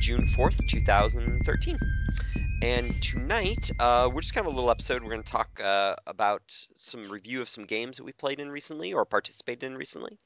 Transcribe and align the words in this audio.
10, 0.00 0.16
recorded 0.16 0.28
June 0.28 0.28
4th, 0.28 0.68
2013. 0.68 1.78
And 2.62 3.02
tonight, 3.02 3.70
uh, 3.78 4.08
we're 4.12 4.20
just 4.20 4.34
kind 4.34 4.46
of 4.46 4.52
a 4.52 4.56
little 4.56 4.70
episode. 4.70 5.02
We're 5.02 5.10
going 5.10 5.22
to 5.22 5.30
talk 5.30 5.60
uh, 5.60 5.96
about 6.06 6.42
some 6.76 7.08
review 7.10 7.40
of 7.40 7.48
some 7.48 7.64
games 7.64 7.96
that 7.96 8.04
we 8.04 8.12
played 8.12 8.38
in 8.38 8.50
recently 8.50 8.92
or 8.92 9.04
participated 9.06 9.64
in 9.64 9.76
recently. 9.76 10.18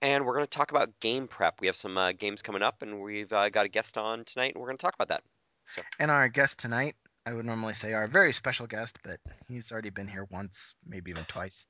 And 0.00 0.24
we're 0.24 0.34
going 0.34 0.46
to 0.46 0.50
talk 0.50 0.70
about 0.70 0.88
game 1.00 1.28
prep. 1.28 1.60
We 1.60 1.66
have 1.66 1.76
some 1.76 1.98
uh, 1.98 2.12
games 2.12 2.40
coming 2.40 2.62
up, 2.62 2.80
and 2.80 3.00
we've 3.00 3.32
uh, 3.32 3.50
got 3.50 3.66
a 3.66 3.68
guest 3.68 3.98
on 3.98 4.24
tonight, 4.24 4.54
and 4.54 4.60
we're 4.60 4.68
going 4.68 4.78
to 4.78 4.82
talk 4.82 4.94
about 4.94 5.08
that. 5.08 5.22
So. 5.70 5.82
And 5.98 6.10
our 6.10 6.28
guest 6.28 6.58
tonight, 6.58 6.94
I 7.26 7.34
would 7.34 7.44
normally 7.44 7.74
say 7.74 7.92
our 7.92 8.06
very 8.06 8.32
special 8.32 8.66
guest, 8.66 8.98
but 9.04 9.20
he's 9.48 9.70
already 9.70 9.90
been 9.90 10.08
here 10.08 10.26
once, 10.30 10.74
maybe 10.86 11.10
even 11.10 11.24
twice. 11.24 11.66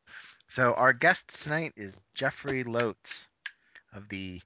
So 0.49 0.73
our 0.75 0.93
guest 0.93 1.43
tonight 1.43 1.73
is 1.77 2.01
Jeffery 2.15 2.65
Loats 2.65 3.27
of 3.93 4.09
the 4.09 4.41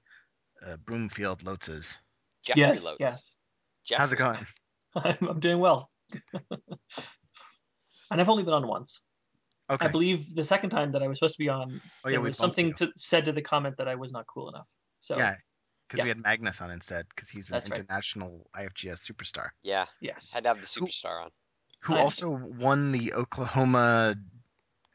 uh, 0.65 0.77
Broomfield 0.77 1.43
Loatses. 1.43 1.95
Jeffery 2.47 2.61
yes, 2.61 2.83
Loats. 2.83 2.97
yes. 2.99 3.35
Jeffery. 3.85 3.99
How's 3.99 4.13
it 4.13 4.17
going? 4.17 4.47
I'm, 4.95 5.29
I'm 5.29 5.39
doing 5.39 5.59
well. 5.59 5.89
and 8.11 8.21
I've 8.21 8.29
only 8.29 8.43
been 8.43 8.53
on 8.53 8.67
once. 8.67 9.01
Okay. 9.69 9.85
I 9.85 9.89
believe 9.89 10.33
the 10.33 10.45
second 10.45 10.69
time 10.69 10.93
that 10.93 11.03
I 11.03 11.07
was 11.09 11.19
supposed 11.19 11.35
to 11.35 11.39
be 11.39 11.49
on, 11.49 11.81
oh 12.05 12.09
yeah, 12.09 12.13
there 12.13 12.21
we 12.21 12.29
was 12.29 12.37
something 12.37 12.73
to, 12.75 12.89
said 12.95 13.25
to 13.25 13.33
the 13.33 13.41
comment 13.41 13.75
that 13.77 13.89
I 13.89 13.95
was 13.95 14.13
not 14.13 14.25
cool 14.25 14.47
enough. 14.47 14.69
So 14.99 15.17
yeah, 15.17 15.35
because 15.87 15.97
yeah. 15.97 16.03
we 16.03 16.09
had 16.09 16.23
Magnus 16.23 16.61
on 16.61 16.71
instead, 16.71 17.05
because 17.13 17.29
he's 17.29 17.49
an 17.49 17.55
That's 17.55 17.69
right. 17.69 17.81
international 17.81 18.49
IFGS 18.55 19.11
superstar 19.11 19.49
Yeah, 19.63 19.85
yes, 19.99 20.31
had 20.31 20.43
to 20.43 20.49
have 20.49 20.61
the 20.61 20.67
superstar 20.67 21.25
on. 21.25 21.31
who 21.81 21.95
Nice. 21.95 22.03
also 22.03 22.29
won 22.29 22.93
the 22.93 23.13
Oklahoma 23.13 24.15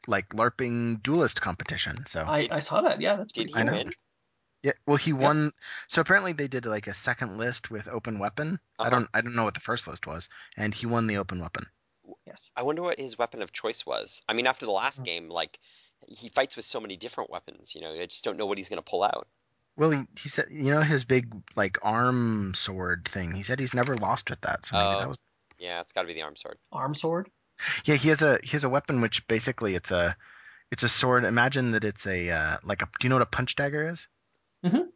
like 0.07 0.29
LARPing 0.29 1.03
duelist 1.03 1.39
competition. 1.39 2.03
So 2.07 2.21
I, 2.27 2.47
I 2.49 2.59
saw 2.59 2.81
that. 2.81 2.99
Yeah, 2.99 3.17
that's 3.17 3.31
Did 3.31 3.51
pretty 3.51 3.67
he 3.67 3.69
cool. 3.69 3.77
win? 3.77 3.91
Yeah, 4.63 4.71
well 4.87 4.97
he 4.97 5.13
won. 5.13 5.51
So 5.87 6.01
apparently 6.01 6.33
they 6.33 6.47
did 6.47 6.65
like 6.65 6.87
a 6.87 6.93
second 6.93 7.37
list 7.37 7.69
with 7.69 7.87
open 7.87 8.17
weapon. 8.17 8.59
I 8.79 8.83
Uh-huh. 8.83 8.89
don't 8.89 9.09
I 9.13 9.21
don't 9.21 9.35
know 9.35 9.43
what 9.43 9.53
the 9.53 9.59
first 9.59 9.87
list 9.87 10.07
was, 10.07 10.29
and 10.57 10.73
he 10.73 10.85
won 10.85 11.07
the 11.07 11.17
open 11.17 11.39
weapon. 11.39 11.65
Yes. 12.25 12.51
I 12.55 12.63
wonder 12.63 12.81
what 12.81 12.99
his 12.99 13.17
weapon 13.17 13.41
of 13.41 13.51
choice 13.53 13.85
was. 13.85 14.21
I 14.27 14.33
mean, 14.33 14.47
after 14.47 14.65
the 14.65 14.71
last 14.71 14.97
Hmm. 14.97 15.03
game, 15.03 15.29
like 15.29 15.59
he 16.07 16.29
fights 16.29 16.55
with 16.55 16.65
so 16.65 16.79
many 16.79 16.97
different 16.97 17.29
weapons. 17.29 17.75
You 17.75 17.81
know, 17.81 17.93
I 17.93 18.05
just 18.05 18.23
don't 18.23 18.37
know 18.37 18.45
what 18.45 18.57
he's 18.57 18.69
going 18.69 18.81
to 18.81 18.89
pull 18.89 19.03
out. 19.03 19.27
Well, 19.75 19.91
he, 19.91 20.03
he 20.21 20.29
said, 20.29 20.47
you 20.51 20.71
know, 20.71 20.81
his 20.81 21.03
big 21.03 21.33
like 21.55 21.77
arm 21.81 22.53
sword 22.55 23.07
thing. 23.07 23.33
He 23.33 23.43
said 23.43 23.59
he's 23.59 23.73
never 23.73 23.95
lost 23.95 24.29
with 24.29 24.41
that. 24.41 24.65
So 24.65 24.75
maybe 24.75 24.95
Oh. 24.95 24.99
that 24.99 25.09
was. 25.09 25.23
Yeah, 25.57 25.81
it's 25.81 25.93
got 25.93 26.01
to 26.01 26.07
be 26.07 26.13
the 26.13 26.21
arm 26.23 26.35
sword. 26.35 26.57
Arm 26.71 26.93
sword. 26.93 27.29
Yeah, 27.85 27.95
he 27.95 28.09
has 28.09 28.21
a 28.21 28.39
he 28.43 28.49
has 28.51 28.63
a 28.63 28.69
weapon 28.69 29.01
which 29.01 29.25
basically 29.27 29.75
it's 29.75 29.91
a 29.91 30.15
it's 30.71 30.83
a 30.83 30.89
sword. 30.89 31.23
Imagine 31.23 31.71
that 31.71 31.83
it's 31.85 32.05
a 32.05 32.29
uh, 32.31 32.57
like 32.63 32.81
a. 32.81 32.85
Do 32.85 32.91
you 33.03 33.09
know 33.09 33.15
what 33.15 33.21
a 33.21 33.27
punch 33.27 33.55
dagger 33.55 33.87
is? 33.87 34.07
Mhm. 34.63 34.93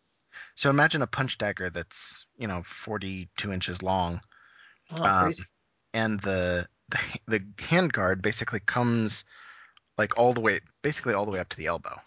So 0.55 0.69
imagine 0.69 1.01
a 1.01 1.07
punch 1.07 1.37
dagger 1.37 1.69
that's 1.69 2.25
you 2.35 2.47
know 2.47 2.61
forty 2.63 3.29
two 3.37 3.53
inches 3.53 3.81
long, 3.81 4.19
Oh, 4.91 5.05
Um, 5.05 5.33
and 5.93 6.19
the 6.21 6.69
the 6.89 6.99
the 7.27 7.39
handguard 7.57 8.21
basically 8.21 8.61
comes 8.61 9.25
like 9.97 10.17
all 10.17 10.33
the 10.33 10.41
way 10.41 10.61
basically 10.83 11.13
all 11.15 11.25
the 11.25 11.31
way 11.31 11.39
up 11.39 11.49
to 11.49 11.57
the 11.57 11.67
elbow. 11.67 12.01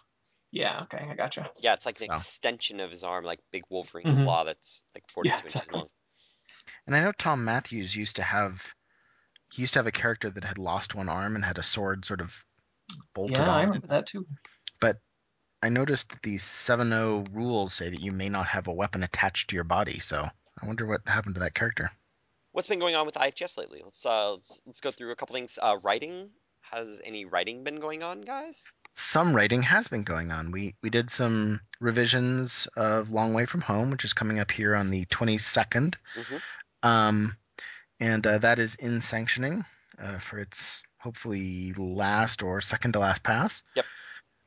Yeah. 0.52 0.83
Okay, 0.84 0.98
I 0.98 1.14
gotcha. 1.14 1.52
Yeah, 1.58 1.75
it's 1.75 1.86
like 1.86 1.98
an 1.98 2.05
So. 2.05 2.05
extension 2.05 2.80
of 2.80 2.91
his 2.91 3.05
arm, 3.05 3.25
like 3.25 3.41
big 3.52 3.64
Wolverine 3.70 4.11
Mhm. 4.11 4.14
claw 4.14 4.45
that's 4.45 4.84
like 4.95 5.08
42 5.08 5.33
Yeah, 5.33 5.40
inches 5.46 5.70
exactly. 5.70 5.73
long. 5.73 5.89
And 6.86 6.95
I 6.95 7.01
know 7.01 7.13
Tom 7.13 7.42
Matthews 7.42 7.96
used 7.96 8.17
to 8.17 8.23
have 8.23 8.74
he 9.51 9.63
used 9.63 9.74
to 9.74 9.80
have 9.80 9.86
a 9.89 9.92
character 9.92 10.30
that 10.30 10.45
had 10.45 10.58
lost 10.58 10.95
one 10.95 11.08
arm 11.08 11.36
and 11.36 11.45
had 11.45 11.58
a 11.58 11.63
sword 11.63 12.05
sort 12.05 12.20
of 12.20 12.46
bolted 13.14 13.46
Yeah, 13.46 13.51
I 13.51 13.63
remember 13.63 13.86
that 13.89 14.07
too. 14.07 14.27
I 15.62 15.68
noticed 15.68 16.08
that 16.10 16.22
these 16.22 16.42
7.0 16.42 17.28
rules 17.34 17.74
say 17.74 17.90
that 17.90 18.00
you 18.00 18.12
may 18.12 18.28
not 18.28 18.46
have 18.46 18.66
a 18.66 18.72
weapon 18.72 19.02
attached 19.02 19.50
to 19.50 19.54
your 19.54 19.64
body, 19.64 20.00
so 20.00 20.28
I 20.62 20.66
wonder 20.66 20.86
what 20.86 21.02
happened 21.06 21.34
to 21.36 21.40
that 21.40 21.54
character. 21.54 21.90
What's 22.52 22.68
been 22.68 22.78
going 22.78 22.94
on 22.96 23.06
with 23.06 23.14
IHS 23.14 23.56
lately? 23.58 23.82
Let's 23.84 24.04
uh, 24.04 24.32
let's, 24.32 24.60
let's 24.66 24.80
go 24.80 24.90
through 24.90 25.12
a 25.12 25.16
couple 25.16 25.34
things. 25.34 25.58
Uh, 25.60 25.76
writing 25.82 26.30
has 26.62 26.98
any 27.04 27.24
writing 27.24 27.62
been 27.62 27.78
going 27.78 28.02
on, 28.02 28.22
guys? 28.22 28.68
Some 28.94 29.36
writing 29.36 29.62
has 29.62 29.86
been 29.86 30.02
going 30.02 30.32
on. 30.32 30.50
We 30.50 30.74
we 30.82 30.90
did 30.90 31.10
some 31.10 31.60
revisions 31.78 32.66
of 32.77 33.10
Long 33.10 33.34
Way 33.34 33.46
from 33.46 33.60
Home, 33.60 33.90
which 33.90 34.04
is 34.04 34.12
coming 34.12 34.40
up 34.40 34.50
here 34.50 34.74
on 34.74 34.90
the 34.90 35.04
22nd, 35.06 35.94
Mhm. 36.16 36.40
um, 36.82 37.36
and 38.00 38.27
uh, 38.27 38.38
that 38.38 38.58
is 38.58 38.74
in 38.74 39.00
sanctioning 39.00 39.64
uh, 40.02 40.18
for 40.18 40.40
its 40.40 40.82
hopefully 40.98 41.72
last 41.74 42.42
or 42.42 42.60
second 42.60 42.92
to 42.94 42.98
last 42.98 43.22
pass. 43.22 43.62
Yep. 43.77 43.84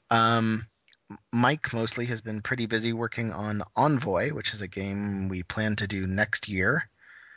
Um, 0.10 0.68
Mike 1.32 1.74
mostly 1.74 2.06
has 2.08 2.22
been 2.22 2.42
pretty 2.42 2.66
busy 2.66 2.94
working 2.94 3.32
on 3.32 3.64
Envoy, 3.76 4.32
which 4.32 4.54
is 4.54 4.62
a 4.62 4.68
game 4.68 5.30
we 5.30 5.44
plan 5.44 5.76
to 5.78 5.88
do 5.88 6.08
next 6.08 6.48
year. 6.48 6.90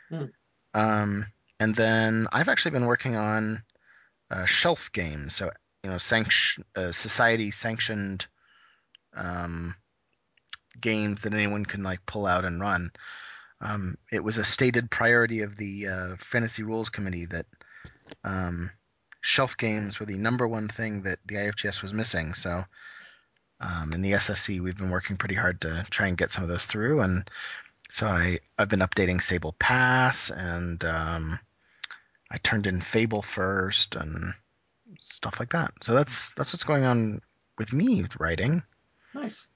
Hmm. 0.09 0.25
Um, 0.73 1.25
and 1.59 1.75
then 1.75 2.27
I've 2.31 2.49
actually 2.49 2.71
been 2.71 2.85
working 2.85 3.15
on 3.15 3.63
uh, 4.29 4.45
shelf 4.45 4.91
games, 4.91 5.35
so 5.35 5.51
you 5.83 5.89
know, 5.89 5.97
sanction, 5.97 6.65
uh, 6.75 6.91
society 6.91 7.51
sanctioned 7.51 8.25
um, 9.15 9.75
games 10.79 11.21
that 11.21 11.33
anyone 11.33 11.65
can 11.65 11.83
like 11.83 12.05
pull 12.05 12.25
out 12.25 12.45
and 12.45 12.61
run. 12.61 12.91
Um, 13.59 13.97
it 14.11 14.23
was 14.23 14.37
a 14.37 14.45
stated 14.45 14.91
priority 14.91 15.41
of 15.41 15.57
the 15.57 15.87
uh, 15.87 16.15
Fantasy 16.17 16.63
Rules 16.63 16.89
Committee 16.89 17.25
that 17.25 17.45
um, 18.23 18.69
shelf 19.21 19.57
games 19.57 19.99
were 19.99 20.05
the 20.05 20.17
number 20.17 20.47
one 20.47 20.67
thing 20.67 21.01
that 21.03 21.19
the 21.25 21.35
IFGS 21.35 21.81
was 21.81 21.93
missing. 21.93 22.33
So 22.35 22.63
um, 23.59 23.91
in 23.93 24.01
the 24.01 24.13
SSC, 24.13 24.61
we've 24.61 24.77
been 24.77 24.89
working 24.89 25.17
pretty 25.17 25.35
hard 25.35 25.61
to 25.61 25.85
try 25.89 26.07
and 26.07 26.17
get 26.17 26.31
some 26.31 26.43
of 26.43 26.49
those 26.49 26.65
through. 26.65 27.01
And 27.01 27.29
so 27.89 28.07
I, 28.07 28.39
I've 28.57 28.69
been 28.69 28.79
updating 28.81 29.21
Sable 29.21 29.53
Pass 29.59 30.29
and 30.29 30.83
um, 30.85 31.39
I 32.31 32.37
turned 32.37 32.67
in 32.67 32.81
Fable 32.81 33.21
first 33.21 33.95
and 33.95 34.33
stuff 34.99 35.39
like 35.39 35.51
that. 35.51 35.71
So 35.81 35.93
that's 35.93 36.31
that's 36.37 36.53
what's 36.53 36.63
going 36.63 36.83
on 36.83 37.21
with 37.57 37.73
me 37.73 38.01
with 38.01 38.15
writing. 38.19 38.61
Nice. 39.13 39.47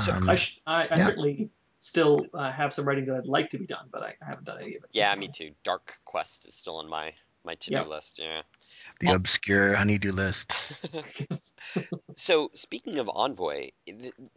So 0.00 0.12
Um, 0.12 0.28
I, 0.30 0.34
sh- 0.36 0.60
I, 0.66 0.82
I 0.84 0.96
yeah. 0.96 1.06
certainly 1.06 1.50
still 1.80 2.24
uh, 2.32 2.50
have 2.50 2.72
some 2.72 2.86
writing 2.86 3.04
that 3.06 3.16
I'd 3.16 3.26
like 3.26 3.50
to 3.50 3.58
be 3.58 3.66
done, 3.66 3.88
but 3.92 4.02
I, 4.02 4.14
I 4.22 4.24
haven't 4.26 4.44
done 4.44 4.58
any 4.62 4.76
of 4.76 4.84
it. 4.84 4.90
Yeah, 4.92 5.10
recently. 5.10 5.26
me 5.28 5.32
too. 5.34 5.50
Dark 5.64 5.98
Quest 6.06 6.46
is 6.46 6.54
still 6.54 6.76
on 6.76 6.88
my 6.88 7.12
my 7.44 7.54
to-do 7.56 7.76
Yep. 7.76 7.86
list. 7.88 8.18
Yeah. 8.18 8.40
The 9.04 9.12
obscure 9.12 9.74
honeydew 9.74 10.12
list. 10.12 10.52
So 12.16 12.50
speaking 12.54 12.98
of 12.98 13.08
Envoy, 13.08 13.70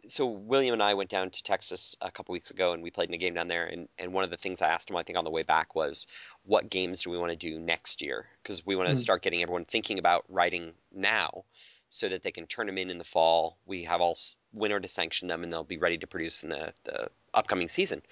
so 0.08 0.26
William 0.26 0.72
and 0.72 0.82
I 0.82 0.94
went 0.94 1.10
down 1.10 1.30
to 1.30 1.42
Texas 1.42 1.96
a 2.00 2.10
couple 2.10 2.32
weeks 2.32 2.50
ago, 2.50 2.72
and 2.72 2.82
we 2.82 2.90
played 2.90 3.08
in 3.08 3.14
a 3.14 3.18
game 3.18 3.34
down 3.34 3.48
there. 3.48 3.66
And, 3.66 3.88
and 3.98 4.12
one 4.12 4.24
of 4.24 4.30
the 4.30 4.36
things 4.36 4.60
I 4.60 4.68
asked 4.68 4.90
him, 4.90 4.96
I 4.96 5.04
think, 5.04 5.16
on 5.16 5.24
the 5.24 5.30
way 5.30 5.44
back 5.44 5.74
was, 5.76 6.06
what 6.44 6.70
games 6.70 7.02
do 7.02 7.10
we 7.10 7.18
want 7.18 7.30
to 7.30 7.36
do 7.36 7.58
next 7.58 8.02
year? 8.02 8.26
Because 8.42 8.66
we 8.66 8.74
want 8.74 8.88
to 8.88 8.96
Hmm. 8.96 9.00
start 9.00 9.22
getting 9.22 9.42
everyone 9.42 9.64
thinking 9.64 9.98
about 9.98 10.24
writing 10.28 10.74
now, 10.92 11.44
so 11.88 12.08
that 12.08 12.22
they 12.22 12.32
can 12.32 12.46
turn 12.46 12.66
them 12.66 12.78
in 12.78 12.90
in 12.90 12.98
the 12.98 13.04
fall. 13.04 13.58
We 13.64 13.84
have 13.84 14.00
all 14.00 14.18
winter 14.52 14.80
to 14.80 14.88
sanction 14.88 15.28
them, 15.28 15.44
and 15.44 15.52
they'll 15.52 15.64
be 15.64 15.78
ready 15.78 15.98
to 15.98 16.06
produce 16.06 16.42
in 16.42 16.50
the 16.50 16.74
the 16.84 17.10
upcoming 17.34 17.68
season. 17.68 18.02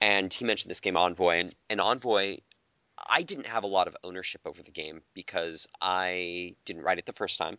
And 0.00 0.32
he 0.32 0.44
mentioned 0.44 0.70
this 0.70 0.80
game 0.80 0.96
Envoy, 0.96 1.36
and, 1.38 1.54
and 1.70 1.80
Envoy. 1.80 2.38
I 3.08 3.22
didn't 3.22 3.46
have 3.46 3.64
a 3.64 3.68
lot 3.68 3.88
of 3.88 3.96
ownership 4.04 4.40
over 4.44 4.62
the 4.62 4.70
game 4.70 5.02
because 5.14 5.66
I 5.80 6.54
didn't 6.64 6.82
write 6.82 6.98
it 6.98 7.06
the 7.06 7.12
first 7.12 7.38
time. 7.38 7.58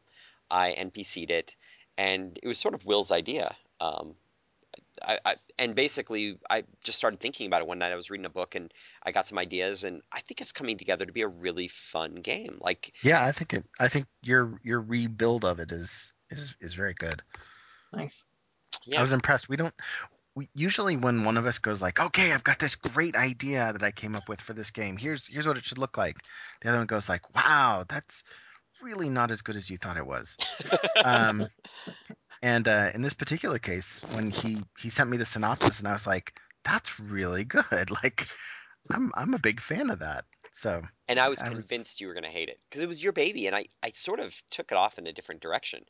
I 0.50 0.76
NPC'd 0.78 1.32
it, 1.32 1.56
and 1.98 2.40
it 2.42 2.48
was 2.48 2.60
sort 2.60 2.74
of 2.74 2.86
Will's 2.86 3.12
idea. 3.12 3.56
Um, 3.80 4.16
I, 5.02 5.20
I, 5.26 5.36
and 5.60 5.76
basically, 5.76 6.38
I 6.50 6.64
just 6.84 6.98
started 6.98 7.20
thinking 7.20 7.48
about 7.48 7.62
it 7.62 7.68
one 7.68 7.80
night. 7.80 7.92
I 7.92 7.96
was 7.96 8.10
reading 8.10 8.26
a 8.26 8.30
book, 8.30 8.56
and 8.56 8.74
I 9.04 9.12
got 9.12 9.28
some 9.28 9.38
ideas, 9.38 9.84
and 9.84 10.02
I 10.12 10.22
think 10.22 10.42
it's 10.42 10.52
coming 10.52 10.78
together 10.78 11.06
to 11.06 11.12
be 11.12 11.22
a 11.22 11.28
really 11.28 11.68
fun 11.68 12.16
game. 12.16 12.58
Like, 12.62 12.94
Yeah, 13.02 13.24
I 13.24 13.32
think 13.32 13.54
it. 13.54 13.66
I 13.80 13.88
think 13.88 14.08
your 14.22 14.60
your 14.64 14.82
rebuild 14.82 15.46
of 15.46 15.60
it 15.60 15.72
is 15.72 16.14
is 16.30 16.56
is 16.60 16.74
very 16.74 16.94
good. 16.94 17.22
Nice. 17.94 18.26
yeah, 18.86 19.00
I 19.00 19.02
was 19.02 19.12
impressed. 19.12 19.50
We 19.50 19.58
don't. 19.58 19.74
We, 20.36 20.50
usually, 20.54 20.98
when 20.98 21.24
one 21.24 21.38
of 21.38 21.46
us 21.46 21.60
goes 21.60 21.82
like, 21.82 22.00
"Okay, 22.00 22.34
I've 22.34 22.44
got 22.44 22.60
this 22.60 22.76
great 22.76 23.16
idea 23.16 23.72
that 23.72 23.82
I 23.84 23.92
came 23.92 24.16
up 24.16 24.28
with 24.28 24.42
for 24.42 24.54
this 24.54 24.70
game. 24.70 24.98
Here's 24.98 25.28
here's 25.28 25.48
what 25.48 25.58
it 25.58 25.64
should 25.66 25.78
look 25.78 25.98
like," 25.98 26.18
the 26.62 26.70
other 26.70 26.78
one 26.80 26.88
goes 26.88 27.08
like, 27.08 27.34
"Wow, 27.34 27.86
that's 27.88 28.22
really 28.82 29.10
not 29.10 29.32
as 29.32 29.42
good 29.42 29.56
as 29.56 29.70
you 29.70 29.78
thought 29.78 29.98
it 29.98 30.06
was." 30.06 30.36
um, 31.06 31.48
and 32.42 32.68
uh, 32.68 32.92
in 32.94 33.02
this 33.02 33.14
particular 33.14 33.60
case, 33.60 34.02
when 34.12 34.30
he 34.30 34.62
he 34.78 34.90
sent 34.90 35.10
me 35.10 35.18
the 35.18 35.26
synopsis, 35.26 35.80
and 35.80 35.88
I 35.88 35.94
was 35.94 36.06
like, 36.06 36.40
"That's 36.64 37.00
really 37.00 37.46
good. 37.46 37.90
Like, 38.04 38.28
I'm 38.92 39.12
I'm 39.16 39.34
a 39.34 39.40
big 39.40 39.62
fan 39.62 39.90
of 39.90 40.00
that." 40.00 40.26
So 40.52 40.82
and 41.08 41.20
I 41.20 41.30
was 41.30 41.42
I 41.42 41.50
was- 41.50 41.68
convinced 41.68 42.00
you 42.02 42.08
were 42.08 42.14
going 42.14 42.24
to 42.24 42.30
hate 42.30 42.50
it 42.50 42.60
because 42.70 42.82
it 42.82 42.88
was 42.88 43.02
your 43.02 43.14
baby, 43.14 43.48
and 43.48 43.56
I, 43.56 43.66
I 43.84 43.92
sort 43.94 44.20
of 44.20 44.34
took 44.52 44.72
it 44.72 44.78
off 44.78 44.98
in 44.98 45.08
a 45.08 45.14
different 45.14 45.42
direction, 45.42 45.86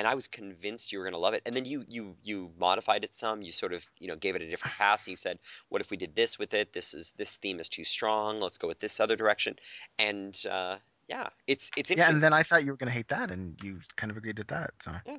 and 0.00 0.08
I 0.08 0.14
was 0.14 0.26
convinced 0.28 0.92
you 0.92 0.98
were 0.98 1.04
going 1.04 1.12
to 1.12 1.18
love 1.18 1.34
it. 1.34 1.42
And 1.44 1.54
then 1.54 1.66
you, 1.66 1.84
you, 1.86 2.16
you 2.22 2.50
modified 2.58 3.04
it 3.04 3.14
some. 3.14 3.42
You 3.42 3.52
sort 3.52 3.74
of, 3.74 3.84
you 3.98 4.08
know, 4.08 4.16
gave 4.16 4.34
it 4.34 4.40
a 4.40 4.48
different 4.48 4.74
pass. 4.78 5.04
And 5.06 5.10
you 5.12 5.16
said, 5.16 5.38
"What 5.68 5.82
if 5.82 5.90
we 5.90 5.98
did 5.98 6.16
this 6.16 6.38
with 6.38 6.54
it? 6.54 6.72
This 6.72 6.94
is 6.94 7.12
this 7.18 7.36
theme 7.36 7.60
is 7.60 7.68
too 7.68 7.84
strong. 7.84 8.40
Let's 8.40 8.56
go 8.56 8.66
with 8.66 8.78
this 8.78 8.98
other 8.98 9.14
direction." 9.14 9.56
And 9.98 10.34
uh, 10.50 10.76
yeah, 11.06 11.28
it's 11.46 11.70
it's 11.76 11.90
yeah, 11.90 11.94
interesting. 11.96 12.14
and 12.14 12.22
then 12.22 12.32
I 12.32 12.42
thought 12.42 12.64
you 12.64 12.70
were 12.70 12.78
going 12.78 12.88
to 12.88 12.94
hate 12.94 13.08
that, 13.08 13.30
and 13.30 13.58
you 13.62 13.80
kind 13.96 14.10
of 14.10 14.16
agreed 14.16 14.38
with 14.38 14.48
that. 14.48 14.70
So 14.82 14.92
Yeah. 15.06 15.16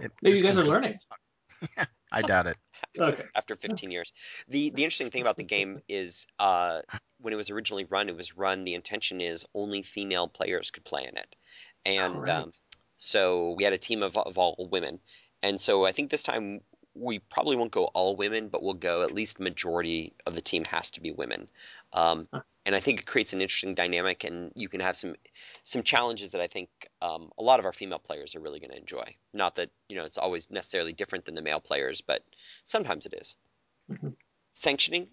It- 0.00 0.12
Maybe 0.22 0.38
you 0.38 0.42
guys 0.42 0.58
are 0.58 0.64
learning. 0.64 0.90
suck. 0.90 1.20
I 2.12 2.22
doubt 2.22 2.48
it. 2.48 2.56
Okay. 2.98 3.24
after 3.36 3.54
15 3.54 3.90
years. 3.92 4.12
The 4.48 4.70
the 4.70 4.82
interesting 4.82 5.10
thing 5.10 5.20
about 5.20 5.36
the 5.36 5.44
game 5.44 5.82
is 5.88 6.26
uh, 6.40 6.80
when 7.20 7.32
it 7.32 7.36
was 7.36 7.50
originally 7.50 7.84
run, 7.84 8.08
it 8.08 8.16
was 8.16 8.36
run. 8.36 8.64
The 8.64 8.74
intention 8.74 9.20
is 9.20 9.44
only 9.54 9.82
female 9.82 10.26
players 10.26 10.70
could 10.72 10.84
play 10.84 11.04
in 11.10 11.16
it, 11.16 11.36
and 11.84 12.14
Oh, 12.16 12.20
right. 12.20 12.30
um, 12.42 12.52
so 12.98 13.52
we 13.56 13.64
had 13.64 13.72
a 13.72 13.78
team 13.78 14.02
of, 14.02 14.16
of 14.18 14.36
all 14.36 14.68
women. 14.70 15.00
And 15.42 15.60
so 15.60 15.86
I 15.86 15.92
think 15.92 16.10
this 16.10 16.22
time 16.22 16.60
we 16.94 17.20
probably 17.20 17.56
won't 17.56 17.70
go 17.70 17.84
all 17.84 18.16
women, 18.16 18.48
but 18.48 18.62
we'll 18.62 18.74
go 18.74 19.02
at 19.02 19.14
least 19.14 19.38
majority 19.38 20.12
of 20.26 20.34
the 20.34 20.40
team 20.40 20.64
has 20.66 20.90
to 20.90 21.00
be 21.00 21.12
women. 21.12 21.48
Um, 21.92 22.28
Huh. 22.32 22.40
and 22.66 22.74
I 22.74 22.80
think 22.80 23.00
it 23.00 23.06
creates 23.06 23.32
an 23.32 23.40
interesting 23.40 23.74
dynamic, 23.74 24.24
and 24.24 24.52
you 24.54 24.68
can 24.68 24.80
have 24.80 24.96
some 24.96 25.14
some 25.64 25.82
challenges 25.82 26.32
that 26.32 26.40
I 26.42 26.48
think 26.48 26.68
um, 27.00 27.30
a 27.38 27.42
lot 27.42 27.60
of 27.60 27.64
our 27.64 27.72
female 27.72 27.98
players 27.98 28.34
are 28.34 28.40
really 28.40 28.60
going 28.60 28.72
to 28.72 28.76
enjoy. 28.76 29.14
Not 29.32 29.54
that 29.56 29.70
you 29.88 29.96
know 29.96 30.04
it's 30.04 30.18
always 30.18 30.50
necessarily 30.50 30.92
different 30.92 31.24
than 31.24 31.34
the 31.34 31.40
male 31.40 31.60
players, 31.60 32.02
but 32.02 32.22
sometimes 32.64 33.06
it 33.06 33.14
is. 33.14 33.36
Mhm. 33.90 34.14
Sanctioning? 34.52 35.08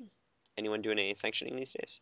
Anyone 0.58 0.82
doing 0.82 1.00
any 1.00 1.14
sanctioning 1.14 1.56
these 1.56 1.72
days? 1.72 2.02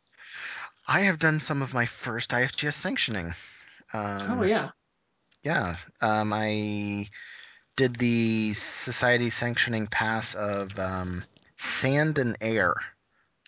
I 0.87 1.01
have 1.01 1.19
done 1.19 1.39
some 1.39 1.61
of 1.61 1.73
my 1.73 1.85
first 1.85 2.31
IFGS 2.31 2.73
sanctioning. 2.75 3.33
Um, 3.93 4.39
oh 4.39 4.43
yeah. 4.43 4.71
Yeah, 5.43 5.75
um, 6.01 6.31
I 6.33 7.09
did 7.75 7.95
the 7.95 8.53
society 8.53 9.29
sanctioning 9.29 9.87
pass 9.87 10.35
of 10.35 10.77
um, 10.79 11.23
Sand 11.57 12.17
and 12.17 12.37
Air, 12.39 12.75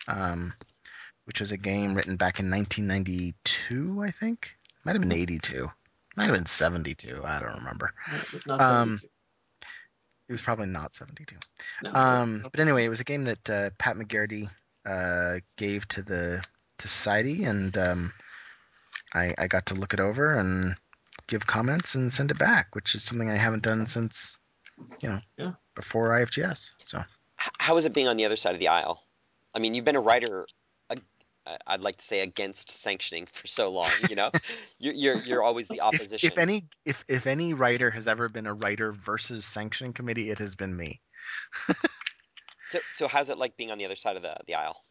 um, 0.06 0.52
which 1.24 1.40
was 1.40 1.52
a 1.52 1.56
game 1.56 1.94
written 1.94 2.16
back 2.16 2.38
in 2.38 2.50
1992, 2.50 4.02
I 4.02 4.10
think. 4.10 4.54
Might 4.84 4.92
have 4.92 5.00
been 5.02 5.12
82. 5.12 5.70
Might 6.16 6.24
have 6.24 6.34
been 6.34 6.46
72. 6.46 7.22
I 7.24 7.40
don't 7.40 7.56
remember. 7.56 7.92
It 8.14 8.32
was 8.32 8.46
not 8.46 8.60
Um, 8.60 8.98
72. 8.98 9.08
It 10.28 10.32
was 10.32 10.42
probably 10.42 10.66
not 10.66 10.94
72. 10.94 11.36
No, 11.82 11.92
Um, 11.94 12.40
no, 12.42 12.48
but 12.50 12.60
anyway, 12.60 12.84
it 12.84 12.88
was 12.88 13.00
a 13.00 13.04
game 13.04 13.24
that 13.24 13.48
uh, 13.50 13.70
Pat 13.78 13.96
McGarity 13.96 14.50
uh, 14.84 15.40
gave 15.56 15.86
to 15.88 16.02
the 16.02 16.42
to 16.78 16.88
society, 16.88 17.44
and 17.44 17.76
um, 17.78 18.12
I, 19.14 19.34
I 19.38 19.46
got 19.46 19.66
to 19.66 19.74
look 19.74 19.94
it 19.94 20.00
over 20.00 20.38
and 20.38 20.76
give 21.28 21.46
comments 21.46 21.94
and 21.94 22.12
send 22.12 22.30
it 22.30 22.38
back, 22.38 22.74
which 22.74 22.94
is 22.94 23.02
something 23.02 23.30
I 23.30 23.36
haven't 23.36 23.62
done 23.62 23.86
since, 23.86 24.36
you 25.00 25.08
know, 25.08 25.20
Yeah. 25.36 25.52
before 25.74 26.10
IFGS. 26.10 26.70
So 26.84 27.02
How 27.36 27.76
is 27.76 27.84
it 27.84 27.92
being 27.92 28.08
on 28.08 28.16
the 28.16 28.24
other 28.24 28.36
side 28.36 28.54
of 28.54 28.60
the 28.60 28.68
aisle? 28.68 29.02
I 29.54 29.58
mean, 29.58 29.74
you've 29.74 29.84
been 29.84 29.96
a 29.96 30.00
writer. 30.00 30.46
uh, 30.90 30.96
I'd 31.66 31.80
like 31.80 31.98
to 31.98 32.04
say 32.04 32.20
against 32.20 32.70
sanctioning 32.70 33.26
for 33.26 33.46
so 33.46 33.70
long. 33.70 33.90
You 34.08 34.16
know, 34.16 34.30
you're 34.78 34.94
you're, 34.94 35.16
you're 35.22 35.42
always 35.42 35.68
the 35.68 35.76
if, 35.76 35.82
opposition. 35.82 36.26
if 36.26 36.38
any 36.38 36.64
if 36.84 37.04
if 37.08 37.26
any 37.26 37.54
writer 37.54 37.90
has 37.90 38.08
ever 38.08 38.28
been 38.28 38.46
a 38.46 38.54
writer 38.54 38.92
versus 38.92 39.44
sanctioning 39.44 39.92
committee, 39.92 40.30
it 40.30 40.38
has 40.38 40.54
been 40.54 40.76
me. 40.76 41.00
So 42.68 42.80
so 42.92 43.06
how's 43.06 43.30
it 43.30 43.38
like 43.38 43.56
being 43.56 43.70
on 43.70 43.78
the 43.78 43.84
other 43.84 43.94
side 43.94 44.16
of 44.16 44.22
the 44.22 44.36
the 44.46 44.56
aisle? 44.56 44.82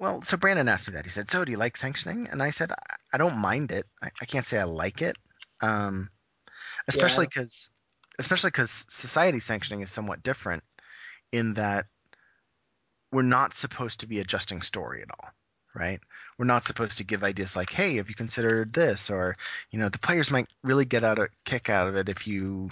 Well, 0.00 0.22
so 0.22 0.36
Brandon 0.36 0.68
asked 0.68 0.88
me 0.88 0.94
that. 0.94 1.04
He 1.04 1.10
said, 1.10 1.30
"So, 1.30 1.44
do 1.44 1.52
you 1.52 1.58
like 1.58 1.76
sanctioning?" 1.76 2.26
And 2.28 2.42
I 2.42 2.50
said, 2.50 2.72
"I, 2.72 2.96
I 3.12 3.18
don't 3.18 3.38
mind 3.38 3.70
it. 3.70 3.86
I, 4.02 4.10
I 4.20 4.24
can't 4.24 4.44
say 4.46 4.58
I 4.58 4.64
like 4.64 5.00
it, 5.00 5.16
um, 5.64 6.10
especially 6.88 7.26
because, 7.26 7.68
especially 8.18 8.48
because 8.48 8.84
society 8.90 9.40
sanctioning 9.40 9.82
is 9.82 9.90
somewhat 9.90 10.22
different 10.22 10.62
in 11.32 11.54
that 11.54 11.86
we're 13.10 13.22
not 13.22 13.54
supposed 13.54 14.00
to 14.00 14.06
be 14.06 14.20
adjusting 14.20 14.60
story 14.60 15.02
at 15.02 15.10
all, 15.10 15.30
right? 15.74 16.00
We're 16.36 16.44
not 16.46 16.64
supposed 16.66 16.98
to 16.98 17.04
give 17.04 17.24
ideas 17.24 17.56
like, 17.56 17.70
"Hey, 17.70 17.96
have 17.96 18.08
you 18.08 18.14
considered 18.14 18.72
this?" 18.72 19.08
Or, 19.08 19.36
you 19.70 19.78
know, 19.78 19.88
the 19.88 19.98
players 19.98 20.30
might 20.30 20.48
really 20.62 20.84
get 20.84 21.04
out 21.04 21.18
a 21.18 21.28
kick 21.44 21.70
out 21.70 21.88
of 21.88 21.96
it 21.96 22.08
if 22.08 22.26
you, 22.26 22.70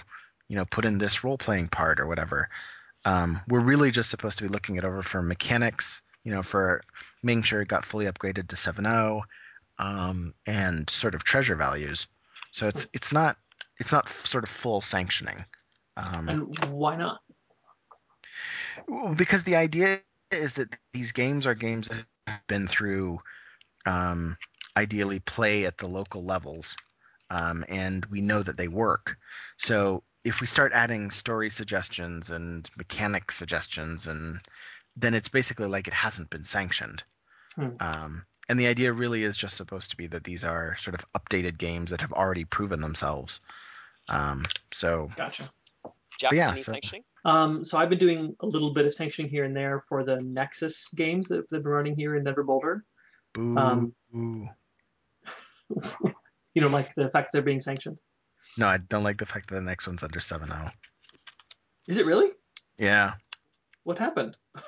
you 0.49 0.55
know, 0.55 0.65
put 0.65 0.85
in 0.85 0.97
this 0.97 1.23
role 1.23 1.37
playing 1.37 1.69
part 1.69 1.99
or 1.99 2.07
whatever. 2.07 2.49
Um, 3.05 3.41
we're 3.47 3.59
really 3.59 3.91
just 3.91 4.09
supposed 4.09 4.37
to 4.37 4.43
be 4.43 4.49
looking 4.49 4.75
it 4.75 4.85
over 4.85 5.01
for 5.01 5.21
mechanics, 5.21 6.01
you 6.23 6.31
know, 6.33 6.43
for 6.43 6.81
making 7.23 7.43
sure 7.43 7.61
it 7.61 7.67
got 7.67 7.85
fully 7.85 8.05
upgraded 8.05 8.49
to 8.49 8.55
7.0 8.55 9.23
um, 9.79 10.33
and 10.45 10.89
sort 10.89 11.15
of 11.15 11.23
treasure 11.23 11.55
values. 11.55 12.07
So 12.53 12.67
it's 12.67 12.87
it's 12.93 13.11
not 13.11 13.37
it's 13.79 13.91
not 13.91 14.07
sort 14.07 14.43
of 14.43 14.49
full 14.49 14.79
sanctioning. 14.79 15.43
Um, 15.97 16.29
And 16.29 16.59
why 16.69 16.95
not? 16.95 17.19
because 19.15 19.43
the 19.43 19.55
idea 19.55 20.01
is 20.31 20.53
that 20.53 20.75
these 20.93 21.11
games 21.11 21.45
are 21.45 21.53
games 21.53 21.87
that 21.87 22.05
have 22.27 22.47
been 22.47 22.67
through 22.67 23.19
um, 23.85 24.37
ideally 24.75 25.19
play 25.19 25.65
at 25.65 25.77
the 25.77 25.87
local 25.87 26.23
levels, 26.23 26.75
um, 27.29 27.63
and 27.69 28.05
we 28.07 28.21
know 28.21 28.41
that 28.41 28.57
they 28.57 28.67
work. 28.67 29.17
So 29.57 30.03
if 30.23 30.41
we 30.41 30.47
start 30.47 30.71
adding 30.73 31.11
story 31.11 31.49
suggestions 31.49 32.29
and 32.29 32.69
mechanic 32.77 33.31
suggestions, 33.31 34.07
and 34.07 34.39
then 34.95 35.13
it's 35.13 35.29
basically 35.29 35.67
like 35.67 35.87
it 35.87 35.93
hasn't 35.93 36.29
been 36.29 36.45
sanctioned. 36.45 37.03
Hmm. 37.55 37.69
Um, 37.79 38.25
and 38.49 38.59
the 38.59 38.67
idea 38.67 38.91
really 38.91 39.23
is 39.23 39.37
just 39.37 39.55
supposed 39.57 39.89
to 39.91 39.97
be 39.97 40.07
that 40.07 40.23
these 40.23 40.43
are 40.43 40.75
sort 40.77 40.95
of 40.95 41.05
updated 41.13 41.57
games 41.57 41.89
that 41.91 42.01
have 42.01 42.11
already 42.13 42.45
proven 42.45 42.81
themselves. 42.81 43.39
Um, 44.09 44.43
so 44.71 45.09
Gotcha. 45.15 45.49
Jeff, 46.19 46.33
yeah, 46.33 46.53
so- 46.55 46.73
Um, 47.25 47.63
so 47.63 47.77
I've 47.77 47.89
been 47.89 47.99
doing 47.99 48.35
a 48.41 48.45
little 48.45 48.73
bit 48.73 48.85
of 48.85 48.93
sanctioning 48.93 49.31
here 49.31 49.45
and 49.45 49.55
there 49.55 49.79
for 49.79 50.03
the 50.03 50.21
Nexus 50.21 50.89
games 50.95 51.27
that 51.29 51.49
they've 51.49 51.63
been 51.63 51.71
running 51.71 51.95
here 51.95 52.15
in 52.17 52.23
Denver 52.25 52.43
Boulder. 52.43 52.83
boo. 53.33 53.57
Um, 53.57 53.95
no, 54.11 54.49
You 56.53 56.61
know, 56.61 56.67
like 56.67 56.93
the 56.93 57.09
fact 57.09 57.27
that 57.27 57.29
they're 57.33 57.41
being 57.41 57.61
sanctioned. 57.61 57.97
No, 58.57 58.67
I 58.67 58.77
don't 58.77 59.03
like 59.03 59.17
the 59.17 59.25
fact 59.25 59.49
that 59.49 59.55
the 59.55 59.61
next 59.61 59.87
one's 59.87 60.03
under 60.03 60.19
7.0. 60.19 60.71
Is 61.87 61.97
it 61.97 62.05
really? 62.05 62.29
Yeah. 62.77 63.13
What 63.83 63.97
happened? 63.97 64.37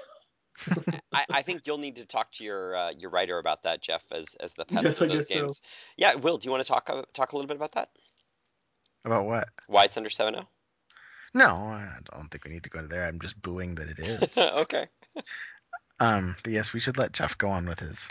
I, 1.14 1.26
I 1.30 1.42
think 1.42 1.68
you'll 1.68 1.78
need 1.78 1.98
to 1.98 2.06
talk 2.06 2.32
to 2.34 2.44
your 2.44 2.76
uh, 2.76 2.92
your 2.92 3.10
writer 3.10 3.38
about 3.40 3.64
that, 3.64 3.82
Jeff, 3.82 4.04
as 4.12 4.36
as 4.40 4.54
the 4.54 4.66
pest 4.66 4.86
Yes, 4.86 5.02
of 5.02 5.10
those 5.10 5.18
guess 5.20 5.28
so. 5.30 5.36
games. 5.42 5.62
Yeah, 5.98 6.16
Will, 6.16 6.38
do 6.38 6.46
you 6.46 6.52
want 6.52 6.64
to 6.64 6.68
talk 6.68 6.90
uh, 6.90 7.04
talk 7.14 7.32
a 7.32 7.36
little 7.36 7.48
bit 7.48 7.58
about 7.58 7.74
that? 7.74 7.90
About 9.04 9.26
what? 9.26 9.48
Why 9.68 9.86
it's 9.86 9.98
under 9.98 10.10
oh? 10.10 10.32
7.0? 10.32 10.46
No, 11.34 11.46
I 11.48 11.98
don't 12.12 12.30
think 12.32 12.46
we 12.46 12.52
need 12.52 12.64
to 12.64 12.70
go 12.70 12.82
to 12.82 12.88
there. 12.88 13.06
I'm 13.06 13.20
just 13.20 13.40
booing 13.42 13.76
that 13.76 13.90
it 13.90 14.00
is. 14.00 14.36
okay. 14.38 14.88
um, 16.00 16.36
but 16.44 16.54
yes, 16.54 16.74
we 16.74 16.80
should 16.80 16.98
let 16.98 17.12
Jeff 17.12 17.38
go 17.38 17.50
on 17.50 17.68
with 17.68 17.80
his 17.80 18.08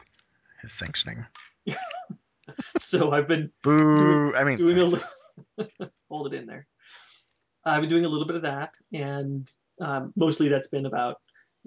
his 0.62 0.72
sanctioning. 0.72 1.24
So 2.78 3.10
I've 3.12 3.26
been 3.26 3.50
Boo! 3.62 4.34
I 4.36 4.44
mean, 4.44 4.58
doing 4.58 4.78
a 4.78 4.86
sanction- 4.86 5.06
little 5.58 5.88
hold 6.10 6.32
it 6.32 6.36
in 6.36 6.46
there. 6.46 6.66
I've 7.64 7.80
been 7.80 7.88
doing 7.88 8.04
a 8.04 8.08
little 8.08 8.26
bit 8.26 8.36
of 8.36 8.42
that, 8.42 8.74
and 8.92 9.48
um, 9.80 10.12
mostly 10.14 10.48
that's 10.48 10.68
been 10.68 10.84
about 10.84 11.20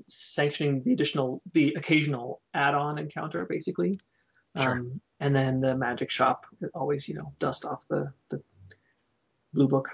sanctioning 0.07 0.83
the 0.83 0.93
additional, 0.93 1.41
the 1.53 1.73
occasional 1.75 2.41
add-on 2.53 2.97
encounter, 2.97 3.45
basically. 3.45 3.99
Sure. 4.55 4.71
Um, 4.71 5.01
and 5.19 5.35
then 5.35 5.61
the 5.61 5.75
magic 5.75 6.09
shop 6.09 6.45
always, 6.73 7.07
you 7.07 7.15
know, 7.15 7.33
dust 7.39 7.65
off 7.65 7.87
the 7.87 8.11
the 8.29 8.41
blue 9.53 9.67
book. 9.67 9.89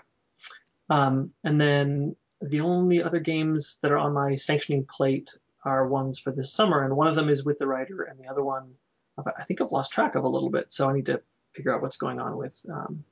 Um, 0.89 1.31
and 1.43 1.59
then 1.59 2.15
the 2.41 2.61
only 2.61 3.01
other 3.01 3.19
games 3.19 3.79
that 3.81 3.91
are 3.91 3.97
on 3.97 4.13
my 4.13 4.35
sanctioning 4.35 4.85
plate 4.85 5.35
are 5.63 5.87
ones 5.87 6.19
for 6.19 6.31
this 6.31 6.51
summer, 6.51 6.83
and 6.83 6.95
one 6.95 7.07
of 7.07 7.15
them 7.15 7.29
is 7.29 7.45
with 7.45 7.57
the 7.57 7.67
writer, 7.67 8.03
and 8.03 8.19
the 8.19 8.27
other 8.27 8.43
one 8.43 8.75
I 9.17 9.43
think 9.43 9.61
I've 9.61 9.71
lost 9.71 9.91
track 9.91 10.15
of 10.15 10.23
a 10.23 10.27
little 10.27 10.49
bit, 10.49 10.71
so 10.71 10.89
I 10.89 10.93
need 10.93 11.05
to 11.05 11.21
figure 11.53 11.73
out 11.73 11.81
what's 11.81 11.97
going 11.97 12.19
on 12.19 12.37
with. 12.37 12.59
Um, 12.69 13.03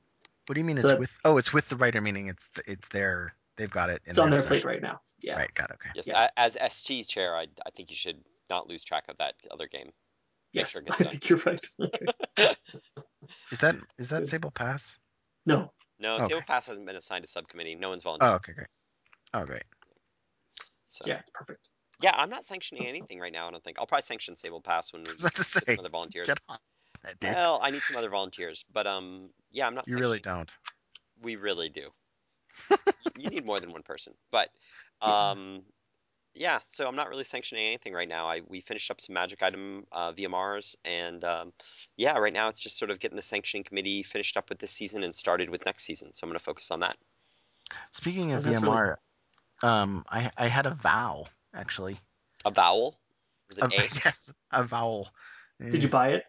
what 0.46 0.54
do 0.54 0.60
you 0.60 0.64
mean 0.64 0.76
so 0.76 0.80
it's 0.80 0.88
that- 0.88 0.98
with? 0.98 1.18
Oh, 1.24 1.36
it's 1.38 1.52
with 1.52 1.68
the 1.68 1.76
writer, 1.76 2.00
meaning 2.00 2.26
it's 2.28 2.48
it's 2.66 2.88
their 2.88 3.34
they've 3.56 3.70
got 3.70 3.90
it. 3.90 4.02
In 4.06 4.10
it's 4.10 4.18
on 4.18 4.30
their 4.30 4.42
plate 4.42 4.64
right 4.64 4.82
now. 4.82 5.00
Yeah. 5.20 5.36
Right. 5.36 5.52
Got 5.54 5.70
it. 5.70 5.74
Okay. 5.74 5.90
Yes, 5.94 6.06
Yeah. 6.06 6.28
as 6.36 6.56
SG 6.56 7.06
chair, 7.06 7.36
I, 7.36 7.46
I 7.66 7.70
think 7.76 7.90
you 7.90 7.96
should 7.96 8.18
not 8.50 8.68
lose 8.68 8.82
track 8.84 9.04
of 9.08 9.16
that 9.18 9.34
other 9.50 9.66
game. 9.68 9.90
Yes, 10.52 10.70
sure 10.72 10.82
I 10.90 11.04
think 11.04 11.28
you're 11.28 11.38
right. 11.46 11.66
Okay. 12.38 12.54
Is 13.52 13.58
that 13.58 13.76
is 13.98 14.08
that 14.10 14.28
Sable 14.28 14.50
Pass? 14.50 14.94
No, 15.46 15.72
No, 15.98 16.16
Okay. 16.16 16.28
Sable 16.28 16.42
Pass 16.42 16.66
hasn't 16.66 16.86
been 16.86 16.96
assigned 16.96 17.24
a 17.24 17.28
subcommittee. 17.28 17.74
No 17.76 17.88
one's 17.90 18.02
volunteered. 18.02 18.32
Oh, 18.32 18.34
okay, 18.36 18.52
great. 18.52 18.66
Oh, 19.32 19.44
great. 19.44 19.62
So 20.88 21.04
yeah, 21.06 21.20
perfect. 21.32 21.68
yeah, 22.02 22.12
I'm 22.14 22.28
not 22.28 22.44
sanctioning 22.44 22.86
anything 22.86 23.18
right 23.18 23.32
now. 23.32 23.48
I 23.48 23.50
don't 23.50 23.62
think 23.64 23.78
I'll 23.78 23.86
probably 23.86 24.04
sanction 24.04 24.36
Sable 24.36 24.60
Pass 24.60 24.92
when 24.92 25.04
we 25.04 25.08
I 25.10 25.12
was 25.12 25.22
about 25.22 25.34
to 25.34 25.42
get 25.42 25.46
say, 25.46 25.74
some 25.76 25.84
other 25.84 25.88
volunteers. 25.90 26.26
get 26.26 26.40
on. 26.48 26.58
Well, 27.22 27.60
I 27.62 27.70
need 27.70 27.82
some 27.82 27.96
other 27.96 28.10
volunteers, 28.10 28.64
but 28.72 28.86
um, 28.86 29.30
yeah, 29.50 29.66
I'm 29.66 29.74
not. 29.74 29.88
you 29.88 29.96
really 29.98 30.20
don't. 30.20 30.50
We 31.20 31.36
really 31.36 31.68
do. 31.68 31.88
you 33.18 33.30
need 33.30 33.44
more 33.44 33.58
than 33.60 33.72
one 33.72 33.82
person, 33.82 34.14
but 34.30 34.48
um, 35.00 35.62
yeah. 36.34 36.60
So 36.66 36.86
I'm 36.88 36.96
not 36.96 37.08
really 37.08 37.24
sanctioning 37.24 37.66
anything 37.66 37.92
right 37.92 38.08
now. 38.08 38.26
I 38.28 38.40
we 38.46 38.60
finished 38.60 38.90
up 38.90 39.00
some 39.00 39.14
magic 39.14 39.42
item 39.42 39.86
uh, 39.92 40.12
VMRs, 40.12 40.76
and 40.84 41.22
um, 41.24 41.52
yeah, 41.96 42.16
right 42.18 42.32
now 42.32 42.48
it's 42.48 42.60
just 42.60 42.78
sort 42.78 42.90
of 42.90 43.00
getting 43.00 43.16
the 43.16 43.22
sanctioning 43.22 43.64
committee 43.64 44.02
finished 44.02 44.36
up 44.36 44.48
with 44.48 44.58
this 44.58 44.70
season 44.72 45.02
and 45.02 45.14
started 45.14 45.50
with 45.50 45.64
next 45.66 45.84
season. 45.84 46.12
So 46.12 46.24
I'm 46.24 46.30
going 46.30 46.38
to 46.38 46.44
focus 46.44 46.70
on 46.70 46.80
that. 46.80 46.96
Speaking 47.92 48.32
of 48.32 48.46
Oh, 48.46 48.50
that's 48.50 48.62
really 48.62 48.74
VMR, 48.76 48.96
um, 49.62 50.04
I 50.10 50.30
I 50.36 50.48
had 50.48 50.66
a 50.66 50.74
vow 50.74 51.26
actually. 51.54 51.98
A 52.44 52.50
vowel. 52.50 52.98
Was 53.48 53.58
it 53.58 53.64
A- 53.64 53.80
A? 53.80 53.82
yes, 54.04 54.32
a 54.50 54.64
vowel. 54.64 55.08
Did 55.60 55.82
you 55.82 55.88
buy 55.88 56.08
it? 56.10 56.24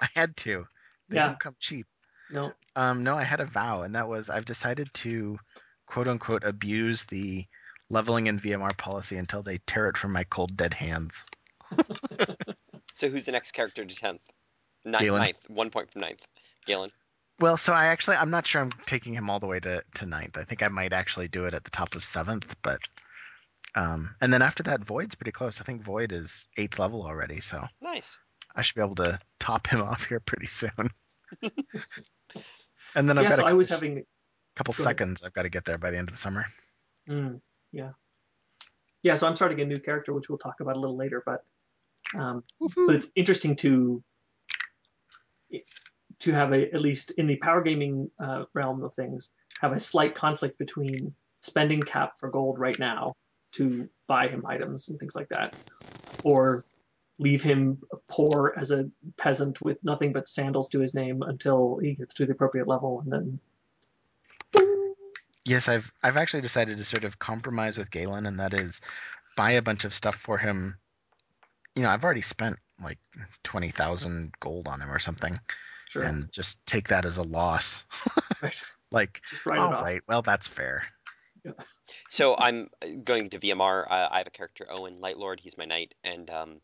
I 0.00 0.08
had 0.14 0.36
to. 0.38 0.66
They 1.08 1.16
Yeah. 1.16 1.28
don't 1.28 1.40
come 1.40 1.56
cheap. 1.58 1.86
No. 2.30 2.52
Um, 2.74 3.04
no, 3.04 3.14
I 3.14 3.24
had 3.24 3.40
a 3.40 3.46
vow, 3.46 3.82
and 3.82 3.94
that 3.94 4.08
was 4.08 4.28
I've 4.28 4.44
decided 4.44 4.92
to, 4.94 5.38
quote 5.86 6.08
unquote, 6.08 6.44
abuse 6.44 7.04
the 7.04 7.46
leveling 7.88 8.26
in 8.26 8.40
VMR 8.40 8.76
policy 8.76 9.16
until 9.16 9.42
they 9.42 9.58
tear 9.66 9.88
it 9.88 9.96
from 9.96 10.12
my 10.12 10.24
cold 10.24 10.56
dead 10.56 10.74
hands. 10.74 11.24
So 12.96 13.10
who's 13.10 13.26
the 13.26 13.32
next 13.32 13.52
character 13.52 13.84
to 13.84 13.94
tenth? 13.94 14.22
Ninth, 14.86 15.02
Galen. 15.02 15.20
ninth, 15.20 15.36
one 15.48 15.68
point 15.68 15.92
from 15.92 16.00
ninth. 16.00 16.20
Galen. 16.64 16.88
Well, 17.38 17.58
so 17.58 17.74
I 17.74 17.86
actually 17.86 18.16
I'm 18.16 18.30
not 18.30 18.46
sure 18.46 18.62
I'm 18.62 18.72
taking 18.86 19.12
him 19.12 19.28
all 19.28 19.38
the 19.38 19.46
way 19.46 19.60
to, 19.60 19.82
to 19.96 20.06
ninth. 20.06 20.38
I 20.38 20.44
think 20.44 20.62
I 20.62 20.68
might 20.68 20.94
actually 20.94 21.28
do 21.28 21.44
it 21.44 21.52
at 21.52 21.64
the 21.64 21.70
top 21.70 21.94
of 21.94 22.02
seventh, 22.02 22.56
but 22.62 22.80
um 23.74 24.14
and 24.22 24.32
then 24.32 24.40
after 24.40 24.62
that 24.62 24.82
Void's 24.82 25.14
pretty 25.14 25.32
close. 25.32 25.60
I 25.60 25.64
think 25.64 25.82
Void 25.82 26.12
is 26.12 26.48
eighth 26.56 26.78
level 26.78 27.02
already, 27.02 27.42
so 27.42 27.62
Nice. 27.82 28.18
I 28.54 28.62
should 28.62 28.76
be 28.76 28.82
able 28.82 28.94
to 28.94 29.18
top 29.38 29.66
him 29.66 29.82
off 29.82 30.06
here 30.06 30.20
pretty 30.20 30.46
soon. 30.46 30.70
and 31.42 33.06
then 33.08 33.18
I've 33.18 33.24
yeah, 33.24 33.28
got 33.28 33.38
so 33.40 33.44
a 33.44 33.50
I 33.50 33.52
was 33.52 33.68
having 33.68 34.04
couple 34.56 34.74
Go 34.74 34.82
ahead. 34.82 34.96
seconds 34.96 35.22
I've 35.22 35.32
got 35.32 35.42
to 35.42 35.48
get 35.48 35.64
there 35.64 35.78
by 35.78 35.90
the 35.90 35.98
end 35.98 36.08
of 36.08 36.14
the 36.14 36.20
summer. 36.20 36.46
Mm, 37.08 37.40
yeah, 37.72 37.90
yeah. 39.02 39.14
So 39.14 39.26
I'm 39.28 39.36
starting 39.36 39.60
a 39.60 39.64
new 39.64 39.78
character, 39.78 40.12
which 40.12 40.28
we'll 40.28 40.38
talk 40.38 40.60
about 40.60 40.76
a 40.76 40.80
little 40.80 40.96
later. 40.96 41.22
But 41.24 41.44
um, 42.18 42.42
but 42.86 42.96
it's 42.96 43.08
interesting 43.14 43.54
to 43.56 44.02
to 46.18 46.32
have 46.32 46.52
a 46.52 46.72
at 46.74 46.80
least 46.80 47.12
in 47.12 47.26
the 47.26 47.36
power 47.36 47.62
gaming 47.62 48.10
uh, 48.18 48.44
realm 48.54 48.82
of 48.82 48.94
things 48.94 49.34
have 49.60 49.72
a 49.72 49.80
slight 49.80 50.14
conflict 50.14 50.58
between 50.58 51.14
spending 51.42 51.80
cap 51.80 52.18
for 52.18 52.30
gold 52.30 52.58
right 52.58 52.78
now 52.78 53.14
to 53.52 53.88
buy 54.06 54.28
him 54.28 54.44
items 54.46 54.88
and 54.88 54.98
things 54.98 55.14
like 55.14 55.28
that, 55.28 55.52
or 56.24 56.64
leave 57.18 57.42
him 57.42 57.78
poor 58.08 58.54
as 58.58 58.70
a 58.70 58.90
peasant 59.16 59.60
with 59.62 59.82
nothing 59.82 60.12
but 60.12 60.28
sandals 60.28 60.68
to 60.68 60.80
his 60.80 60.92
name 60.94 61.22
until 61.22 61.78
he 61.78 61.94
gets 61.94 62.12
to 62.14 62.26
the 62.26 62.32
appropriate 62.32 62.66
level 62.66 63.00
and 63.00 63.12
then 63.12 63.38
Yes, 65.46 65.68
I've 65.68 65.90
I've 66.02 66.16
actually 66.16 66.40
decided 66.42 66.78
to 66.78 66.84
sort 66.84 67.04
of 67.04 67.18
compromise 67.18 67.78
with 67.78 67.90
Galen, 67.90 68.26
and 68.26 68.40
that 68.40 68.52
is 68.52 68.80
buy 69.36 69.52
a 69.52 69.62
bunch 69.62 69.84
of 69.84 69.94
stuff 69.94 70.16
for 70.16 70.38
him. 70.38 70.76
You 71.76 71.82
know, 71.82 71.90
I've 71.90 72.04
already 72.04 72.22
spent 72.22 72.56
like 72.82 72.98
twenty 73.44 73.70
thousand 73.70 74.34
gold 74.40 74.66
on 74.66 74.80
him 74.80 74.90
or 74.90 74.98
something, 74.98 75.38
sure 75.88 76.02
and 76.02 76.30
just 76.32 76.64
take 76.66 76.88
that 76.88 77.04
as 77.04 77.16
a 77.16 77.22
loss. 77.22 77.84
right, 78.42 78.62
Like, 78.90 79.22
just 79.28 79.46
all 79.46 79.74
off. 79.74 79.82
right, 79.82 80.02
well, 80.08 80.22
that's 80.22 80.48
fair. 80.48 80.84
So 82.08 82.36
I'm 82.36 82.68
going 83.04 83.30
to 83.30 83.38
VMR. 83.38 83.86
Uh, 83.88 84.08
I 84.10 84.18
have 84.18 84.26
a 84.26 84.30
character 84.30 84.66
Owen 84.68 84.98
Lightlord. 85.00 85.40
He's 85.40 85.56
my 85.56 85.64
knight, 85.64 85.94
and 86.02 86.28
um, 86.30 86.60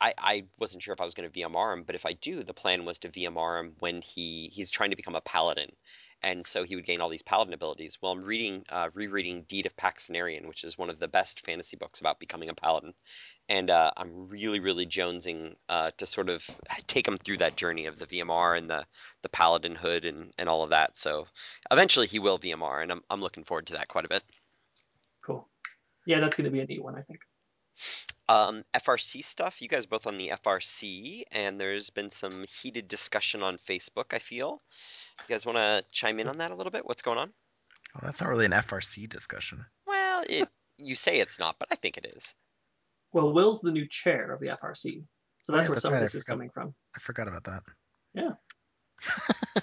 I 0.00 0.14
I 0.18 0.44
wasn't 0.58 0.82
sure 0.82 0.94
if 0.94 1.00
I 1.00 1.04
was 1.04 1.14
going 1.14 1.30
to 1.30 1.40
VMR 1.40 1.72
him, 1.74 1.82
but 1.84 1.94
if 1.94 2.06
I 2.06 2.14
do, 2.14 2.42
the 2.42 2.54
plan 2.54 2.84
was 2.84 2.98
to 3.00 3.08
VMR 3.10 3.60
him 3.60 3.76
when 3.80 4.00
he 4.02 4.50
he's 4.52 4.70
trying 4.70 4.90
to 4.90 4.96
become 4.96 5.14
a 5.14 5.20
paladin, 5.20 5.70
and 6.22 6.46
so 6.46 6.64
he 6.64 6.76
would 6.76 6.86
gain 6.86 7.00
all 7.00 7.08
these 7.08 7.22
paladin 7.22 7.54
abilities. 7.54 7.98
Well, 8.00 8.12
I'm 8.12 8.24
reading 8.24 8.64
uh, 8.68 8.90
rereading 8.94 9.42
Deed 9.48 9.66
of 9.66 9.76
Paksenarrion, 9.76 10.46
which 10.46 10.64
is 10.64 10.78
one 10.78 10.90
of 10.90 10.98
the 10.98 11.08
best 11.08 11.44
fantasy 11.44 11.76
books 11.76 12.00
about 12.00 12.18
becoming 12.18 12.48
a 12.48 12.54
paladin, 12.54 12.94
and 13.48 13.70
uh, 13.70 13.90
I'm 13.96 14.28
really 14.28 14.60
really 14.60 14.86
jonesing 14.86 15.56
uh, 15.68 15.90
to 15.98 16.06
sort 16.06 16.28
of 16.28 16.48
take 16.86 17.06
him 17.06 17.18
through 17.18 17.38
that 17.38 17.56
journey 17.56 17.86
of 17.86 17.98
the 17.98 18.06
VMR 18.06 18.58
and 18.58 18.68
the 18.68 18.84
the 19.22 19.28
paladin 19.28 19.74
hood 19.74 20.04
and 20.04 20.32
and 20.38 20.48
all 20.48 20.62
of 20.62 20.70
that. 20.70 20.98
So 20.98 21.26
eventually 21.70 22.06
he 22.06 22.18
will 22.18 22.38
VMR, 22.38 22.82
and 22.82 22.92
I'm 22.92 23.02
I'm 23.10 23.20
looking 23.20 23.44
forward 23.44 23.66
to 23.68 23.74
that 23.74 23.88
quite 23.88 24.04
a 24.04 24.08
bit. 24.08 24.22
Cool. 25.24 25.48
Yeah, 26.06 26.20
that's 26.20 26.36
going 26.36 26.44
to 26.44 26.50
be 26.50 26.60
a 26.60 26.66
neat 26.66 26.82
one, 26.82 26.96
I 26.96 27.02
think. 27.02 27.20
Um, 28.28 28.64
FRC 28.74 29.24
stuff. 29.24 29.60
You 29.60 29.68
guys 29.68 29.86
both 29.86 30.06
on 30.06 30.18
the 30.18 30.32
FRC, 30.44 31.24
and 31.32 31.60
there's 31.60 31.90
been 31.90 32.10
some 32.10 32.44
heated 32.62 32.88
discussion 32.88 33.42
on 33.42 33.58
Facebook. 33.58 34.12
I 34.12 34.18
feel. 34.18 34.62
You 35.20 35.34
guys 35.34 35.46
want 35.46 35.58
to 35.58 35.84
chime 35.92 36.20
in 36.20 36.28
on 36.28 36.38
that 36.38 36.50
a 36.50 36.54
little 36.54 36.72
bit? 36.72 36.86
What's 36.86 37.02
going 37.02 37.18
on? 37.18 37.32
Well, 37.94 38.02
that's 38.04 38.20
not 38.20 38.30
really 38.30 38.46
an 38.46 38.52
FRC 38.52 39.08
discussion. 39.08 39.64
Well, 39.86 40.24
it, 40.28 40.48
you 40.78 40.96
say 40.96 41.20
it's 41.20 41.38
not, 41.38 41.56
but 41.58 41.68
I 41.70 41.76
think 41.76 41.96
it 41.96 42.12
is. 42.16 42.34
Well, 43.12 43.32
Will's 43.32 43.60
the 43.60 43.70
new 43.70 43.86
chair 43.86 44.32
of 44.32 44.40
the 44.40 44.48
FRC, 44.48 45.04
so 45.42 45.52
Oh, 45.52 45.56
that's 45.56 45.66
yeah, 45.66 45.68
where 45.68 45.74
that's 45.74 45.82
some 45.82 45.92
right, 45.92 46.02
of 46.02 46.04
this 46.06 46.14
is 46.14 46.24
coming 46.24 46.50
from. 46.50 46.74
I 46.96 47.00
forgot 47.00 47.28
about 47.28 47.44
that. 47.44 47.62
Yeah. 48.14 48.30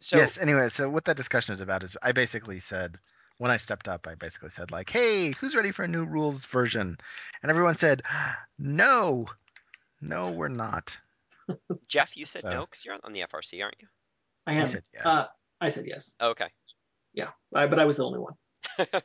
so 0.00 0.16
yes. 0.16 0.38
Anyway, 0.38 0.68
so 0.68 0.88
what 0.88 1.04
that 1.06 1.16
discussion 1.16 1.54
is 1.54 1.60
about 1.60 1.82
is 1.82 1.96
I 2.00 2.12
basically 2.12 2.60
said 2.60 2.96
when 3.38 3.50
I 3.50 3.56
stepped 3.56 3.88
up, 3.88 4.06
I 4.06 4.14
basically 4.14 4.50
said 4.50 4.70
like, 4.70 4.90
"Hey, 4.90 5.32
who's 5.32 5.54
ready 5.54 5.70
for 5.72 5.84
a 5.84 5.88
new 5.88 6.04
rules 6.04 6.44
version?" 6.44 6.96
And 7.42 7.50
everyone 7.50 7.76
said, 7.76 8.02
"No, 8.58 9.26
no, 10.00 10.30
we're 10.30 10.48
not." 10.48 10.96
Jeff, 11.88 12.16
you 12.16 12.26
said 12.26 12.42
So- 12.42 12.50
no 12.50 12.60
because 12.66 12.84
you're 12.84 12.96
on 13.02 13.12
the 13.12 13.20
FRC, 13.20 13.62
aren't 13.62 13.76
you? 13.80 13.88
I 14.46 14.54
am. 14.54 14.66
said 14.66 14.82
yes. 14.92 15.04
Uh, 15.04 15.26
I 15.60 15.68
said 15.68 15.86
yes. 15.86 16.14
Oh, 16.20 16.30
okay. 16.30 16.48
Yeah, 17.14 17.30
I, 17.54 17.66
but 17.66 17.78
I 17.78 17.84
was 17.84 17.96
the 17.96 18.04
only 18.04 18.18
one. 18.18 18.34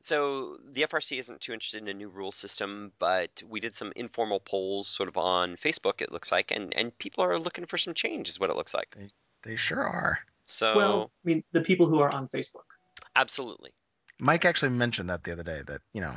So 0.00 0.58
the 0.72 0.82
FRC 0.82 1.18
isn't 1.18 1.40
too 1.40 1.52
interested 1.52 1.82
in 1.82 1.88
a 1.88 1.94
new 1.94 2.08
rule 2.08 2.30
system, 2.30 2.92
but 3.00 3.42
we 3.44 3.58
did 3.58 3.74
some 3.74 3.92
informal 3.96 4.38
polls 4.38 4.86
sort 4.86 5.08
of 5.08 5.16
on 5.16 5.56
Facebook. 5.56 6.00
It 6.00 6.12
looks 6.12 6.30
like, 6.30 6.52
and 6.52 6.72
and 6.76 6.96
people 6.98 7.24
are 7.24 7.38
looking 7.40 7.66
for 7.66 7.76
some 7.76 7.92
change, 7.92 8.28
is 8.28 8.38
what 8.38 8.48
it 8.48 8.54
looks 8.54 8.72
like. 8.72 8.94
They, 8.96 9.08
They 9.42 9.56
sure 9.56 9.82
are. 9.82 10.20
So 10.44 10.76
Well, 10.76 11.10
I 11.24 11.28
mean, 11.28 11.42
the 11.50 11.60
people 11.60 11.86
who 11.86 11.98
are 11.98 12.14
on 12.14 12.28
Facebook. 12.28 12.75
Absolutely. 13.16 13.72
Mike 14.20 14.44
actually 14.44 14.70
mentioned 14.70 15.10
that 15.10 15.24
the 15.24 15.32
other 15.32 15.42
day 15.42 15.62
that 15.66 15.82
you 15.92 16.00
know 16.00 16.14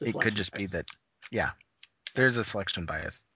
the 0.00 0.08
it 0.08 0.12
could 0.12 0.34
selection 0.34 0.36
just 0.36 0.54
be 0.54 0.66
that 0.66 0.86
yeah 1.30 1.50
there's 2.14 2.36
a 2.36 2.44
selection 2.44 2.84
bias. 2.86 3.26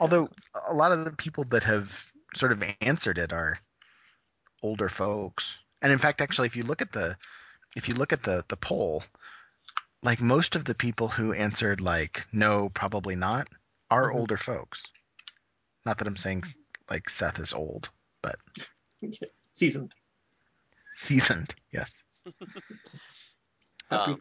Although 0.00 0.28
a 0.68 0.74
lot 0.74 0.92
of 0.92 1.04
the 1.04 1.12
people 1.12 1.44
that 1.50 1.64
have 1.64 2.06
sort 2.34 2.52
of 2.52 2.62
answered 2.80 3.18
it 3.18 3.32
are 3.32 3.58
older 4.62 4.88
folks. 4.88 5.56
And 5.82 5.92
in 5.92 5.98
fact 5.98 6.20
actually 6.20 6.46
if 6.46 6.56
you 6.56 6.62
look 6.62 6.82
at 6.82 6.92
the 6.92 7.16
if 7.76 7.88
you 7.88 7.94
look 7.94 8.12
at 8.12 8.22
the 8.22 8.44
the 8.48 8.56
poll 8.56 9.02
like 10.02 10.20
most 10.20 10.54
of 10.56 10.64
the 10.64 10.74
people 10.74 11.08
who 11.08 11.32
answered 11.32 11.80
like 11.80 12.26
no 12.32 12.68
probably 12.70 13.16
not 13.16 13.48
are 13.90 14.10
Mhm. 14.10 14.16
older 14.16 14.36
folks. 14.36 14.82
Not 15.84 15.98
that 15.98 16.06
i'm 16.06 16.16
saying 16.16 16.44
like 16.90 17.08
seth 17.10 17.38
is 17.38 17.52
old 17.52 17.90
but 18.22 18.36
Yes, 19.00 19.44
seasoned. 19.52 19.94
seasoned 20.96 21.54
yes 21.70 21.90
Um, 23.88 24.18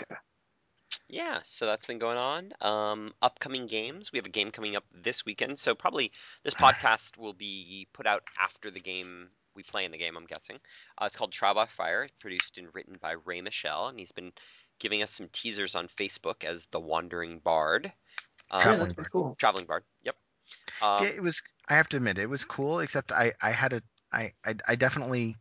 Yeah, 1.10 1.40
so 1.44 1.66
that's 1.66 1.88
been 1.88 1.98
going 1.98 2.18
on. 2.18 2.52
Um, 2.62 3.14
upcoming 3.22 3.66
games. 3.66 4.12
We 4.12 4.20
have 4.20 4.26
a 4.26 4.30
game 4.30 4.52
coming 4.52 4.76
up 4.76 4.84
this 4.94 5.26
weekend, 5.26 5.58
so 5.58 5.74
probably 5.74 6.12
this 6.44 6.54
podcast 6.54 7.18
will 7.18 7.34
be 7.34 7.88
put 7.94 8.06
out 8.06 8.22
after 8.40 8.70
the 8.70 8.80
game 8.80 9.30
we 9.56 9.64
play 9.64 9.86
in 9.86 9.92
the 9.92 9.98
game. 9.98 10.18
I'm 10.18 10.26
guessing. 10.26 10.58
Uh, 10.98 11.06
it's 11.06 11.16
called 11.16 11.32
Trial 11.32 11.56
by 11.56 11.66
Fire, 11.66 12.08
produced 12.20 12.58
and 12.58 12.68
written 12.74 12.98
by 13.02 13.14
Ray 13.26 13.42
Michelle, 13.42 13.88
and 13.88 14.00
he's 14.00 14.12
been 14.12 14.32
giving 14.80 15.02
us 15.02 15.12
some 15.12 15.30
teasers 15.32 15.76
on 15.76 15.88
Facebook 15.88 16.44
as 16.44 16.68
the 16.72 16.80
Wandering 16.80 17.40
Bard. 17.40 17.92
Um, 18.52 18.62
Traveling 18.62 18.92
Bard. 18.92 19.12
cool. 19.12 19.36
Traveling 19.40 19.66
Bard. 19.66 19.84
Yep. 20.04 20.16
Um, 20.82 21.04
yeah, 21.04 21.10
it 21.10 21.24
was. 21.24 21.42
I 21.68 21.76
have 21.76 21.90
to 21.90 21.98
admit, 21.98 22.20
it 22.20 22.30
was 22.30 22.44
cool. 22.44 22.80
Except 22.80 23.12
I, 23.12 23.34
I 23.42 23.52
had 23.52 23.74
a, 23.74 23.82
I, 24.12 24.34
I, 24.46 24.56
I 24.68 24.76
definitely 24.76 25.36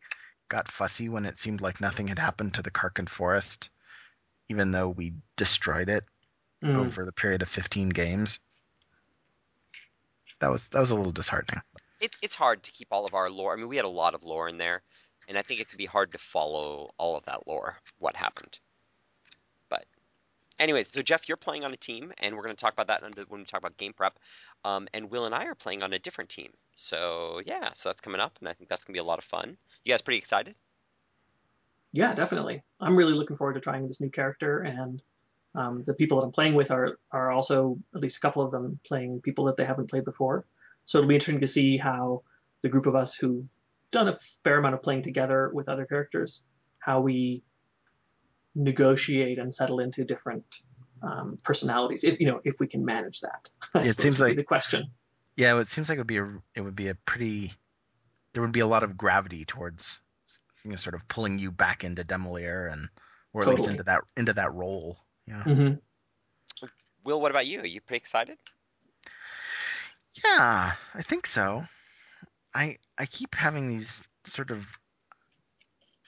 got 0.48 0.70
fussy 0.70 1.08
when 1.08 1.24
it 1.24 1.38
seemed 1.38 1.60
like 1.60 1.80
nothing 1.80 2.08
had 2.08 2.18
happened 2.18 2.54
to 2.54 2.62
the 2.62 2.70
Karkin 2.70 3.08
Forest, 3.08 3.70
even 4.48 4.70
though 4.70 4.88
we 4.88 5.14
destroyed 5.36 5.88
it 5.88 6.04
Mm. 6.62 6.78
over 6.78 7.04
the 7.04 7.12
period 7.12 7.42
of 7.42 7.48
15 7.48 7.90
games. 7.90 8.38
That 10.40 10.50
was 10.50 10.70
that 10.70 10.80
was 10.80 10.90
a 10.90 10.94
little 10.94 11.12
disheartening. 11.12 11.60
it's 12.00 12.16
it's 12.22 12.34
hard 12.34 12.62
to 12.62 12.70
keep 12.72 12.88
all 12.90 13.04
of 13.04 13.14
our 13.14 13.30
lore. 13.30 13.52
I 13.52 13.56
mean, 13.56 13.68
we 13.68 13.76
had 13.76 13.84
a 13.84 13.88
lot 13.88 14.14
of 14.14 14.22
lore 14.24 14.48
in 14.48 14.56
there, 14.58 14.82
and 15.28 15.36
I 15.38 15.42
think 15.42 15.60
it 15.60 15.68
could 15.68 15.78
be 15.78 15.86
hard 15.86 16.12
to 16.12 16.18
follow 16.18 16.90
all 16.96 17.16
of 17.16 17.24
that 17.26 17.46
lore. 17.46 17.76
What 17.98 18.16
happened? 18.16 18.58
But, 19.68 19.84
anyways, 20.58 20.88
so 20.88 21.02
Jeff, 21.02 21.28
you're 21.28 21.36
playing 21.36 21.64
on 21.64 21.72
a 21.72 21.76
team, 21.76 22.12
and 22.18 22.34
we're 22.34 22.42
going 22.42 22.56
to 22.56 22.60
talk 22.60 22.72
about 22.72 22.86
that 22.86 23.02
when 23.02 23.40
we 23.40 23.44
talk 23.44 23.60
about 23.60 23.76
game 23.76 23.92
prep. 23.92 24.18
Um, 24.64 24.88
and 24.94 25.10
Will 25.10 25.26
and 25.26 25.34
I 25.34 25.44
are 25.44 25.54
playing 25.54 25.82
on 25.82 25.92
a 25.92 25.98
different 25.98 26.30
team. 26.30 26.52
So 26.74 27.42
yeah, 27.44 27.70
so 27.74 27.90
that's 27.90 28.00
coming 28.00 28.20
up, 28.20 28.36
and 28.40 28.48
I 28.48 28.54
think 28.54 28.68
that's 28.70 28.84
going 28.84 28.94
to 28.94 28.96
be 28.96 29.04
a 29.04 29.04
lot 29.04 29.18
of 29.18 29.24
fun. 29.24 29.56
You 29.84 29.92
guys 29.92 30.02
pretty 30.02 30.18
excited? 30.18 30.54
Yeah, 31.92 32.14
definitely. 32.14 32.62
I'm 32.80 32.96
really 32.96 33.12
looking 33.12 33.36
forward 33.36 33.54
to 33.54 33.60
trying 33.60 33.86
this 33.86 34.00
new 34.00 34.10
character, 34.10 34.60
and 34.60 35.00
um, 35.54 35.84
the 35.84 35.94
people 35.94 36.18
that 36.18 36.26
I'm 36.26 36.32
playing 36.32 36.54
with 36.54 36.70
are 36.70 36.98
are 37.12 37.30
also 37.30 37.78
at 37.94 38.00
least 38.00 38.16
a 38.16 38.20
couple 38.20 38.42
of 38.42 38.50
them 38.50 38.80
playing 38.84 39.20
people 39.20 39.44
that 39.44 39.56
they 39.56 39.64
haven't 39.64 39.90
played 39.90 40.04
before. 40.04 40.46
So 40.86 40.98
it'll 40.98 41.08
be 41.08 41.14
interesting 41.14 41.40
to 41.40 41.46
see 41.46 41.76
how 41.76 42.22
the 42.62 42.68
group 42.68 42.86
of 42.86 42.94
us 42.96 43.14
who've 43.14 43.48
done 43.90 44.08
a 44.08 44.16
fair 44.42 44.58
amount 44.58 44.74
of 44.74 44.82
playing 44.82 45.02
together 45.02 45.50
with 45.54 45.68
other 45.68 45.84
characters, 45.86 46.44
how 46.78 47.00
we 47.00 47.42
negotiate 48.54 49.38
and 49.38 49.54
settle 49.54 49.80
into 49.80 50.04
different 50.04 50.62
um, 51.02 51.38
personalities. 51.44 52.04
If 52.04 52.18
you 52.20 52.26
know, 52.26 52.40
if 52.44 52.56
we 52.58 52.66
can 52.66 52.84
manage 52.84 53.20
that. 53.20 53.50
Yeah, 53.74 53.90
it 53.90 54.00
seems 54.00 54.20
like- 54.20 54.36
the 54.36 54.44
question. 54.44 54.90
Yeah, 55.36 55.52
well, 55.54 55.62
it 55.62 55.68
seems 55.68 55.88
like 55.88 55.96
it 55.96 56.00
would 56.00 56.06
be 56.06 56.18
a 56.18 56.42
it 56.54 56.60
would 56.60 56.76
be 56.76 56.88
a 56.88 56.94
pretty 56.94 57.52
there 58.34 58.42
would 58.42 58.52
be 58.52 58.60
a 58.60 58.66
lot 58.66 58.82
of 58.82 58.98
gravity 58.98 59.44
towards 59.44 60.00
you 60.64 60.70
know 60.70 60.76
sort 60.76 60.94
of 60.94 61.08
pulling 61.08 61.38
you 61.38 61.50
back 61.50 61.84
into 61.84 62.04
Demolier 62.04 62.66
and 62.70 62.88
or 63.32 63.42
at 63.42 63.48
least 63.48 63.68
into 63.68 63.82
that 63.84 64.02
into 64.16 64.34
that 64.34 64.52
role. 64.52 64.98
Yeah. 65.26 65.42
hmm 65.44 65.74
Will, 67.04 67.20
what 67.20 67.30
about 67.30 67.46
you? 67.46 67.60
Are 67.60 67.66
you 67.66 67.80
pretty 67.80 67.98
excited? 67.98 68.38
Yeah, 70.24 70.72
I 70.94 71.02
think 71.02 71.26
so. 71.26 71.64
I 72.54 72.78
I 72.98 73.06
keep 73.06 73.34
having 73.34 73.68
these 73.68 74.02
sort 74.24 74.50
of 74.50 74.66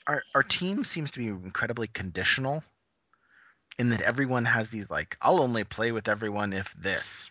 our 0.07 0.23
our 0.35 0.43
team 0.43 0.85
seems 0.85 1.11
to 1.13 1.19
be 1.19 1.29
incredibly 1.29 1.89
conditional 1.89 2.63
in 3.79 3.91
that 3.91 4.01
everyone 4.01 4.45
has 4.45 4.71
these 4.71 4.89
like 4.89 5.17
I'll 5.21 5.43
only 5.43 5.65
play 5.65 5.93
with 5.93 6.09
everyone 6.09 6.53
if 6.53 6.73
this, 6.75 7.29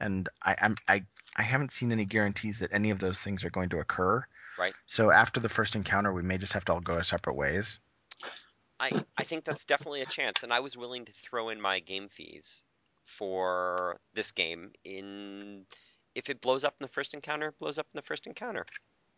and 0.00 0.28
I 0.42 0.56
I'm, 0.60 0.76
I 0.88 1.04
I 1.36 1.42
haven't 1.42 1.72
seen 1.72 1.92
any 1.92 2.04
guarantees 2.04 2.58
that 2.60 2.72
any 2.72 2.90
of 2.90 2.98
those 2.98 3.18
things 3.20 3.44
are 3.44 3.50
going 3.50 3.68
to 3.70 3.78
occur. 3.78 4.24
Right. 4.58 4.74
So 4.86 5.10
after 5.10 5.38
the 5.38 5.50
first 5.50 5.76
encounter, 5.76 6.12
we 6.12 6.22
may 6.22 6.38
just 6.38 6.54
have 6.54 6.64
to 6.64 6.72
all 6.72 6.80
go 6.80 6.94
our 6.94 7.02
separate 7.02 7.34
ways. 7.34 7.78
I 8.80 9.04
I 9.16 9.24
think 9.24 9.44
that's 9.44 9.64
definitely 9.64 10.02
a 10.02 10.06
chance, 10.06 10.42
and 10.42 10.52
I 10.52 10.60
was 10.60 10.76
willing 10.76 11.04
to 11.04 11.12
throw 11.12 11.50
in 11.50 11.60
my 11.60 11.80
game 11.80 12.08
fees 12.08 12.64
for 13.04 13.98
this 14.14 14.32
game 14.32 14.72
in 14.84 15.66
if 16.14 16.30
it 16.30 16.40
blows 16.40 16.64
up 16.64 16.74
in 16.80 16.84
the 16.84 16.92
first 16.92 17.14
encounter, 17.14 17.48
it 17.48 17.58
blows 17.58 17.78
up 17.78 17.86
in 17.94 17.98
the 17.98 18.02
first 18.02 18.26
encounter. 18.26 18.64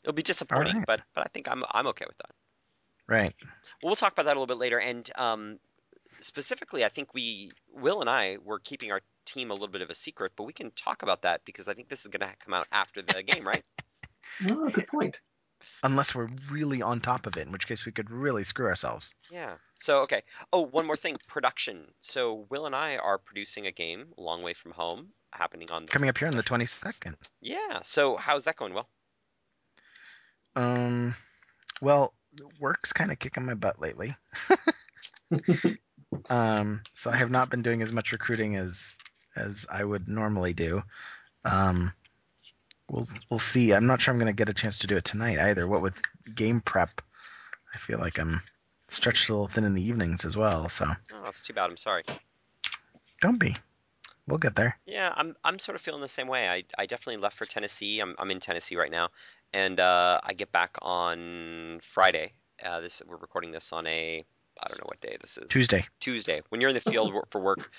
It'll 0.03 0.15
be 0.15 0.23
disappointing, 0.23 0.75
Alright. 0.75 0.87
but 0.87 1.03
but 1.15 1.25
I 1.25 1.29
think 1.33 1.49
I'm 1.49 1.65
I'm 1.71 1.87
okay 1.89 2.05
with 2.07 2.19
that. 2.19 2.31
Right. 3.07 3.35
Well, 3.43 3.91
we'll 3.91 3.97
talk 3.97 4.13
about 4.13 4.27
that 4.27 4.37
a 4.37 4.39
little 4.41 4.47
bit 4.47 4.59
later, 4.59 4.79
and 4.79 5.09
um, 5.17 5.59
specifically, 6.21 6.85
I 6.85 6.89
think 6.89 7.15
we 7.15 7.53
Will 7.73 8.01
and 8.01 8.11
I 8.11 8.39
were 8.45 8.59
keeping 8.59 8.93
our 8.93 9.01
team 9.29 9.51
a 9.51 9.55
little 9.55 9.69
bit 9.69 9.83
of 9.83 9.91
a 9.91 9.95
secret, 9.95 10.33
but 10.37 10.45
we 10.45 10.53
can 10.53 10.71
talk 10.73 11.03
about 11.03 11.23
that 11.23 11.43
because 11.45 11.69
I 11.69 11.75
think 11.75 11.89
this 11.89 12.01
is 12.01 12.07
going 12.09 12.29
to 12.29 12.35
come 12.45 12.55
out 12.55 12.67
after 12.73 13.03
the 13.03 13.23
game, 13.23 13.47
right? 13.47 13.63
Oh, 14.51 14.69
good 14.69 14.87
point. 14.87 15.21
Unless 15.83 16.15
we're 16.15 16.29
really 16.51 16.83
on 16.83 17.01
top 17.01 17.27
of 17.27 17.37
it, 17.39 17.47
in 17.47 17.51
which 17.51 17.67
case 17.67 17.87
we 17.87 17.93
could 17.93 18.11
really 18.11 18.45
screw 18.45 18.67
ourselves. 18.67 19.13
Yeah. 19.33 19.55
So 19.75 20.01
okay. 20.01 20.23
Oh, 20.53 20.61
one 20.61 20.87
more 20.87 20.99
thing, 20.99 21.17
production. 21.27 21.87
So 22.03 22.47
Will 22.51 22.67
and 22.67 22.77
I 22.77 22.99
are 22.99 23.17
producing 23.19 23.67
a 23.67 23.73
game, 23.73 24.05
a 24.17 24.21
long 24.21 24.43
way 24.43 24.53
from 24.53 24.73
home, 24.73 25.09
happening 25.33 25.71
on 25.71 25.87
the 25.87 25.91
Coming 25.91 26.11
up 26.11 26.19
here 26.19 26.29
on 26.29 26.37
the 26.37 26.43
twenty 26.43 26.67
second. 26.67 27.17
Yeah. 27.41 27.81
So 27.83 28.17
how's 28.17 28.45
that 28.45 28.57
going, 28.57 28.75
Will? 28.75 28.89
Um, 30.55 31.15
well, 31.81 32.13
work's 32.61 32.93
kind 32.93 33.11
of 33.11 33.19
kicking 33.19 33.47
my 33.47 33.55
butt 33.55 33.81
lately. 33.81 34.15
Um, 36.31 36.83
so 36.95 37.11
I 37.11 37.17
have 37.17 37.31
not 37.31 37.51
been 37.51 37.63
doing 37.63 37.83
as 37.83 37.93
much 37.93 38.13
recruiting 38.13 38.57
as 38.57 38.97
as 39.39 39.67
I 39.71 39.85
would 39.85 40.09
normally 40.09 40.53
do. 40.53 40.83
Um, 41.45 41.93
we'll 42.91 43.07
we'll 43.31 43.39
see. 43.39 43.73
I'm 43.73 43.87
not 43.87 44.01
sure 44.01 44.13
I'm 44.13 44.19
going 44.19 44.27
to 44.27 44.33
get 44.37 44.49
a 44.49 44.55
chance 44.55 44.79
to 44.81 44.87
do 44.87 44.97
it 44.97 45.05
tonight 45.05 45.39
either. 45.39 45.67
What 45.67 45.83
with 45.83 45.95
game 46.35 46.61
prep, 46.61 47.01
I 47.75 47.79
feel 47.79 47.99
like 47.99 48.19
I'm 48.19 48.43
stretched 48.89 49.29
a 49.29 49.33
little 49.33 49.49
thin 49.49 49.65
in 49.65 49.75
the 49.75 49.83
evenings 49.87 50.25
as 50.25 50.37
well. 50.37 50.69
So 50.69 50.87
Oh, 50.87 51.23
that's 51.25 51.43
too 51.43 51.53
bad. 51.53 51.71
I'm 51.71 51.77
sorry. 51.77 52.05
don't 53.21 53.39
be. 53.39 53.55
We'll 54.27 54.39
get 54.39 54.57
there. 54.57 54.79
Yeah, 54.87 55.13
I'm 55.17 55.35
I'm 55.45 55.59
sort 55.59 55.77
of 55.77 55.81
feeling 55.81 56.03
the 56.03 56.09
same 56.09 56.29
way. 56.29 56.49
I, 56.49 56.63
I 56.79 56.85
definitely 56.87 57.17
left 57.17 57.37
for 57.39 57.47
Tennessee. 57.47 58.01
I'm 58.01 58.15
I'm 58.19 58.31
in 58.31 58.41
Tennessee 58.41 58.77
right 58.77 58.91
now, 58.91 59.09
and 59.55 59.81
uh, 59.81 60.21
I 60.23 60.35
get 60.35 60.53
back 60.53 60.77
on 60.83 61.81
Friday. 61.83 62.33
Uh, 62.65 62.81
this 62.81 63.01
we're 63.07 63.17
recording 63.17 63.53
this 63.53 63.73
on 63.73 63.87
a 63.87 64.25
I 64.61 64.69
don't 64.69 64.79
know 64.81 64.87
what 64.87 65.01
day 65.01 65.17
this 65.21 65.39
is. 65.39 65.51
Tuesday. 65.51 65.87
Tuesday. 66.01 66.43
When 66.51 66.61
you're 66.61 66.69
in 66.69 66.75
the 66.75 66.81
field 66.91 67.13
for 67.31 67.41
work, 67.41 67.71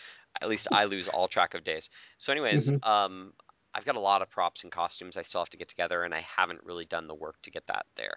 at 0.41 0.49
least 0.49 0.67
I 0.71 0.85
lose 0.85 1.07
all 1.07 1.27
track 1.27 1.53
of 1.53 1.63
days. 1.63 1.89
So, 2.17 2.31
anyways, 2.31 2.71
um, 2.83 3.33
I've 3.73 3.85
got 3.85 3.95
a 3.95 3.99
lot 3.99 4.21
of 4.21 4.29
props 4.29 4.63
and 4.63 4.71
costumes 4.71 5.17
I 5.17 5.21
still 5.21 5.41
have 5.41 5.49
to 5.51 5.57
get 5.57 5.69
together, 5.69 6.03
and 6.03 6.13
I 6.13 6.21
haven't 6.21 6.63
really 6.63 6.85
done 6.85 7.07
the 7.07 7.15
work 7.15 7.41
to 7.43 7.51
get 7.51 7.67
that 7.67 7.85
there. 7.95 8.15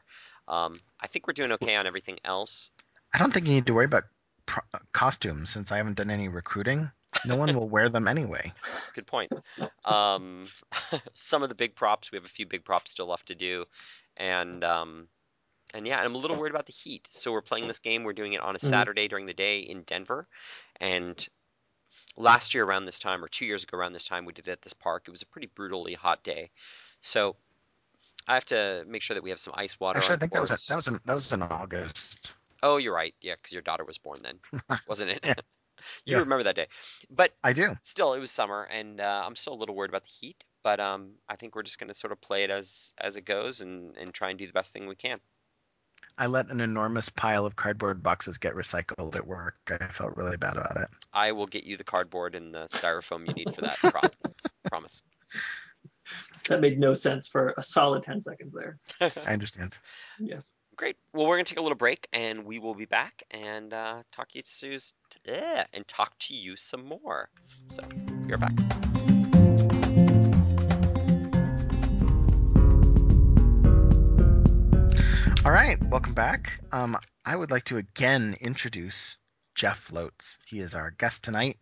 Um, 0.48 0.80
I 1.00 1.06
think 1.06 1.26
we're 1.26 1.34
doing 1.34 1.52
okay 1.52 1.76
on 1.76 1.86
everything 1.86 2.18
else. 2.24 2.70
I 3.12 3.18
don't 3.18 3.32
think 3.32 3.46
you 3.46 3.54
need 3.54 3.66
to 3.66 3.74
worry 3.74 3.84
about 3.84 4.04
pro- 4.46 4.64
uh, 4.74 4.78
costumes 4.92 5.50
since 5.50 5.70
I 5.70 5.76
haven't 5.76 5.96
done 5.96 6.10
any 6.10 6.28
recruiting. 6.28 6.90
No 7.26 7.36
one 7.36 7.54
will 7.54 7.68
wear 7.68 7.88
them 7.88 8.08
anyway. 8.08 8.52
Good 8.94 9.06
point. 9.06 9.30
Um, 9.84 10.46
some 11.14 11.42
of 11.42 11.48
the 11.48 11.54
big 11.54 11.74
props, 11.76 12.10
we 12.10 12.16
have 12.16 12.24
a 12.24 12.28
few 12.28 12.46
big 12.46 12.64
props 12.64 12.90
still 12.90 13.06
left 13.06 13.26
to 13.26 13.34
do, 13.34 13.66
and 14.16 14.64
um, 14.64 15.08
and 15.74 15.86
yeah, 15.86 16.00
I'm 16.00 16.14
a 16.14 16.18
little 16.18 16.36
worried 16.36 16.52
about 16.52 16.66
the 16.66 16.72
heat. 16.72 17.08
So 17.10 17.32
we're 17.32 17.42
playing 17.42 17.68
this 17.68 17.78
game. 17.78 18.04
We're 18.04 18.12
doing 18.12 18.32
it 18.32 18.40
on 18.40 18.56
a 18.56 18.58
Mhm. 18.58 18.68
Saturday 18.68 19.08
during 19.08 19.26
the 19.26 19.34
day 19.34 19.60
in 19.60 19.82
Denver, 19.82 20.26
and 20.80 21.26
last 22.16 22.54
year 22.54 22.64
around 22.64 22.84
this 22.86 22.98
time, 22.98 23.24
or 23.24 23.28
two 23.28 23.46
years 23.46 23.62
ago 23.62 23.76
around 23.76 23.92
this 23.92 24.04
time, 24.04 24.24
we 24.24 24.32
did 24.32 24.48
it 24.48 24.52
at 24.52 24.62
this 24.62 24.72
park. 24.72 25.04
It 25.06 25.10
was 25.10 25.22
a 25.22 25.26
pretty 25.26 25.48
brutally 25.54 25.94
hot 25.94 26.22
day, 26.22 26.50
so 27.00 27.36
I 28.28 28.34
have 28.34 28.44
to 28.46 28.84
make 28.86 29.02
sure 29.02 29.14
that 29.14 29.22
we 29.22 29.30
have 29.30 29.40
some 29.40 29.54
ice 29.56 29.78
water. 29.80 29.98
Actually, 29.98 30.16
I 30.16 30.18
think 30.18 30.32
that 30.32 30.40
was 30.40 30.50
course. 30.50 30.66
that 30.66 30.76
was 30.76 30.88
in, 30.88 31.00
that 31.04 31.14
was 31.14 31.32
in 31.32 31.42
August. 31.42 32.32
Oh, 32.62 32.76
you're 32.76 32.94
right. 32.94 33.14
Yeah, 33.20 33.34
because 33.34 33.52
your 33.52 33.62
daughter 33.62 33.84
was 33.84 33.98
born 33.98 34.20
then, 34.22 34.38
wasn't 34.88 35.10
it? 35.10 35.20
Yeah. 35.24 35.34
you 36.06 36.14
Yeah. 36.14 36.20
remember 36.20 36.44
that 36.44 36.56
day, 36.56 36.68
but 37.10 37.32
I 37.42 37.52
do. 37.52 37.76
still, 37.82 38.14
it 38.14 38.20
was 38.20 38.30
summer, 38.30 38.64
and 38.64 39.00
uh, 39.00 39.22
I'm 39.24 39.34
still 39.36 39.54
a 39.54 39.58
little 39.58 39.74
worried 39.74 39.90
about 39.90 40.04
the 40.04 40.10
heat. 40.20 40.44
But 40.62 40.78
um, 40.78 41.14
I 41.28 41.34
think 41.34 41.56
we're 41.56 41.64
just 41.64 41.78
going 41.80 41.88
to 41.88 41.94
sort 41.94 42.12
of 42.12 42.20
play 42.20 42.44
it 42.44 42.50
as 42.50 42.92
as 42.98 43.16
it 43.16 43.24
goes, 43.24 43.60
and 43.60 43.96
and 43.96 44.14
try 44.14 44.30
and 44.30 44.38
do 44.38 44.46
the 44.46 44.52
best 44.52 44.72
thing 44.72 44.86
we 44.86 44.94
can. 44.94 45.18
I 46.18 46.26
let 46.26 46.50
an 46.50 46.60
enormous 46.60 47.08
pile 47.08 47.46
of 47.46 47.56
cardboard 47.56 48.02
boxes 48.02 48.38
get 48.38 48.54
recycled 48.54 49.16
at 49.16 49.26
work. 49.26 49.56
I 49.68 49.86
felt 49.88 50.16
really 50.16 50.36
bad 50.36 50.56
about 50.56 50.76
it. 50.76 50.88
I 51.12 51.32
will 51.32 51.46
get 51.46 51.64
you 51.64 51.76
the 51.76 51.84
cardboard 51.84 52.34
and 52.34 52.54
the 52.54 52.66
styrofoam 52.66 53.26
you 53.26 53.34
need 53.34 53.54
for 53.54 53.62
that. 53.62 53.78
prop. 53.78 54.12
Promise. 54.70 55.02
That 56.48 56.60
made 56.60 56.78
no 56.78 56.94
sense 56.94 57.28
for 57.28 57.54
a 57.56 57.62
solid 57.62 58.02
10 58.02 58.22
seconds 58.22 58.54
there. 58.54 58.78
I 59.00 59.32
understand. 59.32 59.76
Yes. 60.18 60.54
Great. 60.76 60.96
Well, 61.12 61.26
we're 61.26 61.36
going 61.36 61.44
to 61.44 61.50
take 61.50 61.58
a 61.58 61.62
little 61.62 61.76
break, 61.76 62.08
and 62.12 62.44
we 62.44 62.58
will 62.58 62.74
be 62.74 62.86
back 62.86 63.22
and 63.30 63.72
uh, 63.72 64.02
talk 64.10 64.28
you 64.34 64.42
to 64.60 64.78
yeah, 65.26 65.64
and 65.72 65.86
talk 65.86 66.18
to 66.20 66.34
you 66.34 66.56
some 66.56 66.84
more. 66.86 67.28
So, 67.70 67.82
you're 68.26 68.38
back. 68.38 68.52
All 75.44 75.50
right, 75.50 75.76
welcome 75.90 76.14
back. 76.14 76.52
Um, 76.70 76.96
I 77.24 77.34
would 77.34 77.50
like 77.50 77.64
to 77.64 77.76
again 77.76 78.36
introduce 78.40 79.16
Jeff 79.56 79.90
Loats. 79.90 80.38
He 80.46 80.60
is 80.60 80.72
our 80.72 80.92
guest 80.92 81.24
tonight, 81.24 81.58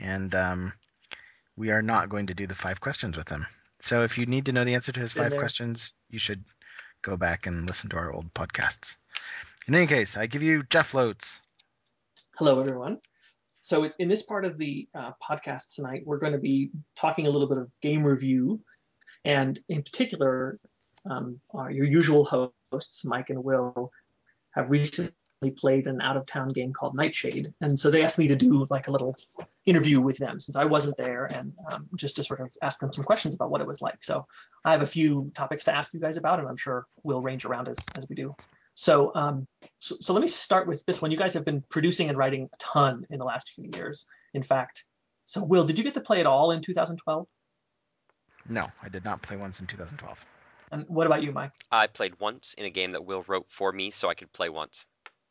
and 0.00 0.32
um, 0.32 0.72
we 1.56 1.72
are 1.72 1.82
not 1.82 2.08
going 2.08 2.28
to 2.28 2.34
do 2.34 2.46
the 2.46 2.54
five 2.54 2.80
questions 2.80 3.16
with 3.16 3.28
him. 3.28 3.44
So 3.80 4.04
if 4.04 4.16
you 4.16 4.26
need 4.26 4.46
to 4.46 4.52
know 4.52 4.62
the 4.62 4.74
answer 4.74 4.92
to 4.92 5.00
his 5.00 5.12
five 5.12 5.32
there. 5.32 5.40
questions, 5.40 5.92
you 6.08 6.20
should 6.20 6.44
go 7.02 7.16
back 7.16 7.48
and 7.48 7.66
listen 7.66 7.90
to 7.90 7.96
our 7.96 8.12
old 8.12 8.32
podcasts. 8.32 8.94
In 9.66 9.74
any 9.74 9.88
case, 9.88 10.16
I 10.16 10.26
give 10.26 10.44
you 10.44 10.62
Jeff 10.70 10.94
Loats. 10.94 11.40
Hello, 12.38 12.60
everyone. 12.60 12.98
So, 13.60 13.90
in 13.98 14.08
this 14.08 14.22
part 14.22 14.44
of 14.44 14.56
the 14.56 14.88
uh, 14.94 15.10
podcast 15.20 15.74
tonight, 15.74 16.02
we're 16.06 16.20
going 16.20 16.34
to 16.34 16.38
be 16.38 16.70
talking 16.94 17.26
a 17.26 17.30
little 17.30 17.48
bit 17.48 17.58
of 17.58 17.72
game 17.82 18.04
review, 18.04 18.60
and 19.24 19.58
in 19.68 19.82
particular, 19.82 20.60
um, 21.08 21.40
our, 21.52 21.70
your 21.70 21.86
usual 21.86 22.24
hosts, 22.24 23.04
Mike 23.04 23.30
and 23.30 23.42
Will, 23.42 23.90
have 24.54 24.70
recently 24.70 25.12
played 25.56 25.86
an 25.86 26.00
out-of-town 26.00 26.48
game 26.48 26.72
called 26.72 26.94
Knightshade, 26.94 27.52
and 27.60 27.78
so 27.78 27.90
they 27.90 28.02
asked 28.02 28.18
me 28.18 28.28
to 28.28 28.36
do 28.36 28.66
like 28.70 28.88
a 28.88 28.90
little 28.90 29.16
interview 29.64 30.00
with 30.00 30.16
them 30.18 30.40
since 30.40 30.56
I 30.56 30.64
wasn't 30.64 30.96
there, 30.96 31.26
and 31.26 31.52
um, 31.70 31.88
just 31.96 32.16
to 32.16 32.24
sort 32.24 32.40
of 32.40 32.52
ask 32.62 32.80
them 32.80 32.92
some 32.92 33.04
questions 33.04 33.34
about 33.34 33.50
what 33.50 33.60
it 33.60 33.66
was 33.66 33.82
like. 33.82 34.02
So, 34.02 34.26
I 34.64 34.72
have 34.72 34.82
a 34.82 34.86
few 34.86 35.30
topics 35.34 35.64
to 35.64 35.74
ask 35.74 35.92
you 35.92 36.00
guys 36.00 36.16
about, 36.16 36.40
and 36.40 36.48
I'm 36.48 36.56
sure 36.56 36.86
we'll 37.02 37.22
range 37.22 37.44
around 37.44 37.68
as 37.68 37.78
as 37.96 38.06
we 38.08 38.16
do. 38.16 38.34
So, 38.76 39.10
um, 39.14 39.48
so, 39.78 39.96
so 40.00 40.12
let 40.12 40.20
me 40.20 40.28
start 40.28 40.68
with 40.68 40.84
this 40.84 41.00
one. 41.00 41.10
You 41.10 41.16
guys 41.16 41.34
have 41.34 41.46
been 41.46 41.64
producing 41.70 42.10
and 42.10 42.18
writing 42.18 42.48
a 42.52 42.56
ton 42.58 43.06
in 43.08 43.18
the 43.18 43.24
last 43.24 43.50
few 43.54 43.70
years. 43.74 44.06
In 44.34 44.42
fact, 44.42 44.84
so 45.24 45.42
Will, 45.42 45.64
did 45.64 45.78
you 45.78 45.84
get 45.84 45.94
to 45.94 46.00
play 46.00 46.20
at 46.20 46.26
all 46.26 46.52
in 46.52 46.62
2012? 46.62 47.26
No, 48.48 48.68
I 48.82 48.88
did 48.88 49.04
not 49.04 49.22
play 49.22 49.36
once 49.36 49.60
in 49.60 49.66
2012. 49.66 50.24
And 50.72 50.84
what 50.88 51.06
about 51.06 51.22
you, 51.22 51.32
Mike? 51.32 51.52
I 51.70 51.86
played 51.86 52.18
once 52.18 52.54
in 52.54 52.64
a 52.64 52.70
game 52.70 52.90
that 52.90 53.04
Will 53.04 53.24
wrote 53.26 53.46
for 53.48 53.72
me, 53.72 53.90
so 53.90 54.08
I 54.08 54.14
could 54.14 54.32
play 54.32 54.48
once. 54.48 54.86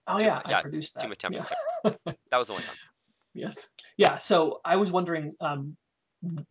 Oh 0.07 0.19
Two- 0.19 0.25
yeah, 0.25 0.41
yeah, 0.47 0.57
I 0.57 0.61
produced 0.61 0.95
that. 0.95 1.03
Two 1.03 1.11
attempts. 1.11 1.49
Yeah. 1.83 1.91
That 2.31 2.37
was 2.39 2.47
the 2.47 2.53
only 2.53 2.65
time. 2.65 2.75
Yes. 3.33 3.67
Yeah. 3.97 4.17
So 4.17 4.59
I 4.65 4.77
was 4.77 4.91
wondering 4.91 5.33
um, 5.39 5.77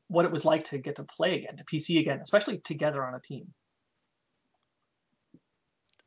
what 0.09 0.25
it 0.25 0.31
was 0.31 0.45
like 0.45 0.65
to 0.65 0.79
get 0.79 0.97
to 0.97 1.05
play 1.05 1.39
again, 1.39 1.57
to 1.57 1.65
PC 1.65 1.99
again, 1.99 2.21
especially 2.23 2.59
together 2.59 3.05
on 3.05 3.15
a 3.15 3.21
team. 3.21 3.53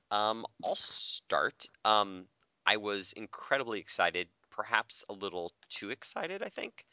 Um, 0.10 0.46
I'll 0.64 0.76
start. 0.76 1.66
Um, 1.84 2.26
I 2.66 2.78
was 2.78 3.14
incredibly 3.14 3.80
excited, 3.80 4.28
perhaps 4.52 5.04
a 5.10 5.14
little 5.14 5.52
too 5.70 5.90
excited, 5.90 6.42
I 6.42 6.50
think. 6.50 6.86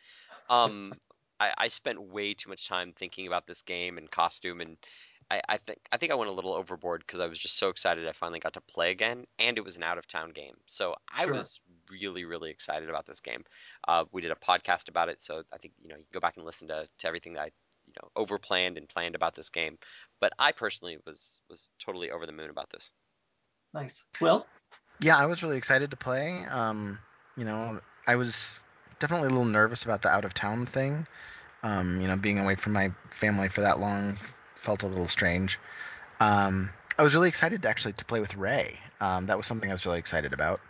Um, 0.49 0.93
I, 1.41 1.53
I 1.57 1.69
spent 1.69 2.01
way 2.01 2.35
too 2.35 2.49
much 2.49 2.69
time 2.69 2.93
thinking 2.93 3.27
about 3.27 3.47
this 3.47 3.63
game 3.63 3.99
and 3.99 4.11
costume, 4.11 4.61
and 4.61 4.77
I, 5.31 5.41
I 5.49 5.57
think 5.59 5.81
I 5.93 5.97
think 5.97 6.13
I 6.13 6.17
went 6.17 6.31
a 6.31 6.35
little 6.35 6.55
overboard 6.55 7.03
because 7.07 7.21
I 7.21 7.27
was 7.27 7.39
just 7.39 7.57
so 7.59 7.69
excited 7.69 8.07
I 8.07 8.13
finally 8.13 8.41
got 8.41 8.55
to 8.55 8.61
play 8.61 8.91
again, 8.91 9.27
and 9.39 9.57
it 9.59 9.65
was 9.65 9.77
an 9.77 9.83
out 9.83 9.99
of 9.99 10.07
town 10.07 10.31
game, 10.31 10.55
so 10.67 10.95
I 11.13 11.25
Sure. 11.25 11.35
was 11.35 11.61
really 11.91 12.25
really 12.25 12.51
excited 12.51 12.89
about 12.89 13.07
this 13.07 13.21
game. 13.21 13.45
Uh, 13.87 14.05
we 14.13 14.23
did 14.23 14.31
a 14.31 14.37
podcast 14.37 14.89
about 14.89 15.09
it, 15.09 15.23
so 15.23 15.43
I 15.53 15.59
think 15.59 15.75
you 15.83 15.89
know 15.89 15.97
you 15.97 16.05
can 16.05 16.13
go 16.13 16.21
back 16.21 16.37
and 16.37 16.45
listen 16.45 16.69
to, 16.69 16.89
to 16.99 17.07
everything 17.07 17.35
that 17.35 17.43
I 17.43 17.51
you 17.87 17.93
know 18.01 18.11
over 18.17 18.39
planned 18.39 18.79
and 18.79 18.89
planned 18.89 19.15
about 19.15 19.35
this 19.35 19.49
game. 19.49 19.79
But 20.21 20.33
I 20.39 20.53
personally 20.53 20.99
was 21.07 21.41
was 21.51 21.71
totally 21.79 22.11
over 22.11 22.27
the 22.27 22.33
moon 22.33 22.51
about 22.51 22.71
this. 22.71 22.91
Nice. 23.73 24.05
Well, 24.21 24.47
Yeah, 25.01 25.17
I 25.17 25.27
was 25.27 25.43
really 25.43 25.57
excited 25.57 25.91
to 25.91 25.97
play. 25.97 26.45
Um, 26.51 26.99
you 27.37 27.45
know, 27.45 27.81
I 28.07 28.17
was 28.17 28.65
definitely 29.01 29.27
a 29.29 29.31
little 29.31 29.45
nervous 29.45 29.85
about 29.85 30.03
the 30.03 30.09
out 30.09 30.25
of 30.25 30.35
town 30.35 30.67
thing. 30.67 31.07
Um, 31.63 32.01
you 32.01 32.07
know, 32.09 32.17
being 32.17 32.39
away 32.39 32.55
from 32.55 32.73
my 32.75 32.91
family 33.11 33.49
for 33.49 33.63
that 33.63 33.81
long 33.81 34.19
felt 34.65 34.83
a 34.83 34.87
little 34.87 35.09
strange. 35.09 35.61
Um, 36.21 36.71
I 36.99 37.03
was 37.03 37.15
really 37.15 37.29
excited 37.29 37.63
to 37.63 37.69
actually 37.69 37.93
to 37.95 38.05
play 38.05 38.21
with 38.21 38.35
Ray. 38.35 38.79
Um, 39.01 39.27
that 39.27 39.37
was 39.37 39.47
something 39.47 39.71
I 39.71 39.75
was 39.75 39.85
really 39.85 39.99
excited 39.99 40.33
about. 40.33 40.61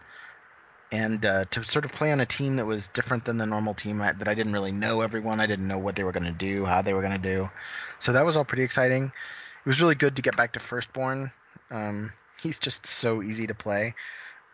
And 0.93 1.25
uh, 1.25 1.45
to 1.51 1.65
sort 1.65 1.85
of 1.85 1.93
play 1.93 2.13
on 2.13 2.21
a 2.21 2.27
team 2.27 2.57
that 2.57 2.67
was 2.67 2.89
different 2.89 3.25
than 3.25 3.39
the 3.39 3.47
normal 3.47 3.75
team, 3.75 4.01
I, 4.01 4.13
that 4.13 4.29
I 4.29 4.35
didn't 4.35 4.53
really 4.53 4.73
know 4.73 5.01
everyone, 5.01 5.41
I 5.41 5.47
didn't 5.47 5.67
know 5.67 5.79
what 5.79 5.97
they 5.97 6.05
were 6.05 6.13
going 6.13 6.25
to 6.25 6.33
do, 6.33 6.65
how 6.65 6.83
they 6.83 6.93
were 6.93 7.01
going 7.01 7.21
to 7.21 7.29
do. 7.37 7.51
So 7.99 8.13
that 8.13 8.25
was 8.25 8.37
all 8.37 8.45
pretty 8.45 8.63
exciting. 8.63 9.05
It 9.07 9.69
was 9.69 9.81
really 9.81 9.95
good 9.95 10.17
to 10.17 10.23
get 10.23 10.37
back 10.37 10.53
to 10.53 10.61
Firstborn. 10.61 11.33
Um, 11.71 12.13
he's 12.43 12.59
just 12.59 12.87
so 12.87 13.23
easy 13.23 13.47
to 13.47 13.55
play. 13.55 13.95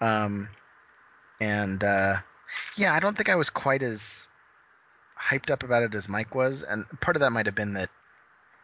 Um, 0.00 0.48
and 1.40 1.82
uh, 1.82 2.18
yeah, 2.76 2.94
I 2.94 3.00
don't 3.00 3.16
think 3.16 3.28
I 3.28 3.36
was 3.36 3.50
quite 3.50 3.82
as 3.82 4.28
hyped 5.18 5.50
up 5.50 5.62
about 5.62 5.82
it 5.82 5.94
as 5.94 6.08
Mike 6.08 6.34
was, 6.34 6.62
and 6.62 6.86
part 7.00 7.16
of 7.16 7.20
that 7.20 7.30
might 7.30 7.46
have 7.46 7.54
been 7.54 7.74
that 7.74 7.90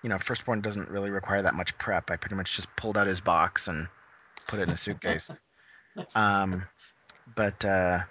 you 0.06 0.10
know 0.10 0.18
Firstborn 0.18 0.60
doesn't 0.60 0.88
really 0.88 1.10
require 1.10 1.42
that 1.42 1.54
much 1.54 1.76
prep. 1.78 2.12
I 2.12 2.16
pretty 2.16 2.36
much 2.36 2.54
just 2.54 2.68
pulled 2.76 2.96
out 2.96 3.08
his 3.08 3.20
box 3.20 3.66
and 3.66 3.88
put 4.46 4.60
it 4.60 4.68
in 4.68 4.70
a 4.70 4.76
suitcase. 4.76 5.28
um, 6.14 6.64
but 7.34 7.64
uh, 7.64 8.02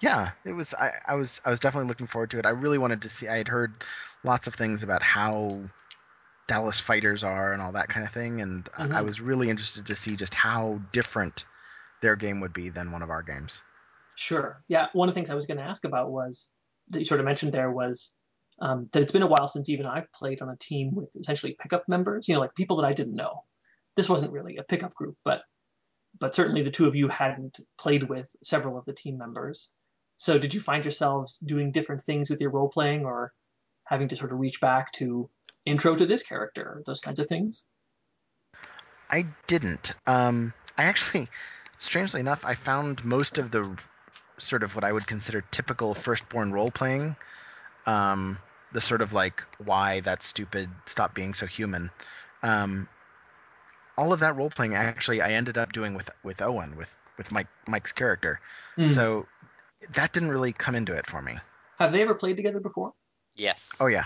yeah, 0.00 0.30
it 0.44 0.52
was. 0.52 0.74
I, 0.74 0.92
I 1.08 1.16
was 1.16 1.40
I 1.44 1.50
was 1.50 1.58
definitely 1.58 1.88
looking 1.88 2.06
forward 2.06 2.30
to 2.30 2.38
it. 2.38 2.46
I 2.46 2.50
really 2.50 2.78
wanted 2.78 3.02
to 3.02 3.08
see. 3.08 3.26
I 3.26 3.36
had 3.36 3.48
heard 3.48 3.72
lots 4.22 4.46
of 4.46 4.54
things 4.54 4.84
about 4.84 5.02
how 5.02 5.58
Dallas 6.46 6.78
fighters 6.78 7.24
are 7.24 7.52
and 7.52 7.60
all 7.60 7.72
that 7.72 7.88
kind 7.88 8.06
of 8.06 8.12
thing, 8.12 8.40
and 8.40 8.66
mm-hmm. 8.66 8.94
I, 8.94 8.98
I 8.98 9.02
was 9.02 9.20
really 9.20 9.50
interested 9.50 9.86
to 9.86 9.96
see 9.96 10.14
just 10.14 10.34
how 10.34 10.80
different 10.92 11.46
their 12.00 12.14
game 12.14 12.38
would 12.42 12.52
be 12.52 12.68
than 12.68 12.92
one 12.92 13.02
of 13.02 13.10
our 13.10 13.24
games. 13.24 13.58
Sure. 14.14 14.62
Yeah. 14.68 14.86
One 14.92 15.08
of 15.08 15.16
the 15.16 15.18
things 15.18 15.30
I 15.30 15.34
was 15.34 15.46
going 15.46 15.58
to 15.58 15.64
ask 15.64 15.84
about 15.84 16.12
was 16.12 16.50
that 16.90 17.00
you 17.00 17.04
sort 17.04 17.18
of 17.18 17.26
mentioned 17.26 17.52
there 17.52 17.72
was 17.72 18.12
um, 18.60 18.86
that 18.92 19.02
it's 19.02 19.12
been 19.12 19.22
a 19.22 19.26
while 19.26 19.48
since 19.48 19.68
even 19.68 19.86
I've 19.86 20.12
played 20.12 20.42
on 20.42 20.48
a 20.48 20.56
team 20.56 20.94
with 20.94 21.14
essentially 21.16 21.56
pickup 21.58 21.88
members, 21.88 22.28
you 22.28 22.34
know, 22.34 22.40
like 22.40 22.54
people 22.54 22.76
that 22.76 22.86
I 22.86 22.92
didn't 22.92 23.16
know. 23.16 23.44
This 23.96 24.08
wasn't 24.08 24.32
really 24.32 24.56
a 24.56 24.62
pickup 24.62 24.94
group, 24.94 25.16
but 25.24 25.42
but 26.18 26.34
certainly 26.34 26.62
the 26.62 26.70
two 26.70 26.86
of 26.86 26.94
you 26.94 27.08
hadn't 27.08 27.58
played 27.78 28.04
with 28.04 28.30
several 28.42 28.78
of 28.78 28.84
the 28.84 28.92
team 28.92 29.18
members. 29.18 29.70
So 30.16 30.38
did 30.38 30.54
you 30.54 30.60
find 30.60 30.84
yourselves 30.84 31.38
doing 31.38 31.72
different 31.72 32.04
things 32.04 32.30
with 32.30 32.40
your 32.40 32.50
role 32.50 32.68
playing 32.68 33.04
or 33.04 33.32
having 33.84 34.08
to 34.08 34.16
sort 34.16 34.32
of 34.32 34.38
reach 34.38 34.60
back 34.60 34.92
to 34.92 35.28
intro 35.66 35.96
to 35.96 36.06
this 36.06 36.22
character, 36.22 36.82
those 36.86 37.00
kinds 37.00 37.18
of 37.18 37.28
things? 37.28 37.64
I 39.10 39.26
didn't. 39.46 39.94
Um, 40.06 40.54
I 40.78 40.84
actually, 40.84 41.28
strangely 41.78 42.20
enough, 42.20 42.44
I 42.44 42.54
found 42.54 43.04
most 43.04 43.38
of 43.38 43.50
the 43.50 43.76
sort 44.38 44.62
of 44.62 44.74
what 44.74 44.84
I 44.84 44.92
would 44.92 45.06
consider 45.06 45.42
typical 45.50 45.94
firstborn 45.94 46.52
role 46.52 46.70
playing. 46.70 47.16
Um, 47.86 48.38
the 48.72 48.80
sort 48.80 49.02
of 49.02 49.12
like 49.12 49.42
why 49.64 50.00
that's 50.00 50.26
stupid, 50.26 50.68
stop 50.86 51.14
being 51.14 51.34
so 51.34 51.46
human. 51.46 51.90
Um, 52.42 52.88
all 53.96 54.12
of 54.12 54.20
that 54.20 54.36
role 54.36 54.50
playing 54.50 54.74
actually 54.74 55.22
I 55.22 55.30
ended 55.30 55.56
up 55.56 55.72
doing 55.72 55.94
with 55.94 56.10
with 56.22 56.42
Owen 56.42 56.76
with 56.76 56.90
with 57.16 57.30
Mike 57.30 57.46
Mike's 57.68 57.92
character. 57.92 58.40
Mm. 58.76 58.92
So 58.92 59.26
that 59.92 60.12
didn't 60.12 60.30
really 60.30 60.52
come 60.52 60.74
into 60.74 60.92
it 60.92 61.06
for 61.06 61.22
me. 61.22 61.38
Have 61.78 61.92
they 61.92 62.02
ever 62.02 62.14
played 62.14 62.36
together 62.36 62.60
before? 62.60 62.92
Yes. 63.36 63.70
Oh 63.80 63.86
yeah. 63.86 64.04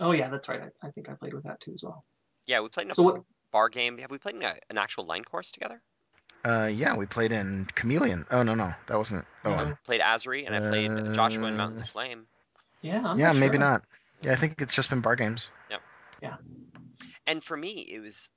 Oh 0.00 0.12
yeah, 0.12 0.28
that's 0.28 0.48
right. 0.48 0.60
I, 0.62 0.86
I 0.86 0.90
think 0.90 1.08
I 1.08 1.14
played 1.14 1.34
with 1.34 1.44
that 1.44 1.60
too 1.60 1.72
as 1.72 1.82
well. 1.82 2.04
Yeah, 2.46 2.60
we 2.60 2.68
played 2.68 2.86
in 2.86 2.90
a 2.90 2.94
so 2.94 3.02
what, 3.02 3.22
bar 3.50 3.68
game. 3.68 3.98
Have 3.98 4.10
we 4.10 4.18
played 4.18 4.36
in 4.36 4.42
a, 4.42 4.56
an 4.70 4.78
actual 4.78 5.04
line 5.06 5.24
course 5.24 5.50
together? 5.50 5.80
Uh, 6.44 6.68
yeah, 6.72 6.96
we 6.96 7.06
played 7.06 7.30
in 7.30 7.68
Chameleon. 7.74 8.26
Oh 8.30 8.42
no, 8.42 8.54
no, 8.54 8.72
that 8.88 8.96
wasn't 8.96 9.24
Oh, 9.44 9.50
Mm-hmm. 9.50 9.72
Played 9.84 10.00
Azri, 10.00 10.46
and 10.46 10.54
I 10.54 10.60
played 10.68 10.90
uh, 10.90 11.12
Joshua 11.12 11.48
in 11.48 11.56
Mountains 11.56 11.80
of 11.80 11.88
Flame. 11.88 12.26
Yeah, 12.82 13.02
I'm 13.04 13.18
yeah, 13.18 13.28
not 13.28 13.36
maybe 13.36 13.54
sure. 13.54 13.60
not. 13.60 13.82
Yeah, 14.22 14.32
I 14.32 14.36
think 14.36 14.60
it's 14.60 14.74
just 14.74 14.90
been 14.90 15.00
bar 15.00 15.16
games. 15.16 15.48
Yep. 15.70 15.80
Yeah. 16.20 16.36
And 17.26 17.42
for 17.42 17.56
me, 17.56 17.88
it 17.90 18.00
was. 18.00 18.28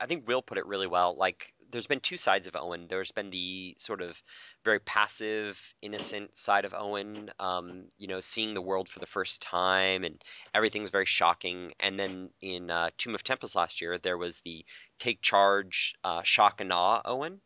I 0.00 0.06
think 0.06 0.26
Will 0.26 0.42
put 0.42 0.58
it 0.58 0.66
really 0.66 0.88
well. 0.88 1.16
Like, 1.16 1.52
there's 1.70 1.86
been 1.86 2.00
two 2.00 2.16
sides 2.16 2.48
of 2.48 2.56
Owen. 2.56 2.86
There's 2.88 3.12
been 3.12 3.30
the 3.30 3.76
sort 3.78 4.02
of 4.02 4.20
very 4.64 4.80
passive, 4.80 5.60
innocent 5.82 6.36
side 6.36 6.64
of 6.64 6.74
Owen. 6.74 7.30
Um, 7.38 7.84
you 7.96 8.08
know, 8.08 8.18
seeing 8.18 8.54
the 8.54 8.62
world 8.62 8.88
for 8.88 8.98
the 8.98 9.06
first 9.06 9.40
time, 9.40 10.02
and 10.02 10.20
everything's 10.54 10.90
very 10.90 11.06
shocking. 11.06 11.74
And 11.78 11.98
then 11.98 12.30
in 12.40 12.70
uh, 12.70 12.90
Tomb 12.98 13.14
of 13.14 13.22
Tempest 13.22 13.54
last 13.54 13.80
year, 13.80 13.98
there 13.98 14.18
was 14.18 14.40
the 14.44 14.64
take 14.98 15.22
charge, 15.22 15.94
uh, 16.02 16.22
shock 16.24 16.60
and 16.60 16.72
awe 16.72 17.02
Owen 17.04 17.40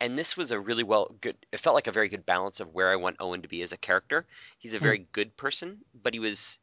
and 0.00 0.18
this 0.18 0.36
was 0.36 0.50
a 0.50 0.58
really 0.58 0.82
well 0.82 1.14
good 1.20 1.36
it 1.52 1.60
felt 1.60 1.74
like 1.74 1.86
a 1.86 1.92
very 1.92 2.08
good 2.08 2.26
balance 2.26 2.60
of 2.60 2.72
where 2.74 2.90
i 2.90 2.96
want 2.96 3.16
owen 3.20 3.42
to 3.42 3.48
be 3.48 3.62
as 3.62 3.72
a 3.72 3.76
character. 3.76 4.26
He's 4.58 4.74
a 4.74 4.78
hmm. 4.78 4.84
very 4.84 5.06
good 5.12 5.36
person 5.36 5.78
but 6.02 6.14
he 6.14 6.20
was 6.20 6.58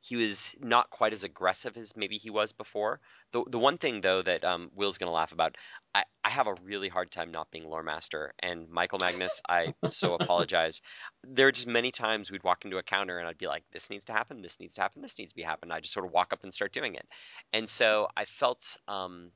he 0.00 0.14
was 0.14 0.54
not 0.60 0.90
quite 0.90 1.12
as 1.12 1.24
aggressive 1.24 1.76
as 1.76 1.96
maybe 1.96 2.16
he 2.16 2.30
was 2.30 2.52
before. 2.52 3.00
The, 3.32 3.42
the 3.48 3.58
one 3.58 3.76
thing 3.76 4.02
though 4.02 4.22
that 4.22 4.44
um, 4.44 4.70
will's 4.72 4.98
going 4.98 5.08
to 5.08 5.14
laugh 5.14 5.32
about 5.32 5.56
I, 5.96 6.04
I 6.22 6.28
have 6.28 6.46
a 6.46 6.54
really 6.62 6.88
hard 6.88 7.10
time 7.10 7.32
not 7.32 7.50
being 7.50 7.64
lore 7.64 7.82
master 7.82 8.32
and 8.38 8.68
michael 8.68 9.00
magnus 9.00 9.40
i 9.48 9.74
so 9.88 10.14
apologize. 10.20 10.80
There 11.24 11.48
are 11.48 11.52
just 11.52 11.66
many 11.66 11.90
times 11.90 12.30
we'd 12.30 12.44
walk 12.44 12.64
into 12.64 12.78
a 12.78 12.82
counter 12.82 13.18
and 13.18 13.26
i'd 13.26 13.38
be 13.38 13.48
like 13.48 13.64
this 13.72 13.90
needs 13.90 14.04
to 14.04 14.12
happen 14.12 14.42
this 14.42 14.60
needs 14.60 14.74
to 14.74 14.82
happen 14.82 15.02
this 15.02 15.18
needs 15.18 15.32
to 15.32 15.36
be 15.36 15.42
happen 15.42 15.72
i 15.72 15.80
just 15.80 15.92
sort 15.92 16.06
of 16.06 16.12
walk 16.12 16.32
up 16.32 16.44
and 16.44 16.54
start 16.54 16.72
doing 16.72 16.94
it. 16.94 17.06
And 17.52 17.68
so 17.68 18.08
i 18.16 18.24
felt 18.26 18.76
um, 18.86 19.32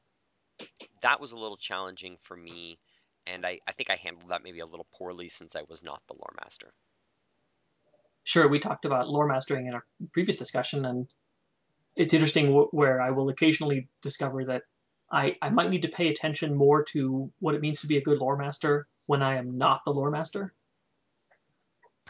that 1.02 1.20
was 1.20 1.32
a 1.32 1.36
little 1.36 1.56
challenging 1.56 2.16
for 2.20 2.36
me 2.36 2.78
and 3.26 3.46
I, 3.46 3.58
I 3.66 3.72
think 3.72 3.90
I 3.90 3.96
handled 3.96 4.30
that 4.30 4.42
maybe 4.42 4.60
a 4.60 4.66
little 4.66 4.86
poorly 4.96 5.28
since 5.28 5.56
I 5.56 5.62
was 5.68 5.82
not 5.82 6.02
the 6.08 6.14
lore 6.14 6.34
master. 6.42 6.72
Sure, 8.24 8.48
we 8.48 8.58
talked 8.58 8.84
about 8.84 9.08
lore 9.08 9.26
mastering 9.26 9.66
in 9.66 9.74
our 9.74 9.84
previous 10.12 10.36
discussion, 10.36 10.84
and 10.84 11.08
it's 11.96 12.14
interesting 12.14 12.46
w- 12.46 12.68
where 12.70 13.00
I 13.00 13.10
will 13.10 13.28
occasionally 13.28 13.88
discover 14.02 14.44
that 14.46 14.62
I, 15.10 15.36
I 15.42 15.50
might 15.50 15.70
need 15.70 15.82
to 15.82 15.88
pay 15.88 16.08
attention 16.08 16.54
more 16.54 16.84
to 16.92 17.32
what 17.40 17.54
it 17.54 17.60
means 17.60 17.80
to 17.80 17.86
be 17.86 17.96
a 17.96 18.02
good 18.02 18.18
lore 18.18 18.36
master 18.36 18.86
when 19.06 19.22
I 19.22 19.36
am 19.36 19.58
not 19.58 19.82
the 19.84 19.90
lore 19.90 20.10
master. 20.10 20.52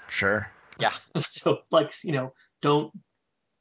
Sure. 0.08 0.50
Yeah. 0.78 0.92
so 1.18 1.60
like 1.70 1.92
you 2.04 2.12
know, 2.12 2.34
don't 2.60 2.92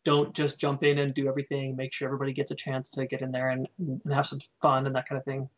don't 0.03 0.33
just 0.33 0.59
jump 0.59 0.83
in 0.83 0.97
and 0.97 1.13
do 1.13 1.27
everything. 1.27 1.75
Make 1.75 1.93
sure 1.93 2.07
everybody 2.07 2.33
gets 2.33 2.51
a 2.51 2.55
chance 2.55 2.89
to 2.91 3.05
get 3.05 3.21
in 3.21 3.31
there 3.31 3.49
and, 3.49 3.67
and 3.77 4.01
have 4.13 4.25
some 4.25 4.39
fun 4.61 4.87
and 4.87 4.95
that 4.95 5.07
kind 5.07 5.19
of 5.19 5.25
thing. 5.25 5.49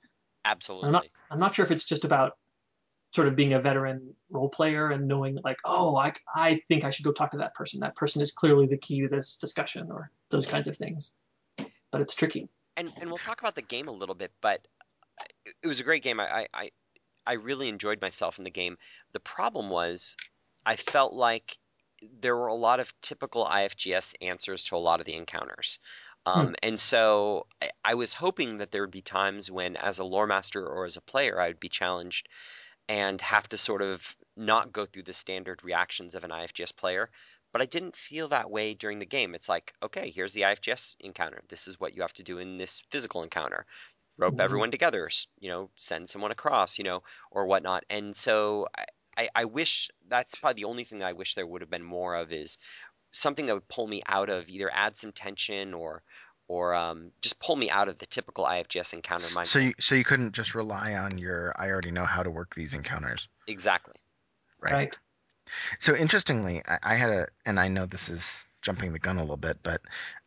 Absolutely. 0.46 0.88
I'm 0.88 0.94
not, 0.94 1.06
I'm 1.30 1.40
not 1.40 1.56
sure 1.56 1.66
if 1.66 1.72
it's 1.72 1.84
just 1.84 2.06
about 2.06 2.34
sort 3.14 3.28
of 3.28 3.36
being 3.36 3.54
a 3.54 3.60
veteran 3.60 4.14
role 4.30 4.50
player 4.50 4.90
and 4.90 5.08
knowing 5.08 5.38
like, 5.44 5.58
oh, 5.66 5.96
I, 5.98 6.14
I 6.34 6.62
think 6.68 6.84
I 6.84 6.90
should 6.90 7.06
go 7.06 7.12
talk 7.12 7.32
to 7.32 7.38
that 7.38 7.54
person. 7.54 7.82
That 7.82 7.96
person 7.96 8.22
is 8.22 8.32
clearly 8.32 8.68
the 8.68 8.78
key 8.78 9.02
to 9.02 9.08
this 9.08 9.36
discussion 9.36 9.90
or 9.92 10.12
those 10.30 10.48
kinds 10.48 10.68
of 10.68 10.78
things. 10.78 11.16
But 11.92 12.02
it's 12.02 12.16
tricky. 12.16 12.48
And 12.78 12.90
and 13.02 13.10
we'll 13.10 13.18
talk 13.18 13.42
about 13.42 13.56
the 13.56 13.62
game 13.62 13.90
a 13.90 13.92
little 13.92 14.16
bit, 14.16 14.32
but 14.42 14.66
it 15.62 15.68
was 15.68 15.82
a 15.82 15.84
great 15.84 16.04
game. 16.04 16.22
I 16.22 16.48
I, 16.54 16.72
I 17.28 17.34
really 17.34 17.68
enjoyed 17.68 18.02
myself 18.02 18.38
in 18.38 18.46
the 18.46 18.50
game. 18.50 18.78
The 19.12 19.20
problem 19.20 19.70
was 19.70 20.16
I 20.66 20.78
felt 20.78 21.14
like 21.14 21.58
there 22.22 22.36
were 22.36 22.48
a 22.48 22.56
lot 22.56 22.80
of 22.80 22.94
typical 23.02 23.46
IFGS 23.46 24.16
answers 24.22 24.64
to 24.66 24.76
a 24.76 24.78
lot 24.78 25.00
of 25.02 25.06
the 25.06 25.16
encounters. 25.16 25.80
Hmm. 26.26 26.40
Um, 26.40 26.48
hmm. 26.48 26.54
And 26.64 26.80
so 26.80 27.48
I, 27.62 27.70
I, 27.84 27.94
was 27.96 28.14
hoping 28.14 28.58
that 28.58 28.72
there 28.72 28.82
would 28.82 28.92
be 28.92 29.02
times 29.02 29.50
when, 29.50 29.76
as 29.76 30.00
a 30.00 30.04
lore 30.04 30.28
master 30.28 30.66
or 30.66 30.86
as 30.86 30.98
a 30.98 31.02
player, 31.02 31.40
I 31.40 31.48
would 31.48 31.60
be 31.60 31.70
challenged 31.70 32.28
and 32.88 33.22
have 33.22 33.48
to 33.50 33.58
sort 33.58 33.82
of 33.82 34.16
not 34.38 34.72
go 34.72 34.86
through 34.86 35.04
the 35.04 35.14
standard 35.14 35.64
reactions 35.64 36.16
of 36.16 36.24
an 36.24 36.32
IFGS 36.32 36.76
player. 36.76 37.10
But 37.54 37.62
I 37.62 37.66
didn't 37.66 37.98
feel 37.98 38.30
that 38.30 38.50
way 38.50 38.74
during 38.74 39.00
the 39.00 39.06
game. 39.06 39.36
It's 39.36 39.50
like, 39.50 39.74
okay, 39.84 40.10
here's 40.10 40.34
the 40.34 40.42
IFGS 40.42 40.96
encounter. 41.02 41.42
This 41.50 41.68
is 41.68 41.80
what 41.80 41.94
you 41.94 42.02
have 42.02 42.14
to 42.14 42.24
do 42.24 42.38
in 42.38 42.58
this 42.58 42.82
physical 42.92 43.24
encounter. 43.24 43.66
Rope 44.18 44.34
mm-hmm. 44.34 44.42
everyone 44.42 44.72
together, 44.72 45.10
you 45.40 45.50
know, 45.50 45.70
send 45.76 46.08
someone 46.08 46.32
across, 46.32 46.78
you 46.78 46.84
know, 46.84 47.04
or 47.30 47.46
whatnot. 47.46 47.84
And 47.90 48.16
so 48.16 48.68
I, 48.78 48.86
I, 49.18 49.30
I 49.36 49.46
wish 49.46 49.90
that's 50.08 50.36
probably 50.36 50.62
the 50.62 50.70
only 50.70 50.84
thing 50.84 51.04
I 51.04 51.14
wish 51.14 51.36
there 51.36 51.48
would 51.48 51.62
have 51.62 51.70
been 51.70 51.84
more 51.84 52.16
of 52.16 52.32
is 52.32 52.58
something 53.12 53.46
that 53.46 53.54
would 53.54 53.68
pull 53.68 53.88
me 53.88 54.02
out 54.08 54.30
of 54.30 54.48
either 54.48 54.72
add 54.74 54.98
some 54.98 55.12
tension 55.12 55.74
or 55.74 56.04
or 56.48 56.76
um, 56.76 57.12
just 57.22 57.40
pull 57.40 57.56
me 57.56 57.70
out 57.70 57.88
of 57.88 57.98
the 58.00 58.06
typical 58.06 58.44
IFGS 58.44 58.92
encounter 58.94 59.26
mindset. 59.28 59.48
So 59.48 59.60
you 59.60 59.74
so 59.80 59.96
you 59.96 60.04
couldn't 60.04 60.34
just 60.34 60.54
rely 60.54 60.96
on 60.96 61.18
your 61.18 61.54
I 61.58 61.70
already 61.70 61.92
know 61.92 62.06
how 62.06 62.24
to 62.24 62.30
work 62.30 62.56
these 62.56 62.74
encounters. 62.74 63.28
Exactly. 63.48 63.96
Right. 64.60 64.74
right. 64.74 64.98
So 65.80 65.96
interestingly, 65.96 66.62
I, 66.68 66.80
I, 66.84 66.96
had 66.96 67.10
a 67.10 67.28
and 67.46 67.60
I 67.60 67.68
know 67.68 67.86
this 67.86 68.10
is 68.10 68.44
jumping 68.62 68.94
the 68.94 69.00
gun 69.00 69.18
a 69.18 69.22
little 69.22 69.38
bit, 69.38 69.60
but 69.64 69.82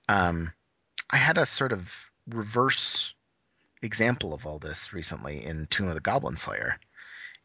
um, 0.08 0.52
I 1.10 1.16
had 1.16 1.38
a 1.38 1.46
sort 1.46 1.72
of 1.72 1.94
reverse 2.26 3.14
example 3.82 4.32
of 4.32 4.46
all 4.46 4.58
this 4.58 4.92
recently 4.92 5.44
in 5.44 5.66
Tomb 5.66 5.88
of 5.88 5.94
the 5.94 6.00
Goblinslayer. 6.00 6.76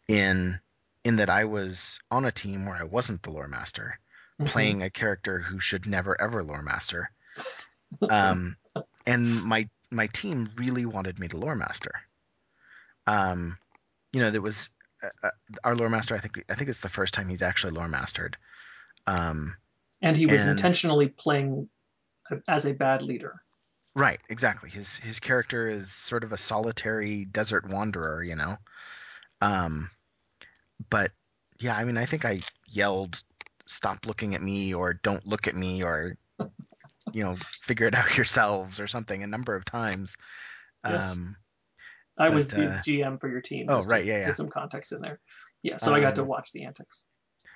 In 0.08 0.60
in 1.04 1.17
that 1.17 1.30
I 1.30 1.45
was 1.45 1.99
on 2.12 2.25
a 2.25 2.32
team 2.32 2.65
where 2.65 2.75
I 2.75 2.84
wasn't 2.84 3.23
the 3.23 3.32
lore 3.32 3.47
master, 3.47 3.99
mm-hmm. 4.39 4.52
playing 4.52 4.84
a 4.84 4.89
character 4.89 5.39
who 5.39 5.60
should 5.60 5.86
never 5.86 6.19
ever 6.19 6.43
lore 6.43 6.63
master. 6.63 7.12
Um, 8.08 8.56
and 9.08 9.43
my 9.43 9.67
my 9.89 10.06
team 10.06 10.52
really 10.56 10.86
wanted 10.86 11.17
me 11.17 11.28
to 11.30 11.38
lore 11.38 11.56
master. 11.56 11.91
Um, 13.08 13.58
you 14.13 14.21
know, 14.21 14.30
there 14.30 14.43
was 14.43 14.69
uh, 15.02 15.08
uh, 15.23 15.32
our 15.63 15.75
lore 15.75 15.89
master. 15.89 16.13
I 16.13 16.19
think 16.19 16.43
I 16.49 16.54
think 16.54 16.69
it's 16.69 16.82
the 16.82 16.88
first 16.88 17.15
time 17.15 17.28
he's 17.28 17.41
actually 17.41 17.73
lore 17.73 17.88
mastered. 17.88 18.38
Um, 19.08 19.56
and 20.04 20.15
he 20.15 20.28
was 20.28 20.41
and, 20.41 20.52
intentionally 20.52 21.08
playing 21.08 21.67
as 22.47 22.65
a 22.65 22.73
bad 22.73 23.02
leader. 23.02 23.41
Right, 23.95 24.19
exactly. 24.30 24.69
His 24.69 24.97
his 24.97 25.19
character 25.19 25.67
is 25.67 25.91
sort 25.91 26.23
of 26.23 26.32
a 26.32 26.38
solitary 26.38 27.25
desert 27.25 27.67
wanderer, 27.67 28.23
you 28.23 28.36
know. 28.36 28.58
Um, 29.41 29.89
but 30.89 31.12
yeah, 31.60 31.75
I 31.75 31.84
mean, 31.84 31.97
I 31.97 32.06
think 32.06 32.25
I 32.25 32.39
yelled, 32.67 33.21
"Stop 33.70 34.06
looking 34.06 34.36
at 34.36 34.42
me!" 34.42 34.74
or 34.74 34.94
"Don't 34.96 35.26
look 35.26 35.48
at 35.48 35.56
me!" 35.56 35.84
or 35.84 36.18
you 37.14 37.24
know, 37.24 37.38
"Figure 37.46 37.88
it 37.88 37.96
out 37.96 38.16
yourselves!" 38.18 38.80
or 38.80 38.88
something 38.88 39.24
a 39.24 39.28
number 39.28 39.56
of 39.56 39.64
times. 39.66 40.16
Yes. 40.86 41.12
Um, 41.14 41.36
I 42.18 42.30
was 42.30 42.50
the 42.50 42.66
uh, 42.70 42.82
GM 42.82 43.20
for 43.20 43.30
your 43.30 43.42
team. 43.42 43.68
oh, 43.70 43.82
right, 43.84 44.04
yeah, 44.06 44.20
yeah. 44.20 44.26
Get 44.28 44.36
some 44.36 44.50
context 44.50 44.92
in 44.92 45.02
there. 45.02 45.20
Yeah, 45.64 45.78
so 45.78 45.94
I 45.94 46.02
got 46.02 46.16
to 46.16 46.22
Um, 46.24 46.28
watch 46.28 46.52
the 46.52 46.66
antics. 46.66 47.06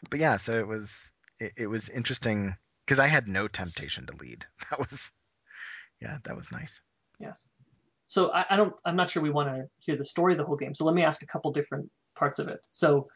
but 0.09 0.19
yeah, 0.19 0.37
so 0.37 0.57
it 0.57 0.67
was 0.67 1.11
it, 1.39 1.51
it 1.57 1.67
was 1.67 1.89
interesting 1.89 2.55
because 2.85 2.99
I 2.99 3.07
had 3.07 3.27
no 3.27 3.47
temptation 3.47 4.05
to 4.07 4.15
lead. 4.17 4.45
That 4.69 4.79
was 4.79 5.11
yeah, 6.01 6.17
that 6.25 6.35
was 6.35 6.51
nice. 6.51 6.79
Yes. 7.19 7.47
So 8.05 8.29
I, 8.31 8.45
I 8.51 8.55
don't. 8.57 8.73
I'm 8.85 8.95
not 8.95 9.09
sure 9.09 9.23
we 9.23 9.29
want 9.31 9.49
to 9.49 9.65
hear 9.79 9.95
the 9.97 10.05
story 10.05 10.33
of 10.33 10.37
the 10.37 10.45
whole 10.45 10.57
game. 10.57 10.75
So 10.75 10.85
let 10.85 10.95
me 10.95 11.03
ask 11.03 11.21
a 11.23 11.27
couple 11.27 11.51
different 11.51 11.89
parts 12.15 12.39
of 12.39 12.47
it. 12.47 12.59
So 12.69 13.07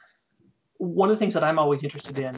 one 0.78 1.10
of 1.10 1.16
the 1.16 1.20
things 1.20 1.34
that 1.34 1.44
I'm 1.44 1.60
always 1.60 1.84
interested 1.84 2.18
in 2.20 2.36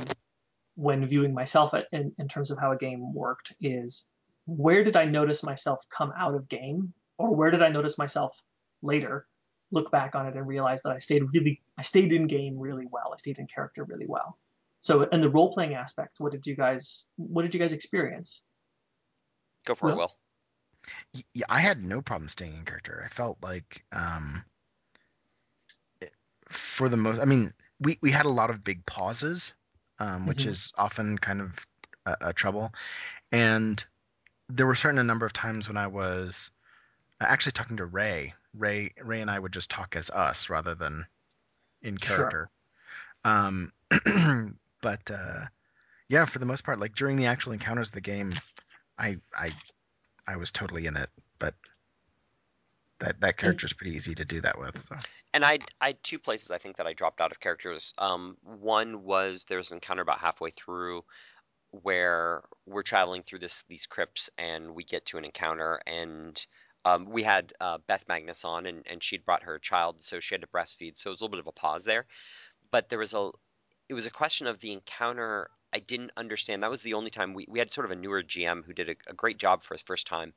when 0.80 1.06
viewing 1.06 1.34
myself 1.34 1.74
at, 1.74 1.88
in, 1.92 2.14
in 2.18 2.30
terms 2.30 2.52
of 2.52 2.58
how 2.58 2.72
a 2.72 2.78
game 2.78 3.14
worked 3.14 3.52
is 3.60 4.08
where 4.46 4.82
did 4.82 4.96
I 4.96 5.04
notice 5.04 5.44
myself 5.44 5.86
come 5.90 6.14
out 6.18 6.36
of 6.36 6.48
game, 6.48 6.94
or 7.18 7.36
where 7.36 7.52
did 7.52 7.62
I 7.62 7.68
notice 7.68 7.98
myself 7.98 8.42
later 8.82 9.28
look 9.72 9.92
back 9.92 10.16
on 10.16 10.26
it 10.26 10.38
and 10.38 10.48
realize 10.48 10.82
that 10.84 10.94
I 10.94 11.00
stayed 11.00 11.24
really, 11.34 11.62
I 11.78 11.82
stayed 11.82 12.14
in 12.14 12.28
game 12.28 12.58
really 12.58 12.86
well. 12.90 13.12
I 13.14 13.18
stayed 13.18 13.40
in 13.40 13.48
character 13.48 13.84
really 13.84 14.06
well. 14.08 14.38
So, 14.80 15.04
in 15.04 15.20
the 15.20 15.30
role 15.30 15.54
playing 15.54 15.74
aspect, 15.74 16.16
what 16.20 16.32
did 16.32 16.48
you 16.48 16.56
guys, 16.56 17.08
what 17.18 17.42
did 17.42 17.54
you 17.54 17.60
guys 17.60 17.74
experience? 17.74 18.42
Go 19.66 19.76
for 19.76 19.90
it, 19.90 19.96
Will? 19.96 19.98
Will. 19.98 21.24
Yeah, 21.34 21.46
I 21.50 21.60
had 21.60 21.84
no 21.84 22.02
problem 22.02 22.30
staying 22.30 22.56
in 22.56 22.64
character. 22.64 23.04
I 23.06 23.10
felt 23.10 23.38
like 23.44 23.84
um, 23.92 24.46
for 26.48 26.88
the 26.88 26.96
most, 26.96 27.20
I 27.20 27.26
mean, 27.26 27.54
we 27.82 28.00
we 28.02 28.12
had 28.12 28.26
a 28.26 28.30
lot 28.30 28.50
of 28.50 28.64
big 28.64 28.86
pauses, 28.86 29.54
um, 30.00 30.28
which 30.28 30.46
Mhm. 30.46 30.50
is 30.50 30.72
often 30.78 31.18
kind 31.18 31.42
of 31.42 31.68
a, 32.06 32.18
a 32.22 32.34
trouble, 32.34 32.74
and 33.32 33.84
there 34.50 34.66
were 34.66 34.76
certain 34.76 35.00
a 35.00 35.04
number 35.04 35.26
of 35.26 35.34
times 35.34 35.68
when 35.68 35.78
I 35.78 35.88
was 35.88 36.50
actually 37.22 37.52
talking 37.54 37.78
to 37.78 37.86
Ray. 37.86 38.34
Ray 38.54 38.94
Ray 39.04 39.22
and 39.22 39.30
I 39.30 39.38
would 39.38 39.54
just 39.54 39.70
talk 39.70 39.96
as 39.96 40.10
us 40.10 40.50
rather 40.50 40.74
than 40.76 41.06
in 41.82 41.98
Sure. 42.02 42.18
character. 42.18 42.50
Um, 43.24 43.72
but 44.82 45.12
uh, 45.12 45.46
yeah, 46.08 46.26
for 46.26 46.40
the 46.40 46.46
most 46.46 46.64
part, 46.64 46.80
like 46.80 46.96
during 46.96 47.18
the 47.18 47.28
actual 47.28 47.54
encounters 47.54 47.90
of 47.90 47.94
the 47.94 48.02
game, 48.02 48.34
I 48.98 49.18
I 49.38 49.52
I 50.28 50.38
was 50.38 50.52
totally 50.52 50.88
in 50.88 50.96
it. 50.98 51.10
But 51.38 51.54
that 53.00 53.22
that 53.22 53.38
character's 53.38 53.74
pretty 53.74 53.96
easy 53.96 54.16
to 54.16 54.26
do 54.26 54.42
that 54.42 54.60
with. 54.60 54.76
So. 54.88 54.96
And 55.34 55.46
I 55.46 55.60
I 55.80 55.94
two 56.04 56.20
places 56.20 56.52
I 56.52 56.58
think 56.58 56.78
that 56.78 56.88
I 56.88 56.94
dropped 56.94 57.22
out 57.22 57.32
of 57.32 57.40
characters. 57.40 57.94
Um, 57.98 58.38
one 58.44 59.04
was 59.04 59.46
there 59.46 59.58
was 59.58 59.72
an 59.72 59.78
encounter 59.78 60.02
about 60.02 60.20
halfway 60.20 60.52
through 60.52 61.04
where 61.72 62.44
we're 62.66 62.84
traveling 62.84 63.24
through 63.24 63.40
this 63.40 63.64
these 63.68 63.86
crypts 63.86 64.30
and 64.38 64.74
we 64.74 64.84
get 64.84 65.06
to 65.06 65.18
an 65.18 65.26
encounter 65.26 65.80
and 65.86 66.46
um, 66.86 67.06
we 67.10 67.24
had 67.24 67.54
uh, 67.60 67.78
Beth 67.88 68.04
Magnus 68.08 68.44
on 68.44 68.66
and, 68.66 68.86
and 68.90 69.04
she'd 69.04 69.26
brought 69.26 69.44
her 69.44 69.60
child 69.60 69.98
so 70.00 70.20
she 70.20 70.34
had 70.34 70.42
to 70.42 70.48
breastfeed 70.48 70.98
so 70.98 71.10
it 71.10 71.14
was 71.14 71.22
a 71.22 71.24
little 71.24 71.38
bit 71.38 71.40
of 71.40 71.48
a 71.48 71.52
pause 71.52 71.84
there 71.84 72.06
but 72.72 72.90
there 72.90 73.00
was 73.00 73.14
a 73.14 73.30
it 73.88 73.94
was 73.94 74.06
a 74.06 74.12
question 74.12 74.48
of 74.48 74.60
the 74.60 74.72
encounter 74.72 75.50
I 75.72 75.80
didn't 75.80 76.12
understand 76.18 76.64
that 76.64 76.72
was 76.72 76.82
the 76.82 76.96
only 76.96 77.12
time 77.12 77.34
we, 77.34 77.46
we 77.48 77.60
had 77.60 77.72
sort 77.72 77.86
of 77.86 77.92
a 77.92 77.96
newer 77.96 78.24
GM 78.24 78.66
who 78.66 78.74
did 78.74 78.90
a, 78.90 78.96
a 79.08 79.14
great 79.14 79.38
job 79.38 79.62
for 79.62 79.76
his 79.76 79.82
first 79.84 80.08
time 80.08 80.34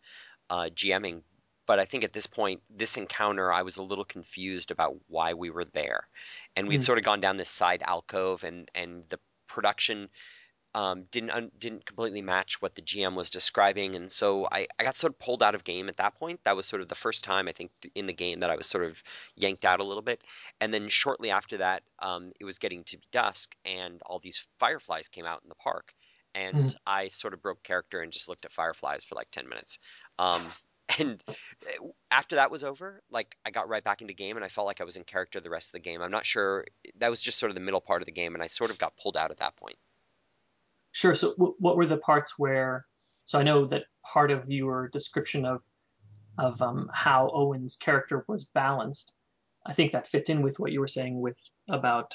uh, 0.51 0.69
GMing 0.75 1.23
but 1.67 1.79
I 1.79 1.85
think 1.85 2.05
at 2.05 2.13
this 2.13 2.27
point 2.27 2.63
this 2.71 2.97
encounter 2.97 3.53
I 3.53 3.63
was 3.63 3.77
a 3.77 3.83
little 3.83 4.05
confused 4.05 4.71
about 4.71 4.97
why 5.09 5.35
we 5.35 5.51
were 5.51 5.65
there 5.65 6.09
and 6.57 6.69
we'd 6.69 6.81
Mm. 6.81 6.85
sort 6.85 6.99
of 6.99 7.05
gone 7.05 7.21
down 7.21 7.37
this 7.37 7.51
side 7.51 7.83
alcove 7.83 8.45
and 8.45 8.71
and 8.75 9.05
the 9.11 9.19
production 9.49 10.09
um, 10.75 11.05
didn't 11.11 11.31
un- 11.31 11.53
didn't 11.59 11.85
completely 11.85 12.23
match 12.23 12.63
what 12.63 12.75
the 12.75 12.81
GM 12.81 13.15
was 13.15 13.29
describing, 13.29 13.95
and 13.95 14.11
so 14.11 14.49
I, 14.51 14.67
I 14.79 14.85
got 14.85 14.97
sort 14.97 15.13
of 15.13 15.19
pulled 15.19 15.43
out 15.43 15.55
of 15.55 15.65
game 15.65 15.91
at 15.91 15.99
that 15.99 16.15
point. 16.15 16.41
That 16.45 16.57
was 16.57 16.65
sort 16.67 16.81
of 16.81 16.89
the 16.89 16.95
first 16.95 17.25
time 17.25 17.47
I 17.47 17.53
think 17.53 17.73
th- 17.83 17.93
in 17.95 18.07
the 18.07 18.15
game 18.15 18.41
that 18.41 18.49
I 18.51 18.57
was 18.57 18.67
sort 18.69 18.85
of 18.85 19.03
yanked 19.37 19.67
out 19.67 19.81
a 19.81 19.85
little 19.85 20.03
bit. 20.03 20.23
And 20.63 20.73
then 20.73 20.89
shortly 20.89 21.31
after 21.31 21.59
that, 21.59 21.83
um, 21.99 22.33
it 22.41 22.45
was 22.47 22.59
getting 22.59 22.85
to 22.85 22.97
be 22.97 23.05
dusk, 23.13 23.55
and 23.67 24.01
all 24.07 24.19
these 24.19 24.47
fireflies 24.59 25.09
came 25.09 25.27
out 25.27 25.43
in 25.43 25.51
the 25.51 25.55
park, 25.57 25.93
and 26.35 26.57
Mhm. 26.57 26.77
I 26.87 27.09
sort 27.09 27.35
of 27.35 27.43
broke 27.43 27.63
character 27.63 28.01
and 28.01 28.11
just 28.11 28.29
looked 28.29 28.47
at 28.47 28.53
fireflies 28.53 29.05
for 29.05 29.15
like 29.15 29.31
ten 29.31 29.47
minutes. 29.51 29.79
Um, 30.19 30.55
and 30.99 31.23
uh, 31.29 31.33
after 32.11 32.37
that 32.37 32.51
was 32.51 32.65
over, 32.65 33.03
like 33.11 33.37
I 33.45 33.51
got 33.51 33.69
right 33.69 33.85
back 33.85 34.03
into 34.03 34.15
game, 34.15 34.37
and 34.37 34.45
I 34.45 34.49
felt 34.49 34.67
like 34.67 34.81
I 34.81 34.85
was 34.85 34.97
in 34.97 35.05
character 35.05 35.41
the 35.41 35.51
rest 35.51 35.69
of 35.69 35.73
the 35.73 35.81
game. 35.81 36.03
I'm 36.03 36.11
not 36.11 36.27
sure 36.27 36.65
that 36.99 37.11
was 37.11 37.21
just 37.21 37.39
sort 37.39 37.51
of 37.51 37.55
the 37.55 37.61
middle 37.61 37.81
part 37.81 38.03
of 38.03 38.07
the 38.07 38.13
game, 38.13 38.35
and 38.35 38.43
I 38.43 38.47
sort 38.47 38.71
of 38.71 38.79
got 38.79 38.97
pulled 38.97 39.17
out 39.17 39.31
at 39.31 39.39
that 39.39 39.57
point. 39.57 39.77
Sure. 40.93 41.15
So, 41.15 41.31
w- 41.33 41.55
what 41.59 41.77
were 41.77 41.87
the 41.87 41.97
parts 41.97 42.39
where? 42.39 42.87
So, 43.25 43.39
I 43.39 43.43
know 43.43 43.67
that 43.67 43.85
part 44.05 44.31
of 44.31 44.51
your 44.51 44.89
description 44.89 45.45
of 45.45 45.63
of 46.39 46.61
um, 46.63 46.91
how 46.93 47.31
Owen's 47.35 47.77
character 47.77 48.25
was 48.27 48.47
balanced, 48.47 49.13
I 49.67 49.73
think 49.73 49.93
that 49.93 50.09
fits 50.09 50.31
in 50.31 50.43
with 50.43 50.59
what 50.59 50.73
you 50.73 50.81
were 50.81 50.89
saying 50.89 51.21
with 51.21 51.37
about 51.69 52.15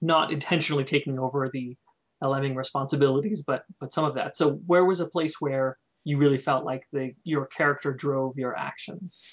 not 0.00 0.32
intentionally 0.32 0.84
taking 0.84 1.18
over 1.18 1.48
the 1.52 1.76
LMing 2.22 2.56
responsibilities, 2.56 3.42
but 3.42 3.64
but 3.80 3.92
some 3.92 4.04
of 4.04 4.14
that. 4.14 4.36
So, 4.36 4.52
where 4.66 4.84
was 4.84 5.00
a 5.00 5.08
place 5.08 5.40
where 5.40 5.78
you 6.04 6.18
really 6.18 6.38
felt 6.38 6.64
like 6.64 6.86
the 6.92 7.14
your 7.24 7.46
character 7.46 7.92
drove 7.92 8.36
your 8.36 8.56
actions? 8.56 9.24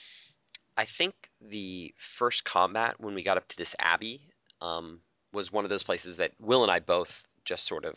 I 0.75 0.86
think 0.86 1.15
the 1.41 1.93
first 1.97 2.43
combat 2.43 2.99
when 2.99 3.15
we 3.15 3.23
got 3.23 3.38
up 3.38 3.47
to 3.47 3.58
this 3.58 3.75
abbey 3.80 4.30
um, 4.62 5.01
was 5.34 5.51
one 5.51 5.63
of 5.63 5.69
those 5.69 5.84
places 5.84 6.17
that 6.17 6.32
Will 6.39 6.63
and 6.63 6.71
I 6.71 6.80
both 6.80 7.23
just 7.45 7.65
sort 7.65 7.86
of 7.86 7.95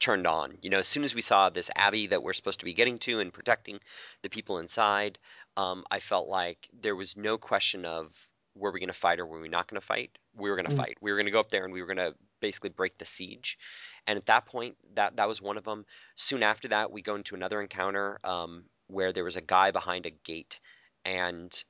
turned 0.00 0.26
on. 0.26 0.58
You 0.60 0.70
know, 0.70 0.78
as 0.78 0.88
soon 0.88 1.04
as 1.04 1.14
we 1.14 1.20
saw 1.22 1.48
this 1.48 1.70
abbey 1.76 2.08
that 2.08 2.22
we're 2.22 2.34
supposed 2.34 2.58
to 2.58 2.64
be 2.64 2.74
getting 2.74 2.98
to 3.00 3.20
and 3.20 3.32
protecting 3.32 3.78
the 4.22 4.28
people 4.28 4.58
inside, 4.58 5.18
um, 5.56 5.84
I 5.90 6.00
felt 6.00 6.28
like 6.28 6.68
there 6.78 6.96
was 6.96 7.16
no 7.16 7.38
question 7.38 7.84
of 7.84 8.12
were 8.54 8.70
we 8.72 8.80
going 8.80 8.88
to 8.88 8.92
fight 8.94 9.20
or 9.20 9.26
were 9.26 9.40
we 9.40 9.48
not 9.48 9.68
going 9.68 9.80
to 9.80 9.86
fight. 9.86 10.16
We 10.34 10.50
were 10.50 10.56
going 10.56 10.66
to 10.66 10.70
Mm. 10.70 10.76
fight. 10.76 10.96
We 11.00 11.10
were 11.10 11.16
going 11.16 11.26
to 11.26 11.32
go 11.32 11.40
up 11.40 11.50
there 11.50 11.64
and 11.64 11.72
we 11.72 11.80
were 11.80 11.86
going 11.92 11.96
to 11.98 12.14
basically 12.40 12.70
break 12.70 12.98
the 12.98 13.06
siege. 13.06 13.58
And 14.06 14.16
at 14.16 14.26
that 14.26 14.46
point, 14.46 14.76
that 14.94 15.16
that 15.16 15.28
was 15.28 15.40
one 15.40 15.56
of 15.56 15.64
them. 15.64 15.86
Soon 16.16 16.42
after 16.42 16.68
that, 16.68 16.90
we 16.92 17.02
go 17.02 17.14
into 17.16 17.34
another 17.34 17.60
encounter 17.60 18.20
um, 18.24 18.64
where 18.88 19.12
there 19.12 19.24
was 19.24 19.36
a 19.36 19.40
guy 19.40 19.70
behind 19.70 20.06
a 20.06 20.10
gate, 20.10 20.60
and 21.04 21.64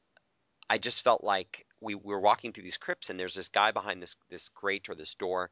I 0.69 0.79
just 0.79 1.03
felt 1.03 1.25
like 1.25 1.67
we, 1.81 1.95
we 1.95 2.15
were 2.15 2.21
walking 2.21 2.53
through 2.53 2.65
these 2.65 2.77
crypts 2.77 3.11
and 3.11 3.19
there's 3.19 3.35
this 3.35 3.49
guy 3.49 3.71
behind 3.71 4.03
this 4.03 4.17
this 4.31 4.49
grate 4.51 4.89
or 4.89 4.95
this 4.95 5.15
door 5.15 5.51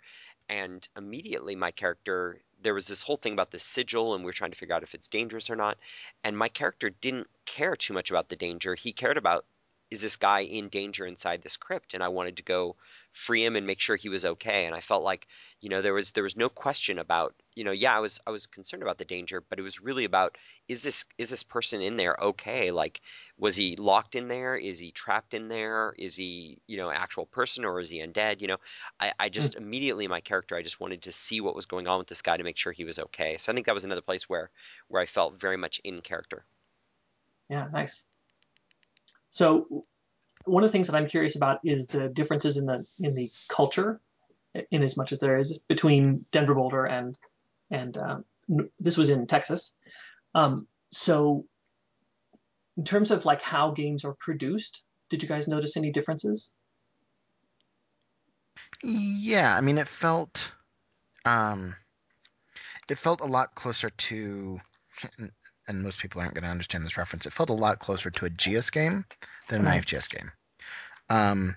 and 0.48 0.86
immediately 0.96 1.54
my 1.56 1.70
character 1.70 2.42
there 2.62 2.74
was 2.74 2.86
this 2.86 3.02
whole 3.02 3.16
thing 3.16 3.32
about 3.32 3.50
the 3.50 3.58
sigil 3.58 4.14
and 4.14 4.24
we 4.24 4.30
are 4.30 4.34
trying 4.34 4.50
to 4.52 4.58
figure 4.58 4.74
out 4.74 4.82
if 4.82 4.94
it's 4.94 5.08
dangerous 5.08 5.50
or 5.50 5.56
not 5.56 5.78
and 6.24 6.36
my 6.36 6.48
character 6.48 6.90
didn't 6.90 7.28
care 7.46 7.76
too 7.76 7.92
much 7.92 8.10
about 8.10 8.28
the 8.28 8.36
danger 8.36 8.74
he 8.74 8.92
cared 8.92 9.16
about 9.18 9.44
is 9.92 10.00
this 10.00 10.16
guy 10.16 10.40
in 10.40 10.68
danger 10.68 11.04
inside 11.04 11.42
this 11.42 11.58
crypt 11.58 11.92
and 11.92 12.02
I 12.02 12.08
wanted 12.08 12.38
to 12.38 12.42
go 12.42 12.76
free 13.12 13.44
him 13.44 13.56
and 13.56 13.66
make 13.66 13.78
sure 13.78 13.94
he 13.94 14.08
was 14.08 14.24
okay 14.24 14.64
and 14.64 14.74
I 14.74 14.80
felt 14.80 15.04
like 15.04 15.26
you 15.60 15.68
know 15.68 15.82
there 15.82 15.92
was 15.92 16.12
there 16.12 16.22
was 16.22 16.36
no 16.36 16.48
question 16.48 16.98
about 16.98 17.34
you 17.54 17.62
know 17.62 17.72
yeah 17.72 17.94
I 17.94 18.00
was 18.00 18.18
I 18.26 18.30
was 18.30 18.46
concerned 18.46 18.82
about 18.82 18.96
the 18.96 19.04
danger 19.04 19.42
but 19.42 19.58
it 19.58 19.62
was 19.62 19.82
really 19.82 20.06
about 20.06 20.38
is 20.66 20.82
this 20.82 21.04
is 21.18 21.28
this 21.28 21.42
person 21.42 21.82
in 21.82 21.98
there 21.98 22.16
okay 22.22 22.70
like 22.70 23.02
was 23.42 23.56
he 23.56 23.74
locked 23.74 24.14
in 24.14 24.28
there? 24.28 24.54
Is 24.56 24.78
he 24.78 24.92
trapped 24.92 25.34
in 25.34 25.48
there? 25.48 25.96
Is 25.98 26.14
he, 26.14 26.60
you 26.68 26.76
know, 26.76 26.92
actual 26.92 27.26
person 27.26 27.64
or 27.64 27.80
is 27.80 27.90
he 27.90 27.98
undead? 27.98 28.40
You 28.40 28.46
know, 28.46 28.56
I, 29.00 29.12
I 29.18 29.26
hmm. 29.26 29.32
just 29.32 29.56
immediately 29.56 30.06
my 30.06 30.20
character, 30.20 30.54
I 30.54 30.62
just 30.62 30.78
wanted 30.78 31.02
to 31.02 31.12
see 31.12 31.40
what 31.40 31.56
was 31.56 31.66
going 31.66 31.88
on 31.88 31.98
with 31.98 32.06
this 32.06 32.22
guy 32.22 32.36
to 32.36 32.44
make 32.44 32.56
sure 32.56 32.72
he 32.72 32.84
was 32.84 33.00
okay. 33.00 33.36
So 33.38 33.50
I 33.50 33.54
think 33.54 33.66
that 33.66 33.74
was 33.74 33.82
another 33.82 34.00
place 34.00 34.28
where 34.28 34.50
where 34.86 35.02
I 35.02 35.06
felt 35.06 35.40
very 35.40 35.56
much 35.56 35.80
in 35.82 36.02
character. 36.02 36.44
Yeah, 37.50 37.66
nice. 37.72 38.04
So, 39.32 39.86
one 40.44 40.62
of 40.62 40.68
the 40.68 40.72
things 40.72 40.88
that 40.88 40.96
I'm 40.96 41.08
curious 41.08 41.36
about 41.36 41.60
is 41.64 41.86
the 41.86 42.08
differences 42.08 42.56
in 42.58 42.66
the 42.66 42.84
in 43.00 43.14
the 43.14 43.32
culture, 43.48 44.00
in 44.70 44.82
as 44.82 44.96
much 44.96 45.10
as 45.10 45.20
there 45.20 45.38
is 45.38 45.58
between 45.68 46.26
Denver 46.30 46.54
Boulder 46.54 46.84
and 46.84 47.16
and 47.70 47.96
um, 47.96 48.24
this 48.78 48.96
was 48.96 49.08
in 49.08 49.26
Texas. 49.26 49.72
Um, 50.34 50.68
so, 50.90 51.46
in 52.76 52.84
terms 52.84 53.10
of 53.10 53.24
like 53.24 53.40
how 53.40 53.70
games 53.70 54.04
are 54.04 54.12
produced, 54.12 54.82
did 55.08 55.22
you 55.22 55.28
guys 55.28 55.48
notice 55.48 55.78
any 55.78 55.90
differences? 55.90 56.50
Yeah, 58.82 59.56
I 59.56 59.62
mean, 59.62 59.78
it 59.78 59.88
felt 59.88 60.52
um, 61.24 61.74
it 62.86 62.98
felt 62.98 63.22
a 63.22 63.26
lot 63.26 63.54
closer 63.54 63.88
to, 63.88 64.60
and, 65.72 65.82
most 65.82 65.98
people 65.98 66.20
aren't 66.20 66.34
going 66.34 66.44
to 66.44 66.50
understand 66.50 66.84
this 66.84 66.96
reference. 66.96 67.26
It 67.26 67.32
felt 67.32 67.50
a 67.50 67.54
lot 67.54 67.78
closer 67.80 68.10
to 68.10 68.26
a 68.26 68.30
GS 68.30 68.70
game 68.70 69.04
than 69.48 69.66
an. 69.66 69.80
IFGS 69.80 70.08
game. 70.08 70.30
Um, 71.08 71.56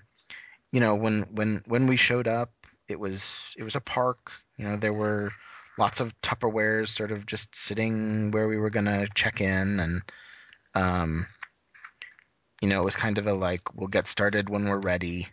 you 0.72 0.80
know, 0.80 0.94
when 0.96 1.22
when 1.30 1.62
when 1.66 1.86
we 1.86 1.96
showed 1.96 2.26
up, 2.28 2.50
it 2.88 2.98
was 2.98 3.54
it 3.56 3.62
was 3.62 3.76
a 3.76 3.80
park. 3.80 4.32
You 4.56 4.68
know, 4.68 4.76
there 4.76 4.92
were 4.92 5.30
lots 5.78 6.00
of 6.00 6.18
Tupperwares 6.20 6.88
sort 6.88 7.12
of 7.12 7.26
just 7.26 7.54
sitting 7.54 8.30
where 8.32 8.48
we 8.48 8.56
were 8.58 8.70
going 8.70 8.86
to 8.86 9.08
check 9.14 9.40
in, 9.40 9.80
and 9.80 10.02
Um, 10.74 11.26
you 12.60 12.68
know, 12.68 12.80
it 12.82 12.84
was 12.84 12.96
kind 12.96 13.18
of 13.18 13.26
a 13.26 13.34
like 13.34 13.74
we'll 13.74 13.88
get 13.88 14.08
started 14.08 14.48
when 14.50 14.68
we're 14.68 14.78
ready. 14.78 15.28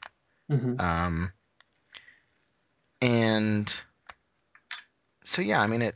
hmm 0.50 0.80
Um, 0.80 1.34
and 3.02 3.74
so 5.26 5.42
yeah, 5.42 5.62
I 5.62 5.68
mean 5.68 5.82
it, 5.82 5.96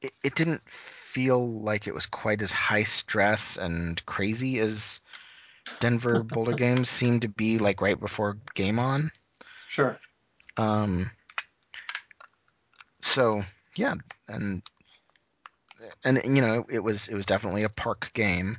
it 0.00 0.12
it 0.24 0.34
didn't 0.34 0.62
feel 1.08 1.62
like 1.62 1.86
it 1.86 1.94
was 1.94 2.06
quite 2.06 2.42
as 2.42 2.52
high 2.52 2.84
stress 2.84 3.56
and 3.56 4.04
crazy 4.04 4.58
as 4.58 5.00
Denver 5.80 6.22
Boulder 6.22 6.52
Games 6.56 6.90
seemed 6.90 7.22
to 7.22 7.28
be 7.28 7.58
like 7.58 7.80
right 7.80 7.98
before 7.98 8.36
game 8.54 8.78
on. 8.78 9.10
Sure. 9.68 9.98
Um, 10.58 11.10
so 13.02 13.42
yeah, 13.74 13.94
and 14.28 14.62
and 16.04 16.20
you 16.24 16.42
know 16.42 16.66
it 16.68 16.80
was 16.80 17.08
it 17.08 17.14
was 17.14 17.26
definitely 17.26 17.62
a 17.62 17.68
park 17.68 18.10
game. 18.12 18.58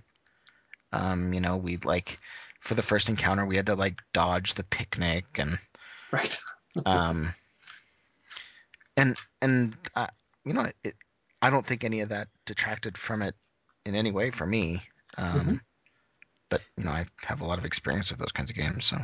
Um, 0.92 1.34
you 1.34 1.40
know, 1.40 1.58
we 1.58 1.78
like 1.78 2.18
for 2.60 2.74
the 2.74 2.82
first 2.82 3.10
encounter 3.10 3.46
we 3.46 3.58
had 3.58 3.68
to 3.68 3.76
like 3.76 4.02
dodge 4.12 4.56
the 4.56 4.64
picnic 4.64 5.26
and 5.36 5.60
Right. 6.12 6.40
um 6.86 7.34
and 8.98 9.18
and 9.42 9.78
uh, 9.96 10.08
you 10.44 10.54
know 10.54 10.68
it, 10.84 10.96
I 11.42 11.50
don't 11.50 11.66
think 11.66 11.84
any 11.84 12.00
of 12.02 12.10
that 12.10 12.30
detracted 12.46 12.98
from 12.98 13.22
it 13.22 13.36
in 13.86 13.96
any 13.96 14.12
way 14.12 14.32
for 14.32 14.46
me. 14.46 14.84
Um, 15.18 15.48
Mhm. 15.50 15.60
But 16.50 16.64
you 16.78 16.84
know, 16.86 16.92
I 16.92 17.06
have 17.24 17.42
a 17.42 17.46
lot 17.46 17.60
of 17.60 17.66
experience 17.66 18.10
with 18.12 18.20
those 18.20 18.32
kinds 18.34 18.50
of 18.52 18.58
games, 18.58 18.86
so 18.86 18.98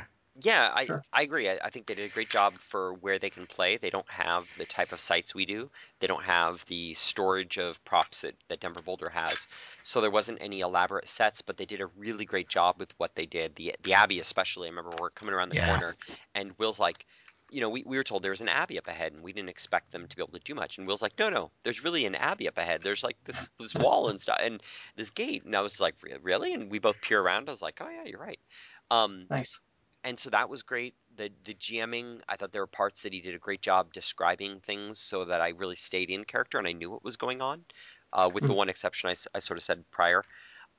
Yeah, 0.43 0.71
I, 0.75 0.91
Sure. 0.91 1.03
I 1.13 1.21
agree. 1.21 1.49
I, 1.49 1.57
I 1.63 1.69
think 1.69 1.87
they 1.87 1.95
did 1.95 2.03
a 2.05 2.09
great 2.09 2.29
job 2.29 2.59
for 2.59 2.93
where 2.95 3.17
they 3.17 3.29
can 3.29 3.47
play. 3.47 3.77
They 3.77 3.89
don't 3.89 4.09
have 4.11 4.53
the 4.57 4.65
type 4.65 4.91
of 4.91 4.99
sites 4.99 5.33
we 5.33 5.45
do. 5.45 5.71
They 5.99 6.07
don't 6.07 6.25
have 6.25 6.65
the 6.65 6.93
storage 6.93 7.57
of 7.57 7.81
props 7.85 8.19
that, 8.21 8.35
that 8.49 8.59
Denver 8.59 8.81
Boulder 8.81 9.07
has. 9.09 9.47
So 9.81 10.01
there 10.01 10.11
wasn't 10.11 10.41
any 10.41 10.59
elaborate 10.59 11.07
sets, 11.07 11.41
but 11.41 11.55
they 11.55 11.65
did 11.65 11.79
a 11.79 11.87
really 11.87 12.25
great 12.25 12.49
job 12.49 12.75
with 12.79 12.93
what 12.99 13.15
they 13.15 13.25
did. 13.25 13.55
The 13.55 13.75
the 13.81 13.93
Abbey 13.93 14.19
especially. 14.19 14.67
I 14.67 14.71
remember 14.71 14.97
we're 14.97 15.09
coming 15.09 15.33
around 15.33 15.49
the 15.49 15.55
Yeah. 15.55 15.55
corner 15.55 15.95
and 16.33 16.51
Will's 16.57 16.79
like, 16.79 17.05
you 17.55 17.61
know, 17.61 17.69
we, 17.69 17.83
we 17.85 17.97
were 17.97 18.03
told 18.03 18.23
there 18.23 18.31
was 18.31 18.41
an 18.41 18.49
Abbey 18.49 18.77
up 18.77 18.87
ahead 18.87 19.13
and 19.13 19.23
we 19.23 19.33
didn't 19.33 19.49
expect 19.49 19.91
them 19.91 20.07
to 20.07 20.15
be 20.15 20.21
able 20.21 20.33
to 20.33 20.39
do 20.39 20.55
much. 20.55 20.77
And 20.77 20.87
Will's 20.87 21.01
like, 21.01 21.17
no, 21.19 21.29
no, 21.29 21.51
there's 21.63 21.83
really 21.83 22.05
an 22.05 22.15
Abbey 22.15 22.47
up 22.47 22.57
ahead. 22.57 22.83
There's 22.83 23.03
like 23.03 23.17
this 23.25 23.47
this 23.59 23.77
wall 23.77 24.09
and 24.09 24.19
stuff 24.21 24.39
and 24.41 24.61
this 24.97 25.09
gate. 25.11 25.45
And 25.45 25.55
I 25.55 25.61
was 25.61 25.79
like, 25.79 25.95
really? 26.21 26.53
And 26.53 26.69
we 26.71 26.79
both 26.79 27.01
peer 27.01 27.21
around. 27.21 27.49
I 27.49 27.53
was 27.53 27.61
like, 27.61 27.79
oh 27.81 27.89
yeah, 27.89 28.03
you're 28.05 28.19
right. 28.19 28.39
Um, 28.91 29.29
Nice. 29.29 29.61
and 30.03 30.19
so 30.19 30.29
that 30.29 30.49
was 30.49 30.63
great. 30.63 30.95
The 31.15 31.31
the 31.43 31.55
GMing, 31.55 32.21
I 32.29 32.37
thought 32.37 32.51
there 32.51 32.61
were 32.61 32.67
parts 32.67 33.03
that 33.03 33.13
he 33.13 33.21
did 33.21 33.35
a 33.35 33.39
great 33.39 33.61
job 33.61 33.93
describing 33.93 34.61
things 34.61 34.99
so 34.99 35.25
that 35.25 35.41
I 35.41 35.49
really 35.49 35.75
stayed 35.77 36.09
in 36.11 36.25
character 36.25 36.59
and 36.59 36.67
I 36.67 36.73
knew 36.73 36.91
what 36.91 37.03
was 37.03 37.17
going 37.17 37.41
on. 37.41 37.65
Uh, 38.13 38.29
with 38.33 38.45
the 38.45 38.53
Mm. 38.53 38.55
one 38.55 38.69
exception 38.69 39.09
I, 39.09 39.15
I 39.35 39.39
sort 39.39 39.57
of 39.57 39.63
said 39.63 39.89
prior, 39.91 40.23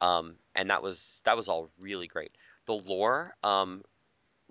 um, 0.02 0.38
and 0.54 0.70
that 0.70 0.82
was 0.82 1.22
that 1.24 1.36
was 1.36 1.48
all 1.48 1.70
really 1.78 2.08
great. 2.08 2.36
The 2.66 2.74
lore, 2.74 3.36
um, 3.44 3.84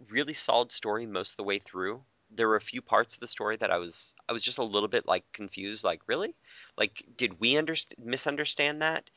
really 0.10 0.34
solid 0.34 0.72
story 0.72 1.06
most 1.06 1.32
of 1.34 1.38
the 1.38 1.44
way 1.44 1.60
through. 1.60 2.06
There 2.36 2.48
were 2.48 2.56
a 2.56 2.62
few 2.62 2.82
parts 2.82 3.16
of 3.16 3.20
the 3.20 3.28
story 3.28 3.58
that 3.58 3.72
I 3.72 3.78
was 3.78 4.14
I 4.30 4.34
was 4.34 4.44
just 4.44 4.58
a 4.58 4.64
little 4.64 4.90
bit 4.90 5.08
like 5.08 5.24
confused. 5.34 5.84
Like 5.84 6.02
really, 6.08 6.36
like 6.78 7.04
did 7.18 7.40
we 7.40 7.54
underst- 7.54 7.98
misunderstand 7.98 8.82
that? 8.82 9.10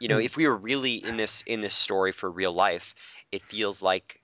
You 0.00 0.08
know, 0.08 0.18
Hmm. 0.18 0.24
if 0.24 0.36
we 0.36 0.46
were 0.46 0.56
really 0.56 0.96
in 0.96 1.16
this 1.16 1.42
in 1.46 1.60
this 1.60 1.74
story 1.74 2.12
for 2.12 2.30
real 2.30 2.52
life, 2.52 2.94
it 3.30 3.42
feels 3.42 3.82
like 3.82 4.20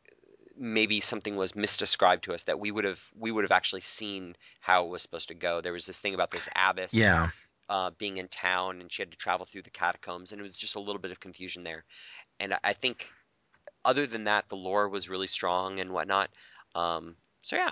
maybe 0.57 1.01
something 1.01 1.37
was 1.37 1.53
misdescribed 1.53 2.23
to 2.23 2.35
us 2.35 2.43
that 2.45 2.59
we 2.59 2.71
would 2.71 2.85
have 2.85 3.01
we 3.17 3.31
would 3.31 3.45
have 3.45 3.53
actually 3.53 3.83
seen 3.83 4.37
how 4.61 4.85
it 4.85 4.89
was 4.89 5.03
supposed 5.03 5.29
to 5.29 5.35
go. 5.35 5.61
There 5.61 5.73
was 5.73 5.87
this 5.87 5.99
thing 5.99 6.15
about 6.15 6.31
this 6.31 6.49
abbess 6.57 6.93
yeah, 6.95 7.29
uh, 7.69 7.91
being 7.99 8.17
in 8.17 8.29
town 8.29 8.81
and 8.81 8.91
she 8.91 9.03
had 9.03 9.11
to 9.13 9.17
travel 9.17 9.47
through 9.47 9.63
the 9.63 9.71
catacombs, 9.71 10.33
and 10.33 10.41
it 10.41 10.43
was 10.43 10.57
just 10.57 10.75
a 10.75 10.81
little 10.81 11.01
bit 11.01 11.13
of 11.13 11.21
confusion 11.21 11.63
there. 11.63 11.85
And 12.41 12.55
I- 12.55 12.61
I 12.65 12.73
think 12.73 13.13
other 13.85 14.07
than 14.07 14.25
that, 14.25 14.49
the 14.49 14.57
lore 14.57 14.89
was 14.89 15.09
really 15.09 15.27
strong 15.29 15.79
and 15.81 15.93
whatnot. 15.93 16.31
Um, 16.75 17.17
so 17.43 17.57
yeah, 17.57 17.71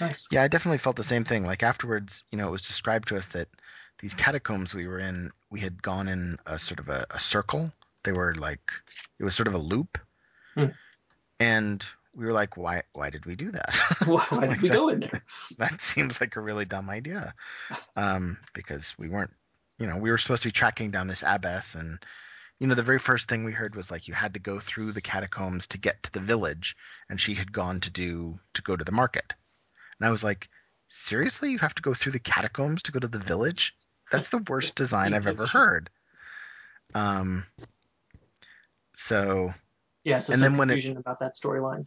Nice. 0.00 0.26
yeah, 0.30 0.42
I 0.42 0.48
definitely 0.48 0.78
felt 0.78 0.96
the 0.96 1.02
same 1.04 1.24
thing. 1.24 1.44
Like 1.44 1.62
afterwards, 1.62 2.22
you 2.30 2.38
know, 2.38 2.48
it 2.48 2.52
was 2.52 2.62
described 2.62 3.08
to 3.08 3.16
us 3.16 3.26
that 3.28 3.48
these 4.00 4.14
catacombs 4.14 4.74
we 4.74 4.86
were 4.86 4.98
in, 4.98 5.30
we 5.50 5.60
had 5.60 5.82
gone 5.82 6.08
in 6.08 6.38
a 6.46 6.58
sort 6.58 6.80
of 6.80 6.88
a, 6.88 7.06
a 7.10 7.18
circle. 7.20 7.72
They 8.04 8.12
were 8.12 8.34
like, 8.34 8.60
it 9.18 9.24
was 9.24 9.34
sort 9.34 9.48
of 9.48 9.54
a 9.54 9.58
loop, 9.58 9.98
Hmm. 10.54 10.66
and 11.40 11.84
we 12.14 12.24
were 12.24 12.32
like, 12.32 12.56
why, 12.56 12.82
why 12.94 13.10
did 13.10 13.26
we 13.26 13.36
do 13.36 13.50
that? 13.50 13.74
Why, 14.06 14.24
why 14.30 14.46
did 14.48 14.62
we 14.62 14.68
that- 14.68 14.74
go 14.74 14.88
in 14.88 15.00
there? 15.00 15.22
that 15.58 15.80
seems 15.82 16.20
like 16.20 16.36
a 16.36 16.40
really 16.40 16.64
dumb 16.64 16.88
idea 16.88 17.34
um, 17.96 18.38
because 18.54 18.94
we 18.98 19.08
weren't 19.08 19.32
you 19.78 19.86
know 19.86 19.98
we 19.98 20.10
were 20.10 20.16
supposed 20.18 20.42
to 20.42 20.48
be 20.48 20.52
tracking 20.52 20.90
down 20.90 21.06
this 21.08 21.22
abbess 21.22 21.74
and 21.74 21.98
you 22.58 22.66
know 22.66 22.74
the 22.74 22.82
very 22.82 22.98
first 22.98 23.28
thing 23.28 23.44
we 23.44 23.52
heard 23.52 23.74
was 23.76 23.90
like 23.90 24.08
you 24.08 24.14
had 24.14 24.32
to 24.32 24.40
go 24.40 24.58
through 24.58 24.92
the 24.92 25.02
catacombs 25.02 25.66
to 25.66 25.76
get 25.78 26.02
to 26.02 26.12
the 26.12 26.20
village 26.20 26.74
and 27.10 27.20
she 27.20 27.34
had 27.34 27.52
gone 27.52 27.80
to 27.80 27.90
do 27.90 28.38
to 28.54 28.62
go 28.62 28.74
to 28.74 28.84
the 28.84 28.92
market 28.92 29.34
and 30.00 30.06
i 30.08 30.10
was 30.10 30.22
like 30.24 30.48
seriously? 30.88 31.50
You 31.50 31.58
have 31.58 31.74
to 31.74 31.82
go 31.82 31.94
through 31.94 32.12
the 32.12 32.20
catacombs 32.20 32.82
to 32.82 32.92
go 32.92 33.00
to 33.00 33.08
the 33.08 33.18
village? 33.18 33.74
That's 34.12 34.28
the 34.28 34.38
worst 34.48 34.76
design 34.76 35.14
i've 35.14 35.26
ever 35.26 35.46
heard. 35.46 35.90
Um 36.94 37.44
so 38.96 39.52
Yeah, 40.04 40.20
so 40.20 40.32
And 40.32 40.42
then 40.42 40.56
when 40.56 40.70
it- 40.70 40.84
about 40.96 41.18
that 41.20 41.34
storyline. 41.34 41.86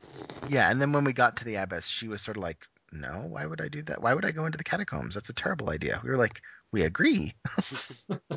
yeah 0.49 0.69
and 0.69 0.81
then 0.81 0.91
when 0.91 1.03
we 1.05 1.13
got 1.13 1.37
to 1.37 1.45
the 1.45 1.55
abbess 1.55 1.87
she 1.87 2.07
was 2.07 2.21
sort 2.21 2.37
of 2.37 2.43
like 2.43 2.65
no 2.91 3.23
why 3.27 3.45
would 3.45 3.61
i 3.61 3.67
do 3.67 3.81
that? 3.83 4.01
Why 4.01 4.13
would 4.13 4.25
i 4.25 4.31
go 4.31 4.45
into 4.45 4.57
the 4.57 4.63
catacombs? 4.63 5.15
That's 5.15 5.29
a 5.29 5.33
terrible 5.33 5.69
idea. 5.69 6.01
We 6.03 6.09
were 6.09 6.17
like 6.17 6.41
we 6.71 6.83
agree. 6.83 7.33
All 8.09 8.29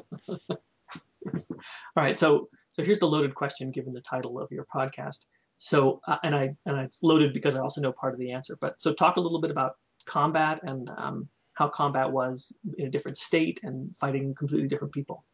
right, 1.97 2.19
so 2.19 2.49
so 2.73 2.83
here's 2.83 2.99
the 2.99 3.07
loaded 3.09 3.35
question, 3.35 3.71
given 3.71 3.93
the 3.93 4.01
title 4.01 4.41
of 4.41 4.51
your 4.51 4.67
podcast. 4.75 5.25
So, 5.65 6.01
uh, 6.09 6.17
and 6.25 6.35
I 6.35 6.57
and 6.67 6.77
it's 6.79 7.05
loaded 7.05 7.33
because 7.33 7.55
I 7.55 7.61
also 7.61 7.81
know 7.81 7.93
part 7.93 8.15
of 8.15 8.19
the 8.19 8.33
answer. 8.33 8.59
But 8.61 8.83
so, 8.83 8.93
talk 8.93 9.15
a 9.15 9.21
little 9.21 9.41
bit 9.41 9.53
about 9.53 9.77
combat 10.07 10.59
and 10.65 10.91
um, 10.97 11.29
how 11.55 11.69
combat 11.69 12.11
was 12.11 12.53
in 12.79 12.89
a 12.89 12.91
different 12.91 13.17
state 13.17 13.61
and 13.63 13.97
fighting 13.97 14.35
completely 14.35 14.67
different 14.67 14.93
people. 14.93 15.25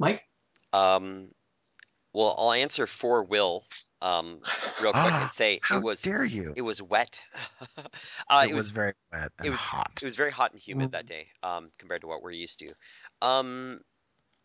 Mike. 0.00 0.22
um, 0.72 1.28
well, 2.12 2.34
I'll 2.36 2.52
answer 2.52 2.88
for 2.88 3.22
Will 3.22 3.64
um, 4.02 4.40
real 4.80 4.90
quick 4.90 5.04
Ah, 5.14 5.22
and 5.22 5.32
say 5.32 5.60
how 5.62 5.76
it 5.78 5.84
was 5.84 6.02
dare 6.02 6.24
you 6.24 6.52
it 6.56 6.62
was 6.62 6.82
wet. 6.82 7.20
uh, 8.28 8.44
it, 8.48 8.52
was, 8.52 8.72
very 8.72 8.94
wet 9.12 9.30
and 9.38 9.46
it 9.46 9.50
was- 9.50 9.60
hot 9.60 9.92
It 10.02 10.04
was 10.04 10.16
very 10.16 10.32
hot 10.32 10.50
and 10.50 10.60
humid 10.60 10.88
Mm. 10.88 10.92
that 10.92 11.06
day, 11.06 11.28
um, 11.44 11.70
compared 11.78 12.00
to 12.00 12.08
what 12.08 12.24
we're 12.24 12.32
used 12.32 12.58
to. 12.58 12.72
Um, 13.22 13.82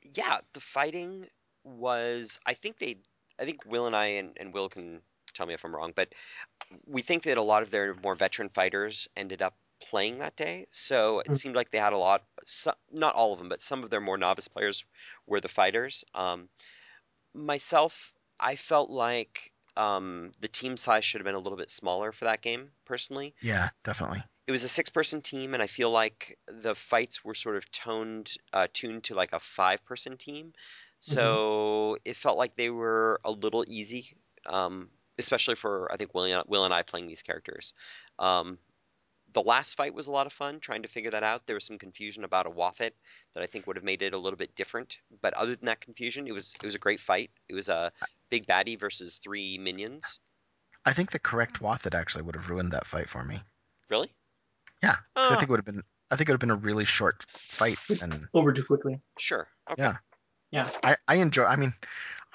yeah, 0.03 0.41
the 0.53 0.59
fighting 0.59 1.25
was. 1.63 2.39
I 2.45 2.53
think 2.53 2.77
they. 2.77 2.97
I 3.39 3.45
think 3.45 3.65
Will 3.65 3.88
and 3.88 3.95
I 3.95 4.05
and, 4.21 4.38
and 4.39 4.53
Will 4.53 4.69
can 4.69 5.01
tell 5.36 5.45
me 5.45 5.54
if 5.54 5.63
I'm 5.65 5.76
wrong, 5.76 5.93
but 5.95 6.13
we 6.86 7.02
think 7.02 7.24
that 7.24 7.38
a 7.38 7.41
lot 7.43 7.63
of 7.63 7.71
their 7.71 7.95
more 7.95 8.15
veteran 8.15 8.50
fighters 8.50 9.08
ended 9.15 9.41
up 9.41 9.58
playing 9.82 10.19
that 10.19 10.36
day. 10.36 10.67
So 10.71 11.19
it 11.21 11.34
Mm. 11.34 11.36
seemed 11.36 11.56
like 11.56 11.71
they 11.71 11.80
had 11.80 11.93
a 11.93 11.98
lot. 11.98 12.26
So, 12.45 12.74
not 12.91 13.15
all 13.15 13.34
of 13.34 13.39
them, 13.39 13.50
but 13.50 13.62
some 13.62 13.84
of 13.84 13.89
their 13.89 14.02
more 14.02 14.17
novice 14.17 14.48
players 14.48 14.86
were 15.28 15.41
the 15.41 15.48
fighters. 15.50 16.04
Um, 16.13 16.50
myself, 17.34 18.13
I 18.39 18.56
felt 18.56 18.89
like 18.89 19.54
um, 19.78 20.34
the 20.39 20.48
team 20.48 20.78
size 20.78 21.06
should 21.06 21.21
have 21.21 21.26
been 21.26 21.36
a 21.36 21.39
little 21.39 21.58
bit 21.58 21.71
smaller 21.71 22.12
for 22.12 22.26
that 22.26 22.41
game. 22.41 22.71
Personally, 22.86 23.36
yeah 23.41 23.69
definitely 23.84 24.24
it 24.48 24.52
was 24.52 24.63
a 24.63 24.69
six 24.69 24.89
person 24.89 25.21
team 25.21 25.54
and 25.54 25.63
i 25.63 25.67
feel 25.67 25.89
like 25.91 26.38
the 26.48 26.76
fights 26.76 27.24
were 27.24 27.36
sort 27.36 27.56
of 27.58 27.69
toned 27.71 28.34
uh, 28.53 28.68
tuned 28.74 29.03
to 29.03 29.16
like 29.16 29.34
a 29.34 29.39
five 29.39 29.84
person 29.86 30.18
team 30.18 30.53
so 30.99 31.97
it 32.05 32.16
felt 32.16 32.38
like 32.38 32.55
they 32.55 32.70
were 32.70 33.20
a 33.24 33.32
little 33.32 33.64
easy 33.68 34.18
um, 34.47 34.91
especially 35.18 35.55
for 35.55 35.91
i 35.91 35.97
think 35.97 36.13
will, 36.13 36.43
will 36.47 36.66
and 36.66 36.74
i 36.74 36.82
playing 36.82 37.07
these 37.07 37.22
characters. 37.22 37.74
Um, 38.20 38.57
the 39.34 39.41
last 39.41 39.76
fight 39.76 39.93
was 39.93 40.07
a 40.07 40.11
lot 40.11 40.28
of 40.28 40.34
fun 40.34 40.59
trying 40.61 40.82
to 40.84 40.88
figure 40.88 41.11
that 41.11 41.24
out. 41.24 41.45
There 41.45 41.55
was 41.55 41.66
some 41.66 41.78
confusion 41.78 42.24
about 42.24 42.45
a 42.45 42.49
Waffet 42.49 42.91
that 43.34 43.43
i 43.43 43.47
think 43.47 43.68
would 43.68 43.76
have 43.76 43.84
made 43.84 44.01
it 44.01 44.13
a 44.13 44.18
little 44.18 44.38
bit 44.38 44.55
different. 44.55 44.97
But 45.22 45.34
other 45.34 45.55
than 45.55 45.66
that 45.66 45.82
confusion 45.82 46.28
it 46.28 46.32
was 46.32 46.53
it 46.61 46.66
was 46.66 46.76
a 46.76 46.80
great 46.80 47.01
fight. 47.01 47.32
It 47.49 47.53
was 47.55 47.68
a 47.68 47.91
big 48.30 48.47
baddie 48.47 48.80
versus 48.80 49.18
three 49.18 49.57
minions. 49.57 50.20
I 50.86 50.93
think 50.93 51.11
the 51.11 51.20
correct 51.20 51.61
Wathet 51.61 51.93
actually 51.95 52.22
would 52.24 52.36
have 52.36 52.49
ruined 52.49 52.72
that 52.72 52.88
fight 52.88 53.09
for 53.09 53.24
me. 53.26 53.41
Really? 53.89 54.11
Yeah, 54.84 54.95
yeah 55.16 55.24
'cause 55.24 55.32
i 55.32 55.36
think 55.36 55.49
it 55.49 55.51
would 55.51 55.59
have 55.59 55.66
been 55.66 55.84
i 56.11 56.16
think 56.16 56.30
it 56.30 56.32
would 56.32 56.41
have 56.41 56.47
been 56.47 56.51
a 56.51 56.55
really 56.55 56.86
short 56.86 57.26
fight 57.30 57.80
and 58.01 58.28
Over 58.34 58.53
too 58.53 58.63
quickly. 58.63 59.01
sure 59.20 59.47
okay. 59.72 59.82
Yeah. 59.82 59.97
Yeah. 60.51 60.70
i 60.84 60.97
i 61.07 61.16
enjoy 61.16 61.45
i 61.45 61.55
mean 61.55 61.74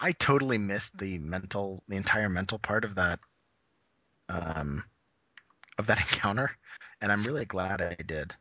i 0.01 0.13
totally 0.13 0.59
missed 0.59 0.97
the 0.99 1.19
mental 1.19 1.83
the 1.89 1.97
entire 1.97 2.29
mental 2.29 2.59
part 2.59 2.85
of 2.85 2.95
that 2.97 3.21
um 4.29 4.85
of 5.79 5.87
that 5.87 5.99
encounter 6.13 6.51
and 7.01 7.13
i'm 7.13 7.25
really 7.25 7.45
glad 7.45 7.81
i 7.81 7.95
did 8.03 8.35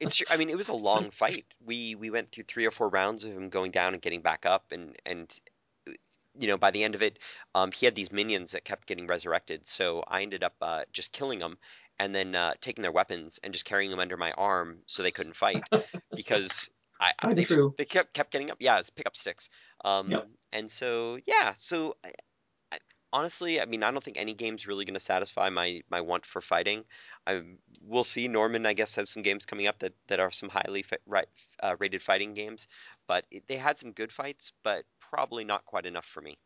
It's. 0.00 0.22
I 0.30 0.36
mean, 0.36 0.50
it 0.50 0.56
was 0.56 0.68
a 0.68 0.74
long 0.74 1.10
fight. 1.10 1.46
We 1.64 1.94
we 1.94 2.10
went 2.10 2.32
through 2.32 2.44
three 2.44 2.66
or 2.66 2.70
four 2.70 2.88
rounds 2.88 3.24
of 3.24 3.32
him 3.32 3.48
going 3.48 3.70
down 3.70 3.94
and 3.94 4.02
getting 4.02 4.22
back 4.22 4.46
up, 4.46 4.72
and 4.72 4.96
and 5.06 5.32
you 6.38 6.48
know 6.48 6.56
by 6.56 6.70
the 6.70 6.84
end 6.84 6.94
of 6.94 7.02
it, 7.02 7.18
um, 7.54 7.72
he 7.72 7.86
had 7.86 7.94
these 7.94 8.12
minions 8.12 8.52
that 8.52 8.64
kept 8.64 8.86
getting 8.86 9.06
resurrected. 9.06 9.66
So 9.66 10.04
I 10.06 10.22
ended 10.22 10.42
up 10.44 10.54
uh, 10.60 10.82
just 10.92 11.12
killing 11.12 11.38
them, 11.38 11.58
and 11.98 12.14
then 12.14 12.34
uh, 12.34 12.54
taking 12.60 12.82
their 12.82 12.92
weapons 12.92 13.40
and 13.42 13.52
just 13.52 13.64
carrying 13.64 13.90
them 13.90 14.00
under 14.00 14.16
my 14.16 14.32
arm 14.32 14.78
so 14.86 15.02
they 15.02 15.10
couldn't 15.10 15.36
fight, 15.36 15.64
because 16.16 16.70
I, 17.00 17.12
I 17.18 17.34
they, 17.34 17.44
true. 17.44 17.74
they 17.76 17.84
kept 17.84 18.14
kept 18.14 18.30
getting 18.30 18.50
up. 18.50 18.58
Yeah, 18.60 18.78
it's 18.78 18.90
pick 18.90 19.06
up 19.06 19.16
sticks. 19.16 19.48
Um, 19.84 20.10
Yep. 20.10 20.28
and 20.52 20.70
so 20.70 21.18
yeah, 21.26 21.54
so 21.56 21.96
I, 22.04 22.12
I, 22.72 22.78
honestly, 23.12 23.60
I 23.60 23.64
mean, 23.64 23.82
I 23.82 23.90
don't 23.90 24.02
think 24.02 24.16
any 24.16 24.34
game's 24.34 24.66
really 24.66 24.84
going 24.84 24.94
to 24.94 25.00
satisfy 25.00 25.48
my 25.50 25.82
my 25.90 26.00
want 26.00 26.24
for 26.24 26.40
fighting. 26.40 26.84
I 27.26 27.42
we'll 27.82 28.04
see. 28.04 28.28
Norman, 28.28 28.66
I 28.66 28.74
guess, 28.74 28.94
has 28.94 29.10
some 29.10 29.22
games 29.22 29.44
coming 29.44 29.66
up 29.66 29.78
that 29.80 29.94
that 30.08 30.20
are 30.20 30.30
some 30.30 30.48
highly 30.48 30.82
fi- 30.82 30.98
right, 31.06 31.28
uh, 31.62 31.76
rated 31.78 32.02
fighting 32.02 32.34
games, 32.34 32.68
but 33.06 33.24
it, 33.30 33.44
they 33.48 33.56
had 33.56 33.78
some 33.78 33.92
good 33.92 34.12
fights, 34.12 34.52
but 34.62 34.84
probably 35.00 35.44
not 35.44 35.64
quite 35.64 35.86
enough 35.86 36.06
for 36.06 36.20
me. 36.20 36.38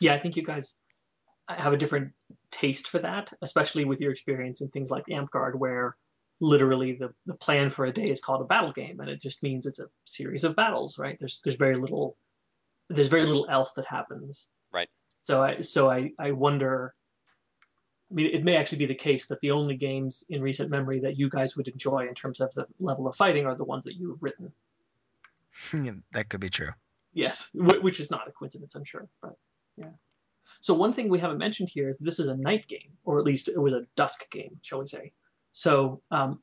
Yeah, 0.00 0.14
I 0.14 0.18
think 0.18 0.36
you 0.36 0.42
guys 0.42 0.74
have 1.48 1.72
a 1.72 1.76
different 1.76 2.12
taste 2.50 2.88
for 2.88 2.98
that, 2.98 3.32
especially 3.42 3.84
with 3.84 4.00
your 4.00 4.10
experience 4.10 4.60
in 4.60 4.68
things 4.68 4.90
like 4.90 5.06
Amtgard, 5.06 5.54
where 5.54 5.96
literally 6.40 6.92
the, 6.92 7.12
the 7.26 7.34
plan 7.34 7.70
for 7.70 7.86
a 7.86 7.92
day 7.92 8.10
is 8.10 8.20
called 8.20 8.42
a 8.42 8.44
battle 8.44 8.72
game, 8.72 9.00
and 9.00 9.08
it 9.08 9.20
just 9.20 9.42
means 9.42 9.66
it's 9.66 9.78
a 9.78 9.88
series 10.04 10.44
of 10.44 10.56
battles, 10.56 10.98
right? 10.98 11.16
There's 11.18 11.40
there's 11.44 11.56
very 11.56 11.76
little 11.76 12.16
there's 12.88 13.08
very 13.08 13.26
little 13.26 13.46
else 13.50 13.72
that 13.72 13.86
happens. 13.86 14.48
Right. 14.72 14.88
So 15.14 15.42
I 15.42 15.60
so 15.60 15.90
I, 15.90 16.12
I 16.18 16.32
wonder 16.32 16.94
I 18.10 18.14
mean 18.14 18.26
it 18.26 18.44
may 18.44 18.56
actually 18.56 18.78
be 18.78 18.86
the 18.86 18.94
case 18.94 19.26
that 19.26 19.40
the 19.40 19.52
only 19.52 19.76
games 19.76 20.24
in 20.28 20.42
recent 20.42 20.70
memory 20.70 21.00
that 21.00 21.18
you 21.18 21.28
guys 21.30 21.56
would 21.56 21.68
enjoy 21.68 22.06
in 22.06 22.14
terms 22.14 22.40
of 22.40 22.52
the 22.54 22.66
level 22.78 23.08
of 23.08 23.16
fighting 23.16 23.46
are 23.46 23.54
the 23.54 23.64
ones 23.64 23.84
that 23.84 23.94
you've 23.96 24.22
written. 24.22 24.52
Hmm, 25.70 25.98
that 26.12 26.28
could 26.28 26.40
be 26.40 26.50
true. 26.50 26.70
Yes, 27.14 27.48
wh- 27.54 27.82
which 27.82 27.98
is 27.98 28.10
not 28.10 28.28
a 28.28 28.32
coincidence, 28.32 28.74
I'm 28.74 28.84
sure. 28.84 29.08
But 29.22 29.36
yeah. 29.76 29.88
So 30.60 30.74
one 30.74 30.92
thing 30.92 31.08
we 31.08 31.18
haven't 31.18 31.38
mentioned 31.38 31.70
here 31.70 31.88
is 31.88 31.98
this 31.98 32.18
is 32.18 32.28
a 32.28 32.36
night 32.36 32.66
game, 32.66 32.92
or 33.04 33.18
at 33.18 33.24
least 33.24 33.48
it 33.48 33.58
was 33.58 33.72
a 33.72 33.86
dusk 33.94 34.30
game, 34.30 34.58
shall 34.62 34.80
we 34.80 34.86
say? 34.86 35.12
So 35.56 36.02
um, 36.10 36.40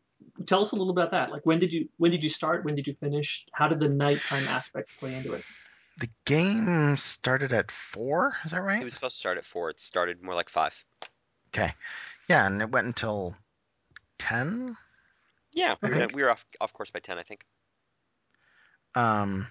tell 0.48 0.64
us 0.64 0.72
a 0.72 0.76
little 0.76 0.90
about 0.90 1.12
that. 1.12 1.30
Like 1.30 1.46
when 1.46 1.60
did 1.60 1.72
you 1.72 1.88
when 1.98 2.10
did 2.10 2.24
you 2.24 2.30
start? 2.30 2.66
When 2.66 2.74
did 2.74 2.88
you 2.88 2.96
finish? 2.96 3.46
How 3.54 3.68
did 3.68 3.80
the 3.80 3.88
nighttime 3.88 4.48
aspect 4.48 4.90
play 5.00 5.14
into 5.14 5.34
it? 5.34 5.46
The 6.00 6.10
game 6.26 6.98
started 6.98 7.54
at 7.54 7.70
four. 7.70 8.34
Is 8.44 8.52
that 8.52 8.64
right? 8.64 8.82
It 8.82 8.84
was 8.84 8.96
supposed 8.96 9.16
to 9.16 9.20
start 9.20 9.38
at 9.38 9.46
four. 9.46 9.70
It 9.70 9.80
started 9.80 10.24
more 10.24 10.34
like 10.34 10.50
five. 10.50 10.74
Okay. 11.50 11.76
Yeah, 12.28 12.48
and 12.48 12.60
it 12.60 12.72
went 12.72 12.88
until 12.88 13.36
ten. 14.18 14.76
Yeah, 15.52 15.76
we 15.84 15.90
were, 15.92 15.96
think- 15.96 16.16
we 16.16 16.24
were 16.24 16.32
off 16.32 16.44
off 16.60 16.74
course 16.74 16.90
by 16.90 17.00
ten, 17.00 17.20
I 17.20 17.24
think. 17.24 17.46
Um, 18.96 19.46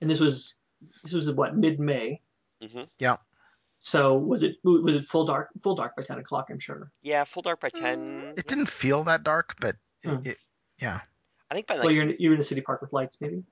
And 0.00 0.08
this 0.08 0.20
was 0.20 0.54
this 1.02 1.14
was 1.14 1.32
what 1.32 1.56
mid 1.56 1.80
May. 1.80 2.20
hmm 2.62 2.84
So 3.86 4.14
was 4.14 4.42
it 4.42 4.56
was 4.64 4.96
it 4.96 5.04
full 5.04 5.26
dark 5.26 5.50
full 5.60 5.74
dark 5.74 5.94
by 5.94 6.02
ten 6.02 6.18
o'clock? 6.18 6.46
I'm 6.50 6.58
sure. 6.58 6.90
Yeah, 7.02 7.24
full 7.24 7.42
dark 7.42 7.60
by 7.60 7.68
ten. 7.68 8.32
it 8.34 8.46
didn't 8.46 8.70
feel 8.70 9.04
that 9.04 9.22
dark, 9.22 9.56
but 9.60 9.76
it, 10.02 10.08
Hmm. 10.08 10.26
it 10.26 10.38
yeah. 10.78 11.00
I 11.50 11.54
think 11.54 11.66
by 11.66 11.74
like 11.74 11.84
well, 11.84 11.92
you're 11.92 12.08
in, 12.08 12.16
you're 12.18 12.32
in 12.32 12.40
a 12.40 12.44
city 12.44 12.62
park 12.62 12.80
with 12.80 12.94
lights, 12.94 13.20
maybe. 13.20 13.44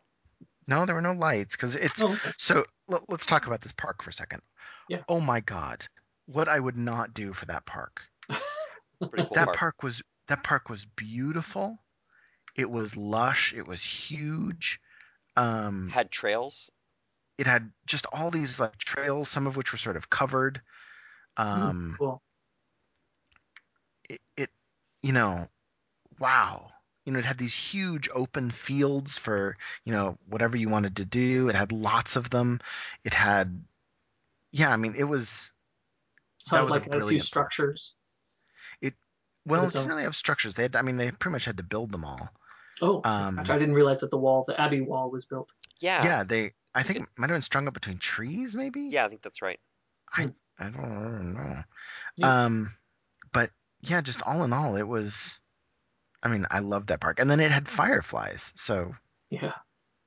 No, 0.67 0.87
there 0.87 0.95
were 0.95 1.03
no 1.03 1.13
lights 1.13 1.55
because 1.55 1.77
it's 1.77 2.01
Oh, 2.01 2.13
okay. 2.15 2.33
so. 2.39 2.65
Let, 2.89 3.03
let's 3.11 3.27
talk 3.27 3.47
about 3.47 3.61
this 3.61 3.73
park 3.75 4.03
for 4.03 4.09
a 4.09 4.13
second. 4.13 4.41
Yeah. 4.89 5.03
Oh 5.07 5.21
my 5.21 5.41
God, 5.41 5.87
what 6.25 6.49
I 6.49 6.59
would 6.59 6.79
not 6.79 7.13
do 7.13 7.35
for 7.35 7.45
that 7.47 7.67
park. 7.67 8.01
it's 8.31 8.41
a 9.03 9.09
pretty 9.09 9.25
cool 9.25 9.35
that 9.35 9.45
park. 9.47 9.57
park 9.59 9.83
was 9.83 10.03
that 10.29 10.43
park 10.43 10.71
was 10.71 10.87
beautiful. 10.97 11.79
It 12.57 12.71
was 12.71 12.97
lush. 12.97 13.53
It 13.55 13.67
was 13.67 13.83
huge. 13.83 14.81
Um, 15.37 15.91
had 15.91 16.11
trails. 16.11 16.71
It 17.43 17.49
had 17.49 17.73
just 17.89 18.07
all 18.13 18.31
these 18.31 18.61
like 18.61 18.79
trails, 18.79 19.29
some 19.29 19.49
of 19.49 19.57
which 19.57 19.73
were 19.73 19.79
sort 19.79 19.97
of 19.97 20.09
covered. 20.09 20.61
Um, 21.37 21.97
cool. 21.99 22.23
it, 24.09 24.21
it, 24.37 24.51
you 25.03 25.13
know, 25.13 25.49
wow. 26.21 26.71
You 27.05 27.13
know, 27.13 27.19
it 27.19 27.25
had 27.25 27.39
these 27.39 27.53
huge 27.53 28.09
open 28.15 28.53
fields 28.53 29.19
for 29.19 29.57
you 29.85 29.93
know 29.93 30.19
whatever 30.29 30.57
you 30.57 30.69
wanted 30.69 30.99
to 30.99 31.05
do. 31.05 31.49
It 31.49 31.57
had 31.57 31.73
lots 31.73 32.15
of 32.15 32.31
them. 32.31 32.61
It 33.03 33.13
had, 33.13 33.65
yeah. 34.53 34.71
I 34.71 34.77
mean, 34.77 34.95
it 34.97 35.03
was 35.03 35.51
Sounded 36.45 36.67
was 36.67 36.71
a 36.71 36.79
like 36.79 36.87
it 36.87 36.93
had 36.93 37.03
a 37.03 37.07
few 37.09 37.19
structures. 37.19 37.97
It 38.81 38.95
well. 39.45 39.67
It 39.67 39.73
didn't 39.73 39.89
really 39.89 40.05
have 40.05 40.15
structures. 40.15 40.55
They 40.55 40.63
had, 40.63 40.77
I 40.77 40.83
mean, 40.83 40.97
they 40.97 41.11
pretty 41.11 41.33
much 41.33 41.45
had 41.45 41.57
to 41.57 41.65
build 41.65 41.91
them 41.91 42.05
all. 42.05 42.29
Oh, 42.81 43.01
Um, 43.03 43.41
I 43.41 43.43
didn't 43.43 43.75
realize 43.75 43.99
that 43.99 44.11
the 44.11 44.19
wall, 44.19 44.45
the 44.47 44.61
Abbey 44.61 44.81
wall, 44.81 45.11
was 45.11 45.25
built. 45.25 45.49
Yeah. 45.81 46.05
Yeah, 46.05 46.23
they. 46.23 46.53
I 46.75 46.83
think 46.83 46.99
It- 47.01 47.03
it 47.03 47.19
might 47.19 47.31
have 47.31 47.35
been 47.35 47.43
strung 47.43 47.69
up 47.69 47.75
between 47.75 47.99
trees, 47.99 48.55
maybe. 48.57 48.83
Yeah, 48.83 49.05
I 49.05 49.09
think 49.09 49.23
that's 49.23 49.43
right. 49.43 49.61
I 50.13 50.33
I 50.59 50.71
don't 50.71 51.35
know. 51.35 51.65
Yeah. 52.17 52.45
Um, 52.45 52.77
but 53.33 53.51
yeah, 53.81 54.01
just 54.01 54.23
all 54.23 54.45
in 54.45 54.53
all, 54.53 54.77
it 54.77 54.87
was. 54.87 55.39
I 56.23 56.29
mean, 56.29 56.47
I 56.51 56.61
loved 56.61 56.89
that 56.89 57.01
park, 57.01 57.19
and 57.19 57.29
then 57.29 57.41
it 57.41 57.51
had 57.51 57.69
fireflies. 57.69 58.53
So 58.55 58.95
Yeah. 59.31 59.55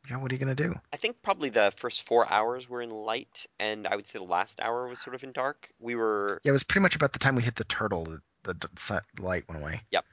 yeah, 0.10 0.18
what 0.18 0.32
are 0.32 0.36
you 0.36 0.40
gonna 0.40 0.56
do? 0.56 0.80
I 0.94 0.98
think 0.98 1.22
probably 1.22 1.50
the 1.50 1.74
first 1.76 2.04
four 2.04 2.32
hours 2.32 2.70
were 2.70 2.82
in 2.82 2.90
light, 2.92 3.46
and 3.60 3.86
I 3.88 3.96
would 3.96 4.08
say 4.08 4.20
the 4.20 4.24
last 4.26 4.62
hour 4.62 4.88
was 4.88 5.02
sort 5.02 5.16
of 5.16 5.24
in 5.24 5.32
dark. 5.34 5.70
We 5.80 5.96
were 5.96 6.40
Yeah, 6.44 6.52
it 6.52 6.54
was 6.54 6.64
pretty 6.64 6.84
much 6.84 6.96
about 6.96 7.12
the 7.14 7.20
time 7.20 7.36
we 7.36 7.42
hit 7.42 7.56
the 7.56 7.66
turtle 7.66 8.06
the, 8.44 8.54
the 8.54 9.02
light 9.18 9.48
went 9.50 9.62
away. 9.62 9.82
Yep. 9.92 10.06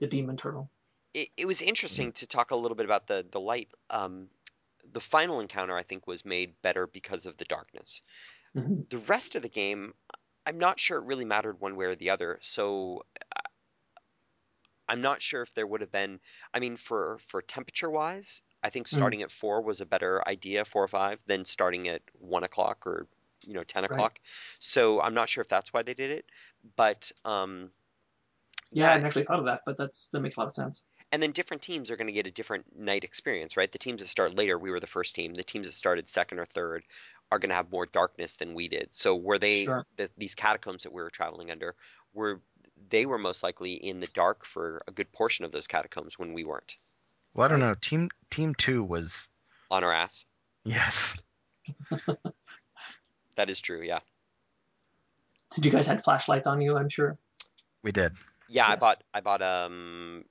The 0.00 0.06
demon 0.08 0.36
turtle. 0.36 0.70
It, 1.14 1.30
it 1.36 1.46
was 1.46 1.62
interesting 1.62 2.12
to 2.14 2.26
talk 2.26 2.50
a 2.50 2.56
little 2.56 2.76
bit 2.76 2.84
about 2.86 3.06
the 3.06 3.26
the 3.30 3.40
light. 3.40 3.70
Um, 3.90 4.30
the 4.92 5.00
final 5.00 5.40
encounter 5.40 5.76
I 5.76 5.82
think 5.82 6.06
was 6.06 6.24
made 6.24 6.60
better 6.62 6.86
because 6.86 7.26
of 7.26 7.36
the 7.36 7.44
darkness. 7.44 8.02
Mhm. 8.54 8.90
The 8.90 8.98
rest 8.98 9.34
of 9.36 9.42
the 9.42 9.48
game, 9.48 9.94
I'm 10.46 10.58
not 10.58 10.80
sure 10.80 10.98
it 10.98 11.04
really 11.06 11.24
mattered 11.26 11.60
one 11.60 11.76
way 11.76 11.86
or 11.86 11.96
the 11.96 12.10
other. 12.10 12.38
So 12.42 13.04
uh, 13.36 13.40
I'm 14.88 15.00
not 15.00 15.22
sure 15.22 15.42
if 15.42 15.54
there 15.54 15.66
would 15.66 15.80
have 15.80 15.90
been. 15.92 16.20
I 16.52 16.58
mean, 16.58 16.76
for 16.76 17.18
for 17.18 17.40
temperature 17.42 17.88
wise, 17.90 18.42
I 18.62 18.68
think 18.70 18.88
Mm. 18.92 19.10
starting 19.10 19.22
at 19.22 19.30
four 19.30 19.62
was 19.62 19.80
a 19.80 19.86
better 19.86 20.26
idea, 20.28 20.64
four 20.66 20.84
or 20.84 20.88
five, 20.88 21.20
than 21.26 21.44
starting 21.46 21.88
at 21.88 22.02
one 22.14 22.44
o'clock 22.44 22.86
or 22.86 23.08
you 23.46 23.54
know 23.54 23.64
ten 23.64 23.84
Right. 23.88 24.10
o'clock. 24.10 24.20
So 24.58 25.00
I'm 25.00 25.14
not 25.14 25.28
sure 25.30 25.42
if 25.42 25.48
that's 25.48 25.72
why 25.72 25.82
they 25.82 25.94
did 25.94 26.10
it, 26.10 26.26
but 26.76 27.10
um, 27.24 27.72
Yeah, 28.72 28.88
I 28.88 28.92
hadn't 28.92 29.06
actually 29.06 29.24
thought 29.24 29.38
of 29.40 29.44
that, 29.46 29.62
but 29.66 29.76
that's 29.76 30.08
that 30.10 30.20
makes 30.20 30.36
a 30.36 30.40
lot 30.40 30.46
of 30.46 30.52
sense. 30.52 30.84
And 31.12 31.22
then 31.22 31.32
different 31.32 31.62
teams 31.62 31.90
are 31.90 31.96
going 31.96 32.06
to 32.06 32.12
get 32.12 32.26
a 32.26 32.30
different 32.30 32.78
night 32.78 33.02
experience, 33.02 33.56
right? 33.56 33.70
The 33.70 33.78
teams 33.78 34.00
that 34.00 34.08
start 34.08 34.36
later, 34.36 34.58
we 34.58 34.70
were 34.70 34.78
the 34.80 34.86
first 34.86 35.14
team. 35.14 35.34
The 35.34 35.42
teams 35.42 35.66
that 35.66 35.74
started 35.74 36.08
second 36.08 36.38
or 36.38 36.46
third 36.46 36.84
are 37.32 37.38
going 37.38 37.50
to 37.50 37.54
have 37.56 37.70
more 37.72 37.86
darkness 37.86 38.34
than 38.34 38.54
we 38.54 38.68
did. 38.68 38.88
So 38.92 39.16
were 39.16 39.38
they 39.38 39.64
Sure. 39.64 39.84
the, 39.96 40.08
these 40.18 40.34
catacombs 40.34 40.84
that 40.84 40.92
we 40.92 41.02
were 41.02 41.10
traveling 41.10 41.50
under 41.50 41.74
were 42.14 42.40
they 42.88 43.06
were 43.06 43.18
most 43.18 43.42
likely 43.42 43.74
in 43.74 44.00
the 44.00 44.06
dark 44.14 44.44
for 44.44 44.82
a 44.88 44.92
good 44.92 45.10
portion 45.12 45.44
of 45.44 45.52
those 45.52 45.66
catacombs 45.66 46.18
when 46.18 46.32
we 46.32 46.44
weren't 46.44 46.76
Well, 47.34 47.44
I 47.44 47.48
don't 47.48 47.60
know. 47.60 47.74
Team 47.80 48.08
Team 48.30 48.54
Two 48.54 48.82
was 48.82 49.28
on 49.70 49.84
our 49.84 49.92
ass. 49.92 50.24
yes. 50.64 51.16
That 53.36 53.48
is 53.48 53.60
true, 53.60 53.80
yeah. 53.82 54.00
Did 55.54 55.64
you 55.64 55.70
guys 55.70 55.86
had 55.86 56.02
flashlights 56.04 56.46
on 56.46 56.60
you? 56.60 56.76
I'm 56.76 56.88
sure. 56.88 57.16
We 57.82 57.90
did. 57.92 58.12
Yeah, 58.48 58.66
I 58.68 58.76
bought 58.76 59.02
I 59.14 59.20
bought 59.20 59.40
um 59.40 60.24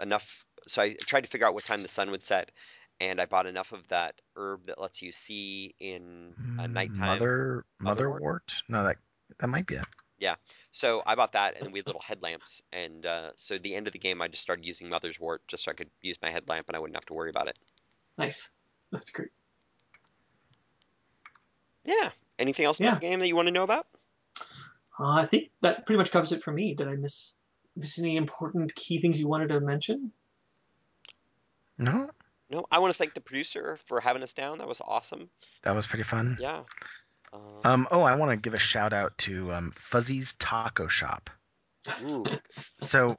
enough. 0.00 0.44
So 0.68 0.82
I 0.82 0.94
tried 0.94 1.22
to 1.22 1.30
figure 1.30 1.46
out 1.46 1.54
what 1.54 1.64
time 1.64 1.82
the 1.82 1.88
sun 1.88 2.10
would 2.10 2.22
set, 2.22 2.50
and 3.00 3.20
I 3.20 3.26
bought 3.26 3.46
enough 3.46 3.72
of 3.72 3.86
that 3.88 4.14
herb 4.36 4.66
that 4.66 4.80
lets 4.80 5.02
you 5.02 5.12
see 5.12 5.74
in 5.80 6.34
a 6.58 6.66
Mm, 6.66 6.72
nighttime. 6.72 7.06
Mother 7.06 7.64
Motherwort? 7.80 8.20
Motherwort? 8.20 8.52
No, 8.68 8.84
that 8.84 8.96
that 9.38 9.46
might 9.48 9.66
be 9.66 9.76
it. 9.76 9.84
Yeah. 10.18 10.36
So 10.72 11.02
I 11.06 11.14
bought 11.14 11.32
that, 11.32 11.60
and 11.60 11.72
we 11.72 11.78
had 11.80 11.86
little 11.86 12.00
headlamps. 12.00 12.62
And 12.72 13.04
uh, 13.04 13.30
so 13.36 13.56
at 13.56 13.62
the 13.62 13.74
end 13.74 13.86
of 13.86 13.92
the 13.92 13.98
game, 13.98 14.22
I 14.22 14.28
just 14.28 14.42
started 14.42 14.64
using 14.64 14.88
Mother's 14.88 15.20
Wort 15.20 15.42
just 15.46 15.64
so 15.64 15.70
I 15.70 15.74
could 15.74 15.90
use 16.00 16.16
my 16.22 16.30
headlamp, 16.30 16.68
and 16.68 16.76
I 16.76 16.78
wouldn't 16.78 16.96
have 16.96 17.04
to 17.06 17.14
worry 17.14 17.30
about 17.30 17.48
it. 17.48 17.58
Nice. 18.16 18.50
That's 18.90 19.10
great. 19.10 19.28
Yeah. 21.84 22.10
Anything 22.38 22.64
else 22.66 22.80
about 22.80 22.94
the 22.94 23.00
game 23.06 23.20
that 23.20 23.28
you 23.28 23.36
want 23.36 23.48
to 23.48 23.52
know 23.52 23.62
about? 23.62 23.86
Uh, 24.98 25.10
I 25.10 25.26
think 25.26 25.50
that 25.62 25.84
pretty 25.86 25.98
much 25.98 26.10
covers 26.10 26.32
it 26.32 26.42
for 26.42 26.52
me. 26.52 26.74
Did 26.74 26.88
I 26.88 26.94
miss 26.96 27.34
miss 27.76 27.98
any 27.98 28.16
important 28.16 28.74
key 28.74 29.00
things 29.00 29.18
you 29.18 29.28
wanted 29.28 29.48
to 29.50 29.60
mention? 29.60 30.12
No, 31.78 32.08
No. 32.50 32.66
I 32.70 32.78
want 32.78 32.92
to 32.94 32.98
thank 32.98 33.14
the 33.14 33.20
producer 33.20 33.78
for 33.86 34.00
having 34.00 34.22
us 34.22 34.32
down. 34.32 34.58
That 34.58 34.68
was 34.68 34.80
awesome. 34.80 35.28
that 35.62 35.74
was 35.74 35.86
pretty 35.86 36.04
fun. 36.04 36.38
Yeah. 36.40 36.62
Uh, 37.32 37.38
Um. 37.68 37.88
Oh, 37.90 38.02
I 38.02 38.14
want 38.16 38.30
to 38.30 38.36
give 38.36 38.54
a 38.54 38.58
shout 38.58 38.92
out 38.92 39.16
to 39.18 39.52
um, 39.52 39.72
Fuzzy's 39.74 40.34
Taco 40.34 40.86
Shop. 40.88 41.28
ooh. 42.02 42.24
So 42.80 43.16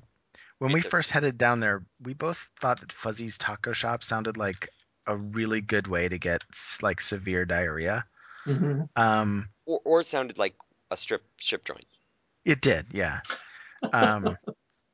when 0.60 0.72
we 0.72 0.82
first 0.82 1.12
headed 1.12 1.38
down 1.38 1.60
there, 1.60 1.84
we 2.02 2.14
both 2.14 2.50
thought 2.60 2.80
that 2.82 2.92
Fuzzy's 2.92 3.38
Taco 3.38 3.74
Shop 3.74 4.04
sounded 4.04 4.38
like 4.38 4.70
a 5.06 5.16
really 5.16 5.62
good 5.62 5.88
way 5.88 6.10
to 6.10 6.18
get 6.18 6.44
like 6.82 7.00
severe 7.00 7.46
diarrhea. 7.46 8.06
Mm-hmm. 8.46 8.82
Um, 8.96 9.50
Or, 9.66 9.82
or 9.86 10.00
it 10.02 10.08
sounded 10.08 10.38
like 10.38 10.56
a 10.90 10.98
strip 10.98 11.24
strip 11.40 11.64
joint. 11.66 11.86
it 12.46 12.62
did, 12.62 12.88
yeah. 12.92 13.20
Um, 13.92 14.38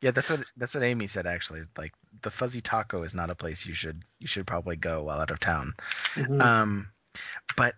yeah, 0.01 0.11
that's 0.11 0.29
what 0.29 0.45
that's 0.57 0.73
what 0.73 0.84
Amy 0.84 1.07
said 1.07 1.25
actually. 1.27 1.61
Like 1.77 1.93
the 2.21 2.31
Fuzzy 2.31 2.61
Taco 2.61 3.03
is 3.03 3.13
not 3.15 3.29
a 3.29 3.36
place 3.36 3.65
you 3.65 3.73
should 3.73 4.03
you 4.19 4.27
should 4.27 4.47
probably 4.47 4.75
go 4.75 5.03
while 5.03 5.19
out 5.19 5.31
of 5.31 5.39
town. 5.39 5.73
hmm 6.15 6.39
Um, 6.41 6.91
but 7.57 7.75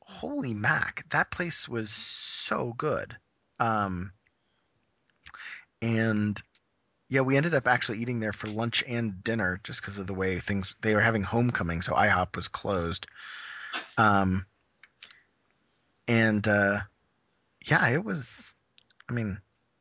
holy 0.00 0.54
mac, 0.54 1.04
that 1.10 1.30
place 1.30 1.68
was 1.68 1.90
so 1.90 2.72
good. 2.76 3.16
Um, 3.60 4.12
and 5.80 6.40
Yeah, 7.08 7.22
we 7.22 7.36
ended 7.36 7.54
up 7.54 7.68
actually 7.68 8.00
eating 8.00 8.20
there 8.20 8.32
for 8.32 8.48
lunch 8.48 8.84
and 8.86 9.22
dinner 9.24 9.60
just 9.64 9.80
because 9.80 9.98
of 9.98 10.06
the 10.06 10.14
way 10.14 10.40
things 10.40 10.74
they 10.82 10.94
were 10.94 11.00
having 11.00 11.22
homecoming, 11.22 11.82
so 11.82 11.94
IHOP 11.94 12.36
was 12.36 12.48
closed. 12.48 13.06
Um, 13.98 14.46
and 16.06 16.46
uh, 16.46 16.80
yeah, 17.66 17.88
it 17.88 18.04
was. 18.04 18.52
I 19.08 19.12
mean, 19.12 19.40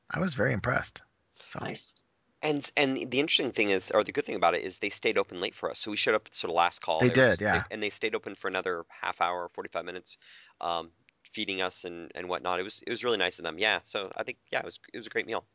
I 0.09 0.19
was 0.19 0.33
very 0.35 0.53
impressed. 0.53 1.01
So 1.45 1.59
Nice. 1.61 2.01
And 2.41 2.69
and 2.77 3.09
the 3.09 3.19
interesting 3.19 3.51
thing 3.51 3.71
is, 3.71 3.89
or 3.91 4.03
the 4.03 4.11
good 4.11 4.25
thing 4.25 4.35
about 4.35 4.53
it 4.53 4.63
is, 4.63 4.77
they 4.77 4.89
stayed 4.89 5.17
open 5.17 5.41
late 5.41 5.55
for 5.55 5.71
us. 5.71 5.79
So 5.79 5.89
we 5.89 5.97
showed 5.97 6.13
up 6.15 6.27
at 6.27 6.35
sort 6.35 6.51
of 6.51 6.55
last 6.55 6.81
call. 6.81 6.99
They 6.99 7.07
were- 7.07 7.13
did, 7.13 7.41
yeah. 7.41 7.63
and 7.71 7.81
they 7.81 7.89
stayed 7.89 8.13
open 8.13 8.35
for 8.35 8.47
another 8.47 8.85
half 9.01 9.21
hour, 9.21 9.49
forty 9.55 9.69
five 9.69 9.85
minutes, 9.85 10.17
um, 10.61 10.91
feeding 11.33 11.61
us 11.63 11.83
and, 11.83 12.11
and 12.13 12.29
whatnot. 12.29 12.59
It 12.59 12.63
was 12.63 12.83
it 12.85 12.91
was 12.91 13.03
really 13.03 13.17
nice 13.17 13.39
of 13.39 13.43
them. 13.43 13.57
Yeah. 13.57 13.79
So 13.83 14.11
I 14.15 14.23
think 14.23 14.37
yeah, 14.51 14.59
it 14.59 14.65
was 14.65 14.79
it 14.93 14.97
was 14.97 15.07
a 15.07 15.09
great 15.09 15.25
meal. 15.25 15.45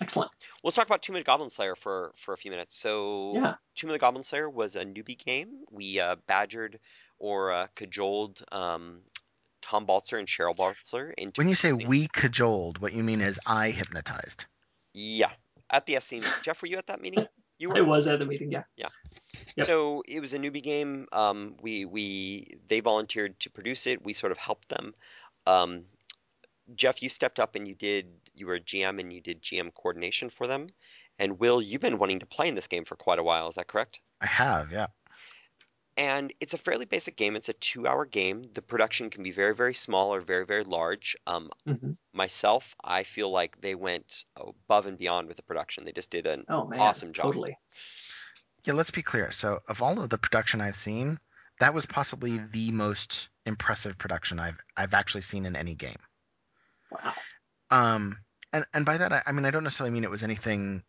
Excellent. 0.00 0.30
Let's 0.62 0.76
talk 0.76 0.86
about 0.86 1.02
Tomb 1.02 1.16
of 1.16 1.24
the 1.24 1.30
Goblinslayer 1.30 1.76
for 1.76 2.12
for 2.16 2.34
a 2.34 2.36
few 2.36 2.50
minutes. 2.50 2.76
So 2.76 3.32
Yeah. 3.34 3.54
Tomb 3.74 3.90
of 3.90 3.98
the 3.98 4.04
Goblinslayer 4.04 4.52
was 4.52 4.76
a 4.76 4.84
newbie 4.84 5.18
game. 5.18 5.64
We 5.70 5.98
uh, 6.00 6.16
badgered 6.26 6.78
or 7.18 7.52
uh, 7.52 7.66
cajoled 7.74 8.42
um, 8.52 9.00
Tom 9.62 9.84
Baltzer 9.86 10.18
and 10.18 10.26
Cheryl 10.28 10.56
Baltzer 10.56 11.10
into 11.18 11.38
when 11.40 11.48
you 11.48 11.54
say 11.54 11.68
producing- 11.70 11.88
we 11.88 12.08
cajoled, 12.08 12.78
what 12.78 12.92
you 12.92 13.02
mean 13.02 13.20
is 13.20 13.38
I 13.46 13.70
hypnotized. 13.70 14.46
yeah, 14.92 15.30
at 15.70 15.86
the 15.86 15.96
SC. 16.00 16.16
Jeff, 16.42 16.60
were 16.62 16.68
you 16.68 16.78
at 16.78 16.86
that 16.88 17.00
meeting? 17.00 17.26
You 17.58 17.68
were. 17.68 17.76
I 17.76 17.80
was 17.82 18.06
at 18.06 18.18
the 18.18 18.24
meeting. 18.24 18.50
Yeah. 18.50 18.62
Yep. 18.76 19.66
So 19.66 20.02
it 20.08 20.20
was 20.20 20.32
a 20.32 20.38
newbie 20.38 20.62
game. 20.62 21.06
Um, 21.12 21.56
we 21.60 21.84
we 21.84 22.58
they 22.68 22.80
volunteered 22.80 23.38
to 23.40 23.50
produce 23.50 23.86
it. 23.86 24.02
We 24.02 24.14
sort 24.14 24.32
of 24.32 24.38
helped 24.38 24.68
them. 24.70 24.94
Um, 25.46 25.84
Jeff, 26.74 27.02
you 27.02 27.08
stepped 27.08 27.38
up 27.38 27.54
and 27.56 27.66
you 27.68 27.74
did. 27.74 28.06
You 28.34 28.46
were 28.46 28.54
a 28.54 28.60
GM 28.60 28.98
and 29.00 29.12
you 29.12 29.20
did 29.20 29.42
GM 29.42 29.74
coordination 29.74 30.30
for 30.30 30.46
them. 30.46 30.68
And 31.18 31.38
Will, 31.38 31.60
you've 31.60 31.82
been 31.82 31.98
wanting 31.98 32.20
to 32.20 32.26
play 32.26 32.48
in 32.48 32.54
this 32.54 32.66
game 32.66 32.84
for 32.86 32.96
quite 32.96 33.18
a 33.18 33.22
while. 33.22 33.48
Is 33.48 33.56
that 33.56 33.66
correct? 33.66 34.00
I 34.22 34.26
have, 34.26 34.72
yeah. 34.72 34.86
And 35.96 36.32
it's 36.40 36.54
a 36.54 36.58
fairly 36.58 36.86
basic 36.86 37.16
game. 37.16 37.36
It's 37.36 37.48
a 37.48 37.54
two-hour 37.54 38.06
game. 38.06 38.44
The 38.54 38.62
production 38.62 39.10
can 39.10 39.22
be 39.22 39.32
very, 39.32 39.54
very 39.54 39.74
small 39.74 40.14
or 40.14 40.20
very, 40.20 40.46
very 40.46 40.64
large. 40.64 41.16
Um, 41.26 41.50
hmm 41.66 41.92
myself, 42.12 42.74
I 42.82 43.04
feel 43.04 43.30
like 43.30 43.60
they 43.60 43.74
went 43.74 44.24
above 44.36 44.86
and 44.86 44.98
beyond 44.98 45.28
with 45.28 45.36
the 45.36 45.42
production. 45.42 45.84
They 45.84 45.92
just 45.92 46.10
did 46.10 46.26
an 46.26 46.44
Oh 46.48 46.66
man. 46.66 46.80
Awesome 46.80 47.12
job. 47.12 47.26
Totally. 47.26 47.56
Yeah, 48.64 48.74
let's 48.74 48.90
be 48.90 49.02
clear. 49.02 49.30
So, 49.32 49.60
of 49.68 49.80
all 49.80 50.00
of 50.00 50.10
the 50.10 50.18
production 50.18 50.60
I've 50.60 50.76
seen, 50.76 51.18
that 51.60 51.72
was 51.72 51.86
possibly 51.86 52.38
the 52.38 52.72
most 52.72 53.28
impressive 53.46 53.96
production 53.96 54.38
I've 54.38 54.58
I've 54.76 54.94
actually 54.94 55.22
seen 55.22 55.46
in 55.46 55.56
any 55.56 55.74
game. 55.74 55.98
Wow. 56.90 57.14
Um, 57.70 58.18
and 58.52 58.66
and 58.74 58.84
by 58.84 58.98
that 58.98 59.12
I, 59.12 59.22
I 59.26 59.32
mean 59.32 59.44
I 59.44 59.50
don't 59.50 59.64
necessarily 59.64 59.94
mean 59.94 60.04
it 60.04 60.10
was 60.10 60.22
anything 60.22 60.82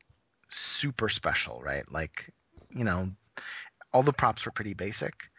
super 0.50 1.10
special, 1.10 1.62
right? 1.62 1.90
Like, 1.92 2.34
you 2.72 2.84
know, 2.84 3.10
all 3.94 4.04
the 4.04 4.14
props 4.14 4.46
were 4.46 4.52
pretty 4.52 4.74
basic, 4.74 5.30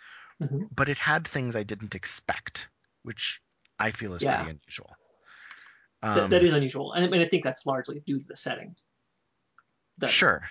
Mhm. 0.41 0.73
but 0.73 0.89
it 0.89 0.99
had 0.99 1.27
things 1.29 1.57
I 1.57 1.65
didn't 1.65 1.95
expect, 1.95 2.69
which 3.03 3.41
I 3.79 3.91
feel 3.93 4.15
is 4.15 4.23
Yeah. 4.23 4.25
pretty 4.25 4.49
unusual. 4.49 4.99
That, 6.15 6.29
Um, 6.29 6.31
that 6.31 6.45
is 6.45 6.53
unusual, 6.53 6.93
and 6.93 7.05
I, 7.05 7.09
mean, 7.09 7.23
I 7.23 7.29
think 7.29 7.43
that's 7.45 7.65
largely 7.67 8.01
due 8.01 8.21
to 8.21 8.27
the 8.27 8.37
setting. 8.37 8.75
That 9.99 10.11
sure, 10.11 10.51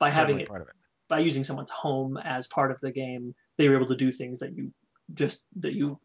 by 0.00 0.10
having 0.10 0.40
it 0.40 0.48
part 0.48 0.62
of 0.62 0.68
it. 0.68 0.74
by 1.08 1.20
using 1.20 1.44
someone's 1.44 1.70
home 1.70 2.16
as 2.18 2.46
part 2.48 2.70
of 2.72 2.80
the 2.80 2.92
game, 2.92 3.34
they 3.58 3.68
were 3.68 3.76
able 3.76 3.88
to 3.88 3.96
do 3.96 4.12
things 4.12 4.40
that 4.40 4.56
you 4.56 4.74
just 5.14 5.46
that 5.56 5.74
you 5.74 6.00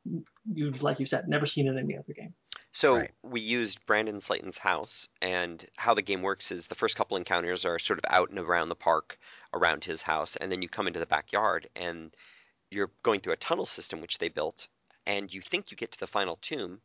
you 0.54 0.72
like 0.72 1.00
you 1.00 1.06
said 1.08 1.28
never 1.28 1.46
seen 1.46 1.68
in 1.68 1.78
any 1.80 1.98
other 1.98 2.14
game. 2.14 2.36
So 2.72 3.06
Right. 3.06 3.12
we 3.24 3.42
used 3.42 3.86
Brandon 3.86 4.20
Slayton's 4.20 4.58
house, 4.58 5.08
and 5.22 5.70
how 5.78 5.94
the 5.94 6.02
game 6.02 6.24
works 6.24 6.52
is 6.52 6.66
the 6.68 6.74
first 6.76 6.96
couple 6.96 7.16
encounters 7.16 7.64
are 7.64 7.78
sort 7.78 8.00
of 8.00 8.06
out 8.10 8.30
and 8.32 8.40
around 8.40 8.70
the 8.70 8.76
park 8.76 9.20
around 9.54 9.84
his 9.84 10.02
house, 10.02 10.36
and 10.36 10.52
then 10.52 10.62
you 10.62 10.70
come 10.70 10.88
into 10.88 11.00
the 11.00 11.06
backyard 11.06 11.70
and 11.76 12.16
you're 12.72 12.91
going 13.04 13.20
through 13.22 13.34
a 13.34 13.38
tunnel 13.38 13.66
system 13.66 14.02
which 14.02 14.18
they 14.20 14.30
built, 14.30 14.68
and 15.08 15.34
you 15.34 15.41
think 15.41 15.72
you 15.72 15.78
get 15.78 15.91
to 15.91 16.00
the 16.00 16.08
final 16.08 16.38
tomb, 16.41 16.82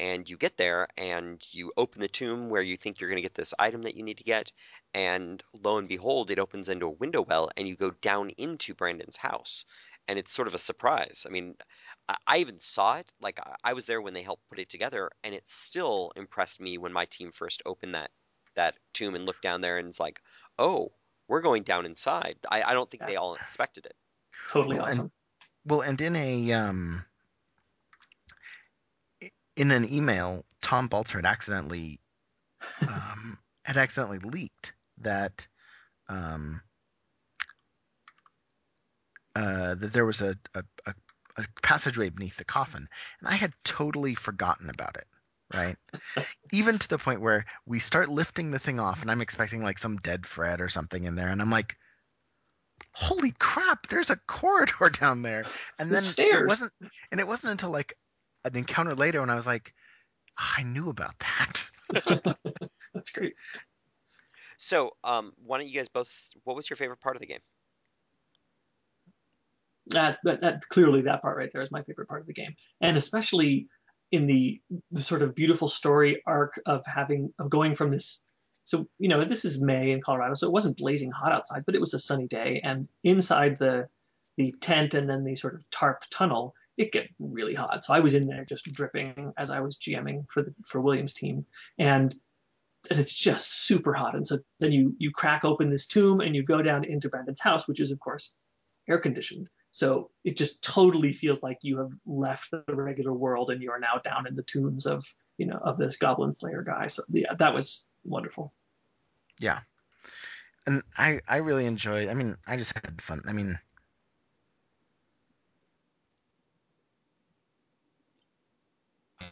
and 0.00 0.28
you 0.28 0.36
get 0.36 0.56
there 0.56 0.88
and 0.96 1.44
you 1.52 1.72
open 1.76 2.00
the 2.00 2.08
tomb 2.08 2.48
where 2.48 2.62
you 2.62 2.76
think 2.76 3.00
you're 3.00 3.10
going 3.10 3.16
to 3.18 3.22
get 3.22 3.34
this 3.34 3.54
item 3.58 3.82
that 3.82 3.94
you 3.94 4.02
need 4.02 4.18
to 4.18 4.24
get, 4.24 4.50
and 4.94 5.42
lo 5.62 5.78
and 5.78 5.88
behold, 5.88 6.30
it 6.30 6.38
opens 6.38 6.68
into 6.68 6.86
a 6.86 6.90
window 6.90 7.22
well, 7.22 7.50
and 7.56 7.68
you 7.68 7.76
go 7.76 7.90
down 7.90 8.30
into 8.30 8.74
Brandon's 8.74 9.16
house, 9.16 9.64
and 10.08 10.18
it's 10.18 10.32
sort 10.32 10.48
of 10.48 10.54
a 10.54 10.58
surprise. 10.58 11.24
I 11.26 11.30
mean, 11.30 11.54
I- 12.26 12.38
even 12.38 12.60
saw 12.60 12.96
it. 12.96 13.10
Like 13.20 13.40
I 13.64 13.72
was 13.74 13.86
there 13.86 14.02
when 14.02 14.14
they 14.14 14.22
helped 14.22 14.48
put 14.48 14.58
it 14.58 14.68
together, 14.70 15.10
and 15.22 15.34
it 15.34 15.48
still 15.48 16.12
impressed 16.16 16.60
me 16.60 16.78
when 16.78 16.92
my 16.92 17.06
team 17.06 17.32
first 17.32 17.62
opened 17.66 17.94
that 17.94 18.10
that 18.54 18.76
tomb 18.94 19.14
and 19.14 19.26
looked 19.26 19.42
down 19.42 19.60
there 19.60 19.78
and 19.78 19.88
it's 19.88 20.00
like, 20.00 20.20
oh, 20.58 20.92
we're 21.30 21.40
going 21.40 21.62
down 21.62 21.86
inside. 21.86 22.36
I, 22.50 22.62
I 22.62 22.72
don't 22.74 22.90
think 22.90 23.02
Yeah. 23.02 23.06
they 23.06 23.16
all 23.16 23.34
expected 23.36 23.86
it. 23.86 23.94
Totally 24.48 24.76
Well, 24.78 24.86
and- 24.86 24.94
awesome. 24.98 25.12
Well, 25.64 25.80
and 25.82 26.00
in 26.00 26.16
a 26.16 26.52
um, 26.52 27.04
in 29.56 29.70
an 29.70 29.90
email, 29.92 30.44
Tom 30.62 30.88
Baltzer 30.88 31.18
had 31.18 31.26
accidentally 31.26 32.00
um, 32.80 33.38
had 33.64 33.76
accidentally 33.76 34.18
leaked 34.18 34.72
that 34.98 35.46
um, 36.08 36.62
uh, 39.36 39.74
that 39.76 39.92
there 39.92 40.06
was 40.06 40.20
a, 40.22 40.36
a, 40.54 40.64
a, 40.86 40.94
a 41.36 41.44
passageway 41.62 42.08
beneath 42.08 42.36
the 42.36 42.44
coffin, 42.44 42.88
and 43.20 43.28
I 43.28 43.34
had 43.34 43.52
totally 43.64 44.14
forgotten 44.14 44.70
about 44.70 44.96
it. 44.96 45.06
Right, 45.52 45.76
even 46.52 46.78
to 46.78 46.88
the 46.88 46.98
point 46.98 47.20
where 47.20 47.44
we 47.66 47.80
start 47.80 48.08
lifting 48.08 48.50
the 48.50 48.58
thing 48.58 48.80
off, 48.80 49.02
and 49.02 49.10
I'm 49.10 49.20
expecting 49.20 49.62
like 49.62 49.78
some 49.78 49.96
dead 49.98 50.26
Fred 50.26 50.60
or 50.60 50.68
something 50.68 51.04
in 51.04 51.16
there, 51.16 51.28
and 51.28 51.40
I'm 51.42 51.50
like, 51.50 51.76
"Holy 52.92 53.32
crap! 53.32 53.88
There's 53.88 54.10
a 54.10 54.16
corridor 54.16 54.90
down 55.00 55.22
there!" 55.22 55.46
And 55.78 55.90
The 55.90 55.96
then 55.96 56.02
stairs. 56.02 56.42
it 56.42 56.46
wasn't, 56.46 56.72
and 57.10 57.20
it 57.20 57.26
wasn't 57.26 57.52
until 57.52 57.70
like 57.70 57.96
an 58.44 58.56
encounter 58.56 58.94
later 58.94 59.20
when 59.20 59.30
I 59.30 59.34
was 59.34 59.46
like, 59.46 59.74
"Ah, 60.38 60.56
"I 60.58 60.62
knew 60.62 60.88
about 60.88 61.18
that." 61.20 61.70
That's 62.94 63.10
great. 63.10 63.34
So, 64.58 64.96
um, 65.04 65.32
why 65.36 65.58
don't 65.58 65.68
you 65.68 65.74
guys 65.74 65.88
both? 65.88 66.28
What 66.44 66.54
was 66.56 66.68
your 66.70 66.76
favorite 66.76 67.00
part 67.00 67.16
of 67.16 67.20
the 67.20 67.26
game? 67.26 67.40
That, 69.86 70.18
that 70.24 70.40
that 70.42 70.60
clearly 70.68 71.02
that 71.02 71.20
part 71.22 71.36
right 71.36 71.50
there 71.52 71.62
is 71.62 71.70
my 71.72 71.82
favorite 71.82 72.06
part 72.06 72.20
of 72.20 72.26
the 72.26 72.32
game, 72.32 72.54
and 72.80 72.96
especially 72.96 73.68
in 74.12 74.26
the 74.26 74.60
the 74.90 75.02
sort 75.02 75.22
of 75.22 75.34
beautiful 75.34 75.68
story 75.68 76.22
arc 76.26 76.60
of 76.66 76.84
having 76.86 77.32
of 77.38 77.50
going 77.50 77.74
from 77.74 77.90
this. 77.90 78.24
So 78.64 78.86
you 78.98 79.08
know 79.08 79.24
this 79.24 79.44
is 79.44 79.60
May 79.60 79.90
in 79.90 80.00
Colorado, 80.00 80.34
so 80.34 80.46
it 80.46 80.52
wasn't 80.52 80.76
blazing 80.76 81.10
hot 81.10 81.32
outside, 81.32 81.64
but 81.66 81.74
it 81.74 81.80
was 81.80 81.94
a 81.94 81.98
sunny 81.98 82.26
day, 82.26 82.60
and 82.62 82.88
inside 83.04 83.58
the 83.58 83.88
the 84.36 84.54
tent 84.60 84.94
and 84.94 85.08
then 85.08 85.24
the 85.24 85.36
sort 85.36 85.54
of 85.54 85.68
tarp 85.70 86.04
tunnel, 86.10 86.54
it 86.76 86.92
get 86.92 87.08
really 87.18 87.54
hot. 87.54 87.84
So 87.84 87.92
I 87.92 88.00
was 88.00 88.14
in 88.14 88.26
there 88.26 88.44
just 88.44 88.64
dripping 88.72 89.32
as 89.36 89.50
I 89.50 89.60
was 89.60 89.76
GMing 89.76 90.30
for 90.30 90.42
the 90.42 90.54
for 90.64 90.80
Williams' 90.80 91.14
team, 91.14 91.46
and 91.78 92.14
and 92.88 92.98
it's 92.98 93.12
just 93.12 93.64
super 93.66 93.92
hot. 93.92 94.14
And 94.14 94.26
so 94.26 94.38
then 94.60 94.72
you 94.72 94.94
you 94.98 95.10
crack 95.10 95.44
open 95.44 95.70
this 95.70 95.86
tomb 95.86 96.20
and 96.20 96.34
you 96.34 96.42
go 96.42 96.62
down 96.62 96.84
into 96.84 97.08
Brandon's 97.08 97.40
house, 97.40 97.68
which 97.68 97.80
is 97.80 97.90
of 97.90 98.00
course 98.00 98.34
air 98.88 98.98
conditioned. 98.98 99.48
So 99.70 100.10
it 100.24 100.36
just 100.36 100.62
totally 100.62 101.12
feels 101.12 101.42
like 101.42 101.58
you 101.62 101.78
have 101.78 101.92
left 102.04 102.50
the 102.50 102.64
regular 102.74 103.12
world 103.12 103.50
and 103.50 103.62
you 103.62 103.70
are 103.70 103.78
now 103.78 104.00
down 104.02 104.26
in 104.26 104.34
the 104.34 104.42
tombs 104.42 104.86
of 104.86 105.04
you 105.38 105.46
know 105.46 105.58
of 105.62 105.78
this 105.78 105.96
Goblinslayer 105.96 106.64
guy. 106.64 106.88
So 106.88 107.02
yeah, 107.10 107.34
that 107.38 107.54
was 107.54 107.92
wonderful. 108.04 108.52
Yeah. 109.38 109.60
And 110.66 110.82
I, 110.98 111.20
I 111.26 111.36
really 111.36 111.66
enjoyed 111.66 112.08
I 112.08 112.14
mean, 112.14 112.36
I 112.46 112.56
just 112.56 112.72
had 112.74 113.00
fun. 113.00 113.22
I 113.26 113.32
mean 113.32 113.58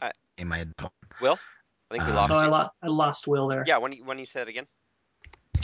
I- 0.01 0.11
in 0.37 0.47
my 0.47 0.65
Will, 1.21 1.37
I 1.91 1.95
think 1.95 2.05
we 2.05 2.11
Um, 2.11 2.15
lost 2.15 2.31
Oh, 2.31 2.37
I 2.37 2.45
you. 2.45 2.51
lost 2.51 2.71
I 2.81 2.87
lost 2.87 3.27
Will 3.27 3.47
there. 3.49 3.65
Yeah, 3.67 3.77
when 3.77 3.91
you, 3.91 4.05
when 4.05 4.17
you 4.19 4.25
say 4.25 4.39
that 4.39 4.47
again, 4.47 4.67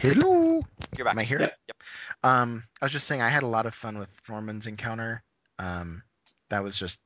Hello. 0.02 0.62
you're 0.98 1.06
back. 1.06 1.14
Am 1.14 1.20
I 1.20 1.24
here? 1.24 1.40
Yep. 1.40 1.54
Yep. 1.68 1.78
Um 2.24 2.64
I 2.82 2.86
was 2.86 2.92
just 2.92 3.08
saying 3.08 3.22
I 3.22 3.30
had 3.30 3.44
a 3.44 3.48
lot 3.48 3.66
of 3.66 3.74
fun 3.74 3.98
with 3.98 4.10
Norman's 4.30 4.68
encounter. 4.68 5.24
Um 5.60 6.04
that 6.50 6.64
was 6.64 6.78
just 6.78 7.00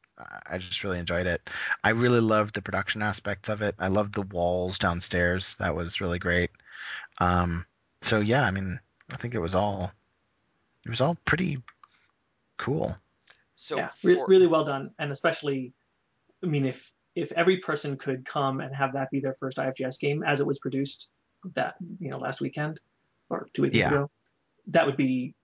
I 0.47 0.57
just 0.57 0.83
really 0.83 0.99
enjoyed 0.99 1.27
it. 1.27 1.49
I 1.83 1.91
really 1.91 2.19
loved 2.19 2.55
the 2.55 2.61
production 2.61 3.01
aspects 3.01 3.47
of 3.47 3.61
it. 3.61 3.75
I 3.79 3.87
loved 3.87 4.15
the 4.15 4.23
walls 4.23 4.77
downstairs. 4.77 5.55
That 5.57 5.75
was 5.75 6.01
really 6.01 6.19
great. 6.19 6.51
Um 7.19 7.65
so 8.01 8.19
yeah, 8.19 8.43
I 8.43 8.51
mean, 8.51 8.79
I 9.11 9.17
think 9.17 9.35
it 9.35 9.39
was 9.39 9.55
all 9.55 9.91
it 10.85 10.89
was 10.89 11.01
all 11.01 11.17
pretty 11.25 11.61
cool. 12.57 12.95
So 13.55 13.77
yeah, 13.77 13.89
re- 14.03 14.23
really 14.27 14.47
well 14.47 14.63
done, 14.63 14.91
and 14.99 15.11
especially, 15.11 15.73
I 16.41 16.47
mean, 16.47 16.65
if 16.65 16.93
if 17.15 17.31
every 17.33 17.57
person 17.57 17.97
could 17.97 18.25
come 18.25 18.61
and 18.61 18.73
have 18.73 18.93
that 18.93 19.11
be 19.11 19.19
their 19.19 19.33
first 19.33 19.57
IFGS 19.57 19.99
game 19.99 20.23
as 20.23 20.39
it 20.39 20.47
was 20.47 20.59
produced 20.59 21.09
that 21.55 21.75
you 21.99 22.09
know 22.09 22.17
last 22.17 22.41
weekend 22.41 22.79
or 23.29 23.47
two 23.53 23.63
weeks 23.63 23.75
Yeah. 23.75 23.87
ago, 23.89 24.11
that 24.67 24.85
would 24.85 24.97
be 24.97 25.35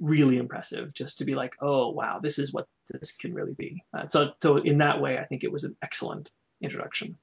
really 0.00 0.38
impressive. 0.38 0.92
Just 0.94 1.18
to 1.18 1.24
be 1.24 1.34
like, 1.34 1.54
oh 1.60 1.90
wow, 1.90 2.18
this 2.20 2.38
is 2.38 2.52
what 2.52 2.66
this 2.88 3.12
can 3.12 3.34
really 3.34 3.54
be. 3.54 3.82
Uh, 3.92 4.06
so 4.08 4.32
so 4.42 4.56
in 4.56 4.78
that 4.78 5.00
way, 5.00 5.18
I 5.18 5.24
think 5.24 5.44
it 5.44 5.52
was 5.52 5.64
an 5.64 5.76
excellent 5.82 6.30
introduction. 6.60 7.16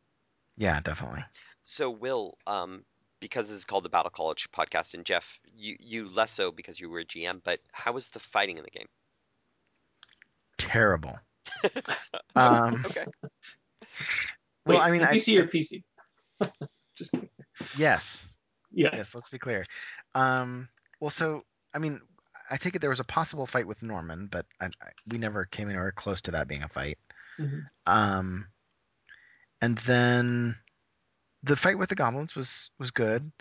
Yeah, 0.57 0.79
definitely. 0.81 1.23
So, 1.65 1.89
Will, 1.91 2.37
um, 2.47 2.83
because 3.19 3.49
this 3.49 3.57
is 3.57 3.65
called 3.65 3.83
the 3.83 3.89
Battle 3.89 4.09
College 4.09 4.47
podcast, 4.55 4.93
and 4.93 5.05
Jeff, 5.05 5.39
you 5.55 5.75
you 5.79 6.07
less 6.09 6.31
so 6.31 6.51
because 6.51 6.79
you 6.79 6.89
were 6.89 6.99
a 6.99 7.05
GM, 7.05 7.41
but 7.43 7.59
how 7.71 7.91
was 7.91 8.09
the 8.09 8.19
fighting 8.19 8.57
in 8.57 8.63
the 8.63 8.71
game? 8.71 8.87
Terrible. 10.57 11.17
um, 12.35 12.83
Okay. 12.85 13.05
well, 14.65 14.77
Wait, 14.77 14.79
I 14.79 14.91
mean, 14.91 15.03
I, 15.03 15.15
PC 15.15 15.39
or 15.39 15.47
PC? 15.47 15.83
Just 16.95 17.11
kidding. 17.11 17.29
Yes, 17.77 18.25
yes. 18.71 18.93
yes. 18.95 19.15
Let's 19.15 19.29
be 19.29 19.39
clear. 19.39 19.65
Um, 20.15 20.69
well, 20.99 21.09
so 21.09 21.43
I 21.73 21.79
mean, 21.79 22.01
I 22.49 22.57
take 22.57 22.75
it 22.75 22.79
there 22.79 22.89
was 22.89 22.99
a 22.99 23.05
possible 23.05 23.45
fight 23.45 23.67
with 23.67 23.83
Norman, 23.83 24.27
but 24.31 24.45
I, 24.59 24.65
I, 24.65 24.89
we 25.07 25.17
never 25.17 25.45
came 25.45 25.69
anywhere 25.69 25.91
close 25.91 26.21
to 26.21 26.31
that 26.31 26.47
being 26.47 26.63
a 26.63 26.69
fight. 26.69 26.97
Mhm. 27.39 27.65
Um, 27.85 28.47
and 29.61 29.77
then 29.79 30.55
the 31.43 31.55
fight 31.55 31.77
with 31.77 31.89
the 31.89 31.95
goblins 31.95 32.35
was 32.35 32.69
was 32.79 32.91
good. 32.91 33.31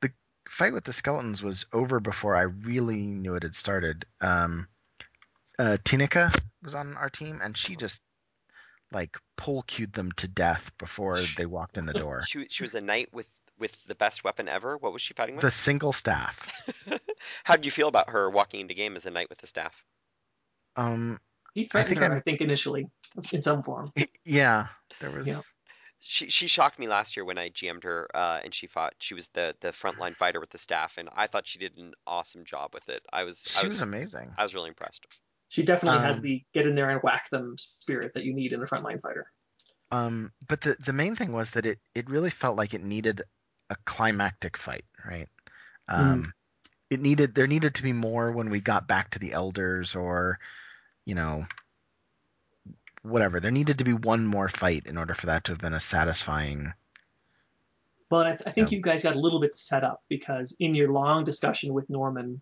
The 0.00 0.12
fight 0.48 0.72
with 0.72 0.84
the 0.84 0.92
skeletons 0.92 1.42
was 1.42 1.66
over 1.72 2.00
before 2.00 2.36
I 2.36 2.42
really 2.42 3.06
knew 3.06 3.34
it 3.34 3.42
had 3.42 3.54
started. 3.54 4.06
Um, 4.20 4.68
uh, 5.58 5.78
Tinika 5.84 6.34
was 6.62 6.74
on 6.74 6.96
our 6.96 7.10
team, 7.10 7.40
and 7.42 7.56
she 7.56 7.76
just 7.76 8.00
like 8.92 9.16
pull 9.36 9.62
cued 9.62 9.92
them 9.92 10.12
to 10.12 10.28
death 10.28 10.70
before 10.78 11.18
they 11.36 11.46
walked 11.46 11.76
in 11.76 11.86
the 11.86 11.92
door. 11.92 12.22
She 12.26 12.46
she 12.48 12.62
was 12.62 12.74
a 12.74 12.80
knight 12.80 13.12
with 13.12 13.26
with 13.58 13.72
the 13.86 13.94
best 13.94 14.24
weapon 14.24 14.48
ever. 14.48 14.76
What 14.76 14.92
was 14.92 15.02
she 15.02 15.14
fighting 15.14 15.36
with? 15.36 15.42
The 15.42 15.50
single 15.50 15.92
staff. 15.92 16.48
How 17.44 17.56
did 17.56 17.64
you 17.64 17.70
feel 17.70 17.88
about 17.88 18.10
her 18.10 18.28
walking 18.30 18.60
into 18.60 18.74
game 18.74 18.96
as 18.96 19.06
a 19.06 19.10
knight 19.10 19.28
with 19.28 19.38
the 19.38 19.46
staff? 19.46 19.84
Um, 20.76 21.20
He 21.54 21.64
threatened 21.64 21.88
think 21.88 22.00
her, 22.00 22.06
I'm- 22.06 22.16
I 22.16 22.20
think, 22.20 22.40
initially 22.40 22.88
in 23.32 23.42
some 23.42 23.62
form. 23.62 23.92
yeah, 24.24 24.66
there 25.00 25.10
was. 25.10 25.26
Yeah. 25.26 25.40
She 26.06 26.28
she 26.28 26.48
shocked 26.48 26.78
me 26.78 26.86
last 26.86 27.16
year 27.16 27.24
when 27.24 27.38
I 27.38 27.48
GM'd 27.48 27.84
her, 27.84 28.10
uh, 28.14 28.40
and 28.44 28.54
she 28.54 28.66
fought. 28.66 28.92
She 28.98 29.14
was 29.14 29.26
the 29.28 29.54
the 29.60 29.68
frontline 29.68 30.14
fighter 30.14 30.38
with 30.38 30.50
the 30.50 30.58
staff, 30.58 30.98
and 30.98 31.08
I 31.16 31.26
thought 31.28 31.46
she 31.46 31.58
did 31.58 31.78
an 31.78 31.94
awesome 32.06 32.44
job 32.44 32.74
with 32.74 32.86
it. 32.90 33.02
I 33.10 33.24
was 33.24 33.42
I 33.56 33.60
She 33.60 33.66
was, 33.68 33.74
was 33.74 33.80
amazing. 33.80 34.30
I 34.36 34.42
was 34.42 34.52
really 34.52 34.68
impressed. 34.68 35.06
She 35.48 35.62
definitely 35.62 36.00
has 36.00 36.16
Um, 36.16 36.22
the 36.22 36.44
get 36.52 36.66
in 36.66 36.74
there 36.74 36.90
and 36.90 37.00
whack 37.02 37.30
them 37.30 37.56
spirit 37.56 38.12
that 38.14 38.24
you 38.24 38.34
need 38.34 38.52
in 38.52 38.60
a 38.62 38.66
frontline 38.66 39.00
fighter. 39.00 39.32
Um, 39.92 40.32
but 40.46 40.60
the 40.60 40.76
the 40.84 40.92
main 40.92 41.16
thing 41.16 41.32
was 41.32 41.50
that 41.50 41.64
it 41.64 41.78
it 41.94 42.10
really 42.10 42.30
felt 42.30 42.58
like 42.58 42.74
it 42.74 42.82
needed 42.82 43.22
a 43.74 43.78
climactic 43.84 44.56
fight, 44.56 44.84
right? 45.08 45.28
Um, 45.88 46.32
it 46.90 47.00
needed 47.00 47.34
there 47.34 47.46
needed 47.46 47.74
to 47.76 47.82
be 47.82 47.92
more 47.92 48.32
when 48.32 48.50
we 48.50 48.60
got 48.60 48.88
back 48.88 49.10
to 49.10 49.18
the 49.18 49.32
elders, 49.32 49.94
or 49.94 50.38
you 51.04 51.14
know, 51.14 51.46
whatever. 53.02 53.40
There 53.40 53.50
needed 53.50 53.78
to 53.78 53.84
be 53.84 53.92
one 53.92 54.26
more 54.26 54.48
fight 54.48 54.86
in 54.86 54.96
order 54.96 55.14
for 55.14 55.26
that 55.26 55.44
to 55.44 55.52
have 55.52 55.60
been 55.60 55.74
a 55.74 55.80
satisfying. 55.80 56.72
Well, 58.10 58.22
I, 58.22 58.32
I 58.46 58.50
think 58.50 58.70
Yeah. 58.70 58.76
you 58.76 58.82
guys 58.82 59.02
got 59.02 59.16
a 59.16 59.20
little 59.20 59.40
bit 59.40 59.54
set 59.54 59.82
up 59.84 60.02
because 60.08 60.56
in 60.60 60.74
your 60.74 60.92
long 60.92 61.24
discussion 61.24 61.72
with 61.74 61.88
Norman, 61.90 62.40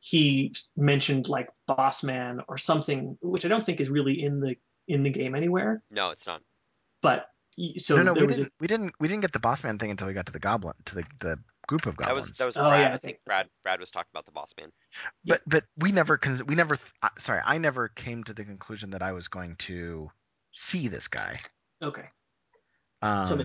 he 0.00 0.54
mentioned 0.76 1.28
like 1.28 1.48
boss 1.66 2.02
man 2.02 2.40
or 2.48 2.58
something, 2.58 3.16
which 3.20 3.44
I 3.44 3.48
don't 3.48 3.64
think 3.64 3.80
is 3.80 3.90
really 3.90 4.22
in 4.22 4.40
the 4.40 4.56
in 4.88 5.02
the 5.02 5.10
game 5.10 5.34
anywhere. 5.34 5.82
No, 5.92 6.10
it's 6.10 6.26
not. 6.26 6.42
But 7.02 7.18
y- 7.18 7.31
so 7.78 7.96
no, 7.96 8.02
no, 8.02 8.14
there 8.14 8.22
we 8.22 8.26
was 8.28 8.36
didn't, 8.38 8.52
we 8.60 8.66
didn't 8.66 8.94
we 9.00 9.08
didn't 9.08 9.20
get 9.22 9.32
the 9.32 9.38
boss 9.38 9.62
man 9.64 9.78
thing 9.78 9.90
until 9.90 10.06
we 10.06 10.14
got 10.14 10.26
to 10.26 10.32
the 10.32 10.38
goblin 10.38 10.74
to 10.86 10.94
the 10.96 11.04
the 11.20 11.38
group 11.68 11.86
of 11.86 11.96
That 11.98 12.06
goblins. 12.08 12.28
was 12.30 12.38
that 12.38 12.46
was 12.46 12.56
Oh, 12.56 12.68
Brad. 12.68 12.80
yeah, 12.80 12.86
I 12.86 12.88
I 12.88 12.90
think 12.92 13.02
think- 13.02 13.18
Brad 13.24 13.48
Brad 13.62 13.80
was 13.80 13.90
talking 13.90 14.08
about 14.12 14.24
the 14.26 14.32
boss 14.32 14.52
man. 14.58 14.70
but 15.24 15.42
but 15.46 15.64
we 15.76 15.92
never 15.92 16.16
cons- 16.18 16.44
we 16.44 16.54
never 16.54 16.78
uh, 17.02 17.08
sorry 17.18 17.40
I 17.44 17.58
never 17.58 17.88
came 17.88 18.24
to 18.24 18.34
the 18.34 18.44
conclusion 18.44 18.90
that 18.90 19.02
I 19.02 19.12
was 19.12 19.28
going 19.28 19.56
to 19.56 20.10
see 20.52 20.88
this 20.88 21.08
guy. 21.08 21.40
okay. 21.82 22.08
Um, 23.02 23.26
So, 23.26 23.36
yeah. 23.36 23.44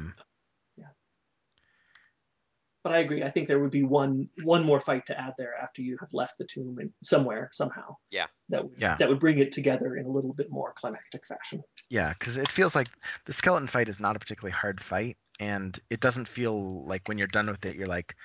But 2.87 2.95
I 2.95 2.99
agree. 2.99 3.21
I 3.21 3.29
think 3.29 3.49
there 3.49 3.59
would 3.59 3.71
be 3.71 3.83
one 3.83 4.29
one 4.43 4.63
more 4.65 4.79
fight 4.79 5.07
to 5.07 5.19
add 5.19 5.33
there 5.37 5.53
after 5.61 5.81
you 5.81 5.97
have 5.99 6.13
left 6.13 6.37
the 6.37 6.45
tomb 6.45 6.79
in, 6.79 6.93
somewhere 7.03 7.49
somehow. 7.51 7.97
Yeah. 8.09 8.27
That 8.47 8.63
would 8.63 8.79
Yeah. 8.79 8.95
that 8.95 9.09
would 9.09 9.19
bring 9.19 9.39
it 9.39 9.51
together 9.51 9.97
in 9.97 10.05
a 10.05 10.09
little 10.09 10.31
bit 10.33 10.49
more 10.49 10.71
climactic 10.71 11.25
fashion. 11.27 11.63
Yeah, 11.89 12.13
because 12.17 12.37
it 12.37 12.49
feels 12.49 12.75
like 12.75 12.87
the 13.25 13.33
skeleton 13.33 13.67
fight 13.67 13.89
is 13.89 13.99
not 13.99 14.15
a 14.15 14.19
particularly 14.19 14.53
hard 14.53 14.81
fight, 14.81 15.17
and 15.37 15.77
it 15.89 15.99
doesn't 15.99 16.29
feel 16.29 16.85
like 16.85 17.09
when 17.09 17.17
you're 17.17 17.27
done 17.27 17.47
with 17.47 17.65
it, 17.65 17.75
you're 17.75 17.89
like, 17.89 18.15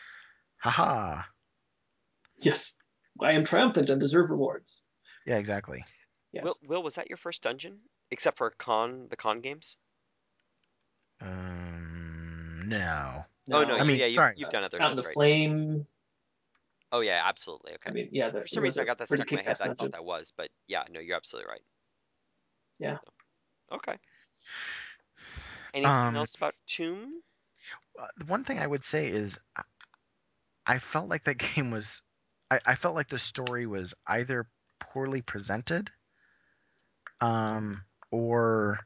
haha. 0.59 1.23
Yes, 2.37 2.77
I 3.21 3.33
am 3.33 3.45
triumphant 3.45 3.91
and 3.91 4.01
deserve 4.01 4.31
rewards. 4.31 4.85
Yeah, 5.27 5.39
exactly. 5.39 5.85
Yes. 6.31 6.45
Will 6.45 6.57
Will 6.69 6.83
was 6.85 6.95
that 6.95 7.09
your 7.09 7.17
first 7.17 7.43
dungeon, 7.43 7.81
except 8.13 8.39
for 8.39 8.51
con 8.59 9.09
the 9.11 9.17
con 9.17 9.41
games? 9.41 9.77
Um, 11.21 12.63
no. 12.67 13.25
Oh 13.53 13.65
no, 13.65 13.77
I 13.77 13.85
mean, 13.85 13.99
yeah, 13.99 14.07
you, 14.07 14.11
sorry. 14.13 14.35
you've 14.37 14.51
done 14.51 14.65
others. 14.65 14.81
Out 14.81 14.91
in 14.91 14.97
the 14.97 15.03
right. 15.03 15.15
flame. 15.15 15.87
Oh 16.91 17.01
yeah, 17.01 17.23
absolutely. 17.25 17.73
Okay. 17.73 17.91
I 17.91 17.93
mean, 17.93 18.09
yeah. 18.13 18.31
for 18.31 18.47
some 18.47 18.63
reason, 18.63 18.83
I 18.83 18.87
got 18.87 18.99
that 18.99 19.09
stuck 19.09 19.33
in 19.33 19.37
my 19.37 19.43
head. 19.43 19.57
I 19.61 19.73
thought 19.75 19.93
that 19.93 20.05
was, 20.05 20.33
but 20.37 20.51
yeah, 20.69 20.85
no, 20.91 21.01
you're 21.01 21.17
absolutely 21.17 21.51
right. 21.51 21.63
Yeah. 22.79 22.99
So, 23.71 23.77
okay. 23.77 23.99
Anything 25.75 25.91
Um, 25.91 26.17
else 26.17 26.35
about 26.35 26.55
Tomb? 26.67 27.23
Uh, 27.99 28.07
the 28.19 28.27
one 28.27 28.45
thing 28.45 28.59
I 28.59 28.67
would 28.67 28.85
say 28.85 29.07
is, 29.09 29.39
I- 29.57 29.63
I 30.67 30.79
felt 30.79 31.09
like 31.09 31.25
that 31.25 31.39
game 31.55 31.71
was, 31.71 32.03
I, 32.51 32.61
I 32.67 32.75
felt 32.75 32.95
like 32.95 33.09
the 33.09 33.19
story 33.19 33.67
was 33.67 33.95
either 34.07 34.47
poorly 34.79 35.23
presented, 35.23 35.91
um, 37.21 37.85
or 38.11 38.81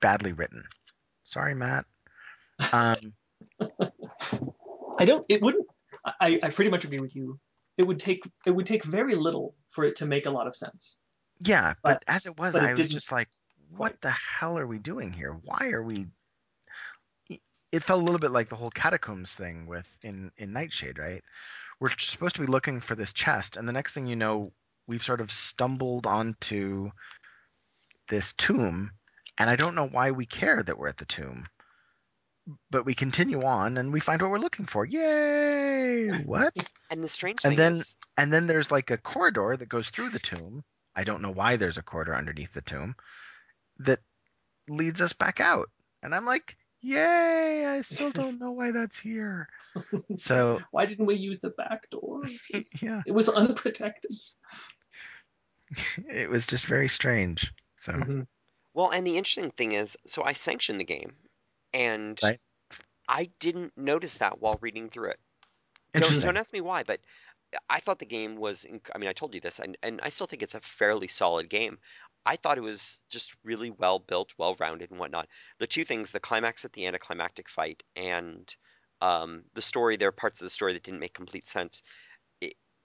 badly 0.00 0.32
written. 0.32 0.64
Sorry, 1.24 1.54
Matt. 1.54 1.86
Um, 2.72 3.14
I 4.98 5.04
don't. 5.04 5.24
It 5.28 5.42
wouldn't. 5.42 5.66
I, 6.04 6.38
I 6.42 6.50
pretty 6.50 6.70
much 6.70 6.84
agree 6.84 7.00
with 7.00 7.14
you. 7.14 7.38
It 7.78 7.84
would 7.86 8.00
take 8.00 8.24
it 8.46 8.50
would 8.50 8.66
take 8.66 8.84
very 8.84 9.14
little 9.14 9.54
for 9.68 9.84
it 9.84 9.96
to 9.96 10.06
make 10.06 10.26
a 10.26 10.30
lot 10.30 10.46
of 10.46 10.54
sense. 10.56 10.98
Yeah, 11.40 11.74
but, 11.82 12.02
But- 12.06 12.12
as 12.12 12.26
it 12.26 12.38
was, 12.38 12.52
but 12.52 12.62
it 12.62 12.66
I 12.66 12.74
was 12.74 12.88
just 12.88 13.10
like, 13.10 13.28
what 13.76 14.00
the 14.00 14.10
hell 14.10 14.58
are 14.58 14.66
we 14.66 14.78
doing 14.78 15.12
here? 15.12 15.32
Why 15.32 15.70
are 15.70 15.82
we? 15.82 16.06
It 17.72 17.82
felt 17.82 18.02
a 18.02 18.04
little 18.04 18.18
bit 18.18 18.30
like 18.30 18.50
the 18.50 18.56
whole 18.56 18.70
catacombs 18.70 19.32
thing 19.32 19.66
with 19.66 19.86
in 20.02 20.30
in 20.36 20.52
Knightshade, 20.52 20.98
right? 20.98 21.22
We're 21.80 21.90
supposed 21.98 22.36
to 22.36 22.42
be 22.42 22.46
looking 22.46 22.80
for 22.80 22.94
this 22.94 23.12
chest, 23.12 23.56
and 23.56 23.66
the 23.66 23.72
next 23.72 23.92
thing 23.92 24.06
you 24.06 24.14
know, 24.16 24.52
we've 24.86 25.02
sort 25.02 25.20
of 25.20 25.30
stumbled 25.30 26.06
onto 26.06 26.90
this 28.08 28.34
tomb, 28.34 28.92
and 29.38 29.48
I 29.48 29.56
don't 29.56 29.74
know 29.74 29.88
why 29.88 30.10
we 30.10 30.26
care 30.26 30.62
that 30.62 30.78
we're 30.78 30.88
at 30.88 30.98
the 30.98 31.06
tomb. 31.06 31.46
But 32.70 32.84
we 32.84 32.94
continue 32.94 33.42
on, 33.44 33.76
and 33.78 33.92
we 33.92 34.00
find 34.00 34.20
what 34.20 34.30
we're 34.30 34.38
looking 34.38 34.66
for. 34.66 34.84
Yay! 34.84 36.08
What? 36.24 36.54
And 36.90 37.02
the 37.02 37.08
strange 37.08 37.40
And 37.44 37.52
thing 37.52 37.56
then- 37.58 37.72
is, 37.72 37.96
And 38.18 38.30
then 38.30 38.46
there's 38.46 38.70
like 38.70 38.90
a 38.90 38.98
corridor 38.98 39.56
that 39.56 39.68
goes 39.70 39.88
through 39.88 40.10
the 40.10 40.18
tomb. 40.18 40.62
I 40.94 41.04
don't 41.04 41.22
know 41.22 41.30
why 41.30 41.56
there's 41.56 41.78
a 41.78 41.82
corridor 41.82 42.14
underneath 42.14 42.52
the 42.52 42.60
tomb 42.60 42.96
that 43.78 44.00
leads 44.68 45.00
us 45.00 45.14
back 45.14 45.40
out. 45.40 45.70
And 46.02 46.14
I'm 46.14 46.26
like, 46.26 46.58
yay! 46.82 47.64
I 47.64 47.80
still 47.80 48.10
don't 48.12 48.38
know 48.38 48.50
why 48.52 48.72
that's 48.72 48.98
here. 48.98 49.48
So, 50.16 50.60
Why 50.70 50.84
didn't 50.84 51.06
we 51.06 51.14
use 51.14 51.40
the 51.40 51.48
back 51.50 51.88
door? 51.88 52.24
yeah, 52.82 53.00
It 53.06 53.12
was 53.12 53.30
unprotected. 53.30 54.10
it 56.10 56.28
was 56.28 56.46
just 56.46 56.66
very 56.66 56.88
strange. 56.88 57.50
So, 57.78 57.92
Mhm. 57.92 58.26
well, 58.74 58.90
and 58.90 59.06
the 59.06 59.16
interesting 59.16 59.50
thing 59.52 59.72
is, 59.72 59.96
so 60.06 60.22
I 60.22 60.32
sanctioned 60.34 60.78
the 60.80 60.84
game, 60.84 61.14
and 61.74 62.22
Right. 62.22 62.40
I 63.08 63.26
didn't 63.40 63.76
notice 63.76 64.18
that 64.18 64.40
while 64.40 64.58
reading 64.60 64.90
through 64.90 65.10
it. 65.10 65.20
Don't, 65.98 66.18
don't 66.20 66.36
ask 66.36 66.52
me 66.52 66.60
why, 66.60 66.82
but 66.84 67.00
I 67.70 67.80
thought 67.80 67.98
the 67.98 68.06
game 68.06 68.36
was. 68.36 68.66
I 68.94 68.98
mean, 68.98 69.08
I 69.08 69.12
told 69.12 69.34
you 69.34 69.40
this, 69.40 69.58
and, 69.60 69.76
and 69.82 70.00
I 70.02 70.08
still 70.08 70.26
think 70.26 70.42
it's 70.42 70.54
a 70.54 70.60
fairly 70.60 71.08
solid 71.08 71.50
game. 71.50 71.78
I 72.26 72.36
thought 72.36 72.58
it 72.58 72.62
was 72.62 73.02
just 73.10 73.34
really 73.44 73.70
well 73.70 73.98
built, 73.98 74.32
well 74.38 74.56
rounded, 74.60 74.90
and 74.90 75.00
whatnot. 75.00 75.28
The 75.58 75.66
two 75.66 75.84
things: 75.84 76.12
the 76.12 76.20
climax 76.20 76.64
at 76.64 76.72
the 76.72 76.86
anticlimactic 76.86 77.48
fight, 77.48 77.82
and 77.96 78.54
um, 79.00 79.44
the 79.54 79.62
story. 79.62 79.96
There 79.96 80.08
are 80.08 80.12
parts 80.12 80.40
of 80.40 80.46
the 80.46 80.50
story 80.50 80.72
that 80.74 80.82
didn't 80.84 81.00
make 81.00 81.14
complete 81.14 81.48
sense. 81.48 81.82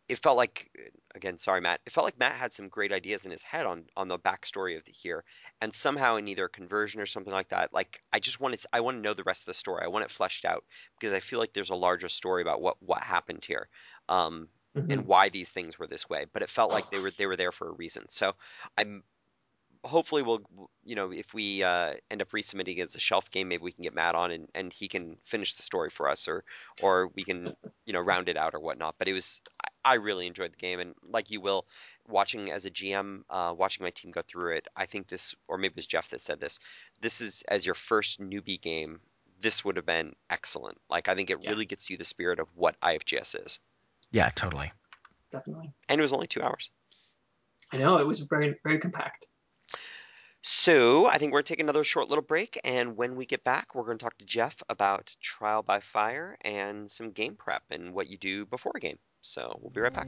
It, 0.09 0.19
felt 0.19 0.37
like, 0.37 0.71
again, 1.15 1.37
sorry, 1.37 1.59
Matt. 1.61 1.81
It 1.85 1.91
felt 1.91 2.05
like 2.05 2.17
Matt 2.17 2.35
had 2.37 2.53
some 2.53 2.69
great 2.69 2.93
ideas 2.93 3.25
in 3.25 3.31
his 3.31 3.43
head 3.43 3.65
on 3.65 3.87
on 3.97 4.07
the 4.07 4.17
backstory 4.17 4.77
of 4.77 4.85
the 4.85 4.91
here, 4.93 5.25
and 5.61 5.73
somehow 5.75 6.15
in 6.15 6.27
either 6.29 6.47
conversion 6.47 7.01
or 7.01 7.05
something 7.05 7.33
like 7.33 7.49
that. 7.49 7.73
Like 7.73 8.01
I 8.13 8.19
just 8.19 8.39
wanted, 8.39 8.63
I 8.71 8.79
want 8.79 8.97
to 8.97 9.01
know 9.01 9.13
the 9.13 9.23
rest 9.23 9.41
of 9.41 9.47
the 9.47 9.53
story. 9.53 9.83
I 9.83 9.87
want 9.87 10.05
it 10.05 10.11
fleshed 10.11 10.45
out 10.45 10.65
because 10.99 11.13
I 11.13 11.19
feel 11.19 11.39
like 11.39 11.53
there's 11.53 11.71
a 11.71 11.75
larger 11.75 12.07
story 12.09 12.41
about 12.41 12.61
what 12.61 12.81
what 12.81 13.01
happened 13.03 13.43
here. 13.45 13.69
Um, 14.09 14.49
Mhm. 14.75 14.87
and 14.89 15.05
why 15.05 15.27
these 15.27 15.51
things 15.51 15.77
were 15.77 15.87
this 15.87 16.07
way. 16.07 16.25
But 16.31 16.41
it 16.43 16.49
felt 16.49 16.71
like 16.71 16.89
they 16.89 16.99
were 16.99 17.11
they 17.11 17.25
were 17.27 17.35
there 17.37 17.51
for 17.51 17.67
a 17.69 17.73
reason. 17.73 18.07
So 18.09 18.33
I'm 18.77 19.03
hopefully 19.83 20.21
we'll 20.21 20.41
you 20.83 20.95
know 20.95 21.11
if 21.11 21.33
we 21.33 21.63
uh, 21.63 21.93
end 22.11 22.21
up 22.21 22.29
resubmitting 22.31 22.79
as 22.83 22.95
a 22.95 22.99
shelf 22.99 23.29
game, 23.31 23.47
maybe 23.47 23.63
we 23.63 23.71
can 23.71 23.83
get 23.83 23.93
Matt 23.93 24.15
on 24.15 24.31
and, 24.31 24.47
and 24.55 24.73
he 24.73 24.87
can 24.87 25.17
finish 25.25 25.55
the 25.55 25.63
story 25.63 25.89
for 25.89 26.09
us, 26.09 26.27
or 26.27 26.43
or 26.81 27.09
we 27.15 27.23
can 27.23 27.53
you 27.85 27.93
know 27.93 27.99
round 27.99 28.29
it 28.29 28.37
out 28.37 28.53
or 28.55 28.59
whatnot. 28.59 28.95
But 28.97 29.07
it 29.07 29.13
was 29.13 29.41
I, 29.63 29.91
I 29.91 29.93
really 29.95 30.27
enjoyed 30.27 30.53
the 30.53 30.57
game, 30.57 30.79
and 30.79 30.93
like 31.03 31.29
you 31.29 31.41
will. 31.41 31.65
Watching 32.09 32.51
as 32.51 32.65
a 32.65 32.69
GM, 32.69 33.25
uh, 33.29 33.53
watching 33.57 33.83
my 33.83 33.89
team 33.89 34.11
go 34.11 34.21
through 34.25 34.55
it, 34.55 34.67
I 34.77 34.85
think 34.85 35.09
this, 35.09 35.35
or 35.49 35.57
maybe 35.57 35.73
it 35.73 35.75
was 35.75 35.87
Jeff 35.87 36.07
that 36.11 36.21
said 36.21 36.39
this. 36.39 36.57
This 37.01 37.19
is 37.19 37.43
as 37.49 37.65
your 37.65 37.75
first 37.75 38.21
newbie 38.21 38.61
game 38.61 39.01
this 39.39 39.63
would 39.63 39.75
have 39.75 39.85
been 39.85 40.15
excellent. 40.29 40.79
Like 40.89 41.07
I 41.09 41.15
think 41.15 41.29
it 41.29 41.39
Yeah. 41.41 41.49
really 41.51 41.65
gets 41.65 41.89
you 41.89 41.97
the 41.97 42.05
spirit 42.05 42.39
of 42.39 42.47
what 42.55 42.79
IFGS 42.81 43.35
is, 43.45 43.59
Yeah, 44.11 44.29
totally. 44.29 44.71
Definitely. 45.31 45.73
and 45.89 45.99
it 45.99 46.01
was 46.01 46.13
only 46.13 46.27
two 46.27 46.41
hours. 46.41 46.71
I 47.71 47.77
know 47.77 47.97
it 47.97 48.07
was 48.07 48.21
very 48.21 48.57
very 48.63 48.79
compact. 48.79 49.27
So 50.49 51.07
I 51.07 51.17
think 51.17 51.33
we're 51.33 51.39
gonna 51.39 51.43
take 51.43 51.59
another 51.59 51.83
short 51.83 52.07
little 52.07 52.23
break, 52.23 52.57
and 52.63 52.95
when 52.95 53.17
we 53.17 53.25
get 53.25 53.43
back, 53.43 53.75
we're 53.75 53.83
gonna 53.83 53.97
talk 53.97 54.17
to 54.19 54.25
Jeff 54.25 54.55
about 54.69 55.13
Trial 55.21 55.61
by 55.61 55.81
Fire 55.81 56.37
and 56.39 56.89
some 56.89 57.11
game 57.11 57.35
prep 57.35 57.63
and 57.69 57.93
what 57.93 58.07
you 58.07 58.17
do 58.17 58.45
before 58.45 58.71
a 58.73 58.79
game. 58.79 58.97
So 59.21 59.59
we'll 59.61 59.71
be 59.71 59.81
right 59.81 59.93
back. 59.93 60.07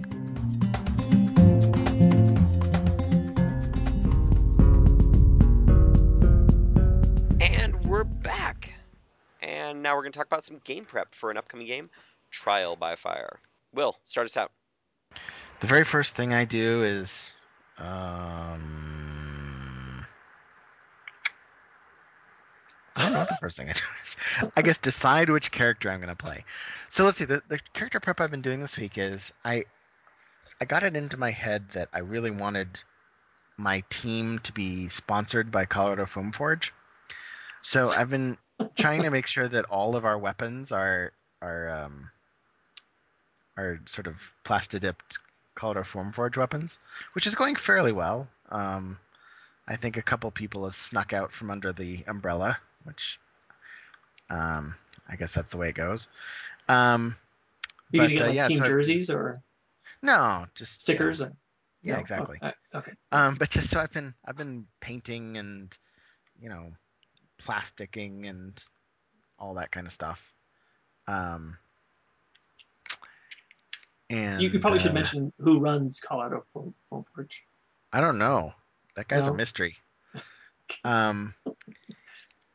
And 7.41 7.75
we're 7.85 8.05
back. 8.05 8.73
And 9.41 9.83
now 9.83 9.95
we're 9.95 10.03
going 10.03 10.13
to 10.13 10.17
talk 10.17 10.27
about 10.27 10.45
some 10.45 10.61
game 10.63 10.85
prep 10.85 11.15
for 11.15 11.29
an 11.31 11.37
upcoming 11.37 11.67
game, 11.67 11.89
Trial 12.31 12.77
by 12.77 12.95
Fire. 12.95 13.39
Will, 13.73 13.97
start 14.05 14.25
us 14.25 14.37
out. 14.37 14.51
The 15.59 15.67
very 15.67 15.83
first 15.83 16.15
thing 16.15 16.33
I 16.33 16.45
do 16.45 16.83
is, 16.83 17.33
um, 17.77 18.89
I 22.99 23.03
don't 23.03 23.13
know 23.13 23.19
what 23.19 23.29
the 23.29 23.37
first 23.39 23.57
thing 23.57 23.69
I 23.69 23.73
do 23.73 23.79
is. 24.03 24.51
I 24.55 24.61
guess 24.61 24.77
decide 24.77 25.29
which 25.29 25.51
character 25.51 25.89
I'm 25.89 26.01
going 26.01 26.09
to 26.09 26.15
play. 26.15 26.43
So 26.89 27.05
let's 27.05 27.17
see. 27.17 27.25
The, 27.25 27.41
the 27.47 27.59
character 27.73 27.99
prep 27.99 28.19
I've 28.19 28.29
been 28.29 28.41
doing 28.41 28.59
this 28.59 28.77
week 28.77 28.97
is 28.97 29.31
I, 29.45 29.63
I 30.59 30.65
got 30.65 30.83
it 30.83 30.95
into 30.95 31.17
my 31.17 31.31
head 31.31 31.69
that 31.71 31.87
I 31.93 31.99
really 31.99 32.31
wanted 32.31 32.67
my 33.57 33.83
team 33.89 34.39
to 34.39 34.51
be 34.51 34.89
sponsored 34.89 35.49
by 35.49 35.65
Colorado 35.65 36.05
Foam 36.05 36.31
Forge. 36.31 36.73
So 37.61 37.89
I've 37.89 38.09
been 38.09 38.37
trying 38.77 39.03
to 39.03 39.11
make 39.11 39.27
sure 39.27 39.47
that 39.47 39.65
all 39.65 39.95
of 39.95 40.05
our 40.05 40.17
weapons 40.17 40.71
are 40.71 41.13
are 41.41 41.69
um, 41.69 42.09
are 43.57 43.79
sort 43.85 44.07
of 44.07 44.15
plastodipped 44.43 45.17
Colorado 45.55 45.83
Foam 45.83 46.11
Forge 46.11 46.37
weapons, 46.37 46.79
which 47.13 47.27
is 47.27 47.35
going 47.35 47.55
fairly 47.55 47.91
well. 47.91 48.27
Um, 48.49 48.97
I 49.67 49.75
think 49.75 49.97
a 49.97 50.01
couple 50.01 50.31
people 50.31 50.65
have 50.65 50.75
snuck 50.75 51.13
out 51.13 51.31
from 51.31 51.51
under 51.51 51.71
the 51.71 52.03
umbrella, 52.07 52.57
which 52.89 53.19
um, 54.31 54.75
I 55.07 55.15
guess 55.15 55.33
that's 55.33 55.51
the 55.51 55.57
way 55.57 55.69
it 55.69 55.75
goes. 55.75 56.07
Um, 56.67 57.15
You 57.91 58.01
But, 58.01 58.09
get 58.09 58.21
uh, 58.21 58.25
like 58.27 58.35
yeah, 58.35 58.47
team 58.47 58.57
so 58.57 58.63
I've- 58.65 59.09
or 59.09 59.41
no, 60.01 60.47
just 60.55 60.81
stickers? 60.81 61.19
Yeah, 61.19 61.25
or- 61.27 61.33
yeah 61.83 61.93
no? 61.95 61.99
exactly. 61.99 62.37
Uh, 62.41 62.51
okay. 62.75 62.93
Um, 63.11 63.35
but 63.35 63.49
just 63.49 63.69
so 63.69 63.79
I've 63.79 63.91
been 63.91 64.13
I've 64.25 64.37
been 64.37 64.65
painting 64.81 65.37
and 65.37 65.75
you 66.41 66.49
know 66.49 66.71
plasticking 67.37 68.27
and 68.27 68.63
all 69.37 69.53
that 69.55 69.71
kind 69.71 69.87
of 69.87 69.93
stuff. 69.93 70.33
Um, 71.07 71.57
and 74.09 74.41
You, 74.41 74.59
probably 74.59 74.79
should 74.79 74.91
uh, 74.91 74.95
mention 74.95 75.31
who 75.39 75.59
runs 75.59 75.99
Colorado 75.99 76.41
Foam, 76.41 76.73
Foam 76.85 77.03
Forge. 77.03 77.43
I 77.93 78.01
don't 78.01 78.17
know. 78.17 78.53
That 78.95 79.07
guy's 79.07 79.27
No? 79.27 79.33
a 79.33 79.37
mystery. 79.37 79.77
Um, 80.83 81.33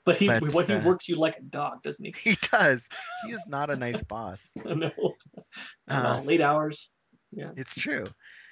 But 0.04 0.16
he, 0.16 0.26
But, 0.28 0.52
what 0.52 0.66
he 0.66 0.74
uh, 0.74 0.84
works 0.84 1.08
you 1.08 1.16
like 1.16 1.38
a 1.38 1.42
dog, 1.42 1.82
doesn't 1.82 2.04
he? 2.04 2.14
he 2.30 2.36
does. 2.50 2.86
He 3.26 3.32
is 3.32 3.40
not 3.48 3.70
a 3.70 3.76
nice 3.76 4.02
boss. 4.02 4.50
no, 4.64 4.90
Not 5.88 6.20
Uh, 6.20 6.22
late 6.22 6.40
hours. 6.42 6.90
Yeah. 7.30 7.50
It's 7.56 7.74
true. 7.74 8.04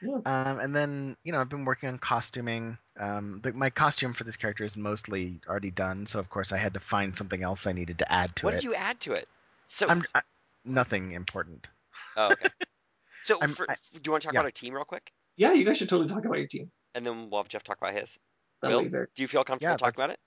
Yeah. 0.02 0.16
Um, 0.24 0.58
and 0.58 0.74
then 0.74 1.16
you 1.22 1.30
know 1.32 1.40
I've 1.40 1.48
been 1.48 1.64
working 1.64 1.88
on 1.90 1.98
costuming. 1.98 2.76
Um, 2.98 3.40
the, 3.44 3.52
my 3.52 3.70
costume 3.70 4.14
for 4.14 4.24
this 4.24 4.36
character 4.36 4.64
is 4.64 4.76
mostly 4.76 5.40
already 5.48 5.70
done, 5.70 6.06
so 6.06 6.18
of 6.18 6.28
course 6.28 6.50
I 6.52 6.56
had 6.56 6.74
to 6.74 6.80
find 6.80 7.16
something 7.16 7.42
else 7.42 7.66
I 7.66 7.72
needed 7.72 7.98
to 7.98 8.10
add 8.12 8.34
to 8.36 8.46
what 8.46 8.54
it. 8.54 8.56
What 8.56 8.60
did 8.62 8.64
you 8.68 8.74
add 8.74 8.98
to 9.00 9.12
it? 9.12 9.28
So, 9.68 9.88
I'm 9.88 10.04
I, 10.14 10.22
nothing 10.64 11.12
important. 11.12 11.68
oh, 12.16 12.32
okay. 12.32 12.48
So, 13.24 13.38
I'm- 13.40 13.52
for, 13.54 13.70
I- 13.70 13.76
do 13.92 14.00
you 14.04 14.10
want 14.10 14.22
to 14.22 14.26
talk 14.26 14.34
yeah. 14.34 14.40
about 14.40 14.46
our 14.46 14.50
team 14.50 14.74
real 14.74 14.84
quick, 14.84 15.12
Yeah, 15.36 15.52
you 15.52 15.64
guys 15.64 15.78
should 15.78 15.88
totally 15.88 16.08
talk 16.08 16.24
about 16.24 16.38
your 16.38 16.48
team. 16.48 16.72
and 16.96 17.06
then 17.06 17.30
we'll 17.30 17.40
have 17.40 17.48
Jeff 17.48 17.62
talk 17.62 17.78
about 17.80 17.94
his? 17.94 18.18
That'll 18.60 18.82
Will, 18.82 18.88
do 18.90 19.22
you 19.22 19.28
feel 19.28 19.44
comfortable 19.44 19.70
Yeah, 19.74 19.76
talking 19.76 19.94
about 20.02 20.10
it? 20.10 20.18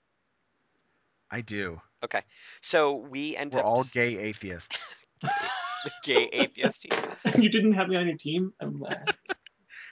I 1.32 1.42
do. 1.42 1.82
Okay. 2.04 2.22
So 2.62 2.96
we 2.96 3.36
ended 3.36 3.56
We're 3.56 3.60
up 3.62 3.66
all 3.66 3.84
just- 3.84 3.94
gay 3.94 4.18
atheists. 4.20 4.78
gay 6.04 6.30
atheist 6.32 6.82
team. 6.84 7.00
you 7.42 7.50
didn't 7.50 7.74
have 7.74 7.88
me 7.90 7.96
on 7.96 8.08
your 8.08 8.18
team. 8.18 8.54
I'm, 8.62 8.84
uh, 8.84 8.96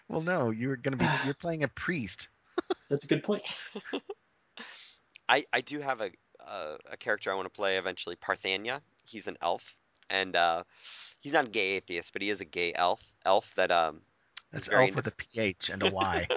Well, 0.10 0.22
no, 0.22 0.52
you're 0.52 0.76
gonna 0.76 0.98
be. 0.98 1.06
You're 1.26 1.34
playing 1.34 1.64
a 1.64 1.68
priest. 1.70 2.28
that's 2.90 3.04
a 3.06 3.08
good 3.08 3.24
point. 3.24 3.42
I, 5.30 5.46
I 5.54 5.62
do 5.62 5.80
have 5.80 6.02
a, 6.02 6.10
a 6.46 6.78
a 6.92 6.98
character 6.98 7.32
I 7.32 7.36
want 7.36 7.46
to 7.46 7.50
play 7.56 7.78
eventually, 7.78 8.16
Parthania. 8.18 8.82
He's 9.06 9.28
an 9.28 9.38
elf, 9.42 9.64
and 10.10 10.36
uh, 10.36 10.64
he's 11.22 11.34
not 11.34 11.46
a 11.46 11.50
gay 11.50 11.72
atheist, 11.72 12.12
but 12.14 12.22
he 12.22 12.30
is 12.30 12.42
a 12.42 12.46
gay 12.46 12.74
elf. 12.76 13.02
Elf 13.26 13.50
that 13.56 13.72
um 13.72 14.02
That's 14.52 14.70
elf 14.70 14.84
into- 14.90 14.96
with 14.98 15.08
a 15.08 15.12
PH 15.12 15.70
and 15.70 15.84
a 15.84 15.90
Y. 15.90 16.28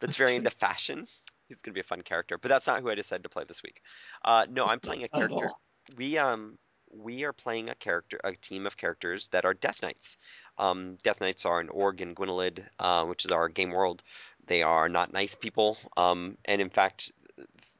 that's 0.00 0.16
very 0.16 0.36
into 0.36 0.50
fashion. 0.50 1.08
He's 1.48 1.60
gonna 1.62 1.74
be 1.74 1.80
a 1.80 1.84
fun 1.84 2.02
character, 2.02 2.38
but 2.38 2.48
that's 2.48 2.66
not 2.66 2.80
who 2.80 2.90
I 2.90 2.94
decided 2.94 3.22
to 3.22 3.28
play 3.28 3.44
this 3.46 3.62
week. 3.62 3.80
Uh, 4.24 4.46
no, 4.50 4.66
I'm 4.66 4.80
playing 4.80 5.04
a 5.04 5.08
character. 5.08 5.50
We 5.96 6.18
um 6.18 6.58
we 6.92 7.24
are 7.24 7.32
playing 7.32 7.68
a 7.68 7.74
character, 7.74 8.20
a 8.24 8.32
team 8.34 8.66
of 8.66 8.76
characters 8.76 9.28
that 9.28 9.44
are 9.44 9.54
Death 9.54 9.82
Knights. 9.82 10.16
Um, 10.58 10.96
Death 11.02 11.20
Knights 11.20 11.44
are 11.44 11.60
an 11.60 11.68
Org 11.68 12.00
and 12.00 12.16
Gwynolid, 12.16 12.64
uh, 12.78 13.04
which 13.04 13.24
is 13.24 13.30
our 13.30 13.48
game 13.48 13.70
world. 13.70 14.02
They 14.46 14.62
are 14.62 14.88
not 14.88 15.12
nice 15.12 15.34
people, 15.34 15.76
um, 15.96 16.38
and 16.44 16.60
in 16.60 16.70
fact, 16.70 17.12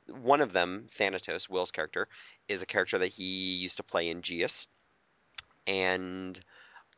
one 0.09 0.41
of 0.41 0.53
them, 0.53 0.89
Thanatos, 0.97 1.49
Will's 1.49 1.71
character, 1.71 2.09
is 2.49 2.62
a 2.62 2.67
character 2.67 2.99
that 2.99 3.12
he 3.12 3.55
used 3.55 3.77
to 3.79 3.83
play 3.83 4.11
in 4.11 4.21
Geas, 4.21 4.67
and 5.67 6.39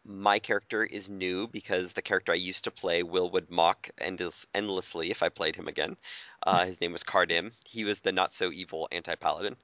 my 0.04 0.38
character 0.38 0.84
is 0.84 1.08
new 1.08 1.46
because 1.48 1.92
the 1.92 2.02
character 2.02 2.32
I 2.32 2.36
used 2.36 2.64
to 2.64 2.70
play, 2.70 3.02
Will 3.02 3.30
would 3.30 3.50
mock 3.50 3.90
endless, 3.98 4.46
endlessly 4.54 5.10
if 5.10 5.22
I 5.22 5.28
played 5.28 5.56
him 5.56 5.68
again. 5.68 5.96
Uh, 6.42 6.64
his 6.66 6.80
name 6.80 6.92
was 6.92 7.04
Cardim. 7.04 7.52
He 7.64 7.84
was 7.84 7.98
the 8.00 8.12
not 8.12 8.34
so 8.34 8.50
evil 8.50 8.88
anti 8.90 9.14
paladin. 9.14 9.56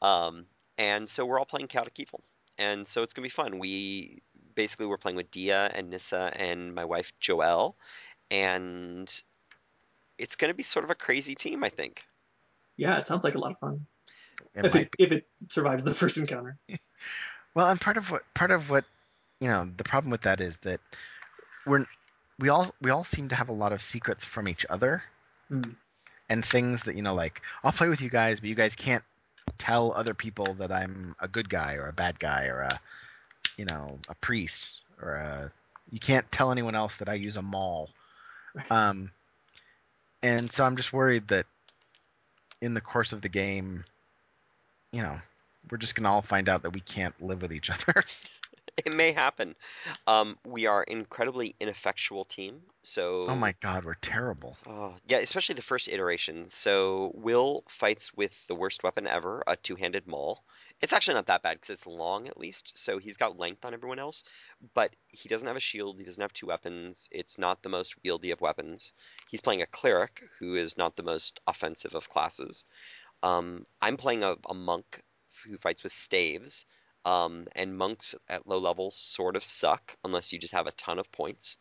Um, 0.00 0.46
and 0.78 1.08
so 1.08 1.24
we're 1.24 1.38
all 1.38 1.44
playing 1.44 1.68
Chaotic 1.68 1.98
Evil. 1.98 2.20
And 2.58 2.86
so 2.86 3.02
it's 3.02 3.12
going 3.12 3.22
to 3.22 3.34
be 3.34 3.42
fun. 3.42 3.58
We 3.58 4.22
basically 4.54 4.86
we're 4.86 4.98
playing 4.98 5.16
with 5.16 5.30
Dia 5.30 5.70
and 5.74 5.90
Nissa 5.90 6.32
and 6.34 6.74
my 6.74 6.84
wife 6.84 7.12
Joelle. 7.20 7.74
And 8.30 9.12
it's 10.18 10.36
going 10.36 10.50
to 10.50 10.56
be 10.56 10.62
sort 10.62 10.84
of 10.84 10.90
a 10.90 10.94
crazy 10.94 11.34
team, 11.34 11.64
I 11.64 11.68
think. 11.68 12.02
Yeah, 12.76 12.98
it 12.98 13.06
sounds 13.06 13.24
like 13.24 13.34
a 13.34 13.38
lot 13.38 13.52
of 13.52 13.58
fun. 13.58 13.86
It 14.54 14.64
if 14.64 14.74
it 14.74 14.90
if 14.98 15.12
it 15.12 15.26
survives 15.48 15.84
the 15.84 15.94
first 15.94 16.16
encounter. 16.16 16.58
Well, 17.54 17.68
and 17.68 17.78
part 17.78 17.98
of 17.98 18.10
what 18.10 18.22
part 18.32 18.50
of 18.50 18.70
what 18.70 18.86
you 19.42 19.48
know 19.50 19.70
the 19.78 19.84
problem 19.84 20.12
with 20.12 20.22
that 20.22 20.40
is 20.40 20.58
that 20.62 20.80
we're 21.66 21.86
we 22.40 22.50
all 22.50 22.74
we 22.82 22.90
all 22.90 23.04
seem 23.04 23.28
to 23.30 23.36
have 23.36 23.50
a 23.50 23.54
lot 23.54 23.72
of 23.72 23.82
secrets 23.82 24.24
from 24.24 24.48
each 24.48 24.66
other 24.70 25.04
Hmm. 25.50 25.76
and 26.30 26.44
things 26.44 26.84
that 26.84 26.96
you 26.96 27.02
know 27.02 27.14
like 27.14 27.42
I'll 27.64 27.72
play 27.72 27.88
with 27.88 28.02
you 28.02 28.10
guys, 28.10 28.40
but 28.40 28.48
you 28.50 28.56
guys 28.56 28.76
can't 28.76 29.04
tell 29.58 29.92
other 29.92 30.14
people 30.14 30.54
that 30.56 30.72
I'm 30.72 31.16
a 31.20 31.28
good 31.28 31.50
guy 31.50 31.74
or 31.74 31.88
a 31.88 31.92
bad 31.92 32.20
guy 32.20 32.46
or 32.46 32.62
a 32.62 32.80
you 33.58 33.66
know 33.66 34.00
a 34.08 34.14
priest 34.16 34.82
or 35.02 35.14
a 35.14 35.52
you 35.90 36.00
can't 36.00 36.30
tell 36.32 36.52
anyone 36.52 36.76
else 36.76 36.98
that 36.98 37.08
I 37.10 37.14
use 37.14 37.36
a 37.36 37.42
mall 37.42 37.94
Right. 38.54 38.66
Um, 38.70 39.12
and 40.22 40.52
so 40.52 40.64
I'm 40.64 40.76
just 40.76 40.92
worried 40.92 41.28
that 41.28 41.46
in 42.62 42.74
the 42.74 42.80
course 42.82 43.12
of 43.12 43.22
the 43.22 43.28
game, 43.28 43.84
you 44.92 45.02
know, 45.02 45.20
we're 45.70 45.78
just 45.78 45.94
gonna 45.96 46.10
all 46.12 46.22
find 46.22 46.48
out 46.48 46.62
that 46.62 46.72
we 46.72 46.80
can't 46.80 47.20
live 47.22 47.42
with 47.42 47.52
each 47.52 47.70
other. 47.88 48.04
It 48.86 48.94
may 48.94 49.12
happen. 49.12 49.54
Um, 50.06 50.38
we 50.46 50.66
are 50.66 50.82
incredibly 50.82 51.54
ineffectual 51.60 52.24
team. 52.24 52.62
So 52.82 53.26
Oh 53.28 53.36
my 53.36 53.54
god, 53.60 53.84
we're 53.84 53.94
terrible. 53.94 54.56
Oh, 54.66 54.94
yeah, 55.06 55.18
especially 55.18 55.54
the 55.54 55.62
first 55.62 55.88
iteration. 55.88 56.48
So 56.50 57.12
Will 57.14 57.64
fights 57.68 58.14
with 58.14 58.32
the 58.48 58.54
worst 58.54 58.82
weapon 58.82 59.06
ever, 59.06 59.42
a 59.46 59.56
two-handed 59.56 60.06
maul. 60.06 60.42
It's 60.80 60.92
actually 60.92 61.14
not 61.14 61.26
that 61.26 61.42
bad 61.42 61.54
because 61.60 61.70
it's 61.70 61.86
long 61.86 62.26
at 62.26 62.36
least, 62.36 62.76
so 62.76 62.98
he's 62.98 63.16
got 63.16 63.38
length 63.38 63.64
on 63.64 63.74
everyone 63.74 64.00
else. 64.00 64.24
But 64.74 64.96
he 65.08 65.28
doesn't 65.28 65.46
have 65.46 65.56
a 65.56 65.60
shield. 65.60 65.98
He 65.98 66.04
doesn't 66.04 66.20
have 66.20 66.32
two 66.32 66.46
weapons. 66.46 67.08
It's 67.12 67.38
not 67.38 67.62
the 67.62 67.68
most 67.68 67.94
wieldy 68.02 68.32
of 68.32 68.40
weapons. 68.40 68.92
He's 69.30 69.40
playing 69.40 69.62
a 69.62 69.66
cleric 69.66 70.22
who 70.38 70.56
is 70.56 70.76
not 70.76 70.96
the 70.96 71.04
most 71.04 71.40
offensive 71.46 71.94
of 71.94 72.08
classes. 72.08 72.64
Um, 73.22 73.66
I'm 73.80 73.96
playing 73.96 74.24
a, 74.24 74.36
a 74.48 74.54
monk 74.54 75.02
who 75.44 75.58
fights 75.58 75.82
with 75.82 75.92
staves. 75.92 76.66
Um, 77.04 77.48
and 77.56 77.76
monks 77.76 78.14
at 78.28 78.46
low 78.46 78.58
levels 78.58 78.96
sort 78.96 79.34
of 79.34 79.44
suck 79.44 79.96
unless 80.04 80.32
you 80.32 80.38
just 80.38 80.52
have 80.52 80.68
a 80.68 80.72
ton 80.72 81.00
of 81.00 81.10
points. 81.10 81.56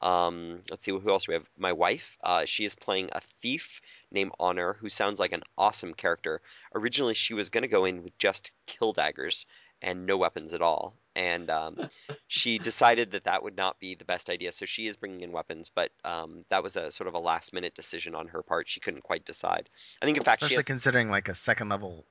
Um, 0.00 0.60
let's 0.70 0.84
see 0.84 0.92
who 0.92 1.10
else 1.10 1.26
we 1.26 1.34
have. 1.34 1.46
My 1.56 1.72
wife, 1.72 2.18
uh, 2.22 2.44
she 2.44 2.64
is 2.64 2.74
playing 2.74 3.08
a 3.12 3.22
thief 3.40 3.80
named 4.10 4.32
Honor, 4.38 4.74
who 4.74 4.90
sounds 4.90 5.18
like 5.18 5.32
an 5.32 5.42
awesome 5.56 5.94
character. 5.94 6.42
Originally, 6.74 7.14
she 7.14 7.32
was 7.32 7.48
going 7.48 7.62
to 7.62 7.68
go 7.68 7.86
in 7.86 8.02
with 8.02 8.16
just 8.18 8.52
kill 8.66 8.92
daggers 8.92 9.46
and 9.80 10.06
no 10.06 10.16
weapons 10.18 10.52
at 10.52 10.60
all, 10.60 10.94
and 11.16 11.48
um, 11.50 11.88
she 12.28 12.58
decided 12.58 13.12
that 13.12 13.24
that 13.24 13.42
would 13.42 13.56
not 13.56 13.80
be 13.80 13.94
the 13.94 14.04
best 14.04 14.28
idea. 14.28 14.52
So 14.52 14.66
she 14.66 14.86
is 14.86 14.96
bringing 14.96 15.22
in 15.22 15.32
weapons, 15.32 15.70
but 15.74 15.90
um, 16.04 16.44
that 16.50 16.62
was 16.62 16.76
a 16.76 16.90
sort 16.90 17.08
of 17.08 17.14
a 17.14 17.18
last 17.18 17.52
minute 17.52 17.74
decision 17.74 18.14
on 18.14 18.28
her 18.28 18.42
part. 18.42 18.68
She 18.68 18.80
couldn't 18.80 19.02
quite 19.02 19.24
decide. 19.24 19.70
I 20.02 20.04
think, 20.04 20.18
in 20.18 20.24
fact, 20.24 20.42
she 20.42 20.46
Especially 20.46 20.56
has. 20.56 20.66
considering 20.66 21.10
like 21.10 21.28
a 21.28 21.34
second 21.34 21.70
level 21.70 22.04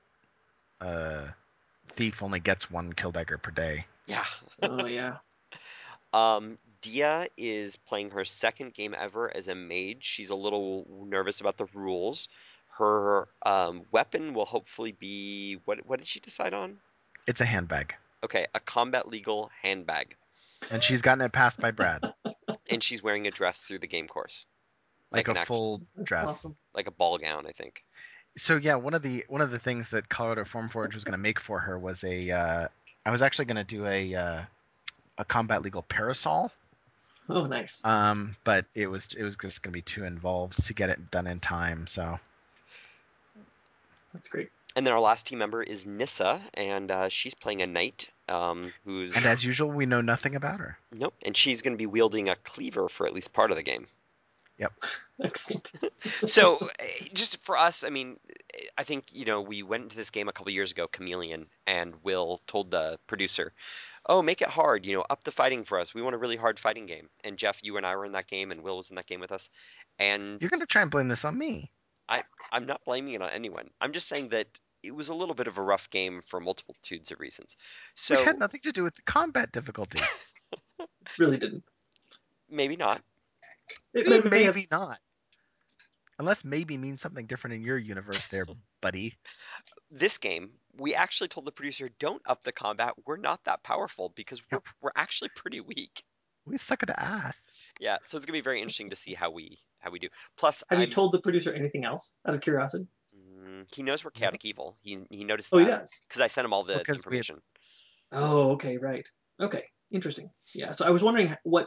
uh 0.80 1.28
thief 1.88 2.22
only 2.22 2.40
gets 2.40 2.70
one 2.70 2.92
kill 2.92 3.12
dagger 3.12 3.38
per 3.38 3.50
day. 3.50 3.86
Yeah. 4.06 4.24
Oh 4.62 4.86
yeah. 4.86 5.16
Um, 6.12 6.58
Dia 6.82 7.28
is 7.36 7.76
playing 7.76 8.10
her 8.10 8.24
second 8.24 8.74
game 8.74 8.94
ever 8.96 9.34
as 9.34 9.48
a 9.48 9.54
mage. 9.54 10.04
She's 10.04 10.30
a 10.30 10.34
little 10.34 10.86
nervous 11.06 11.40
about 11.40 11.56
the 11.56 11.66
rules. 11.74 12.28
Her 12.78 13.28
um, 13.46 13.82
weapon 13.90 14.34
will 14.34 14.44
hopefully 14.44 14.92
be 14.92 15.58
what? 15.64 15.86
What 15.86 15.98
did 16.00 16.08
she 16.08 16.20
decide 16.20 16.52
on? 16.54 16.78
It's 17.26 17.40
a 17.40 17.44
handbag, 17.46 17.94
Okay, 18.22 18.46
a 18.54 18.60
combat 18.60 19.08
legal 19.08 19.50
handbag, 19.62 20.14
and 20.70 20.82
she's 20.82 21.00
gotten 21.00 21.24
it 21.24 21.32
passed 21.32 21.58
by 21.58 21.70
Brad, 21.70 22.02
and 22.70 22.82
she's 22.82 23.02
wearing 23.02 23.26
a 23.26 23.30
dress 23.30 23.60
through 23.60 23.78
the 23.78 23.86
game 23.86 24.08
course, 24.08 24.44
like, 25.10 25.28
an 25.28 25.36
a 25.38 25.44
full 25.46 25.82
That's 25.96 26.08
dress. 26.08 26.26
awesome. 26.26 26.56
like 26.74 26.86
a 26.86 26.90
ball 26.90 27.16
gown, 27.18 27.46
I 27.46 27.52
think. 27.52 27.82
So 28.36 28.56
yeah, 28.56 28.74
one 28.76 28.94
of 28.94 29.02
the 29.02 29.24
one 29.28 29.40
of 29.40 29.50
the 29.50 29.58
things 29.58 29.90
that 29.90 30.08
Colorado 30.08 30.44
Foam 30.44 30.68
Forge 30.68 30.94
was 30.94 31.04
going 31.04 31.12
to 31.12 31.18
make 31.18 31.38
for 31.40 31.58
her 31.60 31.78
was 31.78 32.02
a. 32.04 32.30
Uh, 32.30 32.68
I 33.06 33.10
was 33.10 33.22
actually 33.22 33.44
going 33.44 33.56
to 33.56 33.64
do 33.64 33.86
a 33.86 34.14
uh, 34.14 34.42
a 35.18 35.24
combat 35.24 35.62
legal 35.62 35.82
parasol, 35.82 36.50
Oh, 37.28 37.46
nice. 37.46 37.80
um, 37.84 38.34
but 38.44 38.64
it 38.74 38.88
was 38.88 39.08
it 39.16 39.22
was 39.22 39.36
just 39.36 39.62
going 39.62 39.70
to 39.72 39.76
be 39.76 39.82
too 39.82 40.04
involved 40.04 40.66
to 40.66 40.74
get 40.74 40.90
it 40.90 41.10
done 41.10 41.26
in 41.26 41.38
time. 41.38 41.86
So 41.86 42.18
That's 44.12 44.28
great. 44.28 44.50
And 44.76 44.84
then 44.84 44.92
our 44.92 45.00
last 45.00 45.26
team 45.26 45.38
member 45.38 45.62
is 45.62 45.86
Nissa, 45.86 46.40
and 46.54 46.90
uh, 46.90 47.08
she's 47.08 47.34
playing 47.34 47.62
a 47.62 47.66
knight, 47.66 48.10
um, 48.28 48.72
who's 48.84 49.14
and 49.14 49.24
as 49.24 49.44
usual, 49.44 49.70
we 49.70 49.86
know 49.86 50.00
nothing 50.00 50.34
about 50.34 50.58
her. 50.58 50.76
nope, 50.92 51.14
and 51.22 51.36
she's 51.36 51.62
going 51.62 51.74
to 51.74 51.78
be 51.78 51.86
wielding 51.86 52.28
a 52.28 52.34
cleaver 52.36 52.88
for 52.88 53.06
at 53.06 53.14
least 53.14 53.32
part 53.32 53.52
of 53.52 53.56
the 53.56 53.62
game. 53.62 53.86
Excellent. 55.22 55.70
so 56.26 56.56
uh, 56.56 56.68
just 57.14 57.36
for 57.38 57.56
us 57.56 57.84
i 57.84 57.90
mean 57.90 58.18
i 58.78 58.84
think 58.84 59.04
you 59.12 59.24
know 59.24 59.40
we 59.40 59.62
went 59.62 59.84
into 59.84 59.96
this 59.96 60.10
game 60.10 60.28
a 60.28 60.32
couple 60.32 60.50
years 60.52 60.70
ago 60.72 60.86
chameleon 60.90 61.46
and 61.66 61.94
will 62.02 62.40
told 62.46 62.70
the 62.70 62.98
producer 63.06 63.52
oh 64.06 64.22
make 64.22 64.42
it 64.42 64.48
hard 64.48 64.84
you 64.84 64.94
know 64.96 65.04
up 65.10 65.22
the 65.24 65.32
fighting 65.32 65.64
for 65.64 65.78
us 65.78 65.94
we 65.94 66.02
want 66.02 66.14
a 66.14 66.18
really 66.18 66.36
hard 66.36 66.58
fighting 66.60 66.86
game 66.86 67.08
and 67.22 67.36
jeff 67.38 67.58
you 67.62 67.76
and 67.76 67.86
i 67.86 67.94
were 67.96 68.04
in 68.06 68.12
that 68.12 68.26
game 68.28 68.50
and 68.50 68.62
will 68.62 68.76
was 68.78 68.90
in 68.90 68.96
that 68.96 69.06
game 69.06 69.20
with 69.20 69.32
us 69.32 69.48
and 69.98 70.40
You're 70.40 70.50
going 70.50 70.60
to 70.60 70.66
try 70.66 70.82
and 70.82 70.90
blame 70.90 71.08
this 71.08 71.24
on 71.24 71.38
me. 71.38 71.70
i'm 72.52 72.66
not 72.66 72.84
blaming 72.84 73.14
it 73.14 73.22
on 73.22 73.30
anyone 73.30 73.70
i'm 73.80 73.92
just 73.92 74.08
saying 74.08 74.28
that 74.30 74.46
it 74.82 74.94
was 74.94 75.08
a 75.08 75.14
little 75.14 75.34
bit 75.34 75.46
of 75.46 75.56
a 75.58 75.62
rough 75.62 75.88
game 75.90 76.20
for 76.26 76.40
multitudes 76.40 77.10
of 77.10 77.18
reasons 77.20 77.56
so 77.94 78.14
Which 78.16 78.24
had 78.24 78.38
nothing 78.38 78.60
to 78.64 78.72
do 78.72 78.82
with 78.84 78.94
the 78.96 79.02
combat 79.02 79.50
difficulty. 79.52 80.00
Really 81.18 81.36
didn't. 81.38 81.62
maybe 82.50 82.76
not 82.76 83.00
It 83.92 84.08
may, 84.08 84.20
may 84.20 84.44
maybe 84.46 84.66
not. 84.70 84.98
Unless 86.18 86.44
maybe 86.44 86.76
means 86.76 87.00
something 87.00 87.26
different 87.26 87.54
in 87.54 87.62
your 87.62 87.78
universe, 87.78 88.26
there, 88.30 88.46
buddy. 88.82 89.14
this 89.90 90.18
game 90.18 90.50
we 90.76 90.94
actually 90.94 91.28
told 91.28 91.46
the 91.46 91.52
producer 91.52 91.88
don't 92.00 92.20
up 92.26 92.42
the 92.44 92.52
combat 92.52 92.92
we're 93.06 93.16
not 93.16 93.40
that 93.44 93.62
powerful 93.62 94.12
because 94.16 94.40
we're, 94.50 94.60
we're 94.82 94.90
actually 94.96 95.30
pretty 95.36 95.60
weak 95.60 96.02
We 96.46 96.58
suck 96.58 96.82
at 96.82 96.90
ass. 96.90 97.36
Yeah, 97.80 97.96
so 98.04 98.16
it's 98.16 98.26
gonna 98.26 98.36
be 98.36 98.42
very 98.42 98.60
interesting 98.60 98.90
to 98.90 98.96
see 98.96 99.14
how 99.14 99.30
we 99.30 99.58
how 99.80 99.90
we 99.90 99.98
do. 99.98 100.08
Plus, 100.36 100.62
have 100.70 100.78
you 100.78 100.84
I'm- 100.84 100.92
told 100.92 101.12
the 101.12 101.20
producer 101.20 101.52
anything 101.52 101.84
else 101.84 102.14
out 102.26 102.34
of 102.34 102.40
curiosity? 102.40 102.86
Mm, 103.16 103.66
he 103.74 103.82
knows 103.82 104.04
we're 104.04 104.10
chaotic 104.10 104.44
evil. 104.44 104.76
He 104.82 104.98
he 105.10 105.24
noticed 105.24 105.50
Oh, 105.52 105.58
he 105.58 105.64
that 105.66 105.80
does. 105.82 105.90
because 106.08 106.20
I 106.20 106.26
sent 106.28 106.44
him 106.44 106.52
all 106.52 106.64
the 106.64 106.78
Because 106.78 107.06
we 107.06 107.16
had- 107.16 107.26
information. 107.28 107.42
Oh, 108.12 108.50
okay, 108.52 108.76
right. 108.78 109.08
Okay, 109.40 109.64
interesting. 109.90 110.30
Yeah. 110.54 110.72
So 110.72 110.84
I 110.86 110.90
was 110.90 111.02
wondering 111.02 111.34
what, 111.42 111.66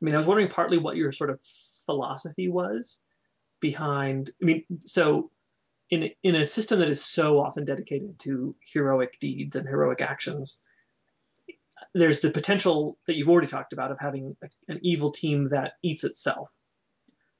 I 0.00 0.04
mean, 0.04 0.14
I 0.14 0.18
was 0.18 0.26
wondering 0.26 0.48
partly 0.48 0.78
what 0.78 0.96
your 0.96 1.12
sort 1.12 1.30
of 1.30 1.40
philosophy 1.86 2.48
was 2.48 2.98
behind. 3.60 4.30
I 4.40 4.44
mean, 4.44 4.64
so 4.84 5.30
in 5.90 6.04
a- 6.04 6.16
in 6.22 6.34
a 6.34 6.46
system 6.46 6.78
that 6.80 6.88
is 6.90 7.04
so 7.04 7.40
often 7.40 7.64
dedicated 7.64 8.18
to 8.20 8.54
heroic 8.72 9.18
deeds 9.20 9.56
and 9.56 9.66
heroic 9.66 10.00
actions, 10.00 10.60
there's 11.94 12.20
the 12.20 12.30
potential 12.30 12.98
that 13.06 13.16
you've 13.16 13.28
already 13.28 13.46
talked 13.48 13.72
about 13.72 13.90
of 13.90 13.98
having 13.98 14.36
a, 14.42 14.48
an 14.68 14.78
evil 14.82 15.10
team 15.10 15.48
that 15.48 15.72
eats 15.82 16.04
itself. 16.04 16.52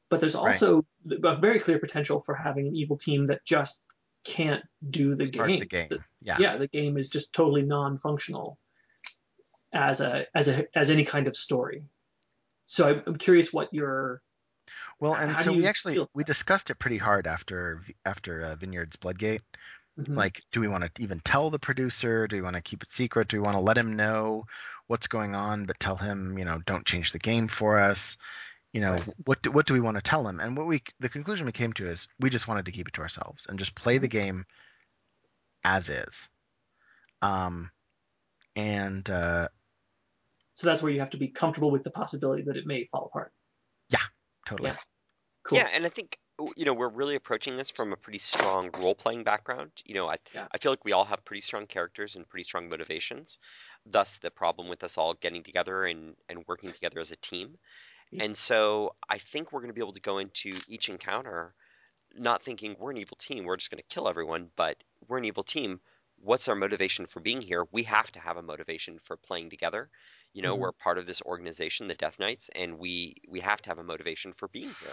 But 0.09 0.21
there's 0.21 0.35
also 0.35 0.87
a 1.23 1.37
very 1.37 1.61
clear 1.61 1.79
potential 1.79 2.21
for 2.21 2.35
having 2.35 2.67
an 2.69 2.75
evil 2.75 2.97
team 2.97 3.27
that 3.27 3.45
just 3.45 3.85
can't 4.25 4.65
do 4.89 5.15
the 5.15 5.27
Start 5.27 5.49
game. 5.51 5.61
the 5.61 5.67
game. 5.67 5.89
Yeah. 6.23 6.39
yeah, 6.41 6.57
the 6.57 6.67
game 6.67 6.97
is 6.97 7.09
just 7.11 7.33
totally 7.35 7.63
non-functional 7.63 8.59
as 9.73 10.01
a 10.01 10.27
as 10.35 10.49
a 10.49 10.65
as 10.75 10.89
any 10.89 11.05
kind 11.05 11.29
of 11.29 11.37
story. 11.37 11.83
So 12.69 12.89
I'm, 12.89 13.03
I'm 13.07 13.17
curious 13.17 13.53
what 13.53 13.73
your 13.73 14.23
Well, 15.01 15.15
and 15.15 15.31
How 15.33 15.43
so 15.43 15.53
we 15.53 15.67
actually 15.67 15.95
feel 15.95 16.09
we 16.15 16.25
discussed 16.25 16.71
it 16.71 16.77
pretty 16.77 16.99
hard 16.99 17.27
after 17.27 17.85
after 18.05 18.43
uh, 18.45 18.55
Vineyards 18.57 18.97
Bloodgate. 18.97 19.43
Mhm. 19.97 20.15
Like, 20.17 20.43
do 20.53 20.61
we 20.61 20.69
want 20.69 20.85
to 20.85 21.03
even 21.03 21.21
tell 21.21 21.51
the 21.51 21.59
producer? 21.59 22.27
Do 22.29 22.37
we 22.37 22.43
want 22.43 22.57
to 22.57 22.63
keep 22.63 22.83
it 22.83 22.93
secret? 22.93 23.29
Do 23.29 23.39
we 23.39 23.43
want 23.45 23.57
to 23.57 23.61
let 23.61 23.79
him 23.79 23.95
know 23.97 24.45
what's 24.89 25.07
going 25.09 25.35
on, 25.35 25.67
but 25.67 25.81
tell 25.81 25.97
him, 25.97 26.39
you 26.39 26.45
know, 26.45 26.59
don't 26.67 26.87
change 26.87 27.13
the 27.13 27.19
game 27.19 27.49
for 27.49 27.79
us? 27.79 28.17
You 28.73 28.81
know, 28.83 28.95
Right. 28.95 29.15
what 29.25 29.43
do, 29.43 29.53
what 29.53 29.67
do 29.67 29.75
we 29.75 29.81
want 29.81 29.97
to 29.97 30.03
tell 30.03 30.29
him? 30.29 30.41
And 30.41 30.57
what 30.57 30.67
we 30.69 30.83
the 31.01 31.09
conclusion 31.11 31.47
we 31.47 31.53
came 31.53 31.73
to 31.75 31.89
is 31.89 32.09
we 32.21 32.31
just 32.31 32.49
wanted 32.49 32.67
to 32.67 32.73
keep 32.73 32.89
it 32.89 32.95
to 32.95 33.03
ourselves 33.03 33.47
and 33.49 33.59
just 33.59 33.75
play 33.77 33.99
the 33.99 34.09
game 34.09 34.47
as 35.65 35.89
is. 35.89 36.29
Um, 37.23 37.71
and 38.57 39.09
uh, 39.11 39.49
so 40.59 40.67
that's 40.67 40.83
where 40.83 40.91
you 40.91 40.99
have 40.99 41.11
to 41.11 41.17
be 41.17 41.29
comfortable 41.29 41.71
with 41.71 41.85
the 41.85 41.91
possibility 41.93 42.43
that 42.43 42.57
it 42.57 42.67
may 42.67 42.85
fall 42.85 43.07
apart. 43.07 43.33
Yeah, 43.91 44.03
totally. 44.45 44.71
Yeah. 44.71 44.77
Cool. 45.45 45.59
Yeah, 45.59 45.69
and 45.73 45.87
I 45.87 45.89
think 45.89 46.19
you 46.57 46.65
know 46.65 46.75
we're 46.75 46.89
really 46.89 47.15
approaching 47.15 47.57
this 47.57 47.71
from 47.71 47.93
a 47.93 47.97
pretty 47.97 48.19
strong 48.19 48.71
role 48.77 48.97
playing 48.97 49.23
background. 49.23 49.71
You 49.85 49.95
know, 49.95 50.09
I 50.09 50.17
Yeah. 50.35 50.49
I 50.51 50.59
feel 50.59 50.73
like 50.73 50.85
we 50.85 50.91
all 50.91 51.05
have 51.05 51.25
pretty 51.25 51.43
strong 51.43 51.69
characters 51.69 52.17
and 52.17 52.29
pretty 52.29 52.43
strong 52.43 52.69
motivations. 52.69 53.39
Thus, 53.87 54.19
the 54.19 54.33
problem 54.33 54.69
with 54.69 54.83
us 54.83 54.99
all 54.99 55.15
getting 55.15 55.45
together 55.45 55.85
and 55.85 56.17
and 56.29 56.45
working 56.49 56.73
together 56.73 56.99
as 56.99 57.13
a 57.13 57.17
team. 57.17 57.57
And 58.19 58.35
so 58.35 58.97
I 59.09 59.19
think 59.19 59.53
we're 59.53 59.61
going 59.61 59.69
to 59.69 59.75
be 59.75 59.83
able 59.83 59.93
to 59.93 60.01
go 60.01 60.17
into 60.17 60.59
each 60.67 60.89
encounter 60.89 61.55
not 62.17 62.43
thinking 62.43 62.75
we're 62.79 62.91
an 62.91 62.97
evil 62.97 63.17
team, 63.17 63.45
we're 63.45 63.59
just 63.59 63.71
going 63.71 63.83
to 63.83 63.95
kill 63.95 64.09
everyone, 64.09 64.51
but 64.57 64.83
we're 65.07 65.19
an 65.19 65.25
evil 65.25 65.45
team. 65.45 65.81
What's 66.17 66.49
our 66.49 66.57
motivation 66.57 67.07
for 67.07 67.21
being 67.21 67.41
here? 67.41 67.67
We 67.71 67.85
have 67.85 68.11
to 68.13 68.21
have 68.21 68.37
a 68.37 68.43
motivation 68.43 68.99
for 69.05 69.17
playing 69.17 69.51
together. 69.51 69.91
You 70.35 70.43
know, 70.43 70.57
Mhm. 70.57 70.61
we're 70.61 70.73
part 70.73 70.99
of 70.99 71.07
this 71.07 71.23
organization, 71.23 71.89
the 71.89 71.95
Death 71.95 72.19
Knights, 72.19 72.49
and 72.55 72.79
we 72.79 73.17
we 73.29 73.41
have 73.41 73.61
to 73.63 73.71
have 73.71 73.79
a 73.79 73.83
motivation 73.85 74.33
for 74.35 74.49
being 74.49 74.71
here. 74.81 74.93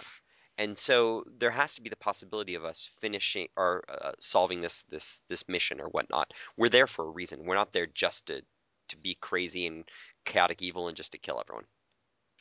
And 0.58 0.76
so 0.76 1.22
there 1.38 1.50
has 1.50 1.74
to 1.74 1.82
be 1.82 1.90
the 1.90 1.96
possibility 1.96 2.54
of 2.54 2.64
us 2.64 2.88
finishing 3.00 3.48
or 3.56 3.84
uh, 3.88 4.12
solving 4.18 4.60
this 4.62 4.82
this 4.88 5.20
this 5.28 5.46
mission 5.48 5.80
or 5.80 5.88
whatnot. 5.88 6.32
We're 6.56 6.70
there 6.70 6.86
for 6.86 7.04
a 7.06 7.10
reason. 7.10 7.44
We're 7.44 7.54
not 7.56 7.72
there 7.72 7.86
just 7.86 8.26
to 8.26 8.42
to 8.88 8.96
be 8.96 9.16
crazy 9.16 9.66
and 9.66 9.84
chaotic 10.24 10.62
evil 10.62 10.88
and 10.88 10.96
just 10.96 11.12
to 11.12 11.18
kill 11.18 11.40
everyone. 11.40 11.66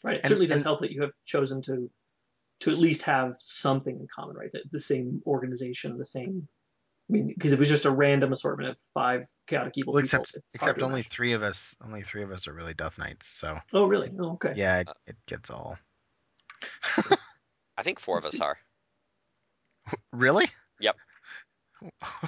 right. 0.04 0.16
It 0.16 0.20
and- 0.20 0.28
certainly 0.28 0.48
does 0.48 0.62
and- 0.62 0.66
help 0.66 0.80
that 0.82 0.92
you 0.92 1.02
have 1.02 1.14
chosen 1.26 1.62
to 1.64 1.92
to 2.62 2.72
at 2.72 2.78
least 2.80 3.02
have 3.02 3.36
something 3.38 4.00
in 4.00 4.08
common, 4.08 4.38
right? 4.38 4.52
That 4.54 4.72
the 4.72 4.80
same 4.80 5.22
organization, 5.26 5.98
the 5.98 6.06
same. 6.06 6.48
I 7.10 7.14
mean, 7.14 7.28
because 7.28 7.52
if 7.52 7.58
it 7.58 7.60
was 7.60 7.70
just 7.70 7.86
a 7.86 7.92
random 7.92 8.32
assortment 8.34 8.70
of 8.72 8.80
five 8.94 9.28
chaotic 9.48 9.74
evil 9.78 9.94
Well, 9.94 10.02
people, 10.02 10.24
except 10.24 10.36
it's 10.36 10.56
except 10.56 10.82
only 10.82 10.96
imagine. 10.96 11.12
three 11.12 11.34
of 11.34 11.44
us 11.44 11.76
only 11.84 12.02
three 12.02 12.24
of 12.24 12.32
us 12.32 12.48
are 12.48 12.54
really 12.54 12.74
Death 12.74 12.98
Knights. 12.98 13.28
So 13.28 13.56
Oh, 13.74 13.88
really? 13.88 14.12
Oh, 14.20 14.32
okay. 14.34 14.54
yeah, 14.56 14.80
it, 14.80 14.90
it 15.06 15.16
gets 15.28 15.50
all 15.50 15.78
I 17.78 17.84
think 17.84 18.00
four 18.00 18.18
of 18.18 18.24
Let's 18.24 18.42
are. 18.42 18.58
really. 20.12 20.48
Yep. 20.80 20.96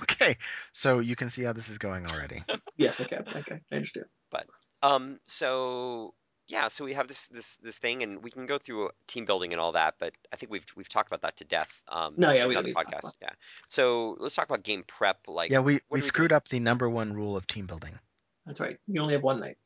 Okay, 0.04 0.38
so 0.74 1.00
you 1.00 1.16
can 1.16 1.30
see 1.30 1.44
how 1.44 1.54
this 1.54 1.70
is 1.70 1.78
going 1.78 2.06
already. 2.06 2.44
Yes, 2.78 3.00
okay, 3.02 3.18
okay, 3.36 3.60
I 3.72 3.76
understand. 3.76 4.06
But 4.30 4.46
um, 4.84 5.20
so 5.26 6.14
yeah, 6.48 6.70
so 6.70 6.86
we 6.86 6.94
have 6.94 7.08
this 7.08 7.28
this 7.28 7.58
this 7.62 7.76
thing, 7.78 8.04
and 8.04 8.24
we 8.24 8.32
can 8.32 8.46
go 8.46 8.58
through 8.58 8.90
team 9.08 9.26
building 9.26 9.52
and 9.52 9.60
all 9.60 9.74
that, 9.74 9.96
but 10.00 10.14
I 10.32 10.38
think 10.38 10.52
we've 10.52 10.66
we've 10.76 10.88
talked 10.88 11.08
about 11.08 11.22
that 11.22 11.38
to 11.38 11.44
death. 11.44 11.70
Um, 11.90 12.14
No, 12.18 12.32
yeah, 12.32 12.48
we 12.48 12.54
don't 12.54 12.60
other 12.60 12.68
need 12.68 12.74
to 12.74 12.84
talk 12.84 12.88
podcasts. 12.88 13.00
about 13.00 13.16
Yeah. 13.22 13.30
So 13.68 14.16
let's 14.20 14.36
talk 14.36 14.46
about 14.50 14.64
game 14.64 14.84
prep. 14.88 15.28
Like, 15.28 15.52
yeah, 15.52 15.60
we, 15.60 15.74
we 15.74 15.78
are 15.78 15.82
we 15.90 16.02
screwed 16.02 16.32
up 16.32 16.48
the 16.48 16.60
number 16.60 16.90
one 16.90 17.14
rule 17.14 17.36
of 17.36 17.46
team 17.48 17.66
building. 17.66 18.00
That's 18.46 18.62
right. 18.62 18.78
You 18.88 19.02
only 19.02 19.14
have 19.14 19.24
one 19.24 19.40
night. 19.42 19.58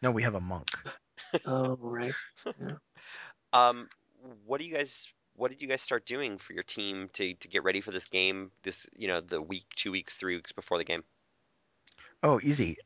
No, 0.00 0.12
we 0.12 0.22
have 0.22 0.34
a 0.34 0.40
monk. 0.40 0.68
Oh, 1.44 1.76
right. 1.80 2.14
Um, 3.52 3.88
what 4.46 4.60
do 4.60 4.66
you 4.66 4.74
guys? 4.74 5.08
What 5.34 5.50
did 5.50 5.62
you 5.62 5.68
guys 5.68 5.82
start 5.82 6.06
doing 6.06 6.38
for 6.38 6.52
your 6.52 6.62
team 6.62 7.08
to 7.14 7.34
to 7.34 7.48
get 7.48 7.64
ready 7.64 7.80
for 7.80 7.90
this 7.90 8.06
game? 8.06 8.50
This 8.62 8.86
you 8.96 9.08
know 9.08 9.20
the 9.20 9.40
week, 9.40 9.64
two 9.76 9.90
weeks, 9.92 10.16
three 10.16 10.36
weeks 10.36 10.52
before 10.52 10.78
the 10.78 10.84
game. 10.84 11.04
Oh, 12.22 12.40
easy. 12.42 12.76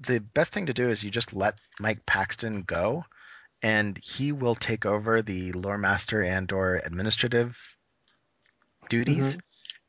The 0.00 0.20
best 0.20 0.52
thing 0.52 0.66
to 0.66 0.74
do 0.74 0.88
is 0.88 1.02
you 1.02 1.10
just 1.10 1.32
let 1.32 1.58
Mike 1.80 2.06
Paxton 2.06 2.62
go, 2.62 3.04
and 3.62 3.98
he 3.98 4.32
will 4.32 4.54
take 4.54 4.86
over 4.86 5.22
the 5.22 5.52
lore 5.52 5.78
master 5.78 6.22
and 6.22 6.50
or 6.52 6.76
administrative 6.76 7.58
duties, 8.88 9.34
Mhm. 9.34 9.40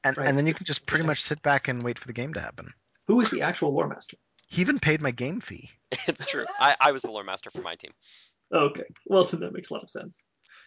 and 0.04 0.18
Right. 0.18 0.28
and 0.28 0.38
then 0.38 0.48
you 0.48 0.54
can 0.54 0.66
just 0.66 0.86
pretty 0.86 1.06
much 1.06 1.22
sit 1.22 1.42
back 1.42 1.68
and 1.68 1.84
wait 1.84 2.00
for 2.00 2.08
the 2.08 2.14
game 2.14 2.34
to 2.34 2.42
happen. 2.42 2.74
Who 3.08 3.22
is 3.22 3.30
the 3.30 3.42
actual 3.42 3.74
lore 3.74 3.88
master? 3.88 4.18
He 4.48 4.62
even 4.62 4.80
paid 4.80 5.02
my 5.02 5.12
game 5.12 5.40
fee. 5.42 5.70
it's 6.08 6.26
true. 6.26 6.46
I, 6.60 6.76
I 6.80 6.92
was 6.92 7.02
the 7.04 7.12
lore 7.12 7.24
master 7.24 7.52
for 7.52 7.62
my 7.62 7.76
team. 7.76 7.94
Okay. 8.52 8.86
Well, 9.06 9.24
then 9.24 9.42
that 9.42 9.54
makes 9.54 9.70
a 9.70 9.74
lot 9.74 9.84
of 9.84 9.90
sense. 9.90 10.24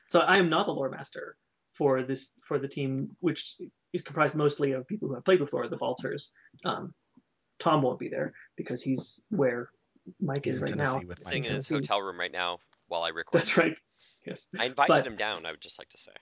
So 0.06 0.20
I 0.20 0.38
am 0.38 0.50
not 0.50 0.66
the 0.66 0.72
lore 0.72 0.90
master 0.90 1.36
for 1.72 2.02
this 2.02 2.34
for 2.46 2.58
the 2.58 2.68
team, 2.68 3.16
which 3.20 3.56
is 3.92 4.02
comprised 4.02 4.34
mostly 4.34 4.72
of 4.72 4.86
people 4.86 5.08
who 5.08 5.14
have 5.14 5.24
played 5.24 5.40
with 5.40 5.52
lore, 5.52 5.68
the 5.68 5.78
Vaulters. 5.78 6.30
Um, 6.64 6.94
Tom 7.60 7.82
won't 7.82 7.98
be 7.98 8.08
there 8.08 8.32
because 8.56 8.82
he's 8.82 9.20
where 9.28 9.70
Mike 10.20 10.44
He's 10.44 10.54
is 10.54 10.60
right 10.60 10.70
Tennessee 10.70 10.92
now. 11.00 11.02
with 11.06 11.20
Sitting 11.20 11.44
in 11.44 11.54
his 11.54 11.68
hotel 11.68 12.00
room 12.00 12.18
right 12.18 12.32
now 12.32 12.58
while 12.88 13.02
I 13.02 13.10
record. 13.10 13.38
That's 13.38 13.56
right. 13.56 13.78
Yes. 14.26 14.48
I 14.58 14.64
invited 14.64 14.88
But- 14.88 15.06
him 15.06 15.16
down. 15.16 15.46
I 15.46 15.50
would 15.52 15.60
just 15.60 15.78
like 15.78 15.90
to 15.90 15.98
say. 15.98 16.12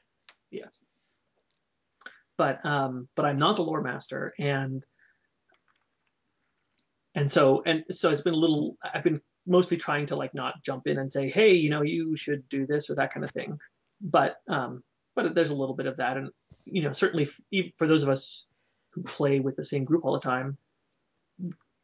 Yes. 0.51 0.82
But 2.36 2.64
um, 2.64 3.09
but 3.16 3.24
I'm 3.24 3.39
not 3.39 3.57
the 3.57 3.62
lore 3.64 3.82
master, 3.82 4.32
and 4.39 4.84
and 7.14 7.30
so 7.30 7.62
and 7.66 7.84
so 7.91 8.11
it's 8.11 8.20
been 8.22 8.34
a 8.34 8.39
little. 8.39 8.76
I've 8.82 9.03
been 9.03 9.20
mostly 9.47 9.76
trying 9.76 10.07
to 10.07 10.16
like 10.16 10.34
not 10.34 10.62
jump 10.62 10.86
in 10.86 10.99
and 10.99 11.11
say, 11.11 11.30
hey, 11.30 11.55
you 11.55 11.70
know, 11.70 11.82
you 11.82 12.16
should 12.16 12.49
do 12.49 12.66
this 12.66 12.91
or 12.91 12.95
that 12.97 13.12
kind 13.12 13.24
of 13.24 13.32
thing. 13.32 13.59
But 14.01 14.36
um, 14.49 14.82
but 15.16 15.34
there's 15.34 15.51
a 15.51 15.55
little 15.57 15.74
bit 15.74 15.86
of 15.86 15.97
that, 15.97 16.16
and 16.16 16.30
you 16.64 16.82
know, 16.82 16.93
certainly 16.93 17.24
f- 17.53 17.64
for 17.76 17.86
those 17.89 18.03
of 18.05 18.09
us 18.09 18.47
who 18.93 19.03
play 19.03 19.41
with 19.41 19.57
the 19.57 19.64
same 19.64 19.84
group 19.84 20.05
all 20.05 20.12
the 20.12 20.20
time, 20.20 20.57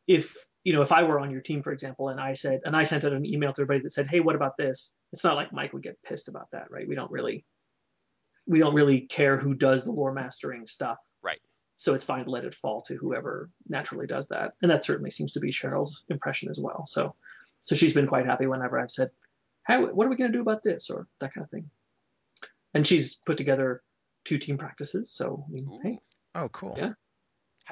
if 0.06 0.36
you 0.64 0.72
know, 0.72 0.80
if 0.82 0.92
I 0.92 1.02
were 1.02 1.20
on 1.20 1.30
your 1.30 1.42
team, 1.42 1.62
for 1.62 1.72
example, 1.72 2.08
and 2.08 2.18
I 2.18 2.32
said, 2.32 2.60
and 2.64 2.74
I 2.74 2.84
sent 2.84 3.04
out 3.04 3.12
an 3.12 3.26
email 3.26 3.52
to 3.52 3.60
everybody 3.60 3.82
that 3.82 3.90
said, 3.90 4.06
hey, 4.06 4.20
what 4.20 4.34
about 4.34 4.56
this? 4.56 4.96
It's 5.12 5.22
not 5.22 5.36
like 5.36 5.52
Mike 5.52 5.74
would 5.74 5.82
get 5.82 6.02
pissed 6.02 6.28
about 6.28 6.50
that, 6.52 6.70
right? 6.70 6.88
We 6.88 6.94
don't 6.94 7.10
really 7.10 7.44
we 8.46 8.58
don't 8.58 8.74
really 8.74 9.02
care 9.02 9.36
who 9.36 9.54
does 9.54 9.84
the 9.84 9.92
lore 9.92 10.12
mastering 10.12 10.66
stuff. 10.66 10.98
Right. 11.22 11.40
So 11.76 11.94
it's 11.94 12.04
fine 12.04 12.24
to 12.24 12.30
let 12.30 12.44
it 12.44 12.54
fall 12.54 12.82
to 12.82 12.94
whoever 12.96 13.50
naturally 13.68 14.06
does 14.06 14.28
that. 14.28 14.52
And 14.62 14.70
that 14.70 14.84
certainly 14.84 15.10
seems 15.10 15.32
to 15.32 15.40
be 15.40 15.50
Cheryl's 15.50 16.04
impression 16.08 16.48
as 16.48 16.58
well. 16.58 16.84
So 16.86 17.14
so 17.60 17.74
she's 17.74 17.94
been 17.94 18.06
quite 18.06 18.26
happy 18.26 18.46
whenever 18.46 18.78
I've 18.78 18.90
said, 18.90 19.10
How 19.64 19.84
what 19.86 20.06
are 20.06 20.10
we 20.10 20.16
gonna 20.16 20.32
do 20.32 20.40
about 20.40 20.62
this? 20.62 20.88
or 20.88 21.06
that 21.20 21.34
kind 21.34 21.44
of 21.44 21.50
thing. 21.50 21.70
And 22.72 22.86
she's 22.86 23.14
put 23.14 23.36
together 23.36 23.82
two 24.24 24.38
team 24.38 24.56
practices, 24.56 25.12
so 25.12 25.44
I 25.46 25.50
mean, 25.52 25.80
hey, 25.82 25.98
Oh, 26.34 26.48
cool. 26.48 26.74
Yeah. 26.76 26.92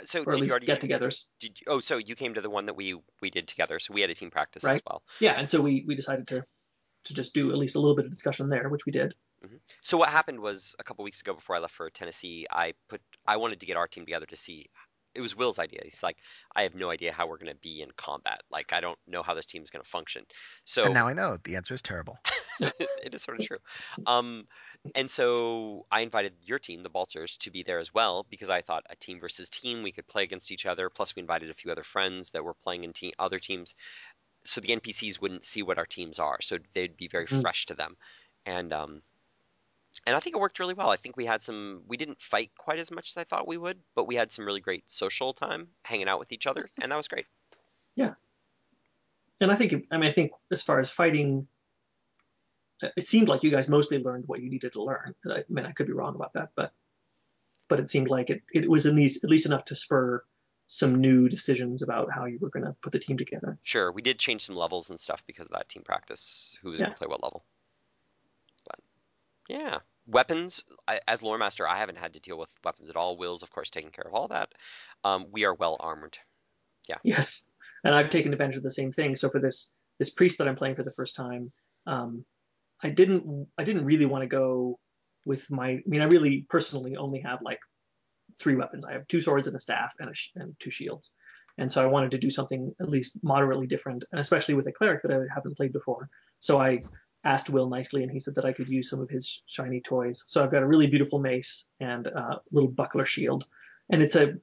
So 0.05 0.21
or 0.21 0.23
at 0.23 0.27
did 0.27 0.35
you 0.37 0.41
least 0.43 0.51
already 0.53 0.67
get 0.67 0.81
togethers. 0.81 1.27
did 1.41 1.61
you, 1.61 1.67
oh 1.69 1.81
so 1.81 1.99
you 1.99 2.15
came 2.15 2.35
to 2.35 2.41
the 2.41 2.51
one 2.51 2.67
that 2.67 2.75
we 2.75 2.99
we 3.21 3.31
did 3.31 3.49
together. 3.49 3.79
So 3.79 3.93
we 3.93 4.01
had 4.01 4.11
a 4.11 4.15
team 4.15 4.31
practice 4.31 4.65
as 4.65 4.81
well. 4.87 5.03
Yeah, 5.21 5.33
and 5.33 5.49
so 5.49 5.61
we 5.61 5.85
we 5.87 5.95
decided 5.95 6.29
to 6.29 6.45
to 7.05 7.15
just 7.15 7.35
do 7.35 7.51
at 7.51 7.59
least 7.59 7.75
a 7.75 7.81
little 7.81 7.97
bit 7.97 8.05
of 8.05 8.11
discussion 8.11 8.49
there, 8.49 8.69
which 8.69 8.87
we 8.87 8.93
did. 8.93 9.15
Mm-hmm. 9.45 9.57
So 9.83 9.97
what 9.97 10.09
happened 10.09 10.41
was 10.41 10.75
a 10.79 10.85
couple 10.85 11.05
weeks 11.05 11.21
ago 11.21 11.35
before 11.35 11.57
I 11.57 11.59
left 11.59 11.75
for 11.75 11.91
Tennessee, 11.91 12.47
I 12.51 12.75
put 12.89 13.01
I 13.27 13.37
wanted 13.37 13.61
to 13.61 13.67
get 13.67 13.77
our 13.77 13.89
team 13.89 14.05
together 14.05 14.27
to 14.27 14.37
see. 14.37 14.67
It 15.15 15.21
was 15.21 15.37
Will's 15.37 15.59
idea. 15.59 15.81
He's 15.85 16.03
like, 16.03 16.17
I 16.57 16.63
have 16.63 16.75
no 16.75 16.89
idea 16.89 17.13
how 17.13 17.27
we're 17.27 17.37
going 17.37 17.53
to 17.53 17.61
be 17.61 17.83
in 17.83 17.91
combat. 17.99 18.41
Like, 18.51 18.73
I 18.73 18.81
don't 18.81 18.99
know 19.07 19.23
how 19.23 19.35
this 19.35 19.45
team 19.45 19.63
is 19.63 19.69
going 19.69 19.85
to 19.85 19.91
function. 19.91 20.25
So 20.65 20.85
And 20.85 20.95
now 20.95 21.07
I 21.07 21.13
know 21.13 21.37
the 21.45 21.57
answer 21.57 21.75
is 21.75 21.83
terrible. 21.83 22.17
it 22.79 23.15
is 23.15 23.23
sort 23.23 23.37
of 23.37 23.43
true. 23.43 23.59
Um, 24.07 24.47
and 24.95 25.11
so 25.11 25.87
I 25.91 26.01
invited 26.01 26.37
your 26.43 26.59
team, 26.59 26.83
the 26.83 26.91
Baltzers, 26.91 27.39
to 27.39 27.51
be 27.51 27.63
there 27.63 27.79
as 27.79 27.95
well 27.95 28.25
because 28.29 28.51
I 28.51 28.61
thought 28.63 28.85
a 28.91 28.97
team 28.97 29.21
versus 29.21 29.49
team 29.49 29.83
we 29.83 29.93
could 29.93 30.07
play 30.07 30.23
against 30.23 30.51
each 30.51 30.67
other. 30.67 30.91
Plus, 30.91 31.17
we 31.17 31.21
invited 31.21 31.51
a 31.51 31.55
few 31.55 31.73
other 31.73 31.85
friends 31.85 32.31
that 32.33 32.45
were 32.45 32.55
playing 32.55 32.85
in 32.85 32.93
te- 32.93 33.15
other 33.19 33.39
teams, 33.39 33.75
so 34.45 34.61
the 34.61 34.73
NPCs 34.73 35.21
wouldn't 35.21 35.47
see 35.47 35.63
what 35.63 35.79
our 35.79 35.87
teams 35.87 36.19
are, 36.19 36.41
so 36.43 36.59
they'd 36.75 36.97
be 36.97 37.09
very 37.09 37.27
Mhm. 37.31 37.43
fresh 37.43 37.67
to 37.67 37.75
them. 37.75 37.97
And 38.47 38.73
um, 38.73 39.03
and 40.07 40.17
I 40.17 40.21
think 40.21 40.35
it 40.37 40.41
worked 40.41 40.59
really 40.59 40.75
well. 40.75 40.91
I 40.91 40.97
think 40.97 41.17
we 41.17 41.27
had 41.27 41.43
some. 41.45 41.83
We 41.87 41.97
didn't 41.97 42.21
fight 42.21 42.53
quite 42.57 42.79
as 42.79 42.91
much 42.91 43.11
as 43.11 43.17
I 43.17 43.25
thought 43.25 43.47
we 43.49 43.57
would, 43.59 43.83
but 43.95 44.05
we 44.07 44.15
had 44.17 44.33
some 44.33 44.45
really 44.47 44.61
great 44.61 44.91
social 44.91 45.35
time 45.35 45.75
hanging 45.85 46.09
out 46.09 46.19
with 46.19 46.33
each 46.33 46.47
other, 46.47 46.71
and 46.81 46.91
that 46.93 46.97
was 46.97 47.09
great. 47.09 47.27
Yeah, 47.97 48.15
and 49.41 49.51
I 49.51 49.57
think 49.57 49.73
I 49.91 49.97
mean 49.99 50.09
I 50.09 50.13
think 50.13 50.33
as 50.51 50.63
far 50.63 50.81
as 50.81 50.91
fighting 50.91 51.49
it 52.97 53.07
seemed 53.07 53.29
like 53.29 53.43
you 53.43 53.51
guys 53.51 53.69
mostly 53.69 53.99
learned 53.99 54.25
what 54.27 54.41
you 54.41 54.51
needed 54.51 54.73
to 54.75 54.83
learn. 54.83 55.15
I 55.29 55.45
mean, 55.49 55.67
I 55.67 55.73
could 55.73 55.87
be 55.87 55.93
wrong 55.93 56.15
about 56.15 56.33
that, 56.35 56.51
but 56.57 56.73
but 57.69 57.81
it 57.81 57.89
seemed 57.89 58.09
like 58.09 58.31
it, 58.31 58.43
it 58.53 58.69
was 58.69 58.87
at 58.87 58.95
least 58.95 59.25
at 59.25 59.31
least 59.31 59.47
enough 59.47 59.65
to 59.67 59.75
spur 59.75 60.23
some 60.67 61.01
new 61.01 61.29
decisions 61.29 61.83
about 61.83 62.11
how 62.13 62.25
you 62.25 62.39
were 62.41 62.49
going 62.49 62.65
to 62.65 62.75
put 62.81 62.93
the 62.93 62.99
team 62.99 63.19
together. 63.19 63.59
Sure, 63.63 63.93
we 63.93 64.03
did 64.03 64.19
change 64.19 64.43
some 64.43 64.57
levels 64.57 64.91
and 64.91 64.99
stuff 64.99 65.23
because 65.27 65.47
of 65.47 65.53
that 65.53 65.69
team 65.69 65.83
practice. 65.83 66.57
Who 66.63 66.71
was 66.71 66.81
Yeah. 66.81 66.87
going 66.87 66.95
to 66.95 66.99
play 66.99 67.09
what 67.09 67.23
level? 67.23 67.45
But 68.67 68.79
yeah, 69.49 69.79
weapons. 70.07 70.65
I, 70.89 71.01
as 71.07 71.23
lore 71.23 71.39
master, 71.39 71.69
I 71.69 71.79
haven't 71.79 71.99
had 71.99 72.15
to 72.15 72.21
deal 72.21 72.39
with 72.39 72.49
weapons 72.65 72.91
at 72.91 72.97
all. 72.97 73.17
Will's, 73.17 73.43
of 73.43 73.51
course, 73.51 73.71
taking 73.71 73.91
care 73.91 74.07
of 74.07 74.15
all 74.15 74.29
that. 74.29 74.53
Um, 75.05 75.27
we 75.31 75.45
are 75.45 75.55
well 75.55 75.77
armored. 75.79 76.19
Yeah. 76.89 76.99
Yes, 77.03 77.49
and 77.85 77.95
I've 77.95 78.11
taken 78.11 78.33
advantage 78.33 78.57
of 78.57 78.63
the 78.63 78.71
same 78.71 78.93
thing. 78.93 79.17
So 79.17 79.29
for 79.29 79.41
this 79.41 79.75
this 79.99 80.11
priest 80.11 80.39
that 80.39 80.49
I'm 80.49 80.57
playing 80.57 80.75
for 80.75 80.83
the 80.83 80.93
first 80.93 81.17
time, 81.17 81.53
um, 81.87 82.25
I 82.83 82.91
didn't 82.91 83.49
I 83.59 83.65
didn't 83.65 83.85
really 83.85 84.07
want 84.07 84.23
to 84.23 84.29
go 84.29 84.79
with 85.25 85.51
my. 85.51 85.71
I 85.71 85.83
mean, 85.87 86.01
I 86.01 86.07
really 86.07 86.47
personally 86.49 86.97
only 86.97 87.21
have 87.21 87.41
like 87.43 87.61
three 88.41 88.57
weapons. 88.57 88.85
I 88.85 88.93
have 88.93 89.07
two 89.09 89.21
swords 89.21 89.47
and 89.47 89.57
a 89.57 89.61
staff 89.61 89.95
and 89.99 90.11
a 90.11 90.15
sh- 90.15 90.33
and 90.37 90.55
two 90.59 90.71
shields. 90.71 91.13
And 91.59 91.71
so 91.71 91.83
I 91.83 91.87
wanted 91.87 92.13
to 92.13 92.19
do 92.19 92.31
something 92.31 92.75
at 92.81 92.89
least 92.89 93.23
moderately 93.23 93.67
different, 93.67 94.05
and 94.11 94.21
especially 94.21 94.55
with 94.55 94.67
a 94.67 94.73
cleric 94.73 95.03
that 95.03 95.13
I 95.13 95.21
haven't 95.33 95.57
played 95.57 95.73
before. 95.73 96.09
So 96.39 96.59
I 96.61 96.83
asked 97.25 97.51
Will 97.51 97.69
nicely, 97.69 98.03
and 98.03 98.11
he 98.11 98.19
said 98.19 98.37
that 98.37 98.47
I 98.47 98.53
could 98.53 98.69
use 98.69 98.89
some 98.89 99.01
of 99.01 99.11
his 99.11 99.43
shiny 99.47 99.81
toys. 99.81 100.25
So 100.27 100.43
I've 100.43 100.51
got 100.51 100.63
a 100.63 100.67
really 100.67 100.87
beautiful 100.87 101.19
mace 101.19 101.69
and 101.79 102.07
a 102.07 102.41
little 102.51 102.71
buckler 102.71 103.05
shield, 103.05 103.45
and 103.91 104.03
it's 104.03 104.17
a 104.17 104.35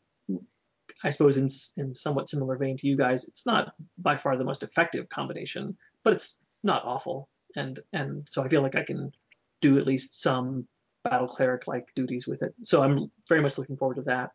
I 1.03 1.09
suppose 1.11 1.37
in 1.37 1.47
in 1.77 1.93
somewhat 1.93 2.29
similar 2.29 2.57
vein 2.57 2.77
to 2.77 2.87
you 2.87 2.97
guys, 2.97 3.27
it's 3.27 3.45
not 3.45 3.73
by 3.97 4.17
far 4.17 4.37
the 4.37 4.43
most 4.43 4.63
effective 4.63 5.09
combination, 5.09 5.77
but 6.03 6.13
it's 6.13 6.37
not 6.63 6.83
awful. 6.85 7.29
And 7.56 7.80
and 7.93 8.28
so 8.30 8.43
I 8.43 8.47
feel 8.47 8.62
like 8.62 8.76
I 8.76 8.84
can 8.84 9.12
do 9.62 9.78
at 9.78 9.88
least 9.88 10.22
some 10.22 10.68
battle 11.04 11.28
cleric 11.28 11.68
like 11.68 11.88
duties 11.95 12.28
with 12.28 12.41
it. 12.41 12.54
So 12.64 12.84
I'm 12.84 13.12
very 13.28 13.41
much 13.41 13.58
looking 13.58 13.78
forward 13.78 13.95
to 13.95 14.04
that. 14.04 14.32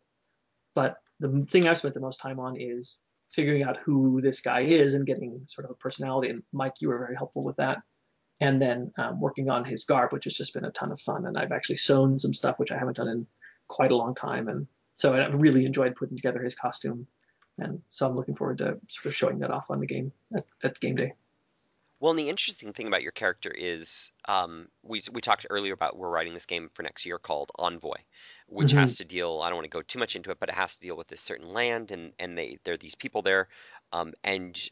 But 0.75 0.97
the 1.21 1.47
thing 1.49 1.67
I've 1.67 1.79
spent 1.79 1.95
the 1.95 2.01
most 2.01 2.21
time 2.21 2.41
on 2.41 2.61
is 2.61 3.01
figuring 3.31 3.63
out 3.63 3.79
who 3.85 4.21
this 4.21 4.41
guy 4.41 4.63
is 4.63 4.95
and 4.95 5.07
getting 5.07 5.43
sort 5.49 5.65
of 5.65 5.73
a 5.73 5.75
personality. 5.75 6.31
And 6.31 6.43
Mike, 6.53 6.75
you 6.81 6.89
were 6.89 6.99
very 6.99 7.17
helpful 7.17 7.45
with 7.45 7.57
that. 7.57 7.79
And 8.41 8.61
then 8.61 8.93
um, 8.99 9.21
working 9.21 9.49
on 9.49 9.65
his 9.65 9.85
garb, 9.85 10.13
which 10.13 10.25
has 10.25 10.35
just 10.35 10.55
been 10.55 10.65
a 10.65 10.71
ton 10.71 10.93
of 10.93 11.01
fun. 11.01 11.27
And 11.27 11.39
I've 11.39 11.53
actually 11.53 11.77
sewn 11.77 12.19
some 12.19 12.35
stuff 12.35 12.59
which 12.59 12.73
I 12.73 12.79
haven't 12.79 12.97
done 12.97 13.09
in 13.09 13.27
quite 13.69 13.93
a 13.93 13.97
long 13.97 14.15
time. 14.15 14.49
And 14.49 14.67
so 14.95 15.15
I 15.15 15.27
really 15.29 15.65
enjoyed 15.65 15.97
putting 15.97 16.17
together 16.17 16.43
his 16.43 16.55
costume. 16.55 17.07
And 17.59 17.83
so 17.89 18.07
I'm 18.07 18.17
looking 18.17 18.35
forward 18.35 18.59
to 18.59 18.79
sort 18.89 19.07
of 19.07 19.15
showing 19.15 19.39
that 19.41 19.51
off 19.51 19.71
on 19.71 19.81
the 19.81 19.87
game 19.87 20.13
at, 20.37 20.45
at 20.63 20.81
game 20.81 20.97
day. 20.97 21.15
Well, 22.05 22.11
and 22.11 22.19
the 22.19 22.29
interesting 22.29 22.75
thing 22.75 22.87
about 22.87 23.03
your 23.03 23.13
character 23.13 23.51
is 23.51 24.13
um, 24.27 24.69
we 24.83 25.03
we 25.11 25.23
talked 25.23 25.47
earlier 25.49 25.73
about 25.73 25.97
we're 25.97 26.11
writing 26.11 26.35
this 26.35 26.45
game 26.45 26.69
for 26.69 26.83
next 26.83 27.07
year 27.07 27.19
called 27.19 27.51
Envoy, 27.55 27.97
which 28.47 28.73
Mhm. 28.73 28.75
has 28.75 28.97
to 28.97 29.07
deal. 29.07 29.41
I 29.41 29.49
don't 29.49 29.57
want 29.57 29.65
to 29.65 29.71
go 29.71 29.81
too 29.81 29.99
much 29.99 30.15
into 30.15 30.31
it, 30.31 30.39
but 30.39 30.51
it 30.51 30.55
has 30.55 30.75
to 30.75 30.81
deal 30.81 30.97
with 30.99 31.09
this 31.09 31.23
certain 31.23 31.49
land, 31.49 31.91
and 31.91 32.13
and 32.19 32.37
they 32.37 32.59
there 32.65 32.75
are 32.75 32.77
these 32.77 32.95
people 32.95 33.23
there, 33.23 33.49
um, 33.93 34.13
and 34.23 34.69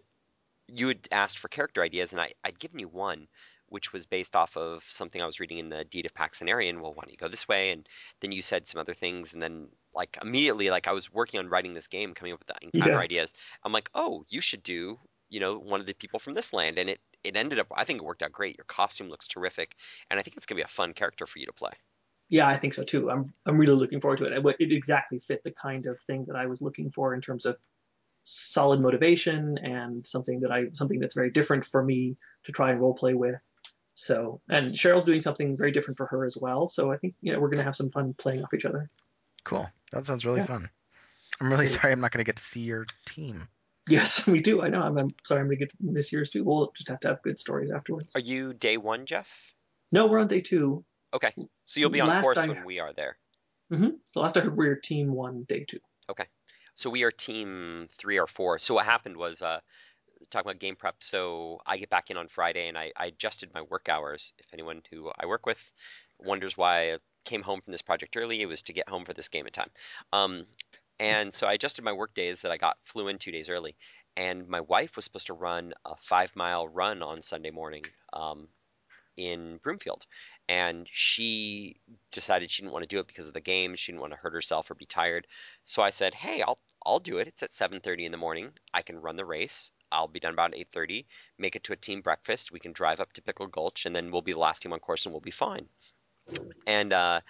you 0.69 0.89
had 0.89 1.09
asked 1.13 1.39
for 1.39 1.49
character 1.49 1.83
ideas, 1.83 2.13
and 2.13 2.21
I 2.21 2.35
I'd 2.45 2.61
given 2.61 2.81
you 2.81 2.89
one, 2.89 3.29
which 3.67 3.93
was 3.93 4.07
based 4.07 4.37
off 4.37 4.57
of 4.57 4.85
something 4.91 5.23
I 5.23 5.27
was 5.27 5.41
reading 5.41 5.59
in 5.59 5.71
the 5.71 5.85
Deed 5.85 6.07
of 6.07 6.15
Paksenarrion. 6.15 6.81
Well, 6.83 6.93
why 6.95 7.05
don't 7.05 7.13
you 7.13 7.19
go 7.19 7.29
this 7.29 7.49
way? 7.49 7.73
And 7.73 7.89
then 8.21 8.33
you 8.33 8.43
said 8.43 8.69
some 8.69 8.81
other 8.81 8.95
things, 8.95 9.33
and 9.33 9.43
then 9.43 9.71
like 9.95 10.19
immediately, 10.23 10.71
like 10.71 10.89
I 10.89 10.93
was 10.93 11.13
working 11.13 11.41
on 11.41 11.49
writing 11.49 11.75
this 11.75 11.89
game, 11.89 12.15
coming 12.15 12.33
up 12.35 12.41
with 12.41 12.49
the 12.49 12.57
encounter 12.63 12.99
Yeah. 12.99 13.03
ideas. 13.03 13.33
I'm 13.65 13.73
like, 13.73 13.91
oh, 13.95 14.25
you 14.29 14.41
should 14.41 14.63
do 14.63 15.01
you 15.29 15.41
know 15.41 15.59
one 15.59 15.81
of 15.81 15.87
the 15.87 15.95
people 15.95 16.21
from 16.21 16.35
this 16.35 16.53
land, 16.53 16.79
and 16.79 16.91
it 16.91 17.01
it 17.25 17.37
ended 17.37 17.59
up. 17.59 17.67
I 17.75 17.85
think 17.85 18.01
it 18.01 18.05
worked 18.05 18.23
out 18.23 18.33
great. 18.33 18.57
Your 18.57 18.65
costume 18.65 19.09
looks 19.09 19.27
terrific, 19.27 19.77
and 20.11 20.19
I 20.19 20.23
think 20.23 20.37
it's 20.37 20.47
gonna 20.47 20.59
be 20.59 20.63
a 20.65 20.69
fun 20.69 20.93
character 20.93 21.27
for 21.27 21.39
you 21.39 21.47
to 21.47 21.53
play. 21.53 21.73
Yeah, 22.29 22.49
I 22.49 22.57
think 22.57 22.75
so 22.75 22.85
too. 22.85 23.11
I'm 23.11 23.33
I'm 23.47 23.59
really 23.59 23.75
looking 23.75 24.01
forward 24.01 24.19
to 24.19 24.27
it. 24.27 24.33
It, 24.33 24.57
it 24.59 24.73
exactly 24.73 25.19
fit 25.19 25.43
the 25.43 25.51
kind 25.51 25.87
of 25.87 26.01
thing 26.01 26.25
that 26.27 26.37
I 26.37 26.47
was 26.47 26.63
looking 26.63 26.91
for 26.91 27.15
in 27.15 27.21
terms 27.21 27.47
of 27.47 27.57
solid 28.25 28.81
motivation 28.81 29.59
and 29.59 30.07
something 30.07 30.41
that 30.41 30.53
I 30.53 30.67
something 30.73 31.01
that's 31.01 31.15
very 31.15 31.31
different 31.31 31.65
for 31.65 31.83
me 31.83 32.17
to 32.45 32.53
try 32.53 32.71
and 32.71 32.81
role 32.81 32.95
play 32.95 33.15
with. 33.15 33.43
So, 33.95 34.41
and 34.49 34.73
Cheryl's 34.75 35.05
doing 35.05 35.21
something 35.21 35.57
very 35.57 35.71
different 35.71 35.99
for 35.99 36.07
her 36.07 36.25
as 36.25 36.37
well. 36.37 36.67
So 36.67 36.91
I 36.93 36.97
think 36.97 37.15
you 37.21 37.33
know 37.33 37.41
we're 37.41 37.51
gonna 37.51 37.63
have 37.65 37.77
some 37.77 37.91
fun 37.91 38.15
playing 38.15 38.43
off 38.43 38.55
each 38.55 38.65
other. 38.65 38.89
Cool. 39.45 39.69
That 39.91 40.07
sounds 40.07 40.25
really 40.25 40.41
Yeah. 40.41 40.47
fun. 40.47 40.71
I'm 41.41 41.51
really 41.51 41.67
sorry 41.69 41.93
I'm 41.93 42.01
not 42.01 42.13
going 42.13 42.25
to 42.25 42.29
get 42.29 42.37
to 42.37 42.43
see 42.43 42.61
your 42.61 42.87
team. 43.05 43.49
Yes, 43.89 44.27
we 44.27 44.41
do. 44.41 44.63
I 44.63 44.69
know. 44.69 44.83
I'm, 44.83 44.97
I'm 44.99 45.11
sorry. 45.25 45.41
I'm 45.41 45.47
gonna 45.47 45.57
get 45.57 45.71
to 45.71 45.77
this 45.81 46.13
year's 46.13 46.31
too. 46.31 46.45
We'll 46.45 46.73
just 46.77 46.89
have 46.89 47.01
to 47.01 47.09
have 47.09 47.23
good 47.23 47.39
stories 47.39 47.71
afterwards. 47.71 48.15
Are 48.15 48.21
you 48.21 48.53
day 48.55 48.77
one, 48.77 49.07
Jeff? 49.07 49.29
No, 49.91 50.07
we're 50.07 50.21
on 50.21 50.29
day 50.29 50.41
two. 50.41 50.85
Okay, 51.15 51.35
so 51.67 51.81
you'll 51.81 51.91
be 51.91 52.01
on 52.01 52.09
Last 52.09 52.23
course 52.23 52.39
I- 52.39 52.49
when 52.49 52.65
we 52.65 52.79
are 52.79 52.93
there. 52.95 53.19
hmm 53.71 53.91
The 54.15 54.21
last 54.21 54.37
I 54.37 54.41
heard, 54.41 54.57
we 54.57 54.67
we're 54.67 54.77
team 54.77 55.13
one, 55.13 55.43
day 55.45 55.65
two. 55.69 55.81
Okay, 56.11 56.25
So 56.75 56.89
we 56.91 57.03
are 57.03 57.11
team 57.11 57.89
three 57.99 58.19
or 58.19 58.27
four. 58.27 58.59
So 58.59 58.75
what 58.75 58.87
happened 58.87 59.17
was, 59.17 59.43
uh, 59.43 59.61
talking 60.31 60.51
about 60.51 60.61
game 60.61 60.77
prep. 60.77 60.97
So 61.01 61.61
I 61.67 61.77
get 61.77 61.91
back 61.91 62.11
in 62.11 62.17
on 62.17 62.29
Friday, 62.29 62.69
and 62.69 62.79
I, 62.79 62.93
I 62.97 63.07
adjusted 63.07 63.53
my 63.53 63.63
work 63.63 63.89
hours. 63.89 64.33
If 64.39 64.47
anyone 64.55 64.83
who 64.91 65.11
I 65.19 65.27
work 65.27 65.45
with 65.47 65.59
wonders 66.19 66.57
why 66.57 66.95
I 66.95 66.99
came 67.25 67.43
home 67.43 67.61
from 67.61 67.73
this 67.73 67.83
project 67.83 68.17
early, 68.17 68.41
it 68.41 68.47
was 68.47 68.63
to 68.63 68.73
get 68.73 68.89
home 68.89 69.05
for 69.05 69.13
this 69.13 69.29
game 69.29 69.47
in 69.47 69.53
time. 69.53 69.71
Um, 70.13 70.47
and 71.01 71.33
so 71.33 71.47
I 71.47 71.55
adjusted 71.55 71.85
my 71.85 71.93
work 71.93 72.15
days 72.15 72.43
that 72.43 72.53
I 72.53 72.57
got 72.57 72.79
flew 72.85 73.09
in 73.09 73.19
two 73.19 73.33
days 73.33 73.49
early. 73.49 73.77
And 74.17 74.49
my 74.49 74.61
wife 74.61 74.97
was 74.97 75.05
supposed 75.05 75.29
to 75.29 75.33
run 75.35 75.73
a 75.85 75.97
five 75.97 76.31
mile 76.37 76.69
run 76.69 77.03
on 77.03 77.23
Sunday 77.23 77.51
morning 77.51 77.83
um, 78.13 78.49
in 79.17 79.59
Broomfield, 79.59 80.07
and 80.49 80.87
she 80.91 81.77
decided 82.11 82.51
she 82.51 82.63
didn't 82.63 82.73
want 82.73 82.83
to 82.83 82.89
do 82.89 83.01
it 83.01 83.07
because 83.07 83.27
of 83.27 83.33
the 83.35 83.41
game. 83.41 83.75
She 83.75 83.93
didn't 83.93 84.03
want 84.03 84.13
to 84.13 84.19
hurt 84.19 84.35
herself 84.35 84.71
or 84.71 84.75
be 84.75 84.87
tired. 84.87 85.27
So 85.65 85.83
I 85.83 85.91
said, 85.91 86.15
"Hey, 86.15 86.43
I'll 86.43 86.59
I'll 86.85 87.01
do 87.01 87.19
it. 87.19 87.29
It's 87.29 87.43
at 87.43 87.55
7:30 87.55 88.05
in 88.05 88.13
the 88.13 88.19
morning. 88.19 88.53
I 88.75 88.83
can 88.83 89.01
run 89.01 89.17
the 89.17 89.25
race. 89.25 89.71
I'll 89.91 90.09
be 90.09 90.21
done 90.21 90.35
about 90.35 90.55
8:30. 90.55 91.07
Make 91.39 91.57
it 91.57 91.65
to 91.65 91.73
a 91.73 91.77
team 91.77 92.03
breakfast. 92.03 92.53
We 92.53 92.61
can 92.61 92.73
drive 92.73 93.01
up 93.01 93.13
to 93.15 93.23
Pickle 93.23 93.47
Gulch, 93.47 93.87
and 93.87 93.97
then 93.97 94.11
we'll 94.11 94.23
be 94.23 94.33
the 94.33 94.39
last 94.39 94.63
team 94.63 94.73
on 94.73 94.81
course, 94.81 95.07
and 95.07 95.13
we'll 95.13 95.21
be 95.21 95.31
fine." 95.31 95.69
And 96.67 96.93
uh, 96.93 97.21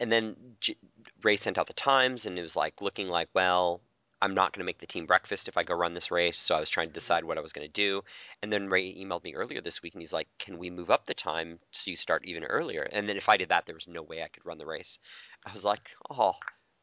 and 0.00 0.10
then 0.12 0.36
J- 0.60 0.76
Ray 1.22 1.36
sent 1.36 1.58
out 1.58 1.66
the 1.68 1.72
times, 1.74 2.26
and 2.26 2.38
it 2.38 2.42
was 2.42 2.56
like 2.56 2.80
looking 2.82 3.08
like, 3.08 3.28
well, 3.34 3.80
I'm 4.22 4.34
not 4.34 4.52
going 4.52 4.60
to 4.60 4.66
make 4.66 4.78
the 4.80 4.86
team 4.86 5.06
breakfast 5.06 5.48
if 5.48 5.56
I 5.56 5.62
go 5.64 5.74
run 5.74 5.94
this 5.94 6.10
race. 6.10 6.38
So 6.38 6.54
I 6.54 6.60
was 6.60 6.70
trying 6.70 6.88
to 6.88 6.92
decide 6.92 7.24
what 7.24 7.38
I 7.38 7.40
was 7.40 7.52
going 7.52 7.66
to 7.66 7.72
do. 7.72 8.02
And 8.42 8.52
then 8.52 8.68
Ray 8.68 8.94
emailed 8.94 9.24
me 9.24 9.34
earlier 9.34 9.60
this 9.62 9.82
week 9.82 9.94
and 9.94 10.02
he's 10.02 10.12
like, 10.12 10.28
Can 10.38 10.58
we 10.58 10.70
move 10.70 10.90
up 10.90 11.06
the 11.06 11.14
time 11.14 11.58
so 11.72 11.90
you 11.90 11.96
start 11.96 12.24
even 12.26 12.44
earlier? 12.44 12.82
And 12.82 13.08
then 13.08 13.16
if 13.16 13.28
I 13.30 13.36
did 13.38 13.48
that, 13.50 13.64
there 13.66 13.74
was 13.74 13.88
no 13.88 14.02
way 14.02 14.22
I 14.22 14.28
could 14.28 14.44
run 14.44 14.58
the 14.58 14.66
race. 14.66 14.98
I 15.46 15.52
was 15.52 15.64
like, 15.64 15.88
Oh, 16.10 16.34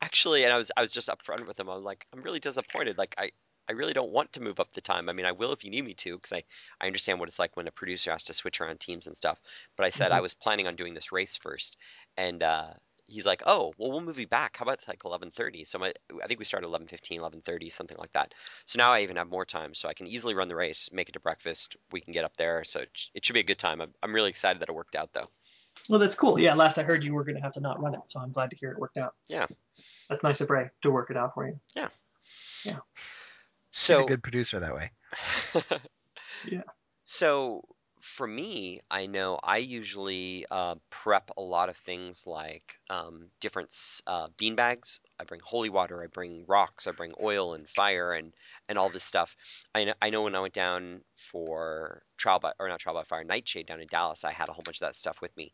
actually, 0.01 0.43
and 0.43 0.53
I 0.53 0.57
was 0.57 0.71
I 0.77 0.81
was 0.81 0.91
just 0.91 1.09
upfront 1.09 1.47
with 1.47 1.59
him. 1.59 1.69
I 1.69 1.75
was 1.75 1.83
like, 1.83 2.05
I'm 2.13 2.21
really 2.21 2.39
disappointed. 2.39 2.97
Like 2.97 3.15
I. 3.17 3.31
I 3.69 3.73
really 3.73 3.91
don't 3.91 4.13
want 4.13 4.31
to 4.31 4.39
move 4.41 4.61
up 4.61 4.71
the 4.71 4.79
time. 4.79 5.09
I 5.09 5.11
mean, 5.11 5.25
I 5.25 5.33
will 5.33 5.51
if 5.51 5.65
you 5.65 5.69
need 5.69 5.83
me 5.83 5.93
to, 5.95 6.15
because 6.15 6.31
I, 6.31 6.43
I 6.79 6.87
understand 6.87 7.19
what 7.19 7.27
it's 7.27 7.37
like 7.37 7.57
when 7.57 7.67
a 7.67 7.71
producer 7.71 8.11
has 8.13 8.23
to 8.23 8.33
switch 8.33 8.61
around 8.61 8.79
teams 8.79 9.07
and 9.07 9.17
stuff. 9.17 9.41
But 9.75 9.85
I 9.85 9.89
said 9.89 10.11
Mhm. 10.11 10.15
I 10.15 10.21
was 10.21 10.33
planning 10.33 10.67
on 10.67 10.77
doing 10.77 10.93
this 10.93 11.11
race 11.11 11.35
first, 11.35 11.75
and 12.15 12.41
uh, 12.43 12.69
he's 13.07 13.25
like, 13.25 13.41
"Oh, 13.45 13.73
well, 13.77 13.91
we'll 13.91 14.01
move 14.01 14.19
you 14.19 14.27
back. 14.27 14.57
How 14.57 14.63
about 14.63 14.87
like 14.87 15.03
11:30?" 15.03 15.65
So 15.65 15.79
my, 15.79 15.93
I 16.23 16.27
think 16.27 16.39
we 16.39 16.45
started 16.45 16.67
11:15, 16.67 17.19
11:30, 17.19 17.71
something 17.71 17.97
like 17.97 18.11
that. 18.13 18.33
So 18.65 18.77
now 18.77 18.93
I 18.93 19.01
even 19.01 19.15
have 19.17 19.29
more 19.29 19.45
time, 19.45 19.73
so 19.73 19.89
I 19.89 19.93
can 19.93 20.07
easily 20.07 20.33
run 20.35 20.47
the 20.47 20.55
race, 20.55 20.89
make 20.91 21.09
it 21.09 21.13
to 21.13 21.19
breakfast. 21.19 21.75
We 21.91 22.01
can 22.01 22.13
get 22.13 22.25
up 22.25 22.37
there, 22.37 22.63
so 22.63 22.81
it, 22.81 22.89
it 23.13 23.25
should 23.25 23.33
be 23.33 23.39
a 23.41 23.43
good 23.43 23.59
time. 23.59 23.81
I'm, 23.81 23.93
I'm 24.03 24.13
really 24.13 24.29
excited 24.29 24.61
that 24.61 24.69
it 24.69 24.75
worked 24.75 24.95
out, 24.95 25.11
though. 25.13 25.29
Well, 25.89 25.99
that's 25.99 26.15
cool. 26.15 26.39
Yeah, 26.39 26.53
last 26.55 26.77
I 26.77 26.83
heard 26.83 27.03
you 27.03 27.13
were 27.13 27.23
going 27.23 27.35
to 27.35 27.41
have 27.41 27.53
to 27.53 27.61
not 27.61 27.81
run 27.81 27.93
it, 27.95 28.01
so 28.05 28.19
I'm 28.19 28.31
glad 28.31 28.49
to 28.51 28.55
hear 28.57 28.71
it 28.71 28.79
worked 28.79 28.97
out. 28.97 29.13
Yeah. 29.27 29.47
That's 30.09 30.23
nice 30.23 30.41
of 30.41 30.49
Ray 30.49 30.69
to 30.81 30.91
work 30.91 31.09
it 31.11 31.17
out 31.17 31.33
for 31.33 31.47
you. 31.47 31.59
Yeah, 31.75 31.89
yeah. 32.65 32.79
So 33.71 33.93
he's 33.93 33.99
a 34.01 34.03
So 34.03 34.05
good 34.05 34.23
producer 34.23 34.59
that 34.59 34.75
way. 34.75 34.91
Yeah. 36.43 36.61
So 37.05 37.63
for 38.07 38.27
me, 38.27 38.81
I 38.89 39.05
know 39.07 39.39
I 39.43 39.57
usually 39.57 40.45
uh, 40.49 40.75
prep 40.89 41.31
a 41.37 41.41
lot 41.41 41.69
of 41.69 41.77
things 41.77 42.25
like 42.25 42.75
um, 42.89 43.29
different 43.41 43.69
s- 43.69 44.01
uh, 44.07 44.27
bean 44.37 44.55
bags. 44.55 45.01
I 45.19 45.25
bring 45.25 45.41
holy 45.43 45.69
water, 45.69 46.01
I 46.03 46.07
bring 46.07 46.45
rocks, 46.47 46.87
I 46.87 46.91
bring 46.91 47.13
oil 47.21 47.53
and 47.53 47.69
fire 47.69 48.13
and 48.13 48.33
and 48.69 48.77
all 48.77 48.89
this 48.89 49.03
stuff. 49.03 49.35
I 49.75 49.85
know, 49.85 49.93
I 50.01 50.09
know 50.09 50.23
when 50.23 50.35
I 50.35 50.39
went 50.41 50.53
down 50.53 51.01
for 51.31 52.03
trial 52.17 52.39
by 52.39 52.53
or 52.59 52.69
not 52.69 52.79
trial 52.79 52.95
by 52.95 53.03
fire, 53.03 53.23
Knightshade 53.23 53.67
down 53.67 53.81
in 53.81 53.87
Dallas, 53.87 54.23
I 54.23 54.31
had 54.31 54.49
a 54.49 54.53
whole 54.53 54.63
bunch 54.63 54.77
of 54.77 54.87
that 54.87 54.95
stuff 54.95 55.21
with 55.21 55.35
me. 55.37 55.53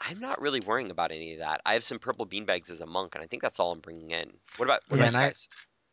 I'm 0.00 0.20
not 0.20 0.40
really 0.40 0.60
worrying 0.60 0.90
about 0.90 1.12
any 1.12 1.34
of 1.34 1.40
that. 1.40 1.62
I 1.64 1.74
have 1.74 1.84
some 1.84 1.98
purple 1.98 2.26
bean 2.26 2.44
bags 2.46 2.70
as 2.70 2.80
a 2.80 2.86
monk, 2.86 3.14
and 3.14 3.24
I 3.24 3.26
think 3.28 3.42
that's 3.42 3.60
all 3.60 3.72
I'm 3.72 3.80
bringing 3.80 4.10
in. 4.10 4.32
What 4.56 4.66
about 4.66 4.82
what 4.88 4.96
Yeah, 4.96 5.00
about 5.00 5.12
you 5.12 5.18
I- 5.18 5.26
guys? 5.26 5.48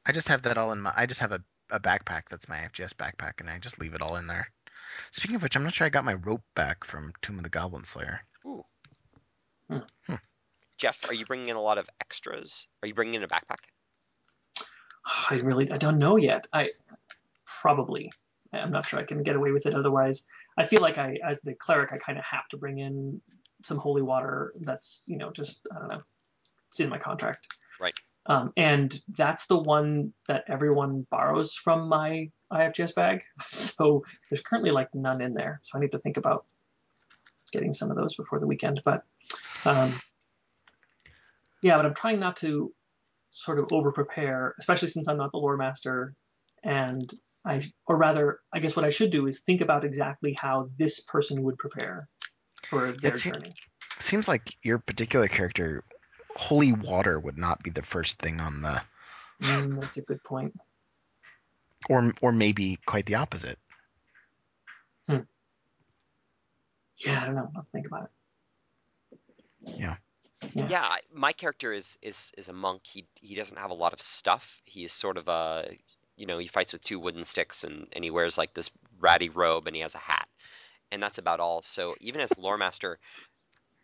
I 0.05 0.11
just 0.13 0.27
have 0.29 0.43
that 0.43 0.57
all 0.57 0.71
in 0.73 0.81
my. 0.81 0.93
I 0.95 1.05
just 1.05 1.21
have 1.21 1.31
a, 1.33 1.43
a 1.71 1.79
backpack 1.79 2.23
that's 2.29 2.47
my 2.49 2.59
FGS 2.65 2.93
backpack, 2.93 3.39
and 3.39 3.49
I 3.49 3.59
just 3.59 3.79
leave 3.79 3.93
it 3.95 4.01
all 4.01 4.15
in 4.17 4.27
there. 4.27 4.51
Speaking 5.11 5.35
of 5.35 5.43
which, 5.43 5.55
I'm 5.55 5.63
not 5.63 5.73
sure 5.73 5.85
I 5.85 5.89
got 5.89 6.05
my 6.05 6.15
rope 6.15 6.43
back 6.55 6.83
from 6.83 7.13
Tomb 7.21 7.37
of 7.37 7.43
the 7.43 7.49
Goblinslayer. 7.49 8.19
Ooh. 8.45 8.63
Hmm. 9.69 9.77
Hmm. 10.07 10.15
Jeff, 10.77 11.09
are 11.09 11.13
you 11.13 11.25
bringing 11.25 11.49
in 11.49 11.55
a 11.55 11.61
lot 11.61 11.77
of 11.77 11.89
extras? 12.01 12.67
Are 12.81 12.87
you 12.87 12.93
bringing 12.93 13.15
in 13.15 13.23
a 13.23 13.27
backpack? 13.27 13.57
I 15.29 15.35
really 15.43 15.69
I 15.71 15.77
don't 15.77 15.97
know 15.97 16.17
yet. 16.17 16.47
I 16.53 16.71
probably 17.45 18.11
I'm 18.53 18.71
not 18.71 18.85
sure 18.85 18.99
I 18.99 19.03
can 19.03 19.23
get 19.23 19.35
away 19.35 19.51
with 19.51 19.65
it 19.65 19.75
otherwise. 19.75 20.25
I 20.57 20.65
feel 20.65 20.81
like 20.81 20.97
I 20.97 21.17
as 21.23 21.41
the 21.41 21.53
cleric 21.53 21.91
I 21.91 21.97
kind 21.97 22.17
of 22.17 22.23
have 22.23 22.47
to 22.49 22.57
bring 22.57 22.79
in 22.79 23.21
some 23.63 23.77
holy 23.77 24.01
water 24.01 24.53
that's, 24.61 25.03
you 25.07 25.17
know, 25.17 25.31
just 25.31 25.67
I 25.75 25.79
don't 25.79 25.89
know. 25.89 26.01
It's 26.69 26.79
in 26.79 26.89
my 26.89 26.97
contract. 26.97 27.55
Right. 27.79 27.93
Um, 28.25 28.53
and 28.57 28.99
that's 29.17 29.47
the 29.47 29.57
one 29.57 30.13
that 30.27 30.43
everyone 30.47 31.05
borrows 31.09 31.55
from 31.55 31.89
my 31.89 32.29
IFGS 32.51 32.95
bag. 32.95 33.23
So 33.51 34.03
there's 34.29 34.41
currently 34.41 34.71
like 34.71 34.93
none 34.93 35.21
in 35.21 35.33
there. 35.33 35.59
So 35.63 35.77
I 35.77 35.81
need 35.81 35.91
to 35.93 35.99
think 35.99 36.17
about 36.17 36.45
getting 37.51 37.73
some 37.73 37.89
of 37.89 37.97
those 37.97 38.15
before 38.15 38.39
the 38.39 38.47
weekend. 38.47 38.81
But 38.83 39.03
um, 39.65 39.93
yeah, 41.61 41.77
but 41.77 41.85
I'm 41.85 41.93
trying 41.93 42.19
not 42.19 42.37
to 42.37 42.73
sort 43.31 43.59
of 43.59 43.67
over 43.71 43.91
prepare, 43.91 44.55
especially 44.59 44.87
since 44.89 45.07
I'm 45.07 45.17
not 45.17 45.31
the 45.31 45.37
lore 45.37 45.57
master. 45.57 46.13
And 46.63 47.11
I, 47.45 47.61
or 47.87 47.95
rather, 47.95 48.39
I 48.53 48.59
guess 48.59 48.75
what 48.75 48.85
I 48.85 48.89
should 48.89 49.11
do 49.11 49.27
is 49.27 49.39
think 49.39 49.61
about 49.61 49.85
exactly 49.85 50.35
how 50.39 50.69
this 50.77 50.99
person 50.99 51.43
would 51.43 51.57
prepare 51.57 52.07
for 52.67 52.91
their 52.93 53.15
It's- 53.15 53.23
journey. 53.23 53.53
Seems 53.99 54.27
like 54.27 54.55
your 54.63 54.79
particular 54.79 55.27
character, 55.27 55.83
holy 56.35 56.71
water 56.71 57.19
would 57.19 57.37
not 57.37 57.61
be 57.63 57.69
the 57.69 57.81
first 57.81 58.17
thing 58.19 58.39
on 58.39 58.61
the, 58.61 58.81
Mm, 59.41 59.79
that's 59.79 59.97
a 59.97 60.01
good 60.01 60.23
point. 60.23 60.53
Or 61.87 62.13
or 62.21 62.31
maybe 62.31 62.77
quite 62.85 63.05
the 63.05 63.15
opposite. 63.15 63.57
Hmm. 65.07 65.17
Yeah, 66.99 67.21
I 67.21 67.25
don't 67.25 67.35
know. 67.35 67.51
I'll 67.55 67.67
think 67.71 67.87
about 67.87 68.09
it. 69.63 69.69
Yeah. 69.77 69.95
Yeah, 70.53 70.81
I- 70.83 71.01
my 71.13 71.31
character 71.33 71.71
is 71.73 71.97
is 72.01 72.31
is 72.37 72.49
a 72.49 72.53
monk. 72.53 72.81
He 72.85 73.05
he 73.21 73.35
doesn't 73.35 73.57
have 73.57 73.71
a 73.71 73.75
lot 73.75 73.93
of 73.93 74.01
stuff. 74.01 74.61
He 74.65 74.83
is 74.83 74.91
sort 74.93 75.17
of 75.17 75.27
a 75.27 75.77
you 76.17 76.25
know 76.25 76.37
he 76.37 76.47
fights 76.47 76.73
with 76.73 76.83
two 76.83 76.99
wooden 76.99 77.23
sticks 77.25 77.63
and 77.63 77.87
and 77.93 78.03
he 78.03 78.09
wears 78.11 78.37
like 78.37 78.53
this 78.53 78.69
ratty 78.99 79.29
robe 79.29 79.67
and 79.67 79.75
he 79.75 79.81
has 79.81 79.95
a 79.95 79.99
hat, 79.99 80.27
and 80.91 81.01
that's 81.01 81.17
about 81.17 81.39
all. 81.39 81.61
So 81.61 81.95
even 82.01 82.21
as 82.21 82.37
lore 82.37 82.57
master, 82.57 82.99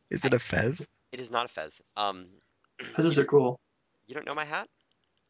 Is 0.10 0.24
it 0.26 0.34
a 0.34 0.40
fez? 0.40 0.86
it 1.12 1.20
is 1.20 1.32
not 1.32 1.46
a 1.46 1.50
fez. 1.50 1.82
Um, 1.96 2.28
Fizzes 2.96 3.18
are 3.20 3.26
cool. 3.26 3.60
you 4.08 4.16
don't 4.16 4.26
know 4.26 4.36
my 4.36 4.46
hat? 4.46 4.68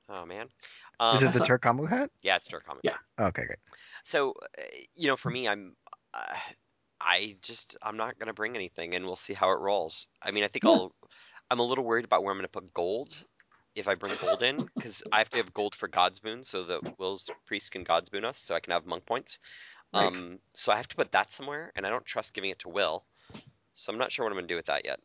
Oh 0.10 0.26
man. 0.26 0.48
Is 1.14 1.22
Um, 1.22 1.30
it 1.30 1.34
the 1.34 1.40
saw- 1.40 1.46
Turkamu 1.46 1.88
hat? 1.90 2.10
yeah, 2.22 2.36
it's 2.36 2.48
Turk 2.48 2.66
Comic. 2.66 2.84
Yeah. 2.84 2.98
Okay, 3.20 3.46
great. 3.46 3.60
So, 4.04 4.34
uh, 4.58 4.62
you 4.96 5.08
know, 5.08 5.16
for 5.18 5.30
me, 5.32 5.48
I'm, 5.48 5.76
uh, 6.14 6.36
I 7.02 7.38
just, 7.42 7.78
I'm 7.82 7.98
not 7.98 8.18
gonna 8.20 8.34
bring 8.34 8.56
anything, 8.56 8.96
and 8.96 9.06
we'll 9.06 9.16
see 9.16 9.34
how 9.34 9.50
it 9.52 9.60
rolls. 9.60 10.08
I 10.22 10.32
mean, 10.32 10.44
I 10.44 10.48
think 10.48 10.66
Yeah. 10.66 10.72
I'll, 10.72 10.96
I'm 11.50 11.60
a 11.60 11.64
little 11.64 11.84
worried 11.84 12.06
about 12.06 12.24
where 12.24 12.32
I'm 12.32 12.38
gonna 12.38 12.48
put 12.48 12.74
gold 12.74 13.16
if 13.76 13.88
I 13.88 13.96
bring 13.96 14.16
gold 14.22 14.42
in, 14.42 14.66
because 14.78 15.04
I 15.12 15.18
have 15.18 15.30
to 15.32 15.38
have 15.38 15.54
gold 15.54 15.76
for 15.76 15.88
God's 15.88 16.20
Boon, 16.20 16.44
so 16.44 16.64
that 16.66 16.98
Will's 16.98 17.30
priest 17.46 17.72
can 17.72 17.84
God's 17.84 18.10
Boon 18.10 18.26
us, 18.26 18.38
so 18.38 18.56
I 18.56 18.60
can 18.60 18.72
have 18.72 18.86
monk 18.86 19.06
points. 19.06 19.40
Right. 19.94 20.08
Um, 20.08 20.40
so 20.54 20.72
I 20.72 20.78
have 20.78 20.88
to 20.88 20.96
put 20.96 21.12
that 21.12 21.34
somewhere, 21.34 21.72
and 21.76 21.86
I 21.86 21.90
don't 21.90 22.06
trust 22.06 22.34
giving 22.34 22.52
it 22.52 22.60
to 22.60 22.70
Will, 22.70 23.06
so 23.76 23.92
I'm 23.92 24.00
not 24.00 24.12
sure 24.12 24.26
what 24.26 24.32
I'm 24.32 24.38
gonna 24.38 24.48
do 24.48 24.56
with 24.56 24.68
that 24.68 24.86
yet. 24.86 25.00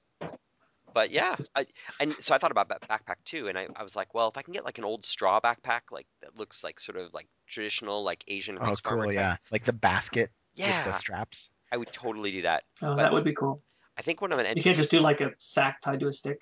But 0.93 1.11
yeah, 1.11 1.37
I, 1.55 1.67
and 1.99 2.13
so 2.21 2.35
I 2.35 2.39
thought 2.39 2.51
about 2.51 2.69
that 2.69 2.89
backpack 2.89 3.17
too, 3.25 3.49
and 3.49 3.59
I, 3.59 3.69
I 3.77 3.83
was 3.83 3.95
like, 3.97 4.15
well, 4.15 4.29
if 4.29 4.37
I 4.37 4.43
can 4.43 4.53
get 4.53 4.65
like 4.65 4.79
an 4.79 4.85
old 4.85 5.05
straw 5.05 5.41
backpack, 5.41 5.83
like 5.91 6.07
that 6.23 6.37
looks 6.39 6.65
like 6.65 6.81
sort 6.81 6.99
of 6.99 7.13
like 7.15 7.29
traditional, 7.47 8.03
like 8.03 8.25
Asian 8.29 8.57
Oh, 8.61 8.67
rice 8.67 8.81
farmer 8.81 9.05
cool. 9.05 9.13
type 9.13 9.15
Yeah, 9.15 9.37
like 9.53 9.65
the 9.65 9.73
basket 9.73 10.31
with 10.57 10.67
yeah, 10.67 10.85
the 10.85 10.93
straps. 10.93 11.51
I 11.73 11.77
would 11.77 11.93
totally 11.93 12.33
do 12.33 12.43
that. 12.43 12.65
Oh, 12.83 12.97
But- 12.97 13.03
that 13.03 13.13
would 13.13 13.25
be 13.25 13.35
cool. 13.35 13.63
I 13.97 14.03
think 14.03 14.21
what 14.23 14.33
I'm 14.33 14.39
gonna 14.39 14.55
You 14.57 14.63
can't 14.63 14.77
just 14.77 14.91
do 14.91 15.01
like 15.01 15.21
a 15.21 15.33
sack 15.39 15.81
tied 15.83 16.01
to 16.01 16.07
a 16.09 16.13
stick. 16.13 16.41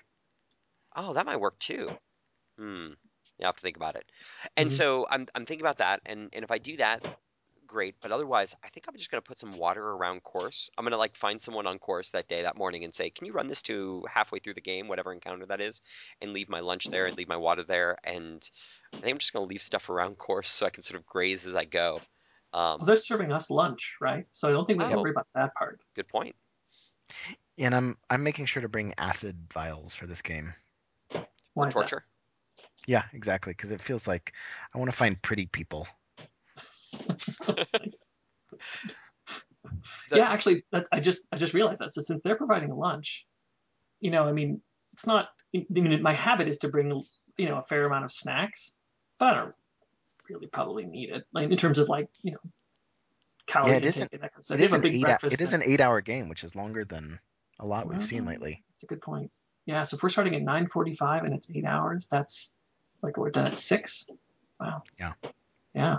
oh 0.95 1.13
that 1.13 1.25
might 1.25 1.39
work 1.39 1.59
too. 1.59 1.89
Hmm. 2.57 2.87
You 3.37 3.45
have 3.45 3.55
to 3.55 3.61
think 3.61 3.77
about 3.77 3.95
it. 3.95 4.05
And 4.57 4.69
Mhm. 4.69 4.73
so 4.73 5.07
I'm 5.09 5.27
I'm 5.35 5.45
thinking 5.45 5.63
about 5.65 5.77
that, 5.79 6.01
and 6.05 6.29
and 6.33 6.43
if 6.43 6.51
I 6.51 6.57
do 6.57 6.77
that, 6.77 7.05
great. 7.69 7.95
But 8.01 8.11
otherwise, 8.11 8.55
I 8.63 8.69
think 8.69 8.87
I'm 8.87 8.97
just 8.97 9.09
gonna 9.11 9.21
put 9.21 9.39
some 9.39 9.51
water 9.57 9.91
around 9.91 10.23
course. 10.23 10.69
I'm 10.77 10.83
gonna 10.85 10.97
like 10.97 11.15
find 11.15 11.41
someone 11.41 11.67
on 11.67 11.79
course 11.79 12.09
that 12.11 12.27
day, 12.27 12.41
that 12.41 12.57
morning, 12.57 12.83
and 12.83 12.93
say, 12.93 13.09
can 13.09 13.25
you 13.27 13.33
run 13.33 13.47
this 13.47 13.61
to 13.63 14.05
halfway 14.11 14.39
through 14.39 14.55
the 14.55 14.61
game, 14.61 14.87
whatever 14.87 15.13
encounter 15.13 15.45
that 15.45 15.61
is, 15.61 15.81
and 16.21 16.33
leave 16.33 16.49
my 16.49 16.59
lunch 16.59 16.89
there 16.89 17.05
and 17.07 17.15
leave 17.17 17.29
my 17.29 17.37
water 17.37 17.63
there, 17.63 17.97
and 18.03 18.49
I 18.93 18.97
think 18.97 19.13
I'm 19.13 19.19
just 19.19 19.33
gonna 19.33 19.45
leave 19.45 19.61
stuff 19.61 19.89
around 19.89 20.17
course 20.17 20.49
so 20.49 20.65
I 20.65 20.71
can 20.71 20.83
sort 20.83 20.99
of 20.99 21.05
graze 21.05 21.47
as 21.47 21.55
I 21.55 21.65
go. 21.65 22.01
Um, 22.53 22.79
Well, 22.79 22.85
they're 22.87 22.95
serving 22.95 23.31
us 23.31 23.49
lunch, 23.49 23.97
right? 24.01 24.27
So 24.31 24.49
I 24.49 24.51
don't 24.51 24.65
think 24.65 24.79
we 24.79 24.85
have 24.85 24.93
to 24.93 24.99
worry 24.99 25.11
about 25.11 25.27
that 25.35 25.53
part. 25.55 25.79
good 25.95 26.07
point. 26.07 26.35
And 27.59 27.75
I'm 27.75 27.97
I'm 28.09 28.23
making 28.23 28.47
sure 28.47 28.61
to 28.61 28.69
bring 28.69 28.93
acid 28.97 29.51
vials 29.53 29.93
for 29.93 30.07
this 30.07 30.21
game. 30.21 30.55
Why 31.53 31.65
For 31.65 31.67
is 31.67 31.75
that? 31.75 31.91
torture. 31.91 32.05
Yeah, 32.87 33.05
exactly, 33.13 33.53
because 33.53 33.71
it 33.71 33.81
feels 33.81 34.07
like 34.07 34.33
I 34.73 34.77
want 34.79 34.89
to 34.91 34.97
find 34.97 35.21
pretty 35.21 35.45
people. 35.47 35.87
Nice. 37.73 38.03
The- 40.09 40.17
yeah, 40.17 40.29
actually, 40.29 40.63
that, 40.71 40.87
I 40.91 40.99
just 40.99 41.21
I 41.31 41.37
just 41.37 41.53
realized 41.53 41.81
that. 41.81 41.93
So 41.93 42.01
since 42.01 42.21
they're 42.23 42.35
providing 42.35 42.71
lunch, 42.73 43.25
you 43.99 44.09
know, 44.11 44.23
I 44.23 44.31
mean, 44.31 44.61
it's 44.93 45.05
not. 45.05 45.29
I 45.55 45.65
mean, 45.69 46.01
my 46.01 46.13
habit 46.13 46.47
is 46.47 46.59
to 46.59 46.69
bring 46.69 47.03
you 47.37 47.49
know 47.49 47.57
a 47.57 47.63
fair 47.63 47.85
amount 47.85 48.05
of 48.05 48.11
snacks, 48.11 48.73
but 49.19 49.25
I 49.27 49.35
don't 49.35 49.55
really 50.29 50.47
probably 50.47 50.85
need 50.85 51.09
it. 51.11 51.25
Like 51.33 51.49
in 51.51 51.57
terms 51.57 51.77
of 51.77 51.89
like 51.89 52.07
you 52.23 52.31
know 52.31 52.37
calorie 53.45 53.71
Yeah, 53.71 53.77
it 53.77 53.85
intake 53.85 53.95
isn't- 53.95 54.13
and 54.13 54.21
that 54.23 54.31
kind 54.33 54.39
of 54.39 54.45
stuff. 54.45 54.55
It 54.55 54.59
They 54.59 54.65
is 54.65 54.71
have 54.71 54.79
a 54.79 54.83
an 54.85 54.91
big 54.91 54.95
eight. 54.95 55.01
breakfast. 55.03 55.33
it 55.33 55.41
is 55.41 55.53
an 55.53 55.63
eight-hour 55.63 56.01
game, 56.01 56.29
which 56.29 56.43
is 56.43 56.55
longer 56.55 56.85
than 56.85 57.19
a 57.59 57.65
lot 57.65 57.87
we've 57.87 58.03
seen 58.03 58.23
oh, 58.23 58.27
lately. 58.29 58.63
That's 58.73 58.83
a 58.83 58.87
good 58.87 59.01
point. 59.01 59.31
Yeah, 59.65 59.83
so 59.83 59.95
if 59.97 60.03
we're 60.03 60.09
starting 60.09 60.35
at 60.35 60.41
9:45 60.41 61.25
and 61.25 61.33
it's 61.35 61.51
eight 61.53 61.65
hours, 61.65 62.07
that's 62.07 62.51
like 63.03 63.17
we're 63.17 63.29
done 63.29 63.45
at 63.47 63.57
six. 63.57 64.07
Wow. 64.59 64.83
Yeah. 64.99 65.13
Yeah. 65.75 65.97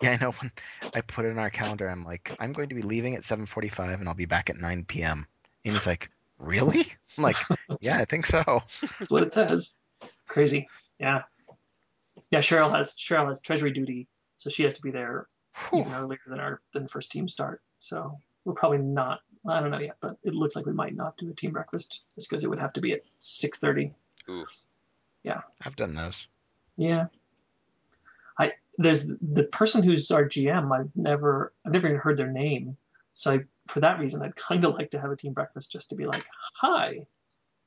Yeah, 0.00 0.12
I 0.12 0.24
know. 0.24 0.30
When 0.32 0.52
I 0.94 1.00
put 1.00 1.24
it 1.24 1.28
in 1.28 1.38
our 1.38 1.50
calendar, 1.50 1.88
I'm 1.88 2.04
like, 2.04 2.34
I'm 2.38 2.52
going 2.52 2.68
to 2.68 2.74
be 2.74 2.82
leaving 2.82 3.14
at 3.14 3.22
7:45, 3.22 4.00
and 4.00 4.08
I'll 4.08 4.14
be 4.14 4.26
back 4.26 4.50
at 4.50 4.56
9 4.56 4.84
p.m. 4.84 5.26
And 5.64 5.74
he's 5.74 5.86
like, 5.86 6.10
really? 6.38 6.86
I'm 7.18 7.24
like, 7.24 7.36
yeah, 7.80 7.98
I 7.98 8.04
think 8.04 8.26
so. 8.26 8.62
That's 8.98 9.10
what 9.10 9.22
it 9.22 9.32
says. 9.32 9.78
Crazy. 10.26 10.68
Yeah. 10.98 11.22
Yeah, 12.30 12.40
Cheryl 12.40 12.74
has 12.76 12.92
Cheryl 12.92 13.28
has 13.28 13.40
treasury 13.40 13.72
duty, 13.72 14.06
so 14.36 14.50
she 14.50 14.64
has 14.64 14.74
to 14.74 14.82
be 14.82 14.90
there 14.90 15.28
Whew. 15.70 15.80
even 15.80 15.94
earlier 15.94 16.20
than 16.26 16.40
our 16.40 16.60
than 16.72 16.86
first 16.86 17.10
team 17.10 17.28
start. 17.28 17.62
So 17.78 18.18
we're 18.44 18.54
probably 18.54 18.78
not. 18.78 19.20
I 19.48 19.60
don't 19.60 19.70
know 19.70 19.78
yet, 19.78 19.96
but 20.00 20.18
it 20.22 20.34
looks 20.34 20.54
like 20.54 20.66
we 20.66 20.72
might 20.72 20.94
not 20.94 21.16
do 21.16 21.30
a 21.30 21.34
team 21.34 21.52
breakfast 21.52 22.02
just 22.16 22.28
because 22.28 22.44
it 22.44 22.50
would 22.50 22.58
have 22.58 22.74
to 22.74 22.80
be 22.80 22.92
at 22.92 23.02
six 23.18 23.58
thirty. 23.58 23.92
Ooh. 24.28 24.46
Yeah. 25.22 25.40
I've 25.64 25.76
done 25.76 25.94
those. 25.94 26.26
Yeah. 26.76 27.06
I 28.78 28.82
there's 28.82 29.06
the 29.06 29.44
person 29.44 29.82
who's 29.82 30.10
our 30.10 30.24
GM. 30.24 30.78
I've 30.78 30.96
never 30.96 31.52
I've 31.66 31.72
never 31.72 31.88
even 31.88 32.00
heard 32.00 32.16
their 32.16 32.30
name. 32.30 32.76
So 33.12 33.32
I, 33.32 33.40
for 33.66 33.80
that 33.80 33.98
reason, 33.98 34.22
I'd 34.22 34.36
kind 34.36 34.64
of 34.64 34.74
like 34.74 34.92
to 34.92 35.00
have 35.00 35.10
a 35.10 35.16
team 35.16 35.32
breakfast 35.32 35.72
just 35.72 35.90
to 35.90 35.96
be 35.96 36.06
like, 36.06 36.24
hi. 36.54 37.06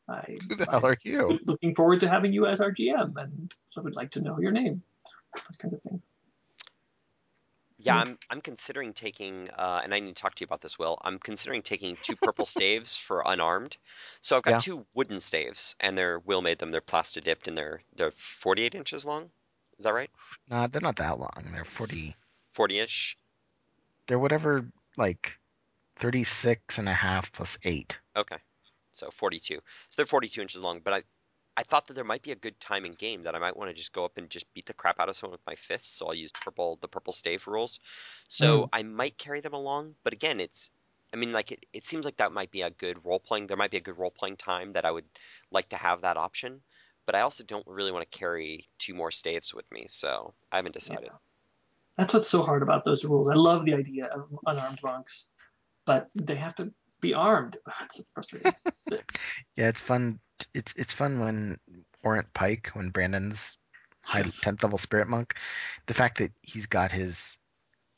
I, 0.10 0.38
Who 0.50 0.56
the 0.56 0.66
hell 0.66 0.86
are 0.86 0.98
you? 1.04 1.40
Looking 1.46 1.76
forward 1.76 2.00
to 2.02 2.10
having 2.10 2.34
you 2.34 2.46
as 2.46 2.62
our 2.62 2.72
GM, 2.72 3.16
and 3.18 3.54
I 3.78 3.82
would 3.82 3.96
like 3.96 4.12
to 4.12 4.22
know 4.22 4.40
your 4.40 4.52
name. 4.52 4.84
Those 5.36 5.58
kinds 5.58 5.74
of 5.74 5.82
things. 5.82 6.08
Yeah. 7.78 7.96
I'm 7.98 8.18
I'm 8.30 8.42
considering 8.42 8.94
taking, 8.94 9.50
uh, 9.58 9.82
and 9.84 9.94
I 9.94 10.00
need 10.00 10.16
to 10.16 10.22
talk 10.22 10.36
to 10.36 10.42
you 10.42 10.46
about 10.46 10.62
this, 10.62 10.78
Will. 10.78 11.00
I'm 11.04 11.20
considering 11.20 11.62
taking 11.64 11.98
two 11.98 12.16
purple 12.22 12.46
staves 12.46 12.96
for 12.96 13.24
unarmed. 13.26 13.78
So 14.22 14.38
I've 14.38 14.44
got 14.44 14.52
Yeah. 14.52 14.60
two 14.60 14.86
wooden 14.94 15.20
staves, 15.20 15.76
and 15.80 15.98
they're 15.98 16.20
Will 16.20 16.42
made 16.42 16.60
them. 16.60 16.72
They're 16.72 16.82
plasti 16.82 17.24
dipped, 17.24 17.48
and 17.48 17.58
they're 17.58 17.82
they're 17.96 18.12
48 18.12 18.76
inches 18.76 19.06
long. 19.06 19.32
Is 19.82 19.86
that 19.86 19.94
right? 19.94 20.12
Nah, 20.48 20.68
they're 20.68 20.80
not 20.80 20.98
that 20.98 21.18
long. 21.18 21.44
They're 21.52 21.66
40. 21.66 22.14
40-ish. 22.56 23.18
They're 24.06 24.20
whatever, 24.20 24.64
like 24.96 25.40
36 25.96 26.78
and 26.78 26.88
a 26.88 26.94
half 26.94 27.32
plus 27.32 27.58
8. 27.64 27.98
Okay, 28.16 28.36
so 28.94 29.10
42. 29.10 29.56
So 29.56 29.62
they're 29.98 30.06
42 30.06 30.40
inches 30.40 30.62
long. 30.62 30.82
But 30.84 30.94
I 30.94 31.04
I 31.58 31.64
thought 31.64 31.88
that 31.88 31.96
there 31.96 32.04
might 32.04 32.22
be 32.22 32.32
a 32.32 32.36
good 32.36 32.60
time 32.60 32.86
in 32.86 32.94
game 32.94 33.24
that 33.24 33.34
I 33.34 33.40
might 33.40 33.58
want 33.58 33.72
to 33.72 33.74
just 33.74 33.92
go 33.92 34.06
up 34.06 34.18
and 34.18 34.30
just 34.30 34.54
beat 34.54 34.68
the 34.68 34.74
crap 34.74 35.00
out 35.00 35.10
of 35.10 35.18
someone 35.18 35.32
with 35.32 35.48
my 35.48 35.56
fists. 35.56 35.98
So 35.98 36.06
I'll 36.06 36.14
use 36.14 36.32
purple 36.32 36.78
the 36.80 36.88
purple 36.88 37.12
stave 37.12 37.48
rules. 37.48 37.80
So 38.30 38.62
hmm. 38.62 38.66
I 38.72 38.84
might 38.84 39.18
carry 39.18 39.42
them 39.42 39.54
along. 39.54 39.96
But 40.04 40.14
again, 40.14 40.40
it's 40.40 40.70
I 41.12 41.18
mean, 41.18 41.32
like 41.32 41.52
it, 41.52 41.66
it 41.74 41.88
seems 41.88 42.06
like 42.06 42.18
that 42.18 42.32
might 42.32 42.52
be 42.52 42.62
a 42.62 42.70
good 42.70 43.04
role 43.04 43.20
playing. 43.20 43.48
There 43.48 43.58
might 43.58 43.72
be 43.72 43.78
a 43.78 43.82
good 43.82 43.98
role 43.98 44.12
playing 44.12 44.38
time 44.38 44.74
that 44.74 44.86
I 44.86 44.92
would 44.92 45.10
like 45.50 45.70
to 45.70 45.76
have 45.76 46.02
that 46.02 46.18
option. 46.18 46.62
But 47.12 47.18
I 47.18 47.24
also 47.24 47.44
don't 47.44 47.68
really 47.68 47.92
want 47.92 48.10
to 48.10 48.18
carry 48.18 48.70
two 48.80 48.94
more 48.94 49.12
staves 49.12 49.54
with 49.54 49.70
me, 49.70 49.88
so 49.90 50.34
I 50.50 50.56
haven't 50.56 50.76
decided. 50.76 51.08
Yeah. 51.08 51.18
That's 51.98 52.14
what's 52.14 52.30
so 52.30 52.42
hard 52.42 52.64
about 52.64 52.86
those 52.86 53.04
rules. 53.04 53.28
I 53.28 53.34
love 53.34 53.66
the 53.66 53.74
idea 53.74 54.06
of 54.06 54.30
unarmed 54.46 54.80
monks, 54.82 55.28
but 55.86 56.08
they 56.16 56.38
have 56.38 56.56
to 56.56 56.72
be 57.02 57.14
armed. 57.14 57.58
It's 57.84 58.02
frustrating. 58.14 58.54
Yeah, 59.58 59.68
it's 59.68 59.82
fun. 59.82 60.20
It's 60.54 60.74
it's 60.78 60.94
fun 60.94 61.20
when 61.20 61.58
Orient 62.02 62.34
Pike, 62.34 62.70
when 62.74 62.90
Brandon's 62.92 63.58
high 64.02 64.20
Yes. 64.20 64.40
10th 64.40 64.64
level 64.64 64.78
spirit 64.78 65.10
monk, 65.10 65.36
the 65.88 65.94
fact 65.94 66.20
that 66.20 66.32
he's 66.42 66.66
got 66.66 66.94
his 66.94 67.36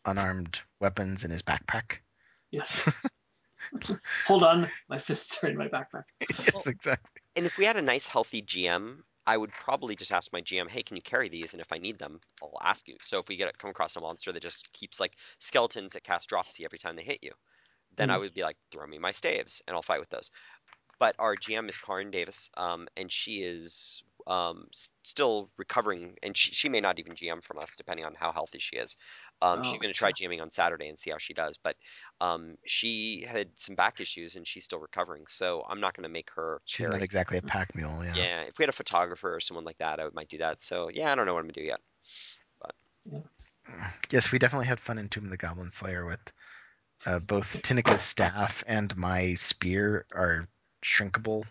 unarmed 0.06 0.60
weapons 0.80 1.24
in 1.24 1.30
his 1.30 1.44
backpack. 1.44 1.98
Yes. 2.50 2.90
Hold 4.26 4.44
on, 4.44 4.70
my 4.90 4.98
fists 4.98 5.44
are 5.44 5.50
in 5.50 5.58
my 5.58 5.68
backpack. 5.68 6.06
yes, 6.20 6.66
exactly. 6.66 7.23
And 7.36 7.46
if 7.46 7.58
we 7.58 7.66
had 7.66 7.78
a 7.78 7.82
nice, 7.82 8.08
healthy 8.08 8.42
GM, 8.42 9.06
I 9.28 9.38
would 9.38 9.52
probably 9.52 9.96
just 9.96 10.12
ask 10.12 10.32
my 10.34 10.42
GM, 10.42 10.68
"Hey, 10.68 10.82
can 10.84 10.98
you 10.98 11.04
carry 11.04 11.30
these?" 11.30 11.54
And 11.54 11.62
if 11.62 11.72
I 11.72 11.78
need 11.78 12.00
them, 12.00 12.22
I'll 12.42 12.58
ask 12.62 12.88
you. 12.88 12.98
So 13.04 13.20
if 13.20 13.28
we 13.28 13.38
get 13.38 13.56
come 13.60 13.70
across 13.70 13.96
a 13.96 14.02
monster 14.02 14.32
that 14.32 14.40
just 14.42 14.72
keeps 14.74 15.00
like 15.00 15.18
skeletons 15.40 15.94
that 15.94 16.04
cast 16.04 16.28
dropsy 16.30 16.66
every 16.66 16.80
time 16.80 16.96
they 16.96 17.04
hit 17.04 17.24
you, 17.24 17.34
then 17.92 18.10
I 18.12 18.18
Mm. 18.18 18.20
would 18.20 18.34
be 18.34 18.44
like, 18.44 18.58
"Throw 18.72 18.88
me 18.88 19.00
my 19.00 19.12
staves, 19.14 19.62
and 19.68 19.76
I'll 19.76 19.84
fight 19.84 20.00
with 20.02 20.10
those." 20.10 20.32
But 21.00 21.16
our 21.20 21.36
GM 21.38 21.70
is 21.70 21.78
Karin 21.78 22.12
Davis, 22.12 22.50
um, 22.58 22.88
and 22.98 23.12
she 23.12 23.44
is 23.44 24.04
um, 24.28 24.70
still 25.04 25.50
recovering, 25.58 26.18
and 26.24 26.38
she, 26.38 26.52
she 26.54 26.70
may 26.70 26.82
not 26.82 27.00
even 27.00 27.16
GM 27.16 27.42
from 27.42 27.60
us, 27.60 27.76
depending 27.76 28.06
on 28.06 28.16
how 28.16 28.32
healthy 28.34 28.60
she 28.60 28.78
is. 28.78 28.96
Um, 29.44 29.64
she's 29.64 29.80
Oh, 29.80 29.80
going 29.80 29.94
to 29.94 30.00
try 30.00 30.14
jamming 30.14 30.42
on 30.42 30.52
Saturday 30.52 30.90
and 30.90 31.00
see 31.00 31.12
how 31.12 31.20
she 31.20 31.36
does. 31.36 31.58
But 31.64 31.78
um, 32.22 32.56
she 32.66 33.26
had 33.30 33.50
some 33.58 33.76
back 33.76 34.02
issues, 34.02 34.38
and 34.38 34.48
she's 34.48 34.66
still 34.66 34.80
recovering. 34.80 35.26
So 35.30 35.66
I'm 35.70 35.82
not 35.82 35.96
going 35.96 36.06
to 36.06 36.10
make 36.10 36.32
her 36.36 36.62
She's 36.66 36.88
carry. 36.88 36.94
not 36.94 37.04
exactly 37.04 37.38
a 37.38 37.42
pack 37.42 37.76
mule, 37.76 38.04
yeah. 38.04 38.26
Yeah, 38.26 38.44
if 38.44 38.58
we 38.60 38.64
had 38.64 38.70
a 38.70 38.74
photographer 38.74 39.36
or 39.36 39.42
someone 39.42 39.66
like 39.66 39.80
that, 39.80 40.00
I 40.00 40.10
might 40.14 40.30
do 40.30 40.40
that. 40.40 40.64
So 40.64 40.90
yeah, 40.90 41.12
I 41.12 41.16
don't 41.16 41.26
know 41.26 41.34
what 41.34 41.40
I'm 41.42 41.46
gonna 41.48 41.54
do 41.54 41.62
yet. 41.64 41.82
But 42.62 42.76
Yes, 44.12 44.32
we 44.32 44.40
definitely 44.40 44.68
had 44.68 44.80
fun 44.80 44.98
in 45.00 45.10
Tomb 45.10 45.26
of 45.26 45.30
the 45.32 45.38
Goblinslayer 45.38 46.06
with 46.08 46.20
uh, 47.06 47.20
both 47.20 47.62
Tinika's 47.64 48.02
staff 48.02 48.64
and 48.68 48.96
my 48.98 49.36
spear 49.36 50.06
are 50.14 50.48
shrinkable. 50.84 51.46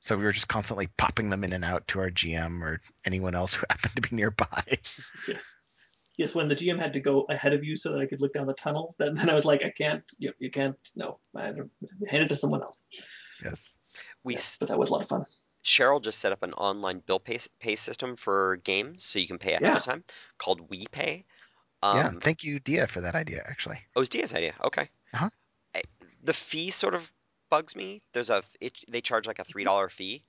So 0.00 0.16
we 0.16 0.24
were 0.24 0.32
just 0.32 0.48
constantly 0.48 0.88
popping 0.98 1.30
them 1.30 1.44
in 1.44 1.52
and 1.52 1.64
out 1.64 1.88
to 1.88 2.00
our 2.00 2.10
GM 2.10 2.62
or 2.62 2.80
anyone 3.04 3.34
else 3.34 3.54
who 3.54 3.66
happened 3.70 3.96
to 3.96 4.02
be 4.02 4.16
nearby. 4.16 4.64
Yes. 5.26 5.60
Yes, 6.20 6.34
when 6.34 6.48
the 6.48 6.54
GM 6.54 6.78
had 6.78 6.92
to 6.92 7.00
go 7.00 7.22
ahead 7.30 7.54
of 7.54 7.64
you 7.64 7.76
so 7.76 7.92
that 7.92 7.98
I 7.98 8.04
could 8.04 8.20
look 8.20 8.34
down 8.34 8.46
the 8.46 8.52
tunnel, 8.52 8.94
then, 8.98 9.14
then 9.14 9.30
I 9.30 9.34
was 9.34 9.46
like, 9.46 9.64
I 9.64 9.70
can't, 9.70 10.02
you, 10.18 10.34
you 10.38 10.50
can't, 10.50 10.76
no, 10.94 11.18
I 11.34 11.46
don't, 11.50 11.70
hand 12.10 12.24
it 12.24 12.28
to 12.28 12.36
someone 12.36 12.60
else. 12.60 12.86
Yes. 13.42 13.78
We 14.22 14.34
Yeah, 14.34 14.40
but 14.60 14.68
that 14.68 14.78
was 14.78 14.90
a 14.90 14.92
lot 14.92 15.00
of 15.00 15.08
fun. 15.08 15.24
Cheryl 15.64 16.02
just 16.02 16.18
set 16.18 16.30
up 16.30 16.42
an 16.42 16.52
online 16.52 16.98
bill 17.06 17.20
pay, 17.20 17.38
pay 17.58 17.74
system 17.74 18.16
for 18.16 18.56
games, 18.64 19.02
so 19.02 19.18
you 19.18 19.26
can 19.26 19.38
pay 19.38 19.52
ahead 19.52 19.62
Yeah. 19.62 19.76
of 19.78 19.82
time, 19.82 20.04
called 20.36 20.68
WePay. 20.68 21.24
yeah. 21.82 22.08
Um, 22.08 22.20
Thank 22.20 22.44
you, 22.44 22.60
Dia, 22.60 22.86
for 22.86 23.00
that 23.00 23.14
idea, 23.14 23.42
actually. 23.48 23.78
oh, 23.96 24.00
it 24.00 24.00
was 24.00 24.08
Dia's 24.10 24.34
idea. 24.34 24.52
Okay. 24.62 24.90
Uh-huh. 25.14 25.30
I- 25.74 25.82
The 26.22 26.34
fee 26.34 26.70
sort 26.70 26.92
of 26.94 27.10
bugs 27.48 27.74
me. 27.74 28.02
There's 28.12 28.28
a 28.28 28.42
it, 28.60 28.74
they 28.90 29.00
charge 29.00 29.26
like 29.26 29.38
a 29.38 29.44
three 29.44 29.64
dollar 29.64 29.88
fee 29.88 30.22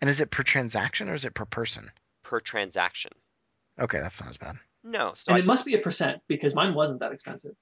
And 0.00 0.08
is 0.08 0.20
it 0.20 0.30
per 0.30 0.44
transaction 0.44 1.08
or 1.08 1.14
is 1.16 1.24
it 1.24 1.34
per 1.34 1.46
person? 1.46 1.90
per 2.22 2.38
transaction. 2.38 3.10
Okay, 3.80 3.98
that's 3.98 4.20
not 4.20 4.30
as 4.30 4.36
bad. 4.36 4.56
No, 4.88 5.12
so 5.14 5.32
And 5.32 5.36
I, 5.36 5.40
it 5.40 5.46
must 5.46 5.66
be 5.66 5.74
a 5.74 5.78
percent 5.78 6.20
because 6.28 6.54
mine 6.54 6.72
wasn't 6.74 7.00
that 7.00 7.10
expensive. 7.12 7.52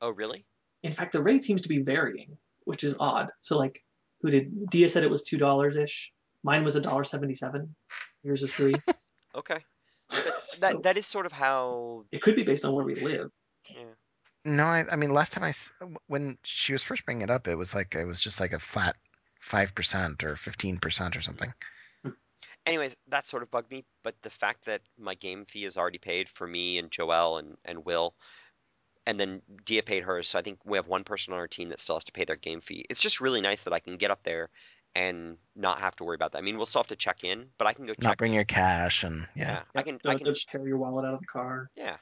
oh 0.00 0.10
really? 0.10 0.44
In 0.82 0.92
fact, 0.92 1.12
the 1.12 1.22
rate 1.22 1.42
seems 1.44 1.62
to 1.62 1.68
be 1.68 1.78
varying, 1.82 2.38
which 2.64 2.84
is 2.84 2.94
odd. 3.00 3.28
So 3.40 3.58
like, 3.58 3.82
who 4.22 4.30
did 4.30 4.70
Dia 4.70 4.88
said 4.88 5.02
it 5.02 5.10
was 5.10 5.24
two 5.24 5.36
dollars 5.36 5.76
ish. 5.76 6.12
Mine 6.44 6.62
was 6.64 6.76
a 6.76 6.80
dollar 6.80 7.04
seventy 7.04 7.34
seven. 7.34 7.74
Yours 8.22 8.42
is 8.42 8.52
three. 8.52 8.74
Okay. 9.34 9.58
So- 10.50 10.66
that 10.66 10.82
that 10.82 10.96
is 10.98 11.06
sort 11.06 11.26
of 11.26 11.32
how 11.32 12.04
It 12.10 12.20
could 12.22 12.34
be 12.36 12.42
based 12.44 12.64
on 12.64 12.72
where 12.74 12.84
we 12.84 12.96
live. 12.96 13.30
yeah. 13.68 13.84
No, 14.44 14.64
I, 14.64 14.84
I 14.90 14.96
mean, 14.96 15.12
last 15.12 15.32
time 15.32 15.44
I 15.44 15.54
when 16.08 16.36
she 16.42 16.72
was 16.72 16.82
first 16.82 17.04
bringing 17.04 17.22
it 17.22 17.30
up, 17.30 17.46
it 17.46 17.54
was 17.54 17.74
like, 17.74 17.94
it 17.94 18.04
was 18.04 18.18
just 18.18 18.40
like 18.40 18.52
a 18.52 18.58
flat 18.58 18.96
5% 19.44 20.22
or 20.24 20.34
15% 20.34 21.16
or 21.16 21.20
something. 21.22 21.52
Anyways, 22.70 22.94
that 23.08 23.26
sort 23.26 23.42
of 23.42 23.50
bugged 23.50 23.68
me, 23.72 23.84
but 24.04 24.14
the 24.22 24.30
fact 24.30 24.66
that 24.66 24.80
my 24.96 25.16
game 25.16 25.44
fee 25.44 25.64
is 25.64 25.76
already 25.76 25.98
paid 25.98 26.28
for 26.28 26.46
me 26.46 26.78
and 26.78 26.88
Joelle 26.88 27.40
and, 27.40 27.56
and 27.64 27.84
Will, 27.84 28.14
and 29.04 29.18
then 29.18 29.42
Dia 29.64 29.82
paid 29.82 30.04
hers, 30.04 30.28
so 30.28 30.38
I 30.38 30.42
think 30.42 30.60
we 30.64 30.78
have 30.78 30.86
one 30.86 31.02
person 31.02 31.32
on 31.32 31.40
our 31.40 31.48
team 31.48 31.70
that 31.70 31.80
still 31.80 31.96
has 31.96 32.04
to 32.04 32.12
pay 32.12 32.24
their 32.24 32.36
game 32.36 32.60
fee. 32.60 32.86
It's 32.88 33.00
just 33.00 33.20
really 33.20 33.40
nice 33.40 33.64
that 33.64 33.72
I 33.72 33.80
can 33.80 33.96
get 33.96 34.12
up 34.12 34.22
there 34.22 34.50
and 34.94 35.36
not 35.56 35.80
have 35.80 35.96
to 35.96 36.04
worry 36.04 36.14
about 36.14 36.30
that. 36.30 36.38
I 36.38 36.42
mean, 36.42 36.58
we'll 36.58 36.66
still 36.66 36.78
have 36.78 36.86
to 36.88 36.96
check 36.96 37.24
in, 37.24 37.46
but 37.58 37.66
I 37.66 37.72
can 37.72 37.86
go 37.86 37.94
check. 37.94 38.04
Not 38.04 38.18
bring 38.18 38.32
your 38.32 38.44
cash 38.44 39.02
and, 39.02 39.26
yeah. 39.34 39.62
yeah, 39.74 39.80
I 39.80 39.82
can. 39.82 39.98
Don't 40.04 40.10
I 40.10 40.12
have 40.12 40.22
can. 40.22 40.32
to 40.32 40.46
carry 40.46 40.68
your 40.68 40.78
wallet 40.78 41.04
out 41.04 41.14
of 41.14 41.20
the 41.20 41.26
car. 41.26 41.70
Yeah, 41.74 41.96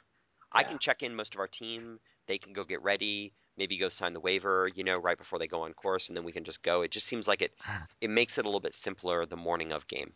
I 0.53 0.65
can 0.65 0.79
check 0.79 1.03
in 1.03 1.15
most 1.15 1.35
of 1.35 1.41
our 1.41 1.49
team. 1.49 1.99
They 2.27 2.37
can 2.37 2.53
go 2.53 2.65
get 2.65 2.83
ready, 2.83 3.33
maybe 3.59 3.77
go 3.77 3.89
sign 3.89 4.13
the 4.13 4.21
waiver, 4.21 4.69
you 4.75 4.85
know, 4.85 4.95
right 4.95 5.19
before 5.19 5.39
they 5.39 5.49
go 5.49 5.63
on 5.63 5.75
course, 5.75 6.09
and 6.09 6.17
then 6.17 6.25
we 6.25 6.33
can 6.33 6.45
just 6.45 6.63
go. 6.63 6.83
It 6.83 6.91
just 6.91 7.07
seems 7.07 7.29
like 7.29 7.43
it. 7.43 7.53
It 8.01 8.11
makes 8.11 8.39
it 8.39 8.45
a 8.45 8.49
little 8.49 8.61
bit 8.61 8.75
simpler 8.75 9.27
the 9.27 9.37
morning 9.37 9.73
of 9.73 9.87
game. 9.89 10.13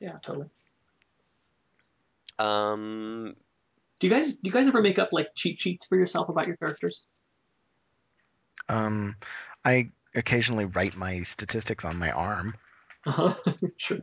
Yeah, 0.00 0.18
totally. 0.22 0.48
Um, 2.38 3.34
Do 4.00 4.06
you 4.06 4.12
guys 4.12 4.34
do 4.34 4.48
you 4.48 4.52
guys 4.52 4.66
ever 4.66 4.82
make 4.82 4.98
up 4.98 5.10
like 5.12 5.28
cheat 5.34 5.60
sheets 5.60 5.86
for 5.86 5.96
yourself 5.96 6.28
about 6.28 6.46
your 6.46 6.56
characters? 6.56 7.02
Um, 8.68 9.16
I 9.64 9.90
occasionally 10.14 10.64
write 10.66 10.96
my 10.96 11.22
statistics 11.22 11.84
on 11.84 11.96
my 11.98 12.10
arm. 12.10 12.54
Uh-huh. 13.06 13.34
sure. 13.76 13.98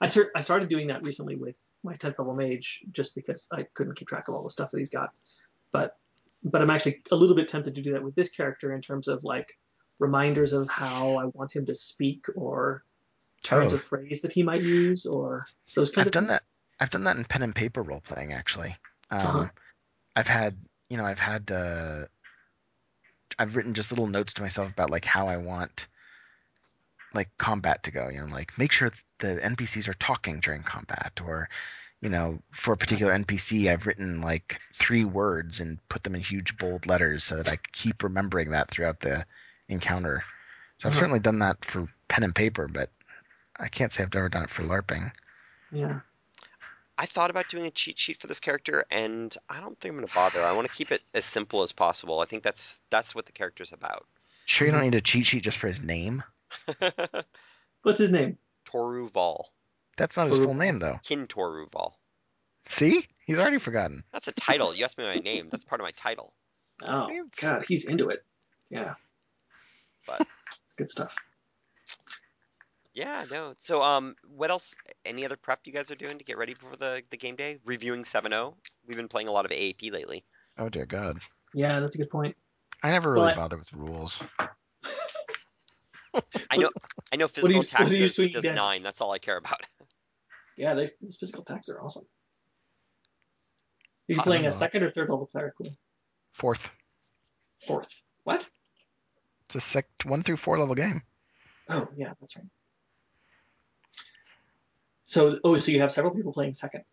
I 0.00 0.06
start, 0.06 0.30
I 0.34 0.40
started 0.40 0.68
doing 0.68 0.88
that 0.88 1.02
recently 1.02 1.36
with 1.36 1.58
my 1.82 1.94
10th 1.94 2.18
level 2.18 2.34
mage 2.34 2.80
just 2.90 3.14
because 3.14 3.46
I 3.52 3.66
couldn't 3.74 3.96
keep 3.96 4.08
track 4.08 4.28
of 4.28 4.34
all 4.34 4.42
the 4.42 4.50
stuff 4.50 4.70
that 4.70 4.78
he's 4.78 4.88
got. 4.88 5.10
But 5.72 5.96
but 6.42 6.62
I'm 6.62 6.70
actually 6.70 7.02
a 7.10 7.16
little 7.16 7.36
bit 7.36 7.48
tempted 7.48 7.74
to 7.74 7.82
do 7.82 7.92
that 7.92 8.02
with 8.02 8.14
this 8.14 8.28
character 8.30 8.74
in 8.74 8.80
terms 8.82 9.08
of 9.08 9.24
like 9.24 9.48
reminders 9.98 10.52
of 10.52 10.68
how 10.70 11.16
I 11.16 11.26
want 11.26 11.54
him 11.54 11.66
to 11.66 11.74
speak 11.74 12.24
or 12.34 12.82
turns 13.44 13.72
Oh. 13.72 13.76
of 13.76 13.82
phrase 13.82 14.20
that 14.22 14.32
he 14.32 14.42
might 14.42 14.62
use 14.62 15.06
or 15.06 15.44
those 15.74 15.90
kind 15.90 16.02
I've 16.02 16.06
of 16.08 16.12
done 16.12 16.22
things. 16.24 16.40
that. 16.40 16.42
I've 16.80 16.90
done 16.90 17.04
that 17.04 17.16
in 17.16 17.24
pen 17.24 17.42
and 17.42 17.54
paper 17.54 17.82
role 17.82 18.00
playing 18.00 18.32
actually. 18.32 18.76
Um, 19.10 19.18
Uh-huh. 19.26 19.48
I've 20.16 20.28
had, 20.28 20.56
you 20.88 20.96
know, 20.96 21.04
I've 21.04 21.18
had, 21.18 21.50
uh, 21.50 22.06
I've 23.38 23.54
written 23.56 23.74
just 23.74 23.92
little 23.92 24.06
notes 24.06 24.32
to 24.34 24.42
myself 24.42 24.70
about 24.70 24.90
like 24.90 25.04
how 25.04 25.28
I 25.28 25.36
want 25.36 25.86
like 27.14 27.28
combat 27.38 27.82
to 27.84 27.90
go. 27.90 28.08
You 28.08 28.20
know, 28.20 28.26
like 28.26 28.56
make 28.58 28.72
sure 28.72 28.92
the 29.18 29.38
NPCs 29.42 29.88
are 29.88 29.94
talking 29.94 30.40
during 30.40 30.62
combat, 30.62 31.20
or 31.24 31.48
you 32.00 32.08
know, 32.08 32.40
for 32.52 32.72
a 32.72 32.76
particular 32.76 33.12
NPC, 33.12 33.68
I've 33.68 33.86
written 33.86 34.20
like 34.20 34.60
three 34.74 35.04
words 35.04 35.60
and 35.60 35.78
put 35.88 36.02
them 36.02 36.14
in 36.14 36.22
huge 36.22 36.56
bold 36.56 36.86
letters 36.86 37.24
so 37.24 37.36
that 37.36 37.48
I 37.48 37.58
keep 37.72 38.02
remembering 38.02 38.50
that 38.50 38.70
throughout 38.70 39.00
the 39.00 39.24
encounter. 39.68 40.24
So 40.78 40.88
I've 40.88 40.92
Uh-huh. 40.92 41.00
certainly 41.00 41.20
done 41.20 41.40
that 41.40 41.64
for 41.64 41.88
pen 42.08 42.24
and 42.24 42.34
paper, 42.34 42.68
but 42.68 42.90
I 43.58 43.68
can't 43.68 43.92
say 43.92 44.02
I've 44.02 44.14
ever 44.14 44.28
done 44.30 44.44
it 44.44 44.50
for 44.50 44.62
LARPing. 44.62 45.12
Yeah. 45.72 46.00
I 46.96 47.06
thought 47.06 47.30
about 47.30 47.48
doing 47.48 47.66
a 47.66 47.70
cheat 47.70 47.98
sheet 47.98 48.20
for 48.20 48.26
this 48.26 48.40
character, 48.40 48.84
and 48.90 49.34
I 49.48 49.60
don't 49.60 49.78
think 49.80 49.92
I'm 49.92 49.98
going 49.98 50.08
to 50.08 50.14
bother. 50.14 50.44
I 50.44 50.52
want 50.52 50.68
to 50.68 50.74
keep 50.74 50.92
it 50.92 51.00
as 51.14 51.24
simple 51.24 51.62
as 51.62 51.72
possible. 51.72 52.20
I 52.20 52.26
think 52.26 52.42
that's 52.42 52.78
that's 52.90 53.14
what 53.14 53.26
the 53.26 53.32
character's 53.32 53.72
about. 53.72 54.06
Sure, 54.46 54.66
you 54.66 54.72
don't 54.72 54.82
Mhm. 54.82 54.84
need 54.84 54.94
a 54.96 55.00
cheat 55.00 55.26
sheet 55.26 55.42
just 55.42 55.58
for 55.58 55.68
his 55.68 55.80
name. 55.80 56.22
What's 57.82 58.00
his 58.00 58.10
name? 58.10 58.36
Toru 58.66 59.08
Val. 59.10 59.50
That's 60.00 60.16
not 60.16 60.28
his 60.28 60.38
full 60.38 60.54
name, 60.54 60.78
though. 60.78 60.98
Kin 61.04 61.26
Toru 61.26 61.66
See, 62.66 63.04
he's 63.26 63.38
already 63.38 63.58
forgotten. 63.58 64.02
That's 64.14 64.28
a 64.28 64.32
title. 64.32 64.74
You 64.74 64.84
asked 64.84 64.96
me 64.96 65.04
my 65.04 65.16
name. 65.16 65.48
That's 65.50 65.64
part 65.64 65.78
of 65.80 65.84
my 65.84 65.90
title. 65.90 66.32
Oh 66.82 67.10
It's- 67.10 67.38
God, 67.38 67.64
he's 67.68 67.84
into 67.84 68.08
it. 68.08 68.24
Yeah. 68.70 68.94
But- 70.06 70.22
It's 70.22 70.72
good 70.76 70.88
stuff. 70.88 71.14
Yeah, 72.94 73.22
no. 73.30 73.54
So, 73.58 73.82
um, 73.82 74.16
what 74.26 74.50
else? 74.50 74.74
Any 75.04 75.26
other 75.26 75.36
prep 75.36 75.60
you 75.64 75.72
guys 75.72 75.90
are 75.90 75.94
doing 75.96 76.16
to 76.16 76.24
get 76.24 76.38
ready 76.38 76.54
for 76.54 76.76
the, 76.76 77.02
the 77.10 77.18
game 77.18 77.36
day? 77.36 77.58
Reviewing 77.66 78.04
7.0. 78.04 78.54
We've 78.86 78.96
been 78.96 79.08
playing 79.08 79.28
a 79.28 79.32
lot 79.32 79.44
of 79.44 79.50
AAP 79.50 79.92
lately. 79.92 80.24
Oh 80.58 80.70
dear 80.70 80.86
God, 80.86 81.18
Yeah, 81.54 81.78
that's 81.80 81.94
a 81.94 81.98
good 81.98 82.10
point. 82.10 82.36
I 82.82 82.90
never 82.90 83.12
really 83.12 83.26
Well, 83.26 83.34
I- 83.34 83.36
bother 83.36 83.58
with 83.58 83.70
rules. 83.74 84.18
I 86.50 86.56
know, 86.56 86.70
I 87.12 87.16
know. 87.16 87.26
what 87.26 87.34
do 87.34 87.52
you- 87.52 87.62
Physical 87.62 87.84
what 87.84 87.90
do 87.90 87.96
you 87.96 88.28
does 88.30 88.42
damage? 88.42 88.56
nine. 88.56 88.82
That's 88.82 89.00
all 89.02 89.12
I 89.12 89.18
care 89.18 89.36
about. 89.36 89.60
Yeah, 90.60 90.74
they, 90.74 90.90
these 91.00 91.16
physical 91.16 91.42
attacks 91.42 91.70
are 91.70 91.80
awesome. 91.82 92.04
Are 92.04 92.12
you 94.12 94.16
Awesome. 94.16 94.24
playing 94.30 94.46
a 94.46 94.52
second 94.52 94.82
or 94.82 94.90
third 94.90 95.08
level 95.08 95.26
cleric? 95.26 95.54
Fourth, 96.32 96.68
Fourth. 97.66 98.02
What? 98.24 98.48
it's 99.46 99.54
a 99.54 99.60
sec 99.60 99.86
one 100.04 100.22
through 100.22 100.36
four 100.36 100.58
level 100.58 100.74
game. 100.74 101.02
Oh, 101.70 101.88
yeah, 101.96 102.12
that's 102.20 102.36
right. 102.36 102.46
So, 105.04 105.38
oh, 105.44 105.58
so 105.58 105.72
you 105.72 105.80
have 105.80 105.90
several 105.90 106.14
people 106.14 106.32
playing 106.34 106.52
second. 106.54 106.84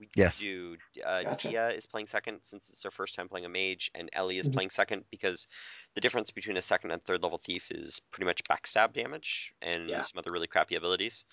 We 0.00 0.08
Yes. 0.14 0.38
do. 0.38 0.76
Uh, 1.04 1.22
Gotcha. 1.24 1.50
Dia 1.50 1.68
is 1.70 1.84
playing 1.86 2.06
second 2.06 2.40
since 2.42 2.70
it's 2.70 2.82
her 2.84 2.90
first 2.90 3.16
time 3.16 3.28
playing 3.28 3.44
a 3.44 3.48
mage, 3.48 3.90
and 3.94 4.08
Ellie 4.14 4.38
is 4.38 4.48
Mhm. 4.48 4.54
playing 4.54 4.70
second 4.70 5.04
because 5.10 5.46
the 5.94 6.00
difference 6.00 6.30
between 6.30 6.56
a 6.56 6.62
second 6.62 6.92
and 6.92 7.04
third 7.04 7.22
level 7.22 7.38
thief 7.38 7.70
is 7.70 8.00
pretty 8.12 8.24
much 8.26 8.42
backstab 8.44 8.92
damage 8.94 9.52
and 9.60 9.88
Yeah. 9.90 10.00
some 10.00 10.18
other 10.18 10.32
really 10.32 10.46
crappy 10.46 10.76
abilities. 10.76 11.24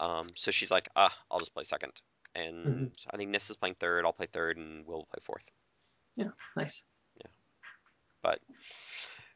Um, 0.00 0.28
so 0.34 0.50
she's 0.50 0.70
like, 0.70 0.88
ah, 0.96 1.14
I'll 1.30 1.38
just 1.38 1.54
play 1.54 1.64
second. 1.64 1.92
And 2.34 2.66
Mm-hmm. 2.66 2.84
I 3.10 3.16
think 3.16 3.30
Nis 3.30 3.50
is 3.50 3.56
playing 3.56 3.76
third, 3.78 4.04
I'll 4.04 4.12
play 4.12 4.26
third, 4.26 4.56
and 4.56 4.84
we'll 4.86 5.04
play 5.04 5.20
fourth. 5.22 5.44
Yeah, 6.16 6.30
Nice. 6.56 6.82
Yeah, 7.20 7.30
but 8.22 8.40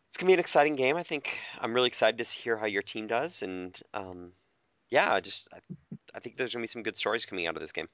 it's 0.09 0.17
gonna 0.17 0.29
be 0.29 0.35
an 0.35 0.41
exciting 0.41 0.75
game. 0.75 0.97
I 0.97 1.03
think 1.03 1.39
I'm 1.61 1.75
really 1.75 1.89
excited 1.89 2.19
to 2.19 2.25
hear 2.25 2.57
how 2.57 2.67
your 2.67 2.83
team 2.83 3.07
does, 3.07 3.43
and 3.43 3.79
um, 3.95 4.33
yeah, 4.91 5.13
I 5.13 5.21
just 5.21 5.49
I, 5.53 5.59
I 6.15 6.21
think 6.21 6.37
there's 6.37 6.53
gonna 6.53 6.63
be 6.65 6.69
some 6.69 6.83
good 6.83 6.97
stories 6.97 7.27
coming 7.27 7.47
out 7.47 7.57
of 7.57 7.63
this 7.63 7.73
game. 7.73 7.89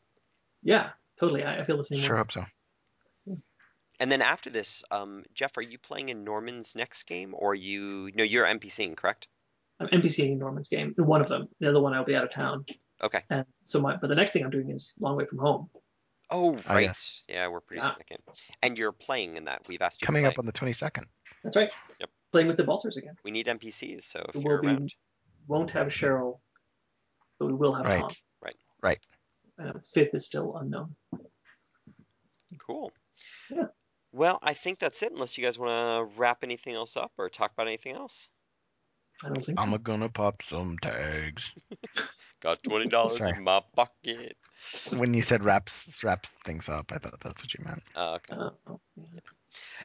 Yeah, 0.63 0.91
totally. 1.19 1.45
I, 1.45 1.61
I 1.61 1.65
feel 1.65 1.77
the 1.77 1.85
same 1.85 2.01
Sure 2.01 2.17
way. 2.17 2.19
hope 2.19 2.33
so. 2.33 2.45
And 4.01 4.11
then 4.11 4.23
after 4.23 4.51
this, 4.51 4.83
um, 4.91 5.25
Jeff, 5.35 5.57
are 5.57 5.63
you 5.63 5.79
playing 5.79 6.09
in 6.09 6.25
Norman's 6.25 6.75
next 6.75 7.05
game, 7.05 7.33
or 7.37 7.53
are 7.53 7.55
you? 7.55 8.11
No, 8.15 8.25
you're 8.25 8.45
NPCing, 8.45 8.97
correct? 8.97 9.29
I'm 9.81 9.89
NPCing 9.89 10.39
Norman's 10.39 10.69
game. 10.69 10.95
One 10.97 11.21
of 11.21 11.29
them. 11.29 11.49
The 11.61 11.69
other 11.69 11.81
one, 11.81 11.93
I'll 11.95 12.05
be 12.05 12.15
out 12.15 12.25
of 12.25 12.31
town. 12.31 12.65
Okay. 13.03 13.23
And 13.31 13.45
so 13.65 13.81
my, 13.81 13.97
but 13.97 14.09
the 14.09 14.15
next 14.15 14.31
thing 14.33 14.45
I'm 14.45 14.51
doing 14.51 14.71
is 14.71 14.95
Long 15.01 15.17
Way 15.17 15.27
from 15.27 15.39
Home. 15.39 15.69
Oh, 16.31 16.57
Oh, 16.57 16.75
right. 16.75 16.85
yes. 16.85 17.23
Yeah, 17.29 17.49
we're 17.49 17.61
pretty 17.61 17.83
Yeah. 17.83 17.95
that 17.99 18.21
and 18.63 18.79
you're 18.79 18.93
playing 18.93 19.37
in 19.37 19.45
that. 19.45 19.63
We've 19.69 19.83
asked 19.83 20.01
you. 20.01 20.05
to 20.05 20.07
Coming 20.07 20.25
up 20.27 20.39
on 20.39 20.47
the 20.47 20.53
twenty 20.53 20.73
second. 20.73 21.07
That's 21.43 21.57
right. 21.57 21.71
Yep. 22.01 22.09
Playing 22.33 22.47
with 22.49 22.57
the 22.57 22.65
Baltzers 22.65 22.97
again. 22.97 23.15
We 23.25 23.31
need 23.31 23.47
NPCs, 23.47 24.03
so 24.05 24.25
if 24.29 24.37
It 24.37 24.43
you're 24.43 24.57
will 24.57 24.63
be- 24.63 24.69
around, 24.69 24.95
Won't 25.47 25.71
have 25.73 25.89
Cheryl, 25.89 26.41
but 27.39 27.47
we 27.47 27.53
will 27.53 27.75
have 27.75 27.85
Right. 27.85 28.01
Tom. 28.01 28.11
Right. 28.41 28.57
Right. 28.83 28.99
Uh, 29.63 29.73
fifth 29.93 30.15
is 30.15 30.25
still 30.25 30.57
unknown. 30.57 30.97
cool. 32.59 32.93
Yeah. 33.51 33.67
Well, 34.13 34.39
I 34.43 34.55
think 34.55 34.79
that's 34.79 35.03
it. 35.03 35.13
Unless 35.13 35.37
you 35.37 35.45
guys 35.45 35.59
want 35.59 35.71
to 36.15 36.19
wrap 36.19 36.39
anything 36.45 36.75
else 36.75 36.97
up 36.97 37.13
or 37.19 37.29
talk 37.29 37.53
about 37.53 37.67
anything 37.67 37.95
else. 37.97 38.29
I 39.25 39.29
don't 39.29 39.45
think 39.45 39.59
so. 39.59 39.65
I'm 39.65 39.77
gonna 39.83 40.09
pop 40.09 40.43
some 40.43 40.79
tags. 40.79 41.55
Got 42.41 42.63
twenty 42.63 42.87
dollars 42.89 43.19
Sorry. 43.19 43.33
in 43.37 43.45
my 43.45 43.61
pocket. 43.75 44.37
When 44.91 45.15
you 45.15 45.23
said 45.23 45.45
wraps 45.45 46.03
wraps 46.05 46.31
things 46.45 46.69
up, 46.69 46.93
I 46.93 46.99
thought 46.99 47.21
that's 47.23 47.43
what 47.43 47.55
you 47.55 47.65
meant. 47.65 47.83
Uh, 47.97 48.15
okay. 48.17 48.35
Uh, 48.35 48.51
oh, 48.69 48.81
yeah. 48.97 49.21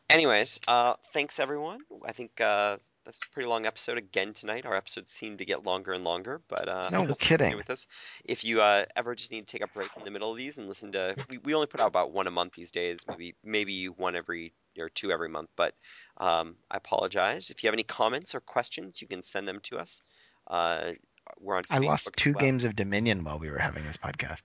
Anyways, 0.09 0.59
uh, 0.67 0.95
thanks 1.13 1.39
everyone. 1.39 1.79
I 2.05 2.11
think 2.11 2.41
uh, 2.41 2.77
that's 3.05 3.19
a 3.25 3.29
pretty 3.33 3.47
long 3.47 3.65
episode 3.65 3.97
again 3.97 4.33
tonight. 4.33 4.65
Our 4.65 4.75
episodes 4.75 5.11
seem 5.11 5.37
to 5.37 5.45
get 5.45 5.65
longer 5.65 5.93
and 5.93 6.03
longer, 6.03 6.41
but 6.47 6.67
uh, 6.67 6.89
No 6.91 7.05
just 7.05 7.21
kidding. 7.21 7.55
with 7.55 7.69
us. 7.69 7.87
If 8.25 8.43
you 8.43 8.61
uh, 8.61 8.85
ever 8.95 9.15
just 9.15 9.31
need 9.31 9.47
to 9.47 9.51
take 9.57 9.63
a 9.63 9.67
break 9.67 9.89
in 9.97 10.03
the 10.03 10.11
middle 10.11 10.31
of 10.31 10.37
these 10.37 10.57
and 10.57 10.67
listen 10.67 10.91
to, 10.93 11.15
we, 11.29 11.37
we 11.39 11.53
only 11.53 11.67
put 11.67 11.79
out 11.79 11.87
about 11.87 12.11
one 12.11 12.27
a 12.27 12.31
month 12.31 12.53
these 12.53 12.71
days. 12.71 12.99
Maybe 13.07 13.35
maybe 13.43 13.87
one 13.89 14.15
every 14.15 14.53
or 14.77 14.89
two 14.89 15.11
every 15.11 15.29
month. 15.29 15.49
But 15.55 15.73
um, 16.19 16.55
I 16.69 16.77
apologize. 16.77 17.49
If 17.49 17.63
you 17.63 17.67
have 17.67 17.73
any 17.73 17.83
comments 17.83 18.35
or 18.35 18.39
questions, 18.41 19.01
you 19.01 19.07
can 19.07 19.21
send 19.21 19.47
them 19.47 19.59
to 19.63 19.77
us. 19.77 20.01
Uh, 20.47 20.91
we're 21.39 21.55
on. 21.57 21.63
I 21.69 21.79
Facebook 21.79 21.85
lost 21.85 22.09
two 22.15 22.33
well. 22.33 22.41
games 22.41 22.63
of 22.63 22.75
Dominion 22.75 23.23
while 23.23 23.39
we 23.39 23.49
were 23.49 23.59
having 23.59 23.85
this 23.85 23.97
podcast. 23.97 24.41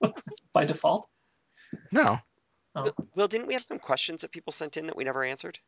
By 0.52 0.64
default. 0.64 1.08
No, 1.90 2.18
Oh, 2.74 2.84
Will, 2.84 2.94
Will, 3.14 3.28
didn't 3.28 3.46
we 3.46 3.54
have 3.54 3.64
some 3.64 3.78
questions 3.78 4.22
that 4.22 4.30
people 4.32 4.52
sent 4.52 4.76
in 4.76 4.86
that 4.86 4.96
we 4.96 5.04
never 5.04 5.24
answered? 5.24 5.58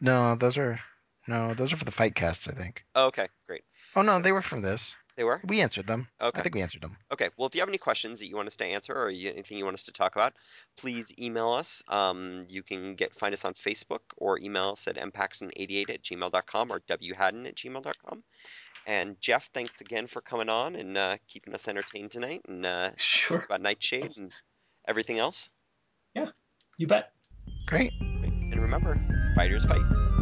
No, 0.00 0.36
those 0.36 0.58
are 0.58 0.78
no, 1.26 1.54
those 1.54 1.72
are 1.72 1.76
for 1.76 1.84
the 1.84 1.90
fight 1.90 2.14
casts, 2.14 2.48
I 2.48 2.52
think. 2.52 2.84
Oh, 2.94 3.06
okay, 3.06 3.28
great. 3.46 3.62
Oh 3.96 4.02
no, 4.02 4.20
they 4.20 4.32
were 4.32 4.42
from 4.42 4.60
this. 4.62 4.94
They 5.16 5.24
were. 5.24 5.40
We 5.46 5.60
answered 5.60 5.86
them. 5.86 6.08
Okay. 6.20 6.40
I 6.40 6.42
think 6.42 6.54
we 6.54 6.62
answered 6.62 6.82
them. 6.82 6.96
Okay, 7.12 7.28
well, 7.36 7.46
if 7.46 7.54
you 7.54 7.60
have 7.60 7.68
any 7.68 7.78
questions 7.78 8.18
that 8.18 8.26
you 8.26 8.34
want 8.34 8.48
us 8.48 8.56
to 8.56 8.64
answer 8.64 8.92
or 8.92 9.10
you, 9.10 9.30
anything 9.30 9.58
you 9.58 9.64
want 9.64 9.74
us 9.74 9.84
to 9.84 9.92
talk 9.92 10.16
about, 10.16 10.32
please 10.76 11.12
email 11.20 11.52
us. 11.52 11.82
Um, 11.88 12.46
you 12.48 12.62
can 12.62 12.96
get 12.96 13.14
find 13.14 13.32
us 13.32 13.44
on 13.44 13.54
Facebook 13.54 14.00
or 14.16 14.38
email 14.40 14.70
us 14.70 14.88
at 14.88 14.96
mpaxton88 14.96 15.90
at 15.90 16.02
gmail.com 16.02 16.72
or 16.72 16.80
whadden 16.88 17.46
at 17.46 17.54
gmail.com. 17.54 18.24
And 18.86 19.16
Jeff, 19.20 19.48
thanks 19.54 19.80
again 19.80 20.08
for 20.08 20.20
coming 20.20 20.48
on 20.48 20.74
and 20.76 20.98
uh, 20.98 21.16
keeping 21.28 21.54
us 21.54 21.68
entertained 21.68 22.10
tonight 22.10 22.42
and 22.48 22.66
uh, 22.66 22.90
sure. 22.96 23.36
talks 23.36 23.46
about 23.46 23.62
Knightshade 23.62 24.16
and 24.16 24.32
everything 24.86 25.18
else. 25.18 25.48
Yeah, 26.14 26.26
you 26.76 26.86
bet. 26.86 27.12
Great. 27.66 27.92
And 28.00 28.60
remember, 28.60 29.00
fighters 29.34 29.64
fight. 29.64 30.12